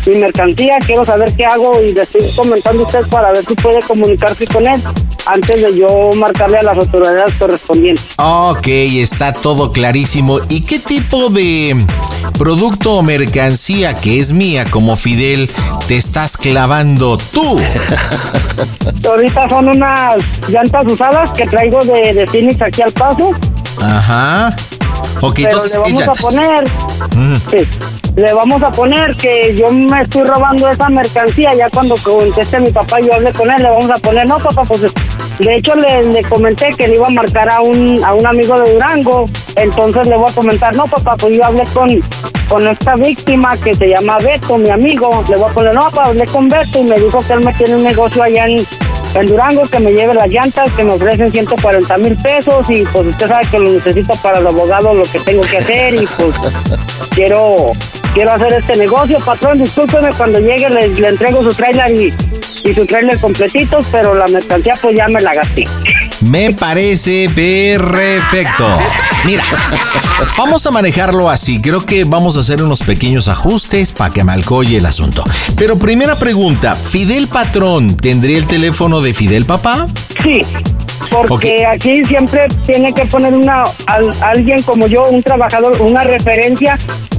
mi 0.08 0.16
mercancía, 0.18 0.78
quiero 0.86 1.04
saber 1.06 1.34
qué 1.36 1.46
hago 1.46 1.82
y 1.82 1.94
le 1.94 2.02
estoy 2.02 2.22
comentando 2.36 2.84
a 2.84 2.86
usted 2.86 3.08
para 3.08 3.32
ver 3.32 3.46
si 3.46 3.56
puede 3.56 3.80
comunicarse 3.80 4.46
con 4.48 4.66
él 4.66 4.82
antes 5.26 5.62
de 5.62 5.78
yo 5.78 5.88
marcarle 6.18 6.58
a 6.58 6.64
las 6.64 6.78
autoridades 6.78 7.34
correspondientes. 7.40 8.12
Ok, 8.18 8.68
está 8.68 9.32
todo 9.32 9.72
clarísimo. 9.72 10.40
¿Y 10.50 10.62
qué 10.62 10.80
tipo 10.80 11.30
de 11.30 11.76
producto 12.38 12.96
o 12.96 13.04
mercancía 13.04 13.94
que 13.96 14.20
es 14.20 14.34
mía 14.34 14.66
como 14.70 14.96
Fidel 14.98 15.50
te 15.88 15.96
estás 15.96 16.36
clavando 16.36 17.18
tú? 17.18 17.58
Ahorita 19.08 19.50
son 19.50 19.70
unas 19.70 20.18
llantas 20.50 20.86
usadas 20.92 21.32
que 21.32 21.46
traigo 21.46 21.80
de, 21.86 22.14
de 22.14 22.28
Phoenix 22.28 22.62
aquí 22.62 22.82
al 22.82 22.92
paso. 22.92 23.32
Ajá. 23.82 24.56
Ok, 25.22 25.36
pero 25.36 25.48
entonces 25.50 25.72
le 25.74 25.80
vamos 25.80 26.08
a 26.08 26.14
poner, 26.14 26.64
Mm. 27.16 27.36
sí, 27.36 27.58
le 28.16 28.32
vamos 28.34 28.62
a 28.62 28.72
poner 28.72 29.16
que 29.16 29.56
yo 29.56 29.72
me 29.72 30.02
estoy 30.02 30.24
robando 30.24 30.70
esa 30.70 30.90
mercancía. 30.90 31.54
Ya 31.56 31.70
cuando 31.70 31.96
conteste 31.98 32.60
mi 32.60 32.72
papá 32.72 33.00
yo 33.00 33.14
hablé 33.14 33.34
con 33.34 33.50
él, 33.50 33.62
le 33.62 33.70
vamos 33.70 33.90
a 33.90 33.98
poner, 33.98 34.28
no 34.28 34.38
papá, 34.38 34.64
pues 34.64 34.82
de 34.82 35.56
hecho 35.56 35.74
le, 35.76 36.04
le 36.04 36.24
comenté 36.24 36.74
que 36.78 36.88
le 36.88 36.96
iba 36.96 37.08
a 37.08 37.12
marcar 37.12 37.52
a 37.52 37.62
un, 37.62 38.04
a 38.04 38.14
un 38.14 38.26
amigo 38.26 38.60
de 38.62 38.74
Durango. 38.74 39.26
Entonces 39.56 40.08
le 40.08 40.16
voy 40.16 40.30
a 40.30 40.34
comentar, 40.34 40.76
no 40.76 40.86
papá, 40.86 41.16
pues 41.18 41.36
yo 41.36 41.46
hablé 41.46 41.64
con, 41.74 41.90
con 42.48 42.68
esta 42.68 42.96
víctima 42.96 43.58
que 43.58 43.74
se 43.74 43.88
llama 43.88 44.18
Beto, 44.20 44.58
mi 44.58 44.70
amigo. 44.70 45.24
Le 45.30 45.38
voy 45.38 45.50
a 45.50 45.54
poner, 45.54 45.74
no 45.74 45.82
papá, 45.82 46.10
hablé 46.10 46.26
con 46.28 46.48
Beto 46.48 46.80
y 46.80 46.84
me 46.84 47.00
dijo 47.00 47.20
que 47.26 47.34
él 47.34 47.44
me 47.44 47.54
tiene 47.54 47.78
un 47.78 47.84
negocio 47.84 48.22
allá 48.22 48.46
en, 48.46 48.64
en 49.16 49.26
Durango, 49.26 49.64
que 49.64 49.80
me 49.80 49.92
lleve 49.92 50.14
las 50.14 50.28
llantas, 50.28 50.72
que 50.74 50.84
me 50.84 50.94
ofrecen 50.94 51.32
140 51.32 51.98
mil 51.98 52.16
pesos 52.18 52.70
y 52.70 52.84
pues 52.84 53.08
usted 53.08 53.28
sabe 53.28 53.48
que 53.50 53.58
lo 53.58 53.72
necesito 53.72 54.14
para 54.22 54.38
el 54.38 54.48
abogado, 54.48 54.94
lo 54.94 55.04
que 55.04 55.20
tengo 55.20 55.42
que 55.42 55.58
hacer 55.58 55.96
y 55.96 56.06
pues 56.06 56.38
quiero 57.16 57.72
quiero 58.14 58.32
hacer 58.34 58.54
este 58.54 58.78
negocio. 58.78 59.18
Patrón, 59.20 59.58
discúlpeme, 59.58 60.10
cuando 60.18 60.40
llegue 60.40 60.70
le, 60.70 60.88
le 60.90 61.08
entrego 61.10 61.44
su 61.44 61.54
trailer 61.54 61.92
y, 61.92 62.14
y 62.70 62.74
su 62.74 62.86
trailer 62.86 63.20
completitos, 63.20 63.88
pero 63.92 64.14
la 64.14 64.26
mercancía 64.28 64.74
pues 64.82 64.96
ya 64.96 65.08
me 65.08 65.20
la 65.22 65.34
gasté. 65.34 65.64
Me 66.22 66.54
parece 66.54 67.30
perfecto. 67.36 68.66
Mira, 69.26 69.44
vamos 70.38 70.66
a 70.66 70.72
manejarlo 70.72 71.30
así. 71.30 71.60
Creo 71.62 71.86
que 71.86 72.04
vamos 72.06 72.38
a 72.38 72.42
hacer 72.42 72.62
unos 72.64 72.84
pequeños 72.84 73.28
ajustes 73.28 73.92
para 73.92 74.14
que 74.14 74.24
me 74.24 74.32
alcoye 74.32 74.78
el 74.78 74.86
asunto. 74.86 75.24
Pero 75.58 75.78
primera 75.78 76.16
pregunta, 76.16 76.76
¿Fidel 76.76 77.28
Patrón 77.28 77.98
tendría 77.98 78.38
el 78.38 78.48
teléfono 78.48 79.02
de 79.02 79.14
Fidel 79.14 79.46
Papá? 79.46 79.88
Sí, 80.24 80.42
porque 81.10 81.66
aquí 81.66 82.02
siempre 82.06 82.48
tiene 82.66 82.94
que 82.94 83.06
poner 83.06 83.34
una 83.34 83.64
al- 83.88 84.10
alguien 84.22 84.62
como 84.62 84.88
yo, 84.88 85.02
un 85.04 85.22
trabajador, 85.22 85.82
una 85.82 86.04
referencia 86.04 86.78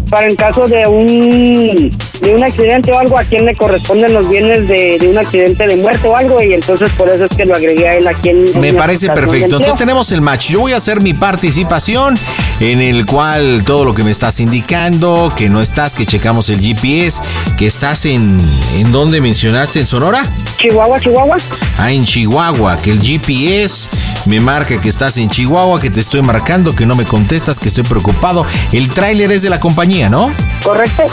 para 0.09 0.29
en 0.29 0.37
caso 0.37 0.67
de 0.69 0.87
un 0.87 1.91
de 2.21 2.35
un 2.35 2.43
accidente 2.43 2.91
o 2.93 2.99
algo 2.99 3.19
a 3.19 3.25
quien 3.25 3.45
le 3.45 3.55
corresponden 3.55 4.15
los 4.15 4.29
bienes 4.29 4.67
de, 4.69 4.99
de 4.99 5.09
un 5.09 5.19
accidente 5.19 5.67
de 5.67 5.77
muerte 5.77 6.09
o 6.09 6.17
algo 6.17 6.43
y 6.43 6.55
entonces 6.55 6.91
por 6.97 7.09
eso 7.11 7.25
es 7.25 7.37
que 7.37 7.45
lo 7.45 7.55
agregué 7.55 7.89
a 7.89 7.97
él 7.97 8.07
aquí 8.07 8.31
en 8.31 8.45
Me 8.61 8.73
parece 8.73 9.11
perfecto. 9.11 9.57
Entonces 9.57 9.75
tenemos 9.75 10.11
el 10.13 10.21
match. 10.21 10.51
Yo 10.51 10.61
voy 10.61 10.73
a 10.73 10.77
hacer 10.77 11.01
mi 11.01 11.13
participación 11.13 12.15
en 12.61 12.81
el 12.81 13.05
cual 13.05 13.63
todo 13.65 13.85
lo 13.85 13.95
que 13.95 14.05
me 14.05 14.11
estás 14.11 14.41
indicando, 14.41 15.33
que 15.37 15.49
no 15.49 15.61
estás, 15.61 15.95
que 15.95 16.07
checamos 16.07 16.49
el 16.51 16.61
GPS, 16.61 17.21
que 17.57 17.67
estás 17.67 18.05
en... 18.07 18.39
¿En 18.79 18.93
dónde 18.93 19.21
mencionaste? 19.21 19.81
¿En 19.81 19.87
Sonora? 19.87 20.23
Chihuahua, 20.57 21.01
Chihuahua. 21.01 21.37
Ah, 21.79 21.93
en 21.93 22.05
Chihuahua, 22.05 22.77
que 22.77 22.91
el 22.91 23.01
GPS 23.01 23.89
me 24.27 24.41
marca 24.41 24.81
que 24.81 24.89
estás 24.89 25.19
en 25.19 25.29
Chihuahua, 25.29 25.81
que 25.81 25.91
te 25.91 26.01
estoy 26.01 26.23
marcando, 26.23 26.75
que 26.75 26.87
no 26.87 26.95
me 26.95 27.05
contestas, 27.05 27.59
que 27.59 27.69
estoy 27.69 27.85
preocupado. 27.85 28.47
El 28.73 28.89
tráiler 28.89 29.31
es 29.33 29.43
de 29.43 29.51
la 29.51 29.61
compañía, 29.61 29.94
¿no? 30.03 30.33
Correcto. 30.63 31.05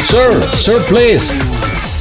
Sir, 0.04 0.42
sir, 0.56 0.82
please. 0.88 1.32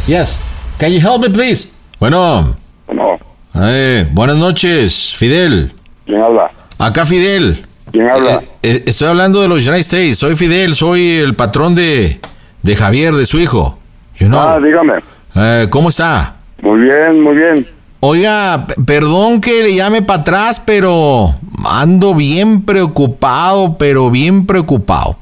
Yes. 0.08 0.40
Can 0.80 0.92
you 0.92 1.00
help 1.00 1.22
me, 1.22 1.30
please? 1.30 1.70
Bueno. 2.00 2.56
No. 2.94 3.18
Eh, 3.56 4.08
buenas 4.12 4.38
noches, 4.38 5.14
Fidel. 5.16 5.74
¿Quién 6.06 6.22
habla? 6.22 6.52
Acá 6.78 7.06
Fidel. 7.06 7.66
¿Quién 7.92 8.08
habla? 8.10 8.36
Eh, 8.36 8.40
eh, 8.64 8.84
estoy 8.86 9.08
hablando 9.10 9.42
de 9.42 9.48
los 9.48 9.68
United 9.68 9.82
States. 9.82 10.18
Soy 10.20 10.36
Fidel, 10.36 10.76
soy 10.76 11.18
el 11.18 11.36
patrón 11.36 11.74
de, 11.76 12.20
de 12.62 12.76
Javier, 12.76 13.16
de 13.16 13.26
su 13.26 13.40
hijo. 13.40 13.80
You 14.20 14.28
know. 14.28 14.40
Ah, 14.40 14.60
dígame. 14.64 14.94
Eh, 15.36 15.68
¿Cómo 15.70 15.90
está? 15.90 16.36
Muy 16.62 16.80
bien, 16.82 17.22
muy 17.22 17.36
bien. 17.36 17.68
Oiga, 18.00 18.68
perdón 18.86 19.42
que 19.42 19.64
le 19.64 19.74
llame 19.76 20.02
para 20.04 20.22
atrás, 20.22 20.62
pero 20.64 21.36
ando 21.66 22.14
bien 22.14 22.62
preocupado, 22.62 23.78
pero 23.78 24.12
bien 24.12 24.46
preocupado. 24.46 25.18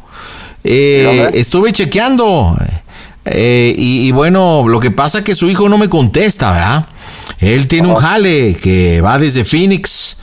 Eh, 0.63 1.29
estuve 1.35 1.71
chequeando. 1.71 2.57
eh, 3.23 3.73
y, 3.77 4.07
y 4.07 4.11
bueno, 4.11 4.67
lo 4.67 4.79
que 4.79 4.91
pasa 4.91 5.19
es 5.19 5.23
que 5.23 5.35
su 5.35 5.49
hijo 5.49 5.69
no 5.69 5.77
me 5.77 5.89
contesta, 5.89 6.51
¿verdad? 6.51 6.85
Él 7.39 7.67
tiene 7.67 7.87
un 7.87 7.95
jale 7.95 8.55
que 8.55 9.01
va 9.01 9.17
desde 9.19 9.45
Phoenix 9.45 10.17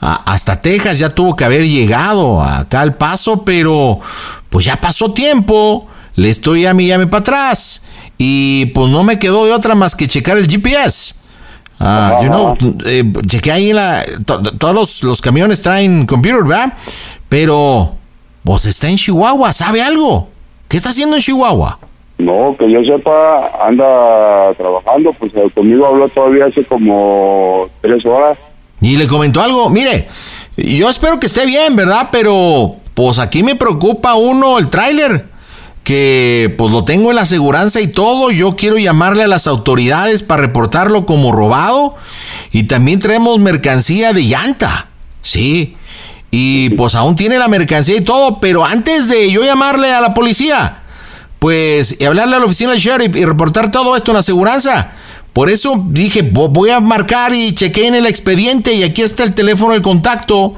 a- 0.00 0.22
hasta 0.32 0.60
Texas, 0.60 0.98
ya 0.98 1.08
tuvo 1.10 1.36
que 1.36 1.44
haber 1.44 1.66
llegado 1.66 2.42
acá 2.42 2.80
al 2.80 2.96
paso, 2.96 3.42
pero 3.44 4.00
pues 4.50 4.64
ya 4.66 4.76
pasó 4.80 5.12
tiempo. 5.12 5.86
Le 6.14 6.28
estoy 6.28 6.66
a 6.66 6.74
mi 6.74 6.86
llame 6.88 7.06
para 7.06 7.20
atrás. 7.20 7.82
Y 8.18 8.66
pues 8.66 8.90
no 8.90 9.02
me 9.02 9.18
quedó 9.18 9.46
de 9.46 9.52
otra 9.52 9.74
más 9.74 9.96
que 9.96 10.06
checar 10.08 10.36
el 10.36 10.46
GPS. 10.46 11.14
Ah, 11.84 12.20
you 12.22 12.28
know, 12.28 12.56
eh, 12.86 13.04
chequé 13.26 13.50
ahí 13.50 13.72
la. 13.72 14.04
to- 14.24 14.40
todos 14.58 14.74
los, 14.74 15.02
los 15.02 15.20
camiones 15.20 15.62
traen 15.62 16.06
computer, 16.06 16.44
¿verdad? 16.44 16.72
Pero, 17.28 17.94
pues 18.44 18.66
está 18.66 18.88
en 18.88 18.96
Chihuahua, 18.96 19.52
¿sabe 19.52 19.82
algo? 19.82 20.28
¿Qué 20.68 20.76
está 20.76 20.90
haciendo 20.90 21.16
en 21.16 21.22
Chihuahua? 21.22 21.78
No, 22.18 22.54
que 22.56 22.70
yo 22.70 22.78
sepa, 22.84 23.50
anda 23.66 24.54
trabajando, 24.56 25.12
pues 25.14 25.32
eh, 25.34 25.50
conmigo 25.54 25.86
habló 25.86 26.08
todavía 26.08 26.46
hace 26.46 26.64
como 26.64 27.68
tres 27.80 28.06
horas. 28.06 28.38
Y 28.80 28.96
le 28.96 29.06
comentó 29.08 29.40
algo. 29.42 29.68
Mire, 29.68 30.06
yo 30.56 30.88
espero 30.88 31.18
que 31.18 31.26
esté 31.26 31.46
bien, 31.46 31.74
¿verdad? 31.74 32.10
Pero, 32.12 32.76
pues 32.94 33.18
aquí 33.18 33.42
me 33.42 33.56
preocupa 33.56 34.14
uno 34.14 34.58
el 34.58 34.68
tráiler. 34.68 35.31
Que 35.84 36.54
pues 36.58 36.70
lo 36.72 36.84
tengo 36.84 37.10
en 37.10 37.16
la 37.16 37.22
aseguranza 37.22 37.80
y 37.80 37.88
todo. 37.88 38.30
Yo 38.30 38.54
quiero 38.56 38.78
llamarle 38.78 39.24
a 39.24 39.28
las 39.28 39.46
autoridades 39.46 40.22
para 40.22 40.42
reportarlo 40.42 41.06
como 41.06 41.32
robado. 41.32 41.96
Y 42.52 42.64
también 42.64 43.00
traemos 43.00 43.38
mercancía 43.40 44.12
de 44.12 44.22
llanta. 44.22 44.86
Sí. 45.22 45.76
Y 46.30 46.70
pues 46.70 46.94
aún 46.94 47.16
tiene 47.16 47.38
la 47.38 47.48
mercancía 47.48 47.96
y 47.96 48.00
todo. 48.02 48.38
Pero 48.40 48.64
antes 48.64 49.08
de 49.08 49.30
yo 49.32 49.42
llamarle 49.44 49.92
a 49.92 50.00
la 50.00 50.14
policía, 50.14 50.82
pues 51.40 51.96
y 52.00 52.04
hablarle 52.04 52.36
a 52.36 52.38
la 52.38 52.46
oficina 52.46 52.70
del 52.70 52.80
sheriff 52.80 53.16
y 53.16 53.24
reportar 53.24 53.70
todo 53.72 53.96
esto 53.96 54.12
en 54.12 54.14
la 54.14 54.20
aseguranza. 54.20 54.92
Por 55.32 55.50
eso 55.50 55.82
dije, 55.88 56.22
"Vo- 56.32 56.48
voy 56.50 56.70
a 56.70 56.78
marcar 56.78 57.34
y 57.34 57.54
chequé 57.54 57.86
en 57.88 57.94
el 57.96 58.06
expediente 58.06 58.72
y 58.74 58.82
aquí 58.84 59.02
está 59.02 59.24
el 59.24 59.34
teléfono 59.34 59.72
del 59.72 59.82
contacto. 59.82 60.54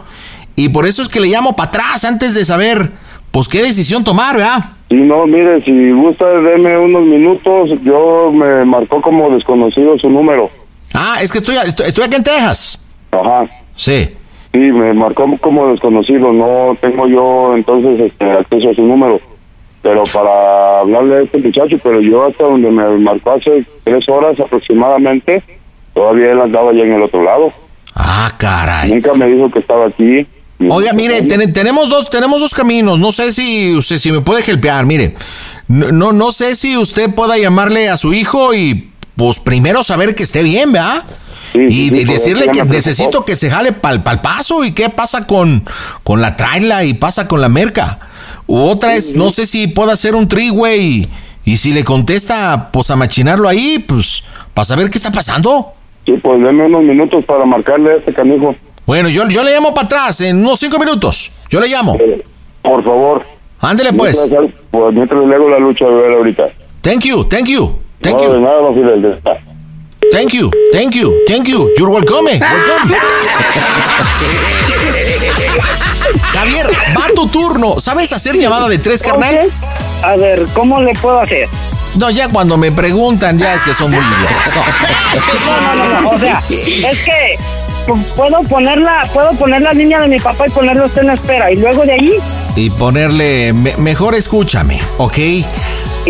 Y 0.56 0.68
por 0.68 0.86
eso 0.86 1.00
es 1.00 1.08
que 1.08 1.20
le 1.20 1.28
llamo 1.28 1.56
para 1.56 1.68
atrás 1.70 2.04
antes 2.04 2.34
de 2.34 2.44
saber, 2.44 2.92
pues, 3.34 3.48
qué 3.48 3.64
decisión 3.64 4.04
tomar, 4.04 4.36
¿verdad? 4.36 4.60
Sí, 4.88 4.94
no, 4.94 5.26
mire, 5.26 5.60
si 5.62 5.90
gusta, 5.90 6.24
deme 6.24 6.78
unos 6.78 7.02
minutos. 7.02 7.70
Yo 7.82 8.30
me 8.32 8.64
marcó 8.64 9.02
como 9.02 9.28
desconocido 9.30 9.98
su 9.98 10.08
número. 10.08 10.50
Ah, 10.94 11.16
es 11.20 11.32
que 11.32 11.38
estoy, 11.38 11.56
estoy, 11.56 11.88
estoy 11.88 12.04
acá 12.04 12.16
en 12.16 12.22
Texas. 12.22 12.88
Ajá. 13.10 13.44
Sí. 13.74 14.08
Sí, 14.52 14.58
me 14.58 14.94
marcó 14.94 15.26
como 15.40 15.66
desconocido. 15.66 16.32
No 16.32 16.76
tengo 16.80 17.08
yo 17.08 17.56
entonces 17.56 18.12
este, 18.12 18.24
acceso 18.30 18.70
a 18.70 18.74
su 18.74 18.82
número. 18.82 19.20
Pero 19.82 20.04
para 20.12 20.78
hablarle 20.78 21.16
a 21.16 21.22
este 21.22 21.38
muchacho, 21.38 21.76
pero 21.82 22.00
yo 22.00 22.26
hasta 22.26 22.44
donde 22.44 22.70
me 22.70 22.88
marcó 22.98 23.32
hace 23.32 23.66
tres 23.82 24.08
horas 24.08 24.38
aproximadamente, 24.38 25.42
todavía 25.92 26.30
él 26.30 26.40
andaba 26.40 26.70
allá 26.70 26.84
en 26.84 26.92
el 26.92 27.02
otro 27.02 27.24
lado. 27.24 27.52
Ah, 27.96 28.30
caray. 28.38 28.92
Nunca 28.92 29.12
me 29.14 29.26
dijo 29.26 29.50
que 29.50 29.58
estaba 29.58 29.86
aquí. 29.86 30.24
Oiga, 30.70 30.92
mire, 30.92 31.22
ten- 31.22 31.52
tenemos 31.52 31.88
dos, 31.88 32.10
tenemos 32.10 32.40
dos 32.40 32.54
caminos. 32.54 32.98
No 32.98 33.12
sé 33.12 33.32
si 33.32 33.74
usted 33.74 33.98
si 33.98 34.12
me 34.12 34.20
puede 34.20 34.42
helpear, 34.50 34.86
mire. 34.86 35.14
No, 35.68 35.90
no, 35.92 36.12
no 36.12 36.30
sé 36.30 36.54
si 36.56 36.76
usted 36.76 37.10
pueda 37.14 37.38
llamarle 37.38 37.88
a 37.88 37.96
su 37.96 38.12
hijo 38.12 38.54
y 38.54 38.90
pues 39.16 39.40
primero 39.40 39.82
saber 39.82 40.14
que 40.14 40.22
esté 40.24 40.42
bien, 40.42 40.72
¿verdad? 40.72 41.04
y 41.54 41.70
sí, 41.70 42.04
decirle 42.04 42.46
que 42.52 42.64
necesito 42.64 43.24
que 43.24 43.36
se 43.36 43.48
jale 43.48 43.70
pa'l, 43.72 44.02
pa'l 44.02 44.20
paso 44.20 44.64
y 44.64 44.72
qué 44.72 44.90
pasa 44.90 45.24
con, 45.26 45.64
con 46.02 46.20
la 46.20 46.34
traila 46.36 46.82
y 46.84 46.94
pasa 46.94 47.28
con 47.28 47.40
la 47.40 47.48
merca. 47.48 48.00
U 48.48 48.58
otra 48.58 48.94
es, 48.96 49.14
no 49.14 49.30
sé 49.30 49.46
si 49.46 49.68
pueda 49.68 49.92
hacer 49.92 50.16
un 50.16 50.26
triway 50.26 50.80
y, 50.80 51.08
y 51.44 51.56
si 51.58 51.72
le 51.72 51.84
contesta, 51.84 52.70
pues 52.72 52.90
a 52.90 52.96
machinarlo 52.96 53.48
ahí, 53.48 53.78
pues 53.86 54.24
para 54.52 54.64
saber 54.64 54.90
qué 54.90 54.98
está 54.98 55.12
pasando. 55.12 55.68
Sí, 56.04 56.12
pues 56.20 56.42
deme 56.42 56.66
unos 56.66 56.82
minutos 56.82 57.24
para 57.24 57.46
marcarle 57.46 57.92
a 57.92 57.96
este 57.98 58.12
canijo. 58.12 58.56
Bueno, 58.86 59.08
yo, 59.08 59.26
yo 59.28 59.42
le 59.42 59.52
llamo 59.52 59.72
para 59.74 59.86
atrás 59.86 60.20
en 60.20 60.38
unos 60.38 60.60
cinco 60.60 60.78
minutos. 60.78 61.30
Yo 61.48 61.60
le 61.60 61.68
llamo. 61.68 61.96
Por 62.62 62.84
favor. 62.84 63.24
Ándele 63.60 63.92
pues. 63.94 64.18
Mientras, 64.18 64.50
pues 64.70 64.94
mientras 64.94 65.24
le 65.26 65.34
hago 65.34 65.48
la 65.48 65.58
lucha 65.58 65.86
de 65.86 65.92
ver 65.98 66.12
ahorita. 66.12 66.44
Thank 66.82 67.00
you, 67.04 67.24
thank 67.24 67.46
you, 67.46 67.78
thank 68.02 68.16
no, 68.18 68.24
you. 68.24 68.32
de 68.34 68.40
nada, 68.40 68.56
don 68.60 68.74
Fidel. 68.74 69.02
de- 69.02 69.20
Thank 70.12 70.32
you, 70.34 70.50
thank 70.70 70.92
you, 70.94 71.10
thank 71.26 71.46
you. 71.48 71.70
You're 71.78 71.90
welcome. 71.90 72.24
welcome. 72.30 72.44
Javier, 76.34 76.66
va 76.96 77.06
tu 77.14 77.26
turno. 77.28 77.80
¿Sabes 77.80 78.12
hacer 78.12 78.36
llamada 78.36 78.68
de 78.68 78.78
tres, 78.78 79.02
carnal? 79.02 79.50
A 80.02 80.16
ver, 80.16 80.46
¿cómo 80.52 80.80
le 80.82 80.92
puedo 80.94 81.20
hacer? 81.20 81.48
No, 81.98 82.10
ya 82.10 82.28
cuando 82.28 82.58
me 82.58 82.70
preguntan, 82.70 83.38
ya 83.38 83.54
es 83.54 83.64
que 83.64 83.72
son 83.72 83.90
muy 83.92 84.00
idiotas. 84.00 84.54
No, 85.46 85.74
no, 85.74 85.88
no, 85.88 86.00
no, 86.02 86.08
o 86.10 86.18
sea, 86.18 86.42
es 86.50 87.04
que 87.04 87.38
puedo 88.16 88.42
ponerla, 88.48 89.08
puedo 89.12 89.30
poner 89.32 89.62
la 89.62 89.72
línea 89.72 90.00
de 90.00 90.08
mi 90.08 90.18
papá 90.18 90.46
y 90.46 90.50
ponerlo 90.50 90.86
usted 90.86 91.02
en 91.02 91.10
espera 91.10 91.50
y 91.52 91.56
luego 91.56 91.82
de 91.84 91.92
ahí 91.92 92.10
Y 92.56 92.70
ponerle, 92.70 93.52
me- 93.52 93.76
mejor 93.78 94.14
escúchame, 94.14 94.78
¿ok? 94.98 95.18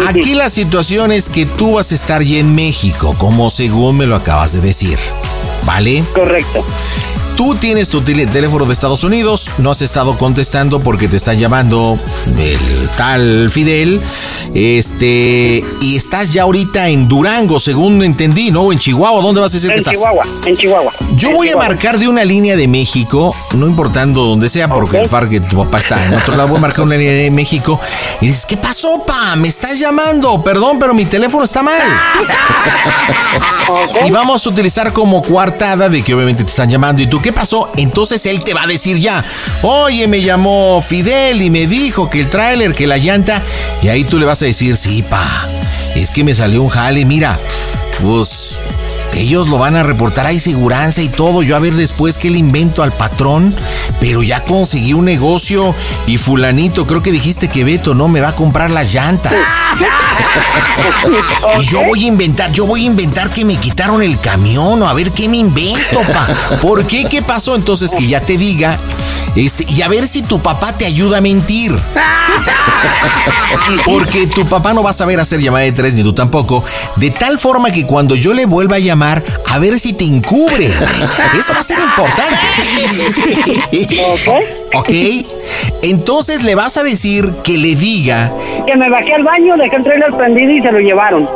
Aquí 0.09 0.35
la 0.35 0.51
situación 0.51 1.13
es 1.13 1.29
que 1.29 1.47
tú 1.47 1.75
vas 1.75 1.93
a 1.93 1.95
estar 1.95 2.23
ya 2.23 2.39
en 2.39 2.55
México, 2.55 3.15
como 3.19 3.49
según 3.51 3.97
me 3.99 4.07
lo 4.07 4.17
acabas 4.17 4.53
de 4.53 4.61
decir, 4.61 4.99
¿vale? 5.65 6.03
Correcto. 6.15 6.65
Tú 7.37 7.57
tienes 7.57 7.89
tu 7.89 8.01
teléfono 8.01 8.65
de 8.65 8.73
Estados 8.73 9.03
Unidos, 9.03 9.51
no 9.59 9.73
has 9.73 9.83
estado 9.83 10.17
contestando 10.17 10.79
porque 10.79 11.09
te 11.09 11.17
están 11.17 11.37
llamando 11.37 11.99
el 12.39 12.89
tal 12.97 13.51
Fidel, 13.51 14.01
este, 14.55 15.65
y 15.81 15.97
estás 15.97 16.31
ya 16.31 16.43
ahorita 16.43 16.89
en 16.89 17.09
Durango, 17.09 17.59
según 17.59 18.03
entendí, 18.05 18.53
¿no? 18.53 18.63
O 18.63 18.73
en 18.73 18.79
Chihuahua, 18.79 19.21
¿dónde 19.21 19.41
vas 19.41 19.53
a 19.53 19.57
decir 19.57 19.69
que 19.71 19.75
en 19.75 19.81
estás? 19.81 19.95
Chihuahua, 19.95 20.25
en 20.47 20.57
Chihuahua. 20.57 20.93
Yo 21.17 21.31
En 21.31 21.37
voy 21.37 21.49
a 21.49 21.57
marcar 21.57 21.99
de 21.99 22.07
una 22.07 22.25
línea 22.25 22.55
de 22.55 22.69
México, 22.69 23.35
no 23.57 23.67
importando 23.67 24.25
donde 24.27 24.49
sea, 24.49 24.69
porque 24.69 24.99
el 24.99 25.09
parque 25.09 25.41
tu 25.41 25.57
papá 25.57 25.79
está 25.79 26.05
en 26.07 26.15
otro 26.15 26.37
lado. 26.37 26.49
Voy 26.49 26.59
a 26.59 26.61
marcar 26.61 26.85
una 26.85 26.97
línea 26.97 27.15
de 27.15 27.33
México 27.33 27.81
y 28.21 28.29
dices, 28.29 28.47
¿qué 28.47 28.57
pasó, 28.57 29.03
pa? 29.05 29.35
Me 29.35 29.49
estás 29.49 29.81
llamando. 29.81 30.41
Perdón, 30.45 30.79
pero 30.79 30.95
mi 30.95 31.05
teléfono 31.05 31.45
está 31.45 31.63
mal. 31.63 31.83
Y 34.07 34.11
vamos 34.11 34.47
a 34.47 34.51
utilizar 34.51 34.93
como 34.93 35.23
coartada 35.23 35.89
de 35.89 36.03
que 36.03 36.15
obviamente 36.15 36.45
te 36.45 36.51
están 36.51 36.69
llamando 36.69 37.01
y 37.01 37.07
tú, 37.07 37.21
¿qué 37.25 37.33
pasó? 37.33 37.73
Entonces 37.79 38.27
él 38.27 38.45
te 38.45 38.53
va 38.53 38.65
a 38.65 38.67
decir 38.67 38.99
ya, 38.99 39.25
oye, 39.63 40.07
me 40.09 40.21
llamó 40.21 40.83
Fidel 40.83 41.41
y 41.41 41.49
me 41.49 41.67
dijo 41.67 42.11
que 42.11 42.21
el 42.21 42.29
tráiler, 42.29 42.75
que 42.75 42.87
la 42.87 42.99
llanta, 42.99 43.43
y 43.81 43.89
ahí 43.89 44.05
tú 44.05 44.19
le 44.19 44.27
vas 44.27 44.43
a 44.43 44.45
decir, 44.45 44.77
sí, 44.77 45.03
pa, 45.03 45.25
es 45.97 46.11
que 46.11 46.23
me 46.23 46.35
salió 46.35 46.63
un 46.63 46.69
jale, 46.69 47.07
mira, 47.07 47.39
pues 48.03 48.61
ellos 49.17 49.49
lo 49.49 49.59
van 49.59 49.77
a 49.77 49.83
reportar, 49.83 50.27
hay 50.27 50.41
seguranza 50.41 51.03
y 51.03 51.09
todo. 51.09 51.43
Yo 51.43 51.57
a 51.57 51.59
ver 51.59 51.75
después 51.75 52.19
qué 52.19 52.31
le 52.31 52.39
invento 52.39 52.83
al 52.83 52.93
patrón. 52.93 53.55
Pero 54.01 54.23
ya 54.23 54.43
conseguí 54.43 54.93
un 54.93 55.05
negocio 55.05 55.75
y 56.07 56.19
fulanito, 56.19 56.87
creo 56.87 57.03
que 57.03 57.13
dijiste 57.13 57.49
que 57.49 57.65
Beto 57.65 57.95
no 57.95 58.09
me 58.09 58.21
va 58.21 58.31
a 58.31 58.35
comprar 58.35 58.71
las 58.71 58.93
llantas. 58.93 59.33
Y 61.61 61.67
yo 61.67 61.85
voy 61.85 62.05
a 62.05 62.09
inventar, 62.09 62.51
yo 62.53 62.67
voy 62.67 62.83
a 62.83 62.87
inventar 62.87 63.31
que 63.31 63.45
me 63.45 63.57
quitaron 63.57 64.03
el 64.03 64.19
camión 64.19 64.83
o 64.83 64.89
a 64.89 64.95
ver 64.95 65.13
qué 65.13 65.29
me 65.29 65.37
invento, 65.37 66.01
pa. 66.13 66.27
¿Por 66.61 66.87
qué? 66.87 67.05
¿Qué 67.05 67.23
pasó? 67.23 67.55
Entonces 67.55 67.95
que 67.95 68.07
ya 68.07 68.21
te 68.21 68.37
diga. 68.37 68.79
Este, 69.37 69.67
y 69.69 69.83
a 69.83 69.89
ver 69.89 70.07
si 70.07 70.23
tu 70.23 70.41
papá 70.41 70.73
te 70.73 70.87
ayuda 70.87 71.19
a 71.19 71.21
mentir. 71.21 71.75
Porque 73.85 74.27
tu 74.27 74.47
papá 74.47 74.75
no 74.75 74.83
va 74.83 74.91
a 74.91 74.95
saber 74.95 75.19
hacer 75.21 75.41
llamada 75.41 75.65
de 75.65 75.73
tres, 75.73 75.95
ni 75.95 76.03
tú 76.03 76.13
tampoco. 76.13 76.65
De 76.97 77.11
tal 77.11 77.39
forma 77.39 77.71
que 77.71 77.87
cuando 77.87 78.15
yo 78.15 78.33
le 78.33 78.47
vuelva 78.47 78.77
a 78.77 78.79
llamar, 78.79 79.04
a 79.05 79.59
ver 79.59 79.79
si 79.79 79.93
te 79.93 80.05
encubre. 80.05 80.67
Eso 81.39 81.53
va 81.53 81.61
a 81.61 81.63
ser 81.63 81.79
importante. 81.79 82.37
¿Ok? 84.75 84.91
Entonces 85.83 86.43
le 86.43 86.55
vas 86.55 86.77
a 86.77 86.83
decir 86.83 87.31
que 87.45 87.57
le 87.57 87.75
diga. 87.75 88.33
Que 88.67 88.77
me 88.77 88.89
bajé 88.89 89.15
al 89.15 89.23
baño, 89.23 89.57
dejé 89.57 89.77
el 89.77 89.85
trailer 89.85 90.11
prendido 90.13 90.53
y 90.53 90.61
se 90.61 90.73
lo 90.73 90.79
llevaron. 90.79 91.29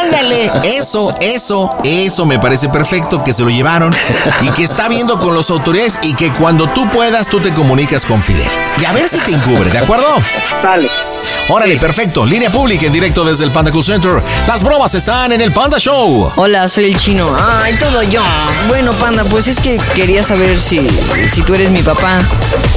Ándale, 0.00 0.50
eso, 0.64 1.14
eso, 1.20 1.70
eso 1.84 2.26
me 2.26 2.38
parece 2.38 2.68
perfecto, 2.68 3.22
que 3.22 3.32
se 3.32 3.42
lo 3.42 3.50
llevaron 3.50 3.94
y 4.42 4.50
que 4.50 4.64
está 4.64 4.88
viendo 4.88 5.20
con 5.20 5.34
las 5.34 5.50
autoridades 5.50 5.98
y 6.02 6.14
que 6.14 6.32
cuando 6.32 6.68
tú 6.70 6.90
puedas 6.90 7.28
tú 7.28 7.40
te 7.40 7.52
comunicas 7.52 8.04
con 8.04 8.22
Fidel. 8.22 8.48
Y 8.80 8.84
a 8.84 8.92
ver 8.92 9.08
si 9.08 9.18
te 9.20 9.32
encubre, 9.32 9.70
¿de 9.70 9.78
acuerdo? 9.78 10.16
Dale. 10.62 11.11
Órale, 11.48 11.76
perfecto. 11.76 12.24
Línea 12.24 12.50
pública 12.50 12.86
en 12.86 12.92
directo 12.92 13.24
desde 13.24 13.44
el 13.44 13.50
Panda 13.50 13.70
Cool 13.70 13.84
Center. 13.84 14.22
Las 14.46 14.62
bromas 14.62 14.94
están 14.94 15.32
en 15.32 15.40
el 15.40 15.52
Panda 15.52 15.78
Show. 15.78 16.32
Hola, 16.36 16.68
soy 16.68 16.86
el 16.86 16.96
chino. 16.96 17.36
Ay, 17.38 17.74
todo 17.74 18.02
yo. 18.02 18.22
Bueno, 18.68 18.92
panda, 18.94 19.24
pues 19.24 19.48
es 19.48 19.60
que 19.60 19.78
quería 19.94 20.22
saber 20.22 20.58
si, 20.58 20.86
si 21.28 21.42
tú 21.42 21.54
eres 21.54 21.70
mi 21.70 21.82
papá. 21.82 22.20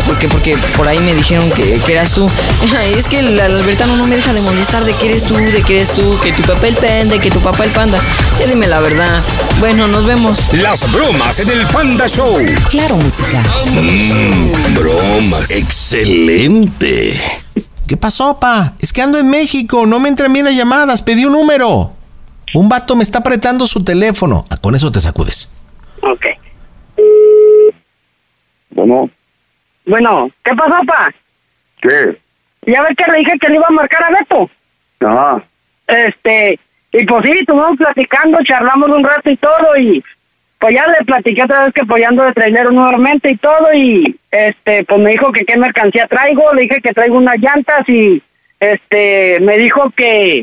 Porque, 0.05 0.27
porque 0.27 0.57
por 0.75 0.87
ahí 0.87 0.99
me 0.99 1.13
dijeron 1.13 1.49
que, 1.51 1.79
que 1.79 1.91
eras 1.91 2.11
tú. 2.11 2.29
Es 2.95 3.07
que 3.07 3.19
el, 3.19 3.39
Albertano 3.39 3.95
no 3.97 4.07
me 4.07 4.15
deja 4.15 4.33
de 4.33 4.41
molestar 4.41 4.83
de 4.83 4.93
que 4.93 5.09
eres 5.09 5.23
tú, 5.23 5.35
de 5.35 5.61
que 5.61 5.77
eres 5.77 5.91
tú, 5.91 6.17
que 6.21 6.31
tu 6.31 6.41
papá 6.43 6.67
el 6.67 6.75
panda, 6.75 7.19
que 7.19 7.29
tu 7.29 7.39
papá 7.39 7.65
el 7.65 7.71
panda. 7.71 7.99
Ya 8.39 8.47
dime 8.47 8.67
la 8.67 8.79
verdad. 8.79 9.23
Bueno, 9.59 9.87
nos 9.87 10.05
vemos. 10.05 10.53
Las 10.53 10.91
bromas 10.91 11.39
en 11.39 11.49
el 11.49 11.65
Panda 11.67 12.07
Show. 12.07 12.37
Claro, 12.69 12.97
música. 12.97 13.41
bromas. 14.73 15.49
Excelente. 15.49 17.19
¿Qué 17.87 17.97
pasó, 17.97 18.39
pa? 18.39 18.73
Es 18.81 18.91
que 18.91 19.01
ando 19.01 19.17
en 19.19 19.29
México, 19.29 19.85
no 19.85 19.99
me 19.99 20.09
entran 20.09 20.33
bien 20.33 20.45
las 20.45 20.55
llamadas, 20.55 21.01
pedí 21.03 21.25
un 21.25 21.33
número. 21.33 21.91
Un 22.53 22.69
vato 22.69 22.95
me 22.95 23.03
está 23.03 23.19
apretando 23.19 23.67
su 23.67 23.83
teléfono. 23.83 24.45
Ah, 24.49 24.57
Con 24.61 24.75
eso 24.75 24.91
te 24.91 24.99
sacudes. 24.99 25.51
Ok. 26.01 26.25
Bueno, 28.71 29.09
Bueno, 29.85 30.29
¿qué 30.43 30.53
pasó, 30.55 30.83
pa? 30.85 31.13
¿qué? 31.81 32.17
Ya 32.67 32.81
ves 32.81 32.91
que 32.97 33.11
le 33.11 33.19
dije 33.19 33.33
que 33.39 33.49
le 33.49 33.55
iba 33.55 33.65
a 33.67 33.71
marcar 33.73 34.03
a 34.03 34.09
Beto. 34.09 34.49
Ajá. 35.01 35.43
Este, 35.87 36.59
y 36.91 37.05
pues 37.05 37.23
sí, 37.25 37.31
estuvimos 37.39 37.77
platicando, 37.77 38.39
charlamos 38.43 38.89
un 38.89 39.03
rato 39.03 39.29
y 39.29 39.37
todo, 39.37 39.77
y 39.77 40.03
pues 40.65 40.77
ya 40.77 40.87
le 40.87 41.05
platiqué 41.05 41.43
otra 41.43 41.65
vez 41.65 41.75
que 41.75 41.81
apoyando 41.81 42.23
de 42.23 42.33
trailero 42.33 42.71
nuevamente 42.71 43.29
y 43.29 43.37
todo, 43.37 43.71
y 43.71 44.19
este, 44.31 44.83
pues 44.85 44.99
me 44.99 45.11
dijo 45.11 45.31
que 45.31 45.45
qué 45.45 45.59
mercancía 45.59 46.07
traigo, 46.07 46.51
le 46.55 46.63
dije 46.63 46.81
que 46.81 46.91
traigo 46.91 47.17
unas 47.17 47.37
llantas 47.37 47.87
y 47.87 48.19
este, 48.59 49.37
me 49.41 49.59
dijo 49.59 49.91
que, 49.95 50.41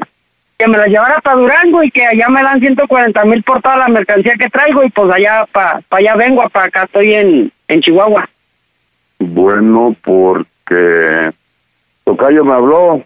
que 0.57 0.69
me 0.69 0.79
las 0.79 0.87
llevara 0.87 1.21
para 1.23 1.41
Durango 1.41 1.83
y 1.83 1.91
que 1.91 2.07
allá 2.07 2.29
me 2.29 2.41
dan 2.41 2.61
140 2.61 3.25
mil 3.25 3.43
por 3.43 3.61
toda 3.63 3.79
la 3.79 3.89
mercancía 3.89 4.35
que 4.39 4.49
traigo 4.49 4.85
y 4.85 4.91
pues 4.91 5.13
allá 5.13 5.45
para 5.51 5.83
allá 5.91 6.15
vengo, 6.15 6.49
para 6.51 6.67
acá 6.67 6.85
estoy 6.85 7.15
en, 7.15 7.53
en 7.67 7.81
Chihuahua. 7.81 8.31
Bueno, 9.19 9.97
porque 10.05 11.33
Tocayo 12.05 12.45
me 12.45 12.53
habló. 12.53 13.03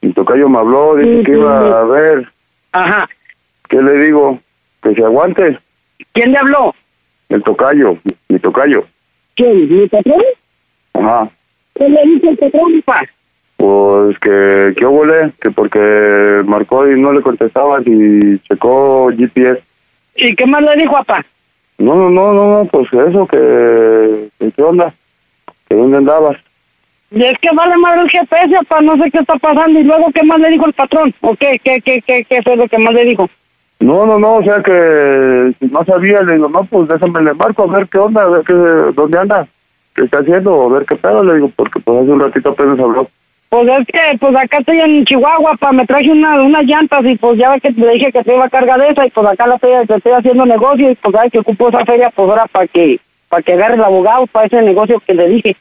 Y 0.00 0.12
Tocayo 0.12 0.48
me 0.48 0.58
habló, 0.58 0.96
dice 0.96 1.22
que 1.22 1.32
iba 1.34 1.82
a 1.82 1.84
ver. 1.84 2.28
Ajá. 2.72 3.08
¿Qué 3.68 3.80
le 3.80 3.92
digo? 4.06 4.40
Que 4.82 4.92
se 4.96 5.04
aguante. 5.04 5.56
¿Quién 6.12 6.32
le 6.32 6.38
habló? 6.38 6.74
El 7.28 7.42
Tocayo, 7.42 7.98
mi 8.28 8.38
Tocayo. 8.38 8.86
¿Quién? 9.36 9.68
¿Mi 9.68 9.88
patrón? 9.88 10.22
Ajá. 10.94 11.30
¿Qué 11.74 11.88
le 11.88 12.02
dice 12.04 12.30
el 12.30 12.38
patrón, 12.38 12.82
pa? 12.84 13.02
Pues 13.56 14.18
que, 14.20 14.74
que 14.76 14.84
volé, 14.84 15.32
que 15.40 15.50
porque 15.50 16.42
marcó 16.46 16.88
y 16.88 16.98
no 16.98 17.12
le 17.12 17.22
contestaban 17.22 17.82
y 17.86 18.38
checó 18.40 19.10
GPS. 19.16 19.62
¿Y 20.16 20.34
qué 20.34 20.46
más 20.46 20.62
le 20.62 20.76
dijo, 20.76 20.92
papá? 20.92 21.24
No, 21.78 21.94
no, 21.94 22.10
no, 22.10 22.32
no, 22.32 22.58
no, 22.58 22.64
pues 22.66 22.88
eso, 22.92 23.26
que, 23.26 24.28
que 24.38 24.52
¿qué 24.52 24.62
onda? 24.62 24.92
¿Que 25.68 25.74
dónde 25.74 25.98
andabas? 25.98 26.36
Y 27.10 27.22
es 27.24 27.38
que 27.40 27.50
vale 27.54 27.76
madre 27.78 28.02
el 28.02 28.10
GPS, 28.10 28.54
papá, 28.68 28.80
no 28.80 28.96
sé 28.96 29.10
qué 29.10 29.18
está 29.18 29.36
pasando. 29.36 29.78
¿Y 29.78 29.84
luego 29.84 30.10
qué 30.12 30.22
más 30.24 30.40
le 30.40 30.50
dijo 30.50 30.66
el 30.66 30.72
patrón? 30.72 31.14
¿O 31.20 31.34
qué, 31.36 31.60
qué, 31.62 31.80
qué, 31.80 32.02
qué, 32.02 32.24
qué 32.24 32.42
fue 32.42 32.56
lo 32.56 32.68
que 32.68 32.78
más 32.78 32.94
le 32.94 33.04
dijo? 33.04 33.30
No, 33.80 34.04
no, 34.06 34.18
no, 34.18 34.36
o 34.36 34.42
sea 34.42 34.60
que 34.62 35.52
si 35.60 35.66
no 35.66 35.84
sabía, 35.84 36.20
le 36.22 36.34
digo, 36.34 36.48
no, 36.48 36.64
pues 36.64 36.88
déjame 36.88 37.22
le 37.22 37.34
marco 37.34 37.62
a 37.62 37.76
ver 37.78 37.88
qué 37.88 37.98
onda, 37.98 38.22
a 38.22 38.28
ver 38.28 38.42
qué, 38.44 38.52
dónde 38.52 39.18
anda, 39.18 39.46
qué 39.94 40.02
está 40.04 40.18
haciendo, 40.18 40.62
a 40.66 40.68
ver 40.78 40.84
qué 40.84 40.96
pedo, 40.96 41.22
le 41.22 41.34
digo, 41.34 41.50
porque 41.54 41.78
pues 41.80 42.02
hace 42.02 42.10
un 42.10 42.20
ratito 42.20 42.50
apenas 42.50 42.78
habló. 42.80 43.08
Pues 43.50 43.66
es 43.68 43.86
que, 43.86 44.18
pues 44.18 44.36
acá 44.36 44.58
estoy 44.58 44.80
en 44.80 45.04
Chihuahua, 45.04 45.56
pa, 45.58 45.72
me 45.72 45.86
traje 45.86 46.10
una, 46.10 46.42
unas 46.42 46.64
llantas 46.64 47.00
y 47.04 47.16
pues 47.16 47.38
ya 47.38 47.52
ves 47.52 47.62
que 47.62 47.70
le 47.70 47.92
dije 47.92 48.12
que 48.12 48.22
te 48.24 48.34
iba 48.34 48.44
a 48.44 48.50
cargar 48.50 48.80
de 48.80 48.90
esa 48.90 49.06
y 49.06 49.10
pues 49.10 49.26
acá 49.26 49.46
la 49.46 49.54
estoy, 49.54 49.70
te 49.86 49.94
estoy 49.94 50.12
haciendo 50.12 50.44
negocio 50.44 50.90
y 50.90 50.94
pues 50.96 51.14
sabes 51.14 51.32
que 51.32 51.38
ocupo 51.38 51.68
esa 51.68 51.84
feria 51.86 52.10
pues 52.14 52.28
ahora 52.28 52.46
para 52.46 52.66
que, 52.66 53.00
para 53.28 53.42
que 53.42 53.52
agarre 53.54 53.74
el 53.76 53.84
abogado 53.84 54.26
para 54.26 54.46
ese 54.46 54.60
negocio 54.60 55.00
que 55.06 55.14
le 55.14 55.28
dije. 55.28 55.56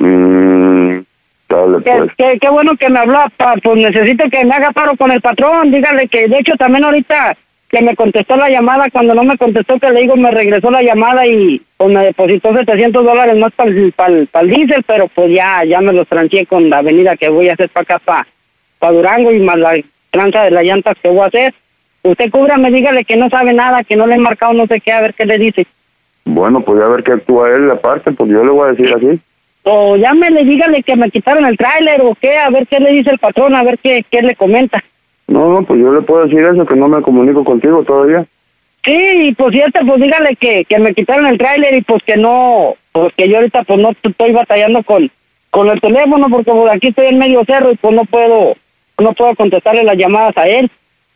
Mm, 0.00 1.00
dale, 1.48 1.78
Qué, 1.84 1.92
pues. 1.98 2.10
qué- 2.16 2.38
qué 2.40 2.48
bueno 2.48 2.76
que 2.76 2.88
me 2.88 3.00
habló, 3.00 3.18
pa, 3.36 3.54
pues 3.62 3.76
necesito 3.76 4.30
que 4.30 4.44
me 4.44 4.54
haga 4.54 4.70
paro 4.70 4.96
con 4.96 5.10
el 5.10 5.20
patrón, 5.20 5.70
dígale 5.70 6.08
que 6.08 6.28
de 6.28 6.38
hecho 6.38 6.54
también 6.56 6.84
ahorita 6.84 7.36
que 7.68 7.82
me 7.82 7.94
contestó 7.94 8.36
la 8.36 8.48
llamada, 8.48 8.88
cuando 8.90 9.14
no 9.14 9.24
me 9.24 9.36
contestó 9.36 9.78
que 9.78 9.90
le 9.90 10.00
digo 10.00 10.16
me 10.16 10.30
regresó 10.30 10.70
la 10.70 10.82
llamada 10.82 11.26
y 11.26 11.60
pues 11.76 11.90
me 11.90 12.04
depositó 12.06 12.56
700 12.56 13.04
dólares 13.04 13.36
más 13.36 13.52
para 13.52 13.70
el, 13.70 13.92
para 13.92 14.46
diésel, 14.46 14.82
pero 14.86 15.08
pues 15.08 15.30
ya 15.34 15.64
ya 15.64 15.80
me 15.80 15.92
los 15.92 16.08
tranché 16.08 16.46
con 16.46 16.70
la 16.70 16.78
avenida 16.78 17.16
que 17.16 17.28
voy 17.28 17.48
a 17.48 17.52
hacer 17.52 17.68
para 17.68 17.82
acá, 17.82 17.98
para 17.98 18.26
pa 18.78 18.90
Durango 18.90 19.32
y 19.32 19.40
más 19.40 19.58
la 19.58 19.76
tranza 20.10 20.44
de 20.44 20.50
las 20.50 20.64
llantas 20.64 20.96
que 21.02 21.10
voy 21.10 21.20
a 21.20 21.26
hacer. 21.26 21.54
Usted 22.02 22.30
cúbrame, 22.30 22.70
dígale 22.70 23.04
que 23.04 23.16
no 23.16 23.28
sabe 23.28 23.52
nada, 23.52 23.84
que 23.84 23.96
no 23.96 24.06
le 24.06 24.14
he 24.14 24.18
marcado 24.18 24.54
no 24.54 24.66
sé 24.66 24.80
qué, 24.80 24.92
a 24.92 25.02
ver 25.02 25.14
qué 25.14 25.26
le 25.26 25.38
dice. 25.38 25.66
Bueno, 26.24 26.60
pues 26.62 26.80
a 26.82 26.88
ver 26.88 27.02
qué 27.02 27.12
actúa 27.12 27.54
él 27.54 27.70
aparte, 27.70 28.12
pues 28.12 28.30
yo 28.30 28.44
le 28.44 28.50
voy 28.50 28.68
a 28.68 28.72
decir 28.72 28.94
así. 28.94 29.20
O 29.64 29.96
llámele, 29.96 30.44
dígale 30.44 30.82
que 30.82 30.96
me 30.96 31.10
quitaron 31.10 31.44
el 31.44 31.58
tráiler 31.58 32.00
o 32.00 32.14
qué, 32.18 32.38
a 32.38 32.48
ver 32.48 32.66
qué 32.66 32.80
le 32.80 32.92
dice 32.92 33.10
el 33.10 33.18
patrón, 33.18 33.54
a 33.54 33.62
ver 33.62 33.78
qué, 33.78 34.04
qué 34.10 34.22
le 34.22 34.34
comenta. 34.34 34.82
No, 35.28 35.48
no, 35.52 35.62
pues 35.62 35.78
yo 35.78 35.92
le 35.92 36.00
puedo 36.02 36.24
decir 36.24 36.40
eso, 36.40 36.66
que 36.66 36.74
no 36.74 36.88
me 36.88 37.02
comunico 37.02 37.44
contigo 37.44 37.84
todavía. 37.84 38.26
Sí, 38.84 38.96
y 39.28 39.34
pues 39.34 39.52
si 39.52 39.60
este, 39.60 39.84
pues 39.84 40.00
dígale 40.00 40.34
que, 40.36 40.64
que 40.64 40.78
me 40.78 40.94
quitaron 40.94 41.26
el 41.26 41.36
tráiler 41.36 41.74
y 41.74 41.82
pues 41.82 42.02
que 42.04 42.16
no, 42.16 42.74
pues 42.92 43.12
que 43.14 43.28
yo 43.28 43.36
ahorita 43.36 43.62
pues 43.64 43.78
no 43.78 43.90
estoy 44.02 44.32
batallando 44.32 44.82
con, 44.82 45.10
con 45.50 45.68
el 45.68 45.80
teléfono 45.80 46.28
porque 46.30 46.50
pues 46.50 46.74
aquí 46.74 46.88
estoy 46.88 47.08
en 47.08 47.18
medio 47.18 47.44
cerro 47.44 47.70
y 47.70 47.76
pues 47.76 47.94
no 47.94 48.04
puedo, 48.06 48.54
no 48.98 49.12
puedo 49.12 49.34
contestarle 49.34 49.84
las 49.84 49.98
llamadas 49.98 50.36
a 50.38 50.48
él. 50.48 50.70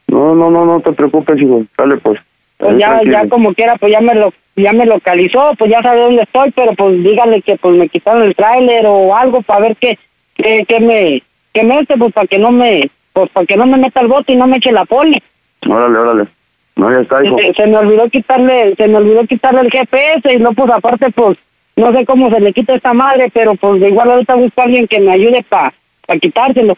No, 0.08 0.34
no, 0.34 0.50
no, 0.50 0.66
no 0.66 0.80
te 0.80 0.92
preocupes, 0.92 1.40
hijo. 1.40 1.64
Dale, 1.78 1.96
pues. 1.96 2.20
Pues 2.58 2.78
ya, 2.78 2.88
tranquilo. 2.88 3.12
ya 3.12 3.28
como 3.28 3.54
quiera, 3.54 3.76
pues 3.76 3.92
ya 3.92 4.02
me 4.02 4.14
lo, 4.14 4.32
ya 4.56 4.72
me 4.74 4.84
localizó, 4.84 5.54
pues 5.58 5.70
ya 5.70 5.80
sabe 5.80 6.00
dónde 6.02 6.22
estoy, 6.22 6.50
pero 6.50 6.74
pues 6.74 7.02
dígale 7.02 7.40
que 7.40 7.56
pues 7.56 7.76
me 7.76 7.88
quitaron 7.88 8.22
el 8.24 8.36
tráiler 8.36 8.84
o 8.86 9.16
algo 9.16 9.40
para 9.40 9.60
ver 9.60 9.76
qué, 9.76 9.98
qué, 10.34 10.64
qué 10.68 10.80
me, 10.80 11.22
qué 11.54 11.64
me 11.64 11.76
hace, 11.76 11.96
pues 11.96 12.12
para 12.12 12.26
que 12.26 12.38
no 12.38 12.52
me, 12.52 12.90
pues 13.12 13.30
para 13.30 13.46
que 13.46 13.56
no 13.56 13.66
me 13.66 13.78
meta 13.78 14.00
el 14.00 14.08
bote 14.08 14.32
y 14.32 14.36
no 14.36 14.46
me 14.46 14.56
eche 14.56 14.72
la 14.72 14.84
poli. 14.84 15.22
Órale, 15.68 15.98
órale. 15.98 16.28
No, 16.76 16.90
ya 16.90 17.00
está, 17.00 17.24
hijo. 17.24 17.38
Se, 17.38 17.52
se 17.54 17.66
me 17.66 17.76
olvidó 17.76 18.08
quitarle, 18.08 18.74
se 18.76 18.88
me 18.88 18.96
olvidó 18.96 19.26
quitarle 19.26 19.60
el 19.60 19.70
GPS 19.70 20.32
y 20.32 20.38
no, 20.38 20.52
pues 20.52 20.70
aparte, 20.70 21.10
pues, 21.10 21.36
no 21.76 21.92
sé 21.92 22.04
cómo 22.06 22.30
se 22.30 22.40
le 22.40 22.52
quita 22.52 22.74
esta 22.74 22.92
madre, 22.94 23.30
pero 23.32 23.54
pues 23.54 23.80
de 23.80 23.88
igual 23.88 24.10
ahorita 24.10 24.34
busco 24.34 24.60
a 24.60 24.64
alguien 24.64 24.86
que 24.86 25.00
me 25.00 25.12
ayude 25.12 25.44
para 25.48 25.72
quitárselo. 26.20 26.76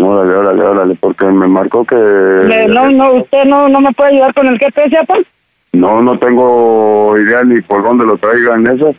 Órale, 0.00 0.34
órale, 0.34 0.62
órale, 0.62 0.94
porque 0.94 1.26
me 1.26 1.46
marcó 1.46 1.84
que... 1.84 1.94
No, 1.94 2.90
no, 2.90 3.12
usted 3.12 3.44
no, 3.44 3.68
no 3.68 3.80
me 3.80 3.92
puede 3.92 4.12
ayudar 4.12 4.34
con 4.34 4.46
el 4.46 4.58
GPS, 4.58 4.96
apa? 4.96 5.18
No, 5.72 6.02
no 6.02 6.18
tengo 6.18 7.18
idea 7.18 7.44
ni 7.44 7.60
por 7.60 7.82
dónde 7.82 8.06
lo 8.06 8.16
traigan 8.16 8.66
eso. 8.66 8.94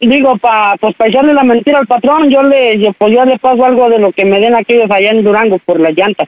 Digo, 0.00 0.38
pa, 0.38 0.76
pues 0.80 0.94
para 0.96 1.10
echarle 1.10 1.34
la 1.34 1.44
mentira 1.44 1.78
al 1.78 1.86
patrón, 1.86 2.30
yo 2.30 2.42
le, 2.42 2.78
yo, 2.78 2.92
pues 2.94 3.12
yo 3.12 3.22
le 3.26 3.38
paso 3.38 3.62
algo 3.64 3.90
de 3.90 3.98
lo 3.98 4.12
que 4.12 4.24
me 4.24 4.40
den 4.40 4.54
aquellos 4.54 4.90
allá 4.90 5.10
en 5.10 5.22
Durango 5.22 5.58
por 5.58 5.78
las 5.78 5.94
llantas. 5.94 6.26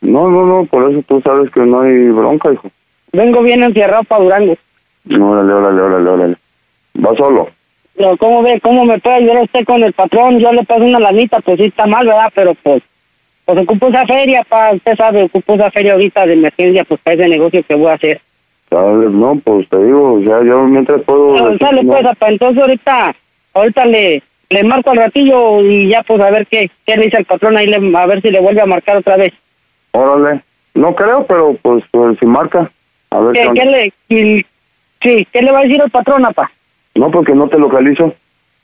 No, 0.00 0.30
no, 0.30 0.46
no, 0.46 0.64
por 0.64 0.90
eso 0.90 1.02
tú 1.06 1.20
sabes 1.20 1.50
que 1.50 1.60
no 1.60 1.82
hay 1.82 2.08
bronca, 2.08 2.50
hijo. 2.50 2.70
Vengo 3.12 3.42
bien 3.42 3.62
encerrado 3.62 4.04
para 4.04 4.24
Durango. 4.24 4.56
Órale, 5.10 5.52
órale, 5.52 5.82
órale, 5.82 6.08
órale. 6.08 6.36
Va 7.04 7.14
solo. 7.14 7.50
Pero, 7.94 8.16
¿cómo 8.16 8.42
ve? 8.42 8.58
¿Cómo 8.62 8.86
me 8.86 8.98
puede 8.98 9.16
ayudar 9.16 9.42
usted 9.42 9.64
con 9.66 9.82
el 9.82 9.92
patrón? 9.92 10.38
Yo 10.38 10.50
le 10.52 10.64
paso 10.64 10.82
una 10.82 11.00
lanita, 11.00 11.40
pues 11.40 11.58
sí 11.58 11.64
está 11.66 11.86
mal, 11.86 12.06
¿verdad? 12.06 12.32
Pero 12.34 12.54
pues, 12.54 12.82
pues 13.44 13.58
ocupo 13.58 13.88
esa 13.88 14.06
feria, 14.06 14.42
pa, 14.48 14.72
usted 14.72 14.96
sabe, 14.96 15.24
ocupo 15.24 15.54
esa 15.54 15.70
feria 15.70 15.92
ahorita 15.92 16.24
de 16.24 16.32
emergencia, 16.32 16.84
pues 16.84 16.98
para 17.02 17.14
ese 17.16 17.28
negocio 17.28 17.62
que 17.62 17.74
voy 17.74 17.90
a 17.90 17.94
hacer. 17.94 18.22
¿Sabes? 18.70 19.10
No, 19.10 19.36
pues 19.44 19.68
te 19.68 19.82
digo, 19.84 20.14
o 20.14 20.22
sea, 20.22 20.42
yo 20.44 20.62
mientras 20.64 21.02
puedo... 21.02 21.36
No, 21.36 21.44
decir, 21.50 21.58
sale 21.66 21.82
no. 21.82 21.92
pues, 21.92 22.06
apa, 22.06 22.28
entonces 22.28 22.62
ahorita, 22.62 23.16
ahorita 23.54 23.84
le, 23.86 24.22
le 24.48 24.64
marco 24.64 24.90
al 24.90 24.98
ratillo 24.98 25.60
y 25.62 25.88
ya 25.88 26.02
pues 26.04 26.20
a 26.20 26.30
ver 26.30 26.46
qué, 26.46 26.70
qué 26.86 26.96
le 26.96 27.06
dice 27.06 27.18
el 27.18 27.24
patrón 27.24 27.56
ahí, 27.56 27.66
le- 27.66 27.96
a 27.98 28.06
ver 28.06 28.22
si 28.22 28.30
le 28.30 28.40
vuelve 28.40 28.60
a 28.60 28.66
marcar 28.66 28.96
otra 28.98 29.16
vez. 29.16 29.32
Órale. 29.92 30.42
No 30.74 30.94
creo, 30.94 31.26
pero 31.26 31.54
pues, 31.60 31.82
pues 31.90 32.16
si 32.20 32.26
marca. 32.26 32.70
A 33.10 33.18
ver 33.18 33.32
¿Qué, 33.32 33.50
qué 33.54 33.64
le, 33.64 33.92
y- 34.08 34.46
sí, 35.02 35.26
¿qué 35.32 35.42
le 35.42 35.50
va 35.50 35.58
a 35.58 35.62
decir 35.64 35.80
el 35.82 35.90
patrón, 35.90 36.24
apa? 36.24 36.48
No, 36.94 37.10
porque 37.10 37.34
no 37.34 37.48
te 37.48 37.58
localizo. 37.58 38.14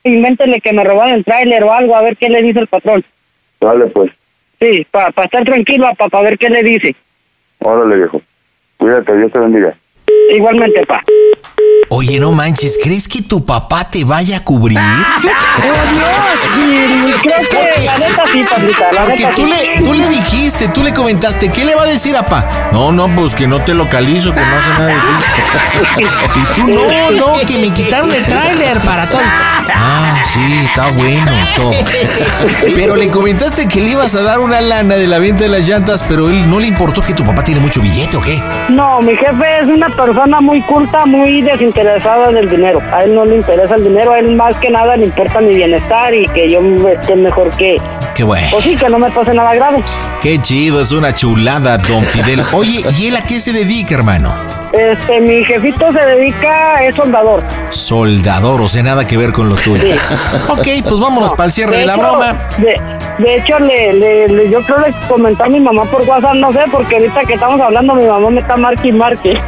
Invéntele 0.05 0.61
que 0.61 0.73
me 0.73 0.85
robaron 0.85 1.15
el 1.15 1.25
tráiler 1.25 1.65
o 1.65 1.73
algo, 1.73 1.97
a 1.97 2.03
ver 2.03 2.17
qué 2.17 2.29
le 2.29 2.43
dice 2.43 2.61
el 2.61 2.69
patrón. 2.69 3.05
Dale, 3.61 3.87
pues. 3.87 4.13
Sí, 4.61 4.87
para 4.93 5.09
estar 5.09 5.45
tranquilo, 5.45 5.89
apa, 5.89 6.09
para 6.09 6.31
ver 6.31 6.39
qué 6.39 6.49
le 6.49 6.63
dice. 6.63 6.95
Órale, 7.59 7.97
viejo. 7.97 8.23
Cuídate, 8.77 9.17
Dios 9.17 9.33
te 9.33 9.39
bendiga. 9.41 9.77
Igualmente, 10.31 10.85
pa. 10.87 11.03
Oye, 11.99 12.21
no 12.21 12.31
manches, 12.31 12.79
¿crees 12.83 13.09
que 13.09 13.23
tu 13.23 13.43
papá 13.43 13.89
te 13.89 14.05
vaya 14.05 14.37
a 14.37 14.41
cubrir? 14.41 14.79
¡Oh, 14.79 15.23
Dios! 15.23 16.13
Creo 17.23 17.41
que 17.49 17.85
la 17.87 17.97
neta 17.97 18.23
sí, 18.31 18.45
la 18.93 19.03
Porque 19.05 19.23
neta 19.25 19.35
tú 19.35 19.47
sí. 19.47 19.49
le, 19.49 19.83
tú 19.83 19.95
le 19.95 20.07
dijiste, 20.11 20.69
tú 20.69 20.83
le 20.83 20.93
comentaste, 20.93 21.49
¿qué 21.49 21.65
le 21.65 21.75
va 21.75 21.85
a 21.85 21.87
decir, 21.87 22.15
papá? 22.15 22.69
No, 22.71 22.93
no, 22.93 23.09
pues 23.15 23.35
que 23.35 23.47
no 23.47 23.63
te 23.63 23.73
localizo, 23.73 24.35
que 24.35 24.41
no 24.41 24.47
sé 24.47 24.69
nada 24.79 24.87
de 24.89 24.95
ti. 24.95 26.05
Y 26.05 26.55
tú, 26.55 26.69
no, 26.69 27.11
no, 27.13 27.41
que 27.47 27.59
me 27.61 27.71
quitaron 27.71 28.13
el 28.13 28.27
tráiler 28.27 28.79
para 28.81 29.09
todo. 29.09 29.23
Ah, 29.75 30.17
sí, 30.27 30.41
está 30.67 30.91
bueno, 30.91 31.31
todo. 31.57 31.73
Pero 32.75 32.97
le 32.97 33.09
comentaste 33.09 33.69
que 33.69 33.81
le 33.81 33.89
ibas 33.93 34.15
a 34.17 34.23
dar 34.23 34.41
una 34.41 34.61
lana 34.61 34.97
de 34.97 35.07
la 35.07 35.19
venta 35.19 35.45
de 35.45 35.49
las 35.49 35.67
llantas, 35.67 36.05
pero 36.07 36.29
él 36.29 36.49
no 36.51 36.61
le 36.61 36.67
importó 36.67 37.01
que 37.01 37.15
tu 37.15 37.25
papá 37.25 37.43
tiene 37.43 37.61
mucho 37.61 37.81
billete 37.81 38.19
o 38.19 38.21
qué. 38.21 38.39
No, 38.69 39.01
mi 39.01 39.17
jefe 39.17 39.61
es 39.63 39.69
una 39.69 39.89
persona 39.89 40.43
muy 40.43 40.61
culta, 40.63 41.07
muy 41.07 41.41
desinteresada 41.41 41.86
del 41.87 42.49
dinero. 42.49 42.83
A 42.93 43.05
él 43.05 43.15
no 43.15 43.25
le 43.25 43.37
interesa 43.37 43.77
el 43.77 43.85
dinero, 43.85 44.13
a 44.13 44.19
él 44.19 44.35
más 44.35 44.57
que 44.57 44.71
nada 44.71 44.97
le 44.97 45.07
importa 45.07 45.41
mi 45.41 45.55
bienestar 45.55 46.15
y 46.15 46.27
que 46.29 46.51
yo 46.51 46.61
esté 46.89 47.17
mejor 47.17 47.51
que... 47.57 47.81
Qué 48.15 48.25
bueno. 48.25 48.47
Pues 48.51 48.65
sí, 48.65 48.77
que 48.77 48.89
no 48.89 48.99
me 48.99 49.11
pase 49.11 49.35
nada 49.35 49.55
grave. 49.55 49.83
Qué 50.23 50.39
chido, 50.41 50.81
es 50.81 50.93
una 50.93 51.13
chulada, 51.13 51.79
don 51.79 52.05
Fidel. 52.05 52.43
Oye, 52.53 52.83
¿y 52.99 53.07
él 53.07 53.17
a 53.17 53.23
qué 53.23 53.39
se 53.41 53.53
dedica, 53.53 53.95
hermano? 53.95 54.56
Este, 54.79 55.21
mi 55.21 55.45
jefito 55.45 55.91
se 55.93 55.99
dedica, 55.99 56.85
es 56.85 56.95
soldador. 56.95 57.43
Soldador, 57.71 58.61
o 58.61 58.69
sea, 58.69 58.83
nada 58.83 59.07
que 59.07 59.17
ver 59.17 59.33
con 59.33 59.49
lo 59.49 59.55
tuyo. 59.57 59.83
Ok, 60.49 60.67
pues 60.87 61.01
vámonos 61.01 61.33
para 61.33 61.47
el 61.47 61.53
cierre 61.53 61.79
de, 61.79 61.87
la 61.87 61.95
hecho, 61.95 62.03
broma. 62.03 62.49
De, 62.59 62.81
de 63.19 63.37
hecho, 63.37 63.59
le, 63.59 63.93
le, 63.95 64.29
le- 64.29 64.51
yo 64.51 64.61
creo 64.63 64.85
que 64.85 64.93
comenté 65.09 65.43
a 65.45 65.47
mi 65.49 65.61
mamá 65.61 65.85
por 65.87 66.03
WhatsApp, 66.03 66.35
no 66.35 66.51
sé, 66.53 66.61
porque 66.71 66.97
ahorita 66.97 67.23
que 67.25 67.35
estamos 67.35 67.61
hablando, 67.61 67.95
mi 67.95 68.05
mamá 68.05 68.29
me 68.31 68.41
está 68.41 68.57
marque 68.57 68.89
y 68.89 68.93
marque. 68.93 69.39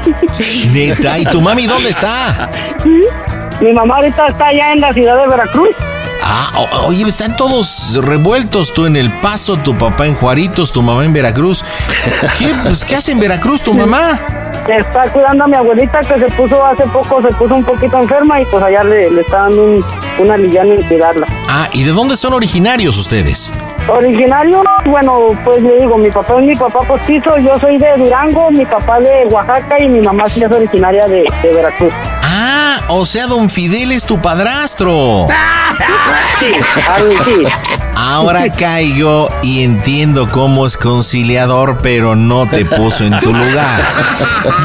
Neta, 0.73 1.19
¿y 1.19 1.25
tu 1.27 1.41
mami 1.43 1.67
dónde 1.67 1.91
está? 1.91 2.49
mi 3.61 3.73
mamá 3.73 3.97
ahorita 3.97 4.29
está 4.29 4.47
allá 4.47 4.73
en 4.73 4.81
la 4.81 4.93
ciudad 4.93 5.17
de 5.19 5.27
Veracruz. 5.29 5.71
Ah, 6.23 6.67
oye, 6.87 7.05
están 7.09 7.37
todos 7.37 7.99
revueltos. 8.03 8.73
Tú 8.75 8.87
en 8.87 8.97
El 8.97 9.11
Paso, 9.21 9.57
tu 9.59 9.77
papá 9.79 10.07
en 10.07 10.15
Juaritos, 10.15 10.73
tu 10.73 10.83
mamá 10.83 11.05
en 11.05 11.13
Veracruz. 11.13 11.65
¿Qué, 12.39 12.49
pues, 12.65 12.85
¿qué 12.85 12.97
hace 12.97 13.13
en 13.13 13.21
Veracruz 13.21 13.63
tu 13.63 13.73
mamá? 13.75 14.19
Está 14.69 15.11
cuidando 15.11 15.45
a 15.45 15.49
mi 15.49 15.57
abuelita 15.57 16.01
que 16.01 16.19
se 16.19 16.27
puso 16.37 16.65
hace 16.65 16.85
poco, 16.89 17.23
se 17.23 17.29
puso 17.29 17.55
un 17.55 17.65
poquito 17.65 17.99
enferma 17.99 18.41
y 18.41 18.45
pues 18.45 18.63
allá 18.63 18.85
le, 18.85 19.11
le 19.11 19.23
está 19.23 19.39
dando 19.45 19.65
un, 19.65 19.85
una 20.19 20.37
liviana 20.37 20.75
en 20.75 20.83
cuidarla. 20.83 21.27
Ah, 21.49 21.69
¿y 21.73 21.85
de 21.85 21.93
dónde 21.93 22.17
son 22.17 22.35
originarios 22.35 22.99
ustedes? 22.99 23.51
Originario, 23.89 24.63
bueno, 24.85 25.29
pues 25.45 25.63
le 25.63 25.79
digo, 25.79 25.97
mi 25.97 26.11
papá 26.11 26.35
es 26.39 26.45
mi 26.45 26.55
papá 26.55 26.81
postizo, 26.81 27.39
yo 27.39 27.59
soy 27.59 27.79
de 27.79 27.97
Durango, 27.97 28.51
mi 28.51 28.67
papá 28.67 29.01
de 29.01 29.27
Oaxaca 29.31 29.81
y 29.81 29.89
mi 29.89 30.01
mamá 30.01 30.29
sí 30.29 30.45
es 30.45 30.53
originaria 30.53 31.09
de, 31.09 31.25
de 31.43 31.53
Veracruz. 31.55 31.93
Ah, 32.23 32.58
o 32.89 33.05
sea, 33.07 33.27
don 33.27 33.51
Fidel 33.51 33.93
es 33.93 34.05
tu 34.05 34.21
padrastro. 34.21 35.27
Sí, 36.39 36.47
sí. 37.25 37.43
Ahora 37.95 38.51
caigo 38.53 39.29
y 39.43 39.63
entiendo 39.63 40.29
cómo 40.31 40.67
es 40.67 40.77
conciliador, 40.77 41.79
pero 41.83 42.15
no 42.17 42.47
te 42.47 42.65
puso 42.65 43.05
en 43.05 43.19
tu 43.21 43.33
lugar. 43.33 43.81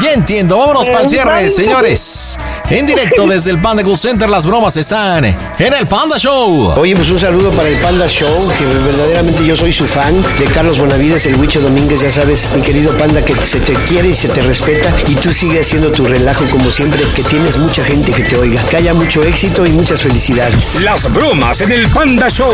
Ya 0.02 0.12
entiendo, 0.12 0.58
vámonos 0.58 0.88
para 0.88 1.02
el 1.02 1.08
cierre, 1.08 1.50
señores. 1.50 2.38
En 2.70 2.86
directo 2.86 3.26
desde 3.26 3.50
el 3.50 3.60
Panda 3.60 3.82
Cool 3.82 3.98
Center, 3.98 4.30
las 4.30 4.46
bromas 4.46 4.76
están 4.76 5.24
en 5.24 5.36
el 5.58 5.86
Panda 5.86 6.16
Show. 6.18 6.72
Oye, 6.78 6.96
pues 6.96 7.10
un 7.10 7.18
saludo 7.18 7.50
para 7.50 7.68
el 7.68 7.76
Panda 7.78 8.06
Show, 8.06 8.50
que 8.56 8.64
verdaderamente 8.64 9.44
yo 9.44 9.56
soy 9.56 9.72
su 9.72 9.86
fan, 9.86 10.14
de 10.38 10.44
Carlos 10.46 10.78
Bonavides, 10.78 11.26
el 11.26 11.36
Huicho 11.36 11.60
Domínguez, 11.60 12.00
ya 12.00 12.10
sabes, 12.10 12.48
mi 12.54 12.62
querido 12.62 12.96
Panda, 12.96 13.22
que 13.22 13.34
se 13.34 13.60
te 13.60 13.74
quiere 13.74 14.08
y 14.08 14.14
se 14.14 14.28
te 14.28 14.40
respeta, 14.42 14.90
y 15.08 15.14
tú 15.16 15.32
sigues 15.32 15.66
haciendo 15.66 15.90
tu 15.90 16.06
relajo 16.06 16.44
como 16.50 16.70
siempre, 16.70 17.02
que 17.14 17.22
tienes 17.24 17.58
mucha 17.58 17.84
gente 17.84 18.03
que 18.12 18.22
te 18.22 18.36
oiga. 18.36 18.62
Que 18.68 18.76
haya 18.76 18.94
mucho 18.94 19.22
éxito 19.22 19.64
y 19.66 19.70
muchas 19.70 20.02
felicidades. 20.02 20.76
Las 20.82 21.12
bromas 21.12 21.60
en 21.60 21.72
el 21.72 21.88
Panda 21.88 22.28
Show. 22.28 22.52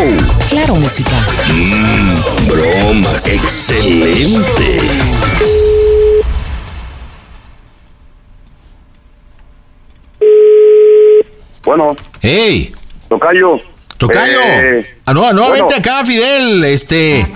Claro, 0.49 0.75
música. 0.77 1.11
Mmm, 1.53 2.49
bromas, 2.49 3.27
excelente. 3.27 4.81
Bueno, 11.65 11.95
¡Hey! 12.21 12.73
Tocayo, 13.09 13.57
Tocayo. 14.01 14.41
Eh, 14.43 14.87
Ah, 15.07 15.13
no, 15.13 15.33
nuevamente 15.33 15.75
bueno. 15.75 15.77
acá, 15.79 16.05
Fidel. 16.05 16.65
Este. 16.65 17.27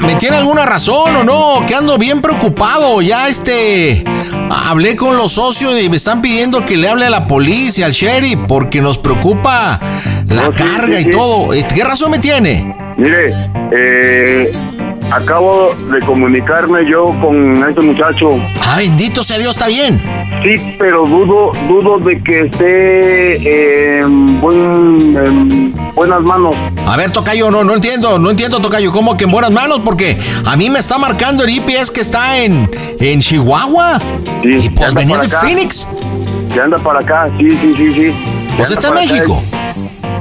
¿Me 0.00 0.14
tiene 0.16 0.36
alguna 0.36 0.64
razón 0.64 1.16
o 1.16 1.24
no? 1.24 1.60
Que 1.66 1.74
ando 1.74 1.98
bien 1.98 2.22
preocupado. 2.22 3.02
Ya, 3.02 3.28
este. 3.28 4.02
Hablé 4.50 4.96
con 4.96 5.16
los 5.16 5.32
socios 5.32 5.80
y 5.82 5.88
me 5.88 5.96
están 5.96 6.22
pidiendo 6.22 6.64
que 6.64 6.76
le 6.76 6.88
hable 6.88 7.06
a 7.06 7.10
la 7.10 7.26
policía, 7.26 7.86
al 7.86 7.92
sheriff, 7.92 8.38
porque 8.48 8.80
nos 8.80 8.98
preocupa 8.98 9.80
la 10.28 10.42
No, 10.44 10.54
carga 10.54 10.96
sí, 10.96 11.02
y 11.02 11.04
sí. 11.04 11.10
todo. 11.10 11.48
¿Qué 11.74 11.84
razón 11.84 12.10
me 12.10 12.18
tiene? 12.18 12.74
Mire, 12.96 13.32
eh, 13.74 14.52
acabo 15.12 15.74
de 15.90 16.00
comunicarme 16.00 16.88
yo 16.88 17.04
con 17.20 17.56
este 17.68 17.80
muchacho. 17.82 18.30
Ah, 18.62 18.76
bendito 18.78 19.22
sea 19.22 19.38
Dios, 19.38 19.52
está 19.52 19.68
bien. 19.68 20.00
Sí, 20.42 20.74
pero 20.78 21.04
dudo, 21.06 21.52
dudo 21.68 21.98
de 21.98 22.22
que 22.22 22.42
esté 22.42 23.98
en, 24.00 24.40
buen, 24.40 25.16
en 25.16 25.74
buenas 25.94 26.22
manos. 26.22 26.54
A 26.86 26.96
ver, 26.96 27.10
Tocayo, 27.10 27.50
no, 27.50 27.62
no 27.62 27.74
entiendo, 27.74 28.18
no 28.18 28.30
entiendo, 28.30 28.60
Tocayo, 28.60 28.90
¿cómo 28.92 29.16
que 29.16 29.24
en 29.24 29.30
buenas 29.30 29.50
manos? 29.50 29.80
Porque 29.84 30.18
a 30.46 30.56
mí 30.56 30.70
me 30.70 30.78
está 30.78 30.98
marcando 30.98 31.44
el 31.44 31.50
IPS 31.50 31.90
que 31.90 32.00
está 32.00 32.38
en, 32.38 32.70
en 32.98 33.20
Chihuahua. 33.20 34.00
y 34.42 34.68
pues 34.70 34.94
venía 34.94 35.18
de. 35.18 35.28
Phoenix. 35.28 35.86
Que 36.52 36.60
anda 36.60 36.78
para 36.78 37.00
acá, 37.00 37.28
sí, 37.38 37.50
sí, 37.50 37.74
sí, 37.76 37.94
sí. 37.94 38.14
Pues 38.56 38.70
está 38.70 38.88
en 38.88 38.94
para 38.94 39.22
acá. 39.22 39.42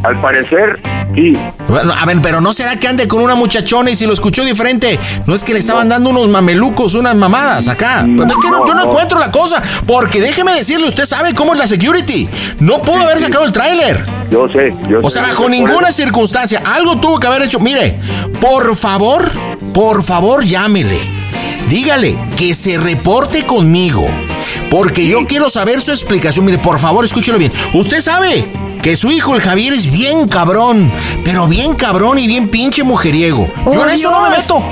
Al 0.04 0.20
parecer, 0.20 0.82
sí. 1.14 1.34
Bueno, 1.68 1.94
a 1.96 2.06
ver, 2.06 2.20
pero 2.24 2.42
no 2.42 2.54
será 2.54 2.76
que 2.78 2.88
ande 2.88 3.08
con 3.08 3.22
una 3.22 3.36
muchachona 3.36 3.92
y 3.92 3.96
si 3.96 4.06
lo 4.08 4.14
escuchó 4.14 4.44
diferente, 4.44 5.00
no 5.28 5.36
es 5.36 5.44
que 5.44 5.54
le 5.54 5.60
estaban 5.60 5.90
dando 5.90 6.10
unos 6.10 6.28
mamelucos, 6.28 6.96
unas 6.96 7.16
mamadas 7.16 7.68
acá. 7.68 8.06
Pues 8.18 8.28
es 8.32 8.38
que 8.38 8.50
no- 8.50 8.66
yo 8.66 8.74
no 8.74 8.84
encuentro 8.86 9.20
la 9.20 9.30
cosa, 9.32 9.62
porque 9.86 10.20
déjeme 10.20 10.54
decirle, 10.54 10.88
usted 10.88 11.06
sabe 11.06 11.36
cómo 11.36 11.54
es 11.54 11.60
la 11.60 11.68
security. 11.68 12.28
No 12.60 12.82
pudo 12.82 13.02
haber 13.04 13.20
sacado 13.20 13.46
el 13.46 13.52
tráiler. 13.52 14.06
Yo 14.32 14.48
sé, 14.50 14.74
yo 14.90 15.00
O 15.04 15.10
sé. 15.10 15.20
sea, 15.20 15.24
bajo 15.30 15.48
ninguna 15.48 15.90
eso. 15.90 15.98
circunstancia, 16.02 16.64
algo 16.66 17.00
tuvo 17.00 17.20
que 17.20 17.28
haber 17.28 17.44
hecho. 17.44 17.60
Mire, 17.60 18.00
por 18.40 18.76
favor, 18.76 19.30
por 19.74 20.02
favor, 20.04 20.44
llámele. 20.44 20.98
Dígale 21.68 22.18
que 22.38 22.56
se 22.56 22.78
reporte 22.80 23.44
conmigo. 23.46 24.08
Porque 24.70 25.06
yo 25.08 25.26
quiero 25.28 25.50
saber 25.50 25.80
su 25.82 25.92
explicación. 25.92 26.44
Mire, 26.46 26.58
por 26.58 26.80
favor, 26.80 27.06
escúchelo 27.06 27.38
bien. 27.38 27.52
Usted 27.74 28.02
sabe 28.02 28.46
que 28.82 28.96
su 28.96 29.12
hijo, 29.12 29.36
el 29.36 29.42
Javier, 29.42 29.74
es 29.74 29.92
bien 29.92 30.28
cabrón. 30.28 30.92
Pero 31.24 31.48
bien 31.48 31.76
cabrón 31.76 32.18
y 32.18 32.28
bien 32.28 32.50
pinche 32.50 32.84
mujeriego. 32.84 33.48
yo 33.66 33.72
¡Oh, 33.72 33.84
en 33.84 33.90
eso 33.92 34.12
no 34.12 34.22
me 34.22 34.30
meto. 34.32 34.64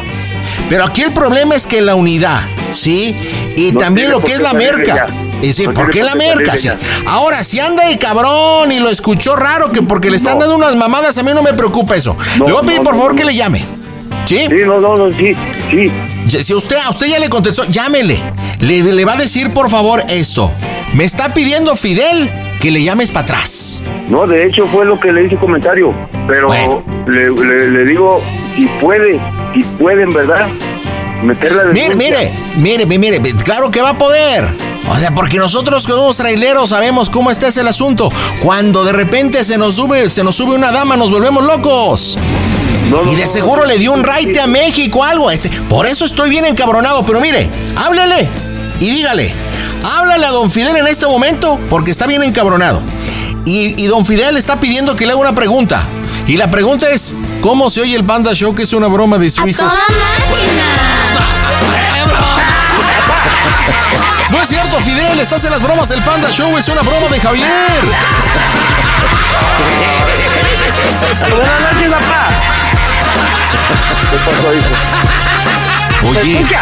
Pero 0.67 0.83
aquí 0.85 1.01
el 1.03 1.13
problema 1.13 1.55
es 1.55 1.67
que 1.67 1.81
la 1.81 1.95
unidad, 1.95 2.39
¿sí? 2.71 3.15
Y 3.55 3.71
No 3.71 3.79
también 3.79 4.09
lo 4.11 4.19
que 4.19 4.33
es 4.33 4.41
la 4.41 4.53
merca. 4.53 4.93
ella. 4.93 5.07
Y 5.41 5.53
sí, 5.53 5.67
No 5.67 5.73
¿por 5.73 5.89
qué 5.89 6.03
la 6.03 6.15
merca? 6.15 6.57
Sí. 6.57 6.69
Ahora, 7.05 7.43
si 7.43 7.59
anda 7.59 7.87
de 7.87 7.97
cabrón 7.97 8.71
y 8.71 8.79
lo 8.79 8.89
escuchó 8.89 9.35
raro, 9.35 9.71
que 9.71 9.81
porque 9.81 10.09
le 10.09 10.17
están 10.17 10.39
dando 10.39 10.55
unas 10.55 10.75
mamadas, 10.75 11.17
a 11.17 11.23
mí 11.23 11.31
no 11.33 11.41
me 11.41 11.53
preocupa 11.53 11.95
eso. 11.95 12.17
No, 12.39 12.45
le 12.47 12.51
voy 12.51 12.61
a 12.61 12.65
pedir 12.65 12.79
no, 12.79 12.83
por 12.83 12.93
no, 12.93 12.99
favor 12.99 13.13
no. 13.13 13.17
que 13.19 13.25
le 13.25 13.35
llame. 13.35 13.65
¿Sí? 14.25 14.37
Sí, 14.47 14.55
no, 14.65 14.79
no, 14.81 14.97
no, 14.97 15.09
sí, 15.15 15.33
Si 16.43 16.53
usted, 16.53 16.75
a 16.83 16.89
usted 16.89 17.07
ya 17.07 17.19
le 17.19 17.29
contestó, 17.29 17.63
llámele. 17.65 18.19
Le, 18.59 18.81
le 18.83 19.05
va 19.05 19.13
a 19.13 19.17
decir 19.17 19.53
por 19.53 19.69
favor 19.69 20.03
esto. 20.09 20.51
Me 20.93 21.03
está 21.03 21.33
pidiendo 21.33 21.75
Fidel 21.75 22.31
que 22.59 22.71
le 22.71 22.83
llames 22.83 23.11
para 23.11 23.23
atrás. 23.25 23.81
No, 24.09 24.25
de 24.27 24.45
hecho 24.45 24.67
fue 24.67 24.85
lo 24.85 24.99
que 24.99 25.11
le 25.11 25.25
hice 25.25 25.35
comentario. 25.35 25.93
Pero 26.27 26.47
le, 27.07 27.29
le- 27.29 27.71
le 27.71 27.85
digo, 27.85 28.21
si 28.55 28.65
puede, 28.81 29.19
si 29.53 29.63
puede 29.63 30.03
en 30.03 30.13
verdad, 30.13 30.47
meter 31.23 31.55
la 31.55 31.63
Mire, 31.65 31.95
mire, 31.95 32.31
mire, 32.57 32.85
mire, 32.85 33.19
mire, 33.19 33.35
claro 33.43 33.69
que 33.71 33.81
va 33.81 33.89
a 33.89 33.97
poder. 33.97 34.45
O 34.89 34.97
sea, 34.97 35.13
porque 35.13 35.37
nosotros 35.37 35.85
que 35.85 35.91
somos 35.91 36.17
traileros 36.17 36.69
sabemos 36.71 37.09
cómo 37.09 37.29
está 37.29 37.47
ese 37.49 37.61
el 37.61 37.67
asunto. 37.67 38.11
Cuando 38.41 38.83
de 38.83 38.91
repente 38.93 39.43
se 39.43 39.57
nos 39.57 39.75
sube, 39.75 40.09
se 40.09 40.23
nos 40.23 40.35
sube 40.35 40.55
una 40.55 40.71
dama, 40.71 40.97
nos 40.97 41.11
volvemos 41.11 41.43
locos. 41.45 42.17
y 43.11 43.15
de 43.15 43.27
seguro 43.27 43.65
le 43.65 43.77
dio 43.77 43.91
un 43.93 44.03
raite 44.03 44.39
a 44.39 44.47
México 44.47 44.99
o 44.99 45.03
algo. 45.03 45.29
Este, 45.29 45.49
por 45.69 45.85
eso 45.85 46.05
estoy 46.05 46.31
bien 46.31 46.45
encabronado. 46.45 47.05
Pero 47.05 47.21
mire, 47.21 47.47
háblele 47.75 48.27
y 48.79 48.89
dígale. 48.89 49.31
Háblale 49.83 50.25
a 50.25 50.29
don 50.31 50.51
Fidel 50.51 50.75
en 50.77 50.87
este 50.87 51.07
momento 51.07 51.59
porque 51.69 51.91
está 51.91 52.07
bien 52.07 52.23
encabronado. 52.23 52.81
Y, 53.45 53.81
y 53.81 53.87
don 53.87 54.05
Fidel 54.05 54.37
está 54.37 54.59
pidiendo 54.59 54.95
que 54.95 55.05
le 55.05 55.11
haga 55.13 55.21
una 55.21 55.35
pregunta. 55.35 55.81
Y 56.27 56.37
la 56.37 56.51
pregunta 56.51 56.89
es, 56.89 57.15
¿cómo 57.41 57.69
se 57.69 57.81
oye 57.81 57.95
el 57.95 58.03
Panda 58.03 58.33
Show 58.33 58.53
que 58.53 58.63
es 58.63 58.73
una 58.73 58.87
broma 58.87 59.17
de 59.17 59.31
su 59.31 59.47
hijo? 59.47 59.63
No 64.29 64.41
es 64.41 64.47
cierto, 64.47 64.77
Fidel, 64.81 65.19
estás 65.19 65.43
en 65.45 65.51
las 65.51 65.61
bromas 65.61 65.89
del 65.89 66.03
Panda 66.03 66.29
Show, 66.29 66.55
es 66.57 66.67
una 66.69 66.81
broma 66.81 67.07
de 67.09 67.19
Javier. 67.19 67.47
Buenas 71.35 71.61
noches, 71.73 71.91
papá. 71.91 72.27
¿Qué 74.11 74.17
pasó, 74.17 74.53
hijo? 74.53 75.28
Oye, 76.07 76.23
¿Me 76.33 76.39
escucha? 76.39 76.59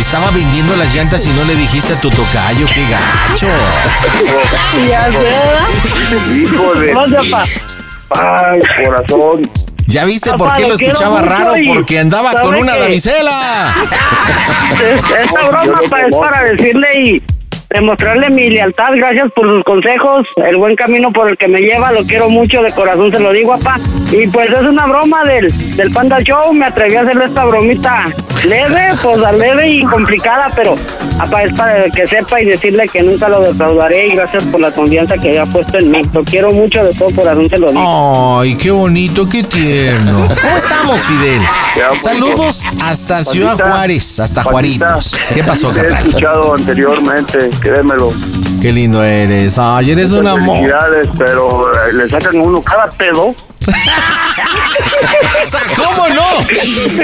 estaba 0.00 0.30
vendiendo 0.30 0.74
las 0.76 0.94
llantas 0.94 1.24
y 1.26 1.30
no 1.30 1.44
le 1.44 1.54
dijiste 1.54 1.92
a 1.92 1.96
tu 2.00 2.10
tocayo, 2.10 2.66
qué 2.74 2.82
gacho. 2.88 3.46
Ya 4.88 5.10
sé. 5.10 6.38
Hijo 6.38 6.74
de... 6.74 6.92
Ay, 8.10 8.60
corazón. 8.84 9.42
¿Ya 9.86 10.04
viste 10.04 10.32
por 10.34 10.52
qué 10.54 10.66
lo 10.68 10.74
escuchaba 10.74 11.22
raro? 11.22 11.56
y 11.56 11.68
Porque 11.68 11.98
andaba 11.98 12.32
con 12.32 12.50
¿sabe 12.50 12.60
una 12.60 12.74
qué? 12.74 12.80
damisela. 12.80 13.74
Esta 15.24 15.48
broma 15.48 15.80
pa- 15.88 16.02
es 16.02 16.16
para 16.16 16.44
decirle 16.44 16.88
y 17.00 17.22
demostrarle 17.70 18.30
mi 18.30 18.50
lealtad. 18.50 18.90
Gracias 18.96 19.26
por 19.34 19.48
sus 19.48 19.64
consejos, 19.64 20.26
el 20.36 20.56
buen 20.56 20.76
camino 20.76 21.12
por 21.12 21.28
el 21.28 21.36
que 21.36 21.48
me 21.48 21.60
lleva. 21.60 21.90
Lo 21.92 22.02
quiero 22.04 22.28
mucho, 22.30 22.62
de 22.62 22.70
corazón 22.72 23.10
se 23.10 23.18
lo 23.20 23.32
digo, 23.32 23.56
papá. 23.58 23.78
Y 24.12 24.26
pues 24.28 24.48
es 24.50 24.62
una 24.62 24.86
broma 24.86 25.24
del, 25.24 25.52
del 25.76 25.90
Panda 25.92 26.20
Show. 26.20 26.52
Me 26.52 26.66
atreví 26.66 26.94
a 26.96 27.02
hacerle 27.02 27.24
esta 27.26 27.44
bromita 27.44 28.06
leve, 28.44 28.90
pues 29.02 29.22
a 29.22 29.32
leve 29.32 29.68
y 29.68 29.82
complicada, 29.84 30.50
pero 30.54 30.76
papá, 31.18 31.42
es 31.44 31.52
para 31.54 31.84
que 31.90 32.06
sepa 32.06 32.40
y 32.40 32.46
decirle 32.46 32.88
que 32.88 33.02
nunca 33.02 33.28
lo 33.28 33.40
defraudaré. 33.40 34.08
Y 34.08 34.14
gracias 34.14 34.44
por 34.44 34.60
la 34.60 34.70
confianza 34.72 35.16
que 35.18 35.28
había 35.30 35.46
puesto 35.46 35.78
en 35.78 35.90
mí. 35.90 36.02
Lo 36.12 36.24
quiero 36.24 36.52
mucho, 36.52 36.82
de 36.84 36.94
todo 36.94 37.10
corazón 37.14 37.48
se 37.48 37.58
lo 37.58 37.68
digo. 37.70 38.38
Ay, 38.40 38.54
qué 38.56 38.70
bonito, 38.70 39.28
qué 39.28 39.42
tierno. 39.42 40.26
¿Cómo 40.42 40.56
estamos, 40.56 41.00
Fidel? 41.02 41.42
Saludos 41.96 42.68
hasta 42.82 43.24
Ciudad 43.24 43.56
Juárez, 43.58 44.20
hasta 44.20 44.42
Juaritos. 44.42 45.16
¿Qué 45.34 45.44
pasó, 45.44 45.70
Te 45.72 45.80
he 45.80 45.82
carnal? 45.84 46.06
escuchado 46.08 46.54
anteriormente, 46.54 47.50
créemelo. 47.60 48.12
Qué 48.60 48.72
lindo 48.72 49.02
eres. 49.02 49.58
Ay, 49.58 49.92
eres 49.92 50.12
un 50.12 50.18
Muchas 50.22 50.36
amor. 50.36 50.56
felicidades, 50.56 51.08
pero 51.18 51.72
eh, 51.72 51.92
le 51.94 52.08
sacan 52.08 52.36
a 52.36 52.42
uno 52.42 52.60
cada 52.62 52.88
pedo. 52.90 53.34
¿Cómo 55.76 56.08
no? 56.08 56.24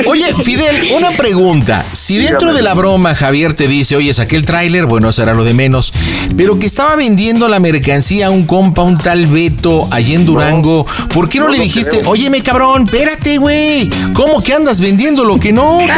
Oye, 0.06 0.24
Fidel, 0.42 0.80
una 0.96 1.10
pregunta. 1.10 1.84
Si 1.92 2.16
dentro 2.16 2.54
de 2.54 2.62
la 2.62 2.72
broma 2.74 3.14
Javier 3.14 3.54
te 3.54 3.68
dice, 3.68 3.94
oye, 3.96 4.12
saqué 4.14 4.36
el 4.36 4.44
tráiler, 4.44 4.86
bueno, 4.86 5.10
eso 5.10 5.22
era 5.22 5.34
lo 5.34 5.44
de 5.44 5.52
menos, 5.54 5.92
pero 6.36 6.58
que 6.58 6.66
estaba 6.66 6.96
vendiendo 6.96 7.48
la 7.48 7.60
mercancía 7.60 8.26
a 8.28 8.30
un 8.30 8.44
compa, 8.44 8.82
un 8.82 8.96
tal 8.96 9.26
Beto, 9.26 9.86
allí 9.90 10.14
en 10.14 10.24
Durango, 10.24 10.86
¿por 11.12 11.28
qué 11.28 11.40
no, 11.40 11.46
no 11.46 11.52
le 11.52 11.58
dijiste, 11.60 12.00
óyeme, 12.06 12.42
cabrón, 12.42 12.84
espérate, 12.84 13.36
güey? 13.38 13.90
¿Cómo 14.14 14.42
que 14.42 14.54
andas 14.54 14.80
vendiendo 14.80 15.24
lo 15.24 15.38
que 15.38 15.52
no? 15.52 15.78
Yo 15.80 15.88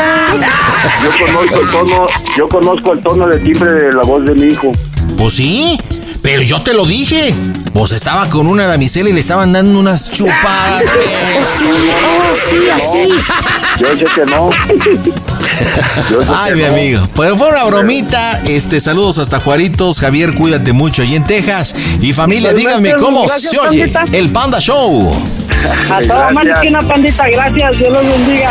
conozco 1.25 1.61
el 1.61 1.71
tono, 1.71 2.07
yo 2.37 2.49
conozco 2.49 2.93
el 2.93 3.03
tono 3.03 3.29
de 3.29 3.39
timbre 3.41 3.73
de 3.73 3.93
la 3.93 4.03
voz 4.03 4.25
de 4.25 4.35
mi 4.35 4.47
hijo. 4.53 4.73
Pues 5.17 5.35
sí, 5.35 5.79
pero 6.23 6.43
yo 6.43 6.61
te 6.61 6.75
lo 6.75 6.85
dije. 6.87 7.35
Pues 7.73 7.93
estaba 7.93 8.29
con 8.29 8.47
una 8.49 8.67
damisela 8.67 9.09
y 9.09 9.13
le 9.13 9.21
estaban 9.21 9.53
dando 9.53 9.79
unas 9.79 10.11
chupadas. 10.11 10.83
Oh, 11.61 12.35
sí, 12.35 12.69
así. 12.71 13.09
Yo 13.81 13.97
sé 13.99 14.05
que 14.15 14.25
no. 14.31 14.51
Yo 16.11 16.23
sé 16.23 16.29
Ay, 16.35 16.51
que 16.51 16.57
mi 16.57 16.63
no. 16.63 16.69
amigo. 16.69 17.09
Pues 17.15 17.33
fue 17.37 17.49
una 17.49 17.65
bromita. 17.65 18.41
Este, 18.47 18.81
saludos 18.81 19.19
hasta 19.19 19.41
Juaritos. 19.41 20.01
Javier, 20.01 20.35
cuídate 20.35 20.73
mucho 20.73 21.03
allí 21.03 21.17
en 21.17 21.25
Texas. 21.25 21.75
Y 22.01 22.13
familia, 22.13 22.51
Igualmente, 22.51 22.89
díganme 22.89 23.03
cómo 23.03 23.27
gracias, 23.27 23.53
se 23.53 23.59
oye 23.59 23.89
pandita. 23.89 24.17
el 24.19 24.29
Panda 24.31 24.61
Show. 24.61 25.11
A 25.91 26.01
toda 26.03 26.31
máquina, 26.31 26.81
pandita, 26.81 27.29
gracias. 27.29 27.79
Dios 27.79 27.93
los 27.93 28.07
bendiga. 28.07 28.51